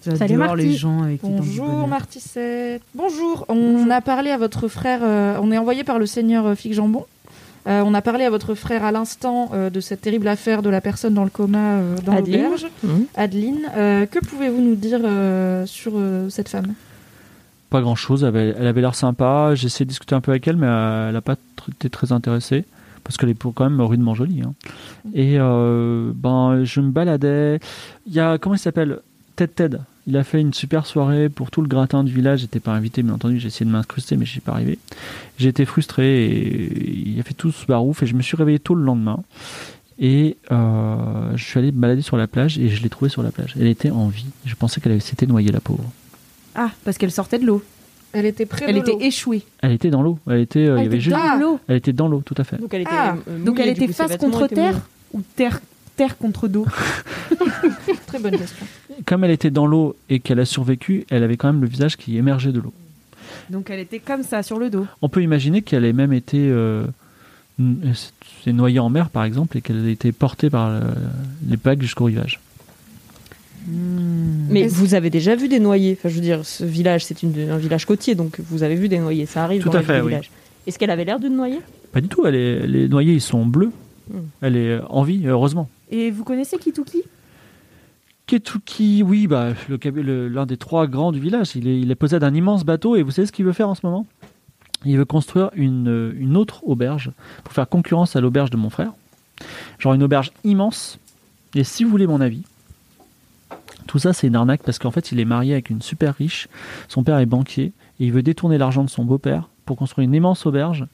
Marty. 0.05 0.55
les 0.63 0.73
gens 0.77 1.03
avec 1.03 1.19
Bonjour. 1.23 1.85
Martissette. 1.87 2.81
Bonjour. 2.95 3.45
On 3.49 3.89
a 3.89 3.99
parlé 3.99 4.31
à 4.31 4.37
votre 4.37 4.67
frère. 4.69 5.01
euh, 5.03 5.37
on 5.41 5.51
est 5.51 5.57
envoyé 5.57 5.83
par 5.83 5.99
le 5.99 6.05
seigneur 6.05 6.45
euh, 6.47 6.55
Fig 6.55 6.71
Jambon. 6.73 7.05
Euh, 7.67 7.83
on 7.85 7.93
a 7.93 8.01
parlé 8.01 8.23
à 8.23 8.29
votre 8.29 8.55
frère 8.55 8.83
à 8.85 8.91
l'instant 8.91 9.51
euh, 9.53 9.69
de 9.69 9.79
cette 9.79 10.01
terrible 10.01 10.27
affaire 10.27 10.61
de 10.61 10.69
la 10.69 10.81
personne 10.81 11.13
dans 11.13 11.23
le 11.25 11.29
coma 11.29 11.57
euh, 11.59 11.95
dans 12.05 12.13
Adeline. 12.15 12.43
l'auberge. 12.43 12.67
Mhm. 12.83 13.05
Adeline, 13.15 13.59
euh, 13.75 14.05
que 14.05 14.19
pouvez-vous 14.19 14.61
nous 14.61 14.75
dire 14.75 15.01
euh, 15.03 15.65
sur 15.65 15.93
euh, 15.95 16.29
cette 16.29 16.49
femme? 16.49 16.73
Pas 17.69 17.81
grand 17.81 17.95
chose, 17.95 18.23
elle 18.23 18.29
avait 18.29 18.55
elle 18.57 18.65
avait 18.67 18.81
l'air 18.81 18.95
sympa. 18.95 19.51
J'ai 19.55 19.67
essayé 19.67 19.85
de 19.85 19.89
discuter 19.89 20.15
un 20.15 20.21
peu 20.21 20.31
avec 20.31 20.47
elle, 20.47 20.55
mais 20.57 20.67
euh, 20.67 21.09
elle 21.09 21.13
n'a 21.13 21.21
pas 21.21 21.33
tr- 21.35 21.69
été 21.71 21.89
très 21.89 22.11
intéressée. 22.11 22.65
Parce 23.03 23.17
qu'elle 23.17 23.29
est 23.29 23.33
pour- 23.33 23.53
quand 23.53 23.69
même 23.69 23.79
rudement 23.81 24.13
jolie. 24.15 24.41
hein. 24.43 24.53
Et 25.13 25.35
euh, 25.39 26.11
ben, 26.15 26.63
je 26.63 26.81
me 26.81 26.89
baladais. 26.91 27.59
Il 28.07 28.13
y 28.13 28.19
a, 28.19 28.37
comment 28.37 28.55
il 28.55 28.59
s'appelle? 28.59 28.99
Ted 29.35 29.51
Ted. 29.55 29.79
Il 30.09 30.17
a 30.17 30.23
fait 30.23 30.41
une 30.41 30.53
super 30.53 30.87
soirée 30.87 31.29
pour 31.29 31.51
tout 31.51 31.61
le 31.61 31.67
gratin 31.67 32.03
du 32.03 32.11
village. 32.11 32.39
J'étais 32.39 32.59
pas 32.59 32.71
invité, 32.71 33.03
bien 33.03 33.13
entendu. 33.13 33.39
J'ai 33.39 33.47
essayé 33.47 33.65
de 33.65 33.71
m'incruster, 33.71 34.17
mais 34.17 34.25
je 34.25 34.31
suis 34.31 34.39
pas 34.41 34.53
arrivé. 34.53 34.79
J'ai 35.37 35.49
été 35.49 35.65
frustré 35.65 36.25
et 36.25 37.09
il 37.11 37.19
a 37.19 37.23
fait 37.23 37.35
tout 37.35 37.51
ce 37.51 37.65
barouf. 37.67 38.01
Et 38.01 38.07
je 38.07 38.15
me 38.15 38.21
suis 38.23 38.35
réveillé 38.35 38.57
tôt 38.57 38.73
le 38.73 38.83
lendemain. 38.83 39.19
Et 39.99 40.37
euh, 40.51 40.95
je 41.35 41.43
suis 41.43 41.59
allé 41.59 41.71
me 41.71 41.79
balader 41.79 42.01
sur 42.01 42.17
la 42.17 42.25
plage 42.25 42.57
et 42.57 42.69
je 42.69 42.81
l'ai 42.81 42.89
trouvée 42.89 43.09
sur 43.09 43.21
la 43.21 43.29
plage. 43.31 43.53
Elle 43.59 43.67
était 43.67 43.91
en 43.91 44.07
vie. 44.07 44.25
Je 44.45 44.55
pensais 44.55 44.81
qu'elle 44.81 44.93
avait- 44.93 45.01
s'était 45.01 45.27
noyée, 45.27 45.51
la 45.51 45.59
pauvre. 45.59 45.83
Ah, 46.55 46.71
parce 46.83 46.97
qu'elle 46.97 47.11
sortait 47.11 47.37
de 47.37 47.45
l'eau. 47.45 47.61
Elle 48.11 48.25
était 48.25 48.47
près 48.47 48.65
Elle 48.67 48.75
de 48.75 48.79
était 48.79 48.91
l'eau. 48.93 48.99
échouée. 49.01 49.43
Elle 49.61 49.73
était 49.73 49.91
dans 49.91 50.01
l'eau. 50.01 50.17
Elle 50.27 50.39
était, 50.39 50.67
euh, 50.67 50.79
il 50.79 50.85
y 50.85 50.87
avait 50.87 50.99
juste- 50.99 51.15
dans 51.15 51.35
l'eau. 51.35 51.59
Elle 51.67 51.75
était 51.77 51.93
dans 51.93 52.07
l'eau, 52.07 52.23
tout 52.25 52.33
à 52.39 52.43
fait. 52.43 52.57
Donc 52.57 52.73
elle 52.73 52.81
était, 52.81 52.89
Ah, 52.91 53.15
euh, 53.27 53.37
Donc 53.37 53.57
mouillée, 53.57 53.67
elle 53.69 53.73
du 53.75 53.83
était 53.83 53.85
coup, 53.85 53.91
ses 53.91 53.97
face 53.97 54.09
vêtements 54.11 54.29
contre 54.31 54.45
étaient 54.45 54.55
terre 54.55 54.71
mouillés. 54.73 54.81
ou 55.13 55.21
terre, 55.35 55.61
terre 55.99 56.17
contre 56.17 56.47
dos 56.47 56.65
Très 58.07 58.19
bonne 58.19 58.37
question. 58.37 58.65
Comme 59.05 59.25
elle 59.25 59.31
était 59.31 59.49
dans 59.51 59.67
l'eau 59.67 59.97
et 60.09 60.19
qu'elle 60.21 60.39
a 60.39 60.45
survécu, 60.45 61.05
elle 61.09 61.23
avait 61.23 61.35
quand 61.35 61.51
même 61.51 61.61
le 61.61 61.67
visage 61.67 61.97
qui 61.97 62.15
émergeait 62.17 62.53
de 62.53 62.59
l'eau. 62.61 62.71
Donc 63.49 63.69
elle 63.69 63.79
était 63.79 63.99
comme 63.99 64.23
ça, 64.23 64.41
sur 64.41 64.59
le 64.59 64.69
dos. 64.69 64.87
On 65.01 65.09
peut 65.09 65.21
imaginer 65.21 65.61
qu'elle 65.61 65.83
ait 65.83 65.91
même 65.93 66.13
été 66.13 66.37
euh, 66.39 66.85
noyée 68.47 68.79
en 68.79 68.89
mer, 68.89 69.09
par 69.09 69.25
exemple, 69.25 69.57
et 69.57 69.61
qu'elle 69.61 69.85
ait 69.87 69.91
été 69.91 70.11
portée 70.13 70.49
par 70.49 70.67
euh, 70.69 70.79
les 71.49 71.57
vagues 71.61 71.81
jusqu'au 71.81 72.05
rivage. 72.05 72.39
Mais 73.67 74.61
Est-ce- 74.61 74.75
vous 74.75 74.93
avez 74.93 75.09
déjà 75.09 75.35
vu 75.35 75.49
des 75.49 75.59
noyés 75.59 75.97
Enfin, 75.99 76.07
je 76.09 76.15
veux 76.15 76.21
dire, 76.21 76.45
ce 76.45 76.63
village, 76.63 77.03
c'est 77.05 77.23
une- 77.23 77.49
un 77.49 77.57
village 77.57 77.85
côtier, 77.85 78.15
donc 78.15 78.39
vous 78.49 78.63
avez 78.63 78.75
vu 78.75 78.87
des 78.87 78.99
noyés. 78.99 79.25
Ça 79.25 79.43
arrive 79.43 79.61
Tout 79.63 79.69
dans 79.69 79.79
à 79.79 79.81
fait, 79.83 79.99
oui. 80.01 80.13
Est-ce 80.65 80.79
qu'elle 80.79 80.91
avait 80.91 81.05
l'air 81.05 81.19
d'une 81.19 81.35
noyée 81.35 81.59
Pas 81.91 81.99
du 82.01 82.07
tout. 82.07 82.25
Elle 82.25 82.35
est- 82.35 82.67
les 82.67 82.87
noyés, 82.87 83.13
ils 83.13 83.21
sont 83.21 83.45
bleus. 83.45 83.71
Hmm. 84.09 84.19
Elle 84.41 84.55
est 84.55 84.79
en 84.89 85.03
vie, 85.03 85.27
heureusement. 85.27 85.69
Et 85.89 86.11
vous 86.11 86.23
connaissez 86.23 86.57
Kituki? 86.57 87.03
Ketuki, 88.27 89.01
oui, 89.01 89.25
bah, 89.25 89.53
l'un 89.67 90.45
des 90.45 90.57
trois 90.57 90.85
grands 90.85 91.11
du 91.11 91.19
village. 91.19 91.55
Il, 91.55 91.95
possède 91.95 92.23
un 92.23 92.33
immense 92.33 92.63
bateau 92.63 92.95
et 92.95 93.01
vous 93.01 93.09
savez 93.09 93.25
ce 93.25 93.31
qu'il 93.31 93.45
veut 93.45 93.53
faire 93.53 93.69
en 93.69 93.75
ce 93.75 93.83
moment? 93.83 94.05
Il 94.85 94.97
veut 94.97 95.05
construire 95.05 95.49
une, 95.55 96.13
une 96.15 96.37
autre 96.37 96.61
auberge 96.63 97.11
pour 97.43 97.53
faire 97.53 97.67
concurrence 97.67 98.15
à 98.15 98.21
l'auberge 98.21 98.51
de 98.51 98.57
mon 98.57 98.69
frère. 98.69 98.93
Genre 99.79 99.93
une 99.93 100.03
auberge 100.03 100.31
immense. 100.43 100.99
Et 101.55 101.63
si 101.63 101.83
vous 101.83 101.89
voulez 101.89 102.05
mon 102.05 102.21
avis, 102.21 102.43
tout 103.87 103.97
ça 103.97 104.13
c'est 104.13 104.27
une 104.27 104.35
arnaque 104.35 104.61
parce 104.63 104.77
qu'en 104.77 104.91
fait 104.91 105.11
il 105.11 105.19
est 105.19 105.25
marié 105.25 105.53
avec 105.53 105.71
une 105.71 105.81
super 105.81 106.13
riche. 106.13 106.47
Son 106.87 107.03
père 107.03 107.17
est 107.17 107.25
banquier 107.25 107.73
et 107.99 108.05
il 108.05 108.11
veut 108.11 108.21
détourner 108.21 108.59
l'argent 108.59 108.83
de 108.83 108.89
son 108.89 109.05
beau-père 109.05 109.49
pour 109.65 109.75
construire 109.75 110.07
une 110.07 110.13
immense 110.13 110.45
auberge 110.45 110.85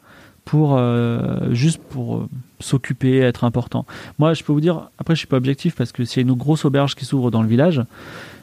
pour 0.45 0.77
euh, 0.77 1.51
juste 1.51 1.79
pour 1.79 2.17
euh, 2.17 2.29
s'occuper, 2.59 3.17
être 3.17 3.43
important. 3.43 3.85
Moi, 4.19 4.33
je 4.33 4.43
peux 4.43 4.53
vous 4.53 4.61
dire, 4.61 4.89
après, 4.99 5.15
je 5.15 5.19
suis 5.19 5.27
pas 5.27 5.37
objectif 5.37 5.75
parce 5.75 5.91
que 5.91 6.05
s'il 6.05 6.21
y 6.21 6.25
a 6.25 6.29
une 6.29 6.37
grosse 6.37 6.63
auberge 6.63 6.95
qui 6.95 7.03
s'ouvre 7.03 7.31
dans 7.31 7.41
le 7.41 7.49
village, 7.49 7.81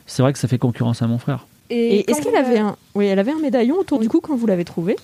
c'est 0.06 0.22
vrai 0.22 0.32
que 0.32 0.38
ça 0.38 0.48
fait 0.48 0.58
concurrence 0.58 1.00
à 1.00 1.06
mon 1.06 1.18
frère. 1.18 1.46
Et, 1.70 2.10
est-ce 2.10 2.20
qu'elle 2.20 2.36
avait 2.36 2.58
un, 2.58 2.76
oui, 2.94 3.06
elle 3.06 3.18
avait 3.18 3.32
un 3.32 3.38
médaillon 3.38 3.78
autour 3.78 4.00
du 4.00 4.08
cou 4.08 4.20
quand 4.20 4.36
vous 4.36 4.46
l'avez 4.46 4.64
trouvé? 4.64 4.96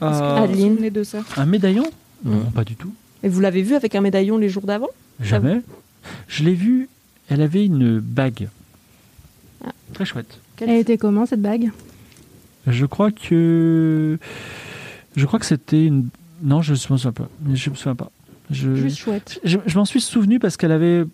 Euh, 0.00 0.44
Adeline. 0.44 0.74
souvenez 0.74 0.90
de 0.90 1.02
ça 1.02 1.18
un 1.36 1.44
médaillon? 1.44 1.84
Non, 2.24 2.44
pas 2.54 2.64
du 2.64 2.76
tout. 2.76 2.94
Et 3.22 3.28
vous 3.28 3.40
l'avez 3.40 3.60
vu 3.60 3.74
avec 3.74 3.94
un 3.94 4.00
médaillon 4.00 4.38
les 4.38 4.48
jours 4.48 4.62
d'avant? 4.62 4.88
Jamais. 5.20 5.60
Je 6.28 6.44
l'ai 6.44 6.54
vue, 6.54 6.88
elle 7.28 7.42
avait 7.42 7.64
une 7.64 7.98
bague. 7.98 8.48
Ah. 9.62 9.72
Très 9.92 10.06
chouette. 10.06 10.38
Elle 10.62 10.70
était 10.70 10.96
comment 10.96 11.26
cette 11.26 11.42
bague? 11.42 11.70
Je 12.66 12.86
crois 12.86 13.10
que. 13.10 14.18
Je 15.16 15.26
crois 15.26 15.38
que 15.38 15.46
c'était 15.46 15.84
une. 15.84 16.08
Non, 16.42 16.62
je 16.62 16.72
me 16.72 16.76
souviens 16.76 17.12
pas. 17.12 17.28
Je 17.52 17.70
me 17.70 17.74
souviens 17.76 17.94
pas. 17.94 18.10
Je, 18.50 18.74
Juste 18.74 18.98
chouette. 18.98 19.38
je, 19.44 19.58
je 19.66 19.78
m'en 19.78 19.84
suis 19.84 20.00
souvenu 20.00 20.38
parce 20.40 20.56
qu'elle 20.56 20.72
avait 20.72 21.04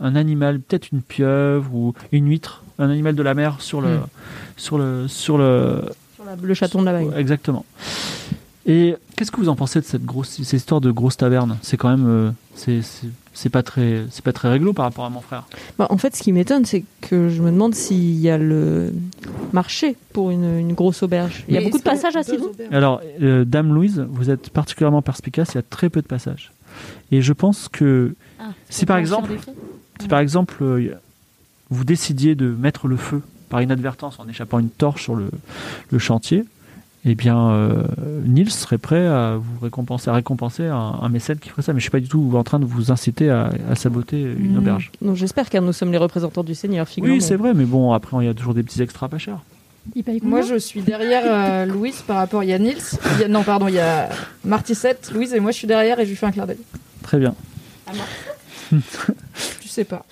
un 0.00 0.16
animal, 0.16 0.60
peut-être 0.60 0.88
une 0.92 1.02
pieuvre 1.02 1.72
ou 1.74 1.94
une 2.12 2.28
huître, 2.28 2.64
un 2.78 2.90
animal 2.90 3.14
de 3.14 3.22
la 3.22 3.34
mer 3.34 3.60
sur 3.60 3.80
le, 3.80 3.96
Mm. 3.98 4.06
sur 4.56 4.78
le, 4.78 5.06
sur 5.08 5.38
le, 5.38 5.82
Sur 6.16 6.24
la- 6.24 6.36
le 6.36 6.54
chaton 6.54 6.80
de 6.80 6.86
la. 6.86 7.02
Ouais, 7.02 7.20
Exactement. 7.20 7.64
Et 8.72 8.94
qu'est-ce 9.16 9.32
que 9.32 9.38
vous 9.38 9.48
en 9.48 9.56
pensez 9.56 9.80
de 9.80 9.84
cette 9.84 10.04
grosse, 10.04 10.28
cette 10.28 10.52
histoire 10.52 10.80
de 10.80 10.92
grosse 10.92 11.16
taverne? 11.16 11.58
C'est 11.60 11.76
quand 11.76 11.88
même, 11.88 12.06
euh, 12.06 12.30
c'est, 12.54 12.82
c'est, 12.82 13.08
c'est 13.34 13.48
pas 13.48 13.64
très, 13.64 14.04
c'est 14.12 14.22
pas 14.22 14.32
très 14.32 14.48
réglo 14.48 14.72
par 14.72 14.84
rapport 14.84 15.04
à 15.04 15.10
mon 15.10 15.20
frère. 15.20 15.42
Bah, 15.76 15.88
en 15.90 15.98
fait, 15.98 16.14
ce 16.14 16.22
qui 16.22 16.30
m'étonne, 16.32 16.64
c'est 16.64 16.84
que 17.00 17.30
je 17.30 17.42
me 17.42 17.50
demande 17.50 17.74
s'il 17.74 18.14
y 18.20 18.30
a 18.30 18.38
le 18.38 18.94
marché 19.52 19.96
pour 20.12 20.30
une, 20.30 20.56
une 20.56 20.74
grosse 20.74 21.02
auberge. 21.02 21.44
Il 21.48 21.54
y 21.54 21.56
a 21.56 21.60
Mais 21.60 21.66
beaucoup 21.66 21.78
de 21.78 21.82
passages 21.82 22.14
à 22.14 22.20
auberges? 22.20 22.68
Alors, 22.70 23.00
euh, 23.20 23.44
Dame 23.44 23.74
Louise, 23.74 24.06
vous 24.08 24.30
êtes 24.30 24.50
particulièrement 24.50 25.02
perspicace. 25.02 25.50
Il 25.54 25.56
y 25.56 25.58
a 25.58 25.62
très 25.62 25.90
peu 25.90 26.00
de 26.00 26.06
passages. 26.06 26.52
Et 27.10 27.22
je 27.22 27.32
pense 27.32 27.68
que 27.68 28.14
Si 28.68 28.86
par 28.86 28.98
exemple- 28.98 29.32
si 30.00 30.06
par 30.06 30.20
exemple 30.20 30.54
euh, 30.62 30.94
vous 31.70 31.82
décidiez 31.84 32.36
de 32.36 32.46
mettre 32.46 32.86
le 32.86 32.96
feu 32.96 33.20
par 33.48 33.60
inadvertance 33.62 34.20
en 34.20 34.28
échappant 34.28 34.60
une 34.60 34.70
torche 34.70 35.02
sur 35.02 35.16
le, 35.16 35.28
le 35.90 35.98
chantier, 35.98 36.44
eh 37.04 37.14
bien, 37.14 37.50
euh, 37.50 37.84
Nils 38.24 38.50
serait 38.50 38.76
prêt 38.78 39.06
à 39.06 39.36
vous 39.36 39.58
récompenser, 39.62 40.10
à 40.10 40.12
récompenser 40.14 40.66
un, 40.66 40.98
un 41.00 41.08
mécène 41.08 41.38
qui 41.38 41.48
ferait 41.48 41.62
ça. 41.62 41.72
Mais 41.72 41.78
je 41.80 41.84
suis 41.84 41.90
pas 41.90 42.00
du 42.00 42.08
tout 42.08 42.32
en 42.34 42.44
train 42.44 42.58
de 42.58 42.66
vous 42.66 42.92
inciter 42.92 43.30
à, 43.30 43.50
à 43.70 43.74
saboter 43.74 44.20
une 44.20 44.54
Mm. 44.54 44.58
auberge. 44.58 44.90
Donc 45.00 45.16
j'espère 45.16 45.48
car 45.48 45.62
nous 45.62 45.72
sommes 45.72 45.92
les 45.92 45.98
représentants 45.98 46.44
du 46.44 46.54
Seigneur. 46.54 46.86
figurons-nous. 46.86 47.14
Oui, 47.14 47.22
c'est 47.22 47.36
vrai, 47.36 47.54
mais 47.54 47.64
bon, 47.64 47.92
après, 47.92 48.16
il 48.22 48.26
y 48.26 48.28
a 48.28 48.34
toujours 48.34 48.54
des 48.54 48.62
petits 48.62 48.82
extras 48.82 49.08
pas 49.08 49.18
chers. 49.18 49.38
Il 49.94 50.04
paye 50.04 50.20
combien 50.20 50.36
Moi, 50.38 50.46
je 50.46 50.56
suis 50.58 50.82
derrière 50.82 51.22
euh, 51.24 51.64
Louise 51.64 52.02
par 52.06 52.18
rapport. 52.18 52.44
Il 52.44 52.50
y 52.50 52.52
a 52.52 52.58
Nils. 52.58 52.76
il 53.14 53.20
y 53.22 53.24
a- 53.24 53.28
non, 53.28 53.42
pardon, 53.44 53.66
il 53.68 53.74
y 53.74 53.78
a 53.80 54.10
Martissette, 54.44 55.10
Louise 55.14 55.32
et 55.32 55.40
moi, 55.40 55.52
je 55.52 55.56
suis 55.56 55.66
derrière 55.66 55.98
et 56.00 56.04
je 56.04 56.10
lui 56.10 56.16
fais 56.16 56.26
un 56.26 56.32
clin 56.32 56.44
d'œil. 56.46 56.58
Très 57.02 57.18
bien. 57.18 57.34
Tu 59.60 59.68
sais 59.68 59.84
pas. 59.84 60.04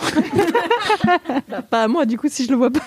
Bah, 1.48 1.62
pas 1.62 1.84
à 1.84 1.88
moi, 1.88 2.06
du 2.06 2.18
coup, 2.18 2.28
si 2.28 2.44
je 2.44 2.50
le 2.50 2.56
vois 2.56 2.70
pas. 2.70 2.80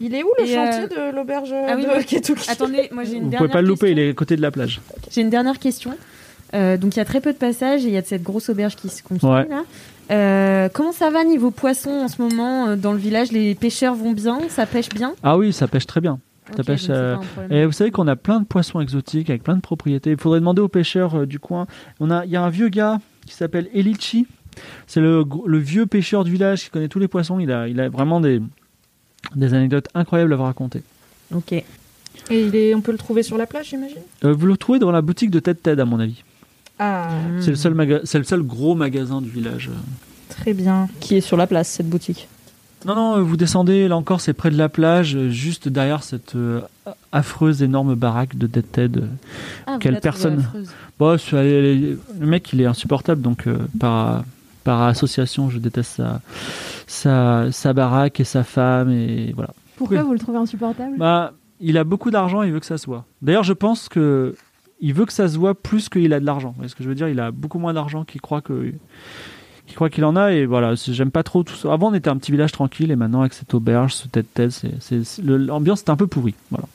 Il 0.00 0.14
est 0.14 0.22
où 0.22 0.28
le 0.38 0.44
Et, 0.44 0.54
chantier 0.54 0.84
euh, 0.96 1.10
de 1.10 1.16
l'auberge 1.16 1.52
ah 1.52 1.74
oui, 1.76 1.82
de. 1.84 2.02
Ketuki 2.04 2.48
Attendez, 2.50 2.88
moi 2.92 3.04
j'ai 3.04 3.14
une 3.16 3.24
Vous 3.24 3.30
dernière 3.30 3.38
pouvez 3.38 3.48
pas 3.52 3.62
le 3.62 3.68
louper, 3.68 3.86
question. 3.88 4.02
il 4.02 4.06
est 4.06 4.10
à 4.10 4.14
côté 4.14 4.36
de 4.36 4.42
la 4.42 4.50
plage. 4.50 4.80
J'ai 5.10 5.20
une 5.22 5.30
dernière 5.30 5.58
question. 5.58 5.92
Euh, 6.54 6.76
donc 6.76 6.94
il 6.96 6.98
y 6.98 7.02
a 7.02 7.04
très 7.04 7.20
peu 7.20 7.32
de 7.32 7.38
passages 7.38 7.84
et 7.84 7.88
il 7.88 7.94
y 7.94 7.96
a 7.96 8.02
de 8.02 8.06
cette 8.06 8.22
grosse 8.22 8.48
auberge 8.48 8.76
qui 8.76 8.88
se 8.88 9.02
construit 9.02 9.30
Ouais. 9.30 9.46
là. 9.48 9.64
Euh, 10.10 10.68
comment 10.72 10.92
ça 10.92 11.10
va 11.10 11.22
niveau 11.24 11.50
poisson 11.50 11.90
en 11.90 12.08
ce 12.08 12.22
moment 12.22 12.68
euh, 12.68 12.76
dans 12.76 12.92
le 12.92 12.98
village? 12.98 13.32
Les 13.32 13.54
pêcheurs 13.54 13.94
vont 13.94 14.12
bien? 14.12 14.38
Ça 14.48 14.64
pêche 14.64 14.88
bien? 14.88 15.12
Ah 15.22 15.36
oui, 15.36 15.52
ça 15.52 15.68
pêche 15.68 15.86
très 15.86 16.00
bien. 16.00 16.18
Ça 16.54 16.60
Ok, 16.60 16.66
pêche, 16.66 16.86
euh. 16.88 17.16
Et 17.50 17.66
vous 17.66 17.72
savez 17.72 17.90
qu'on 17.90 18.06
a 18.08 18.16
plein 18.16 18.40
de 18.40 18.46
poissons 18.46 18.80
exotiques 18.80 19.28
avec 19.28 19.42
plein 19.42 19.56
de 19.56 19.60
propriétés. 19.60 20.12
Il 20.12 20.16
faudrait 20.16 20.40
demander 20.40 20.62
aux 20.62 20.68
pêcheurs 20.68 21.14
euh, 21.14 21.26
du 21.26 21.38
coin. 21.38 21.66
On 22.00 22.10
a, 22.10 22.24
il 22.24 22.30
y 22.30 22.36
a 22.36 22.42
un 22.42 22.48
vieux 22.48 22.70
gars 22.70 23.00
qui 23.26 23.34
s'appelle 23.34 23.68
Elichi. 23.74 24.26
C'est 24.86 25.00
le, 25.00 25.24
le 25.46 25.58
vieux 25.58 25.84
pêcheur 25.84 26.24
du 26.24 26.32
village 26.32 26.64
qui 26.64 26.70
connaît 26.70 26.88
tous 26.88 26.98
les 26.98 27.08
poissons. 27.08 27.38
Il 27.38 27.52
a, 27.52 27.68
il 27.68 27.78
a 27.80 27.90
vraiment 27.90 28.20
des, 28.22 28.40
des 29.34 29.54
anecdotes 29.54 29.88
incroyables 29.94 30.32
à 30.32 30.36
vous 30.36 30.42
raconter. 30.44 30.82
Ok. 31.34 31.52
Et 31.52 31.64
il 32.30 32.54
est, 32.56 32.74
on 32.74 32.80
peut 32.80 32.92
le 32.92 32.98
trouver 32.98 33.22
sur 33.22 33.38
la 33.38 33.46
plage, 33.46 33.68
j'imagine? 33.70 33.98
Euh, 34.24 34.32
vous 34.32 34.46
le 34.46 34.56
trouvez 34.56 34.78
dans 34.78 34.90
la 34.90 35.00
boutique 35.02 35.30
de 35.30 35.40
Ted 35.40 35.58
Ted, 35.62 35.80
à 35.80 35.84
mon 35.84 36.00
avis. 36.00 36.22
Ah, 36.78 37.08
C'est 37.40 37.50
le 37.50 37.56
seul 37.56 37.74
maga- 37.74 38.00
c'est 38.04 38.18
le 38.18 38.24
seul 38.24 38.42
gros 38.42 38.74
magasin 38.74 39.20
du 39.20 39.28
village. 39.30 39.70
très 40.28 40.52
bien. 40.54 40.88
Qui 41.00 41.16
est 41.16 41.20
sur 41.20 41.36
la 41.36 41.46
place, 41.46 41.68
cette 41.68 41.88
boutique? 41.88 42.28
Non, 42.86 42.94
non, 42.94 43.16
euh, 43.16 43.22
vous 43.22 43.36
descendez, 43.36 43.88
là 43.88 43.96
encore, 43.96 44.20
c'est 44.20 44.32
près 44.34 44.50
de 44.52 44.56
la 44.56 44.68
plage, 44.68 45.16
euh, 45.16 45.30
juste 45.30 45.68
derrière 45.68 46.04
cette 46.04 46.36
euh, 46.36 46.60
affreuse 47.10 47.60
énorme 47.62 47.96
baraque 47.96 48.36
de 48.38 48.46
Ted 48.46 48.66
Ted. 48.70 49.00
Ah, 49.66 49.78
Quelle 49.80 49.98
personne. 50.00 50.44
Bon, 50.98 51.14
est- 51.16 51.26
le 51.32 51.98
mec, 52.26 52.52
il 52.52 52.60
est 52.60 52.66
insupportable, 52.66 53.20
donc 53.20 53.48
euh, 53.48 53.58
par, 53.80 54.22
par 54.68 54.82
association, 54.82 55.48
je 55.48 55.58
déteste 55.58 55.92
sa, 55.96 56.20
sa, 56.86 57.50
sa 57.52 57.72
baraque 57.72 58.20
et 58.20 58.24
sa 58.24 58.44
femme, 58.44 58.90
et 58.90 59.32
voilà. 59.34 59.54
Pourquoi 59.76 59.96
Oui. 59.98 60.02
vous 60.04 60.12
le 60.12 60.18
trouvez 60.18 60.36
insupportable? 60.36 60.98
Bah, 60.98 61.32
il 61.60 61.78
a 61.78 61.84
beaucoup 61.84 62.10
d'argent, 62.10 62.42
il 62.42 62.52
veut 62.52 62.60
que 62.60 62.66
ça 62.66 62.76
se 62.76 62.84
voit. 62.86 63.04
D'ailleurs, 63.22 63.44
je 63.44 63.54
pense 63.54 63.88
que 63.88 64.34
il 64.80 64.92
veut 64.92 65.06
que 65.06 65.12
ça 65.14 65.26
se 65.26 65.38
voit 65.38 65.54
plus 65.54 65.88
qu'il 65.88 66.12
a 66.12 66.20
de 66.20 66.26
l'argent. 66.26 66.50
Vous 66.50 66.56
voyez 66.56 66.68
ce 66.68 66.74
que 66.74 66.84
je 66.84 66.88
veux 66.90 66.94
dire? 66.94 67.08
Il 67.08 67.18
a 67.18 67.30
beaucoup 67.30 67.58
moins 67.58 67.72
d'argent 67.72 68.04
qu'il 68.04 68.20
croit 68.20 68.42
que 68.42 68.74
qui 69.66 69.74
croit 69.74 69.88
qu'il 69.90 70.04
en 70.04 70.16
a 70.16 70.32
et 70.32 70.44
voilà, 70.46 70.74
j'aime 70.76 71.10
pas 71.10 71.22
trop 71.22 71.42
tout 71.42 71.54
ça. 71.54 71.72
Avant, 71.72 71.90
on 71.90 71.94
était 71.94 72.08
un 72.10 72.16
petit 72.18 72.30
village 72.32 72.52
tranquille 72.52 72.90
et 72.90 72.96
maintenant, 72.96 73.20
avec 73.22 73.32
cette 73.34 73.52
auberge, 73.54 73.94
ce 73.94 74.06
tête-tête, 74.08 74.50
c'est, 74.52 74.74
c'est- 74.80 75.22
l'ambiance 75.22 75.80
est 75.82 75.90
un 75.90 75.96
peu 75.96 76.06
pourrie. 76.06 76.34
Voilà. 76.50 76.66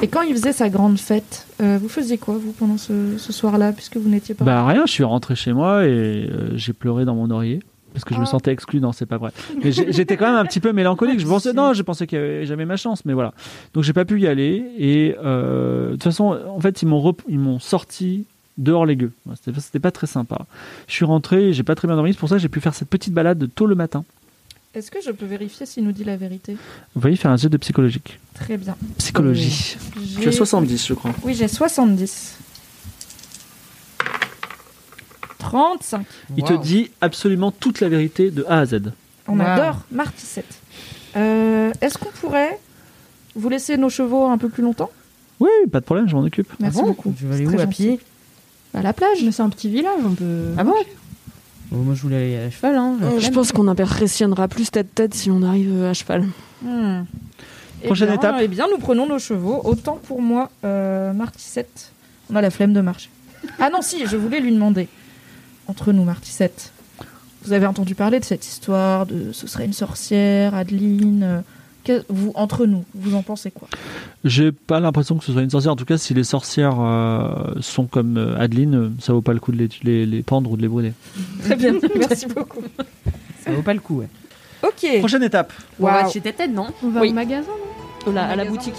Et 0.00 0.08
quand 0.08 0.22
il 0.22 0.34
faisait 0.34 0.52
sa 0.52 0.68
grande 0.68 0.98
fête, 0.98 1.46
euh, 1.60 1.78
vous 1.80 1.88
faisiez 1.88 2.18
quoi, 2.18 2.34
vous, 2.36 2.52
pendant 2.52 2.76
ce, 2.78 3.16
ce 3.18 3.32
soir-là, 3.32 3.72
puisque 3.72 3.96
vous 3.96 4.08
n'étiez 4.08 4.34
pas 4.34 4.44
Bah 4.44 4.66
rien, 4.66 4.84
je 4.86 4.90
suis 4.92 5.04
rentré 5.04 5.36
chez 5.36 5.52
moi 5.52 5.84
et 5.84 5.88
euh, 6.30 6.56
j'ai 6.56 6.72
pleuré 6.72 7.04
dans 7.04 7.14
mon 7.14 7.30
oreiller 7.30 7.60
parce 7.92 8.04
que 8.04 8.14
je 8.14 8.18
me 8.20 8.24
Ah. 8.24 8.26
sentais 8.26 8.50
exclu. 8.52 8.80
Non, 8.80 8.90
c'est 8.92 9.06
pas 9.06 9.18
vrai. 9.18 9.30
Mais 9.62 9.70
j'étais 9.70 10.16
quand 10.16 10.26
même 10.26 10.36
un 10.36 10.44
petit 10.44 10.60
peu 10.60 10.72
mélancolique. 10.72 11.20
Je 11.20 11.26
pensais 11.26 11.52
non, 11.52 11.72
je 11.74 11.82
pensais 11.82 12.06
qu'il 12.06 12.18
y 12.18 12.20
avait 12.20 12.46
jamais 12.46 12.64
ma 12.64 12.76
chance, 12.76 13.04
mais 13.04 13.12
voilà. 13.12 13.32
Donc 13.74 13.84
j'ai 13.84 13.92
pas 13.92 14.04
pu 14.04 14.20
y 14.20 14.26
aller 14.26 14.64
et 14.78 15.14
euh, 15.22 15.88
de 15.88 15.92
toute 15.92 16.04
façon, 16.04 16.36
en 16.48 16.60
fait, 16.60 16.82
ils 16.82 16.88
m'ont 16.88 17.00
rep- 17.00 17.22
ils 17.28 17.38
m'ont 17.38 17.58
sorti 17.60 18.24
dehors 18.58 18.86
les 18.86 18.96
gueux. 18.96 19.12
C'était 19.58 19.78
pas 19.78 19.90
très 19.92 20.06
sympa. 20.08 20.46
Je 20.88 20.94
suis 20.94 21.04
rentré, 21.04 21.52
j'ai 21.52 21.62
pas 21.62 21.74
très 21.74 21.86
bien 21.86 21.94
dormi. 21.96 22.12
C'est 22.12 22.18
pour 22.18 22.28
ça 22.28 22.36
que 22.36 22.42
j'ai 22.42 22.48
pu 22.48 22.60
faire 22.60 22.74
cette 22.74 22.88
petite 22.88 23.12
balade 23.14 23.48
tôt 23.54 23.66
le 23.66 23.74
matin. 23.74 24.04
Est-ce 24.74 24.90
que 24.90 25.00
je 25.04 25.10
peux 25.10 25.26
vérifier 25.26 25.66
s'il 25.66 25.84
nous 25.84 25.92
dit 25.92 26.04
la 26.04 26.16
vérité? 26.16 26.54
Vous 26.94 27.00
voyez 27.00 27.16
faire 27.16 27.30
un 27.30 27.36
jet 27.36 27.50
de 27.50 27.56
psychologique. 27.58 28.18
Très 28.34 28.56
bien. 28.56 28.74
Psychologie. 28.96 29.76
Tu 30.16 30.22
J'ai- 30.22 30.28
as 30.28 30.32
70, 30.32 30.86
je 30.86 30.94
crois. 30.94 31.12
Oui, 31.24 31.34
j'ai 31.34 31.46
70. 31.48 32.38
35. 35.38 36.06
Il 36.36 36.44
te 36.44 36.54
dit 36.54 36.90
absolument 37.00 37.50
toute 37.50 37.80
la 37.80 37.88
vérité 37.88 38.30
de 38.30 38.44
A 38.48 38.60
à 38.60 38.66
Z. 38.66 38.92
On 39.28 39.38
Wow. 39.38 39.44
adore 39.46 39.80
Martissette. 39.90 40.54
Euh, 41.16 41.70
Est-ce 41.80 41.98
qu'on 41.98 42.10
pourrait 42.10 42.58
vous 43.34 43.48
laisser 43.48 43.76
nos 43.76 43.90
chevaux 43.90 44.26
un 44.26 44.38
peu 44.38 44.48
plus 44.48 44.62
longtemps? 44.62 44.90
Oui, 45.40 45.50
pas 45.70 45.80
de 45.80 45.84
problème, 45.84 46.08
je 46.08 46.14
m'en 46.14 46.22
occupe. 46.22 46.48
Merci 46.60 46.78
Ah 46.78 46.82
bon? 46.82 46.88
beaucoup. 46.88 47.14
Tu 47.18 47.26
vas 47.26 47.34
aller 47.34 47.44
C'est 47.44 47.48
où 47.50 47.52
très 47.54 47.62
à 47.62 47.64
gentil. 47.66 47.82
pied? 47.82 48.00
À 48.74 48.80
la 48.82 48.92
plage. 48.94 49.18
Mais 49.22 49.32
c'est 49.32 49.42
un 49.42 49.50
petit 49.50 49.68
village, 49.68 50.00
on 50.04 50.14
peut. 50.14 50.52
Ah 50.56 50.64
bon? 50.64 50.74
Moi, 51.72 51.94
je 51.94 52.02
voulais 52.02 52.16
aller 52.16 52.36
à 52.36 52.50
cheval. 52.50 52.76
Hein. 52.76 52.98
Euh, 53.02 53.18
je 53.18 53.30
pense 53.30 53.50
qu'on 53.50 53.66
impressionnera 53.66 54.46
plus 54.46 54.70
tête-tête 54.70 55.14
si 55.14 55.30
on 55.30 55.42
arrive 55.42 55.72
euh, 55.72 55.90
à 55.90 55.94
cheval. 55.94 56.24
Hmm. 56.62 57.04
Eh 57.82 57.86
Prochaine 57.86 58.08
bien, 58.08 58.16
étape. 58.16 58.36
Eh 58.40 58.48
bien, 58.48 58.66
nous 58.70 58.78
prenons 58.78 59.08
nos 59.08 59.18
chevaux. 59.18 59.60
Autant 59.64 59.98
pour 60.02 60.20
moi, 60.20 60.50
euh, 60.64 61.12
Martissette, 61.12 61.92
on 62.30 62.36
a 62.36 62.42
la 62.42 62.50
flemme 62.50 62.74
de 62.74 62.80
marcher. 62.80 63.10
Ah 63.58 63.70
non, 63.70 63.80
si, 63.80 64.06
je 64.06 64.16
voulais 64.16 64.40
lui 64.40 64.52
demander. 64.52 64.88
Entre 65.66 65.92
nous, 65.92 66.04
Martissette, 66.04 66.72
vous 67.44 67.52
avez 67.52 67.66
entendu 67.66 67.94
parler 67.94 68.20
de 68.20 68.24
cette 68.24 68.46
histoire 68.46 69.06
de 69.06 69.32
ce 69.32 69.46
serait 69.46 69.64
une 69.64 69.72
sorcière, 69.72 70.54
Adeline 70.54 71.22
euh, 71.22 71.40
que- 71.84 72.04
vous, 72.08 72.32
Entre 72.34 72.66
nous, 72.66 72.84
vous 72.94 73.14
en 73.14 73.22
pensez 73.22 73.50
quoi? 73.50 73.68
J'ai 74.24 74.52
pas 74.52 74.80
l'impression 74.80 75.16
que 75.16 75.24
ce 75.24 75.32
soit 75.32 75.42
une 75.42 75.50
sorcière. 75.50 75.72
En 75.72 75.76
tout 75.76 75.84
cas, 75.84 75.98
si 75.98 76.14
les 76.14 76.24
sorcières 76.24 76.76
euh, 76.80 77.54
sont 77.60 77.86
comme 77.86 78.16
euh, 78.16 78.38
Adeline, 78.40 78.74
euh, 78.74 78.90
ça 79.00 79.12
vaut 79.12 79.20
pas 79.22 79.32
le 79.32 79.40
coup 79.40 79.52
de 79.52 79.56
les, 79.58 79.68
les- 79.82 80.06
les 80.06 80.22
pendre 80.22 80.50
ou 80.50 80.56
de 80.56 80.62
les 80.62 80.68
brûler. 80.68 80.92
Très 81.44 81.56
bien, 81.56 81.74
merci 81.98 82.26
beaucoup. 82.26 82.60
Ça 83.44 83.50
vaut 83.52 83.62
pas 83.62 83.74
le 83.74 83.80
coup, 83.80 83.98
ouais. 83.98 84.08
Ok. 84.62 84.98
Prochaine 85.00 85.24
étape. 85.24 85.52
On 85.80 85.84
va 85.84 86.08
chez 86.08 86.20
Tête, 86.20 86.50
non? 86.52 86.68
On 86.84 86.88
va 86.90 87.00
Oui. 87.00 87.10
au 87.10 87.12
magasin 87.14 87.48
non? 88.06 88.12
Là, 88.12 88.26
à 88.26 88.36
la 88.36 88.44
boutique. 88.44 88.74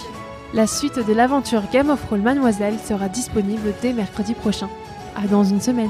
La 0.53 0.67
suite 0.67 0.99
de 1.05 1.13
l'aventure 1.13 1.63
Game 1.71 1.89
of 1.89 2.03
Roll 2.09 2.21
Mademoiselle 2.21 2.75
sera 2.85 3.09
disponible 3.09 3.73
dès 3.81 3.91
mercredi 3.93 4.33
prochain. 4.33 4.69
À 5.15 5.27
dans 5.27 5.43
une 5.43 5.59
semaine. 5.61 5.89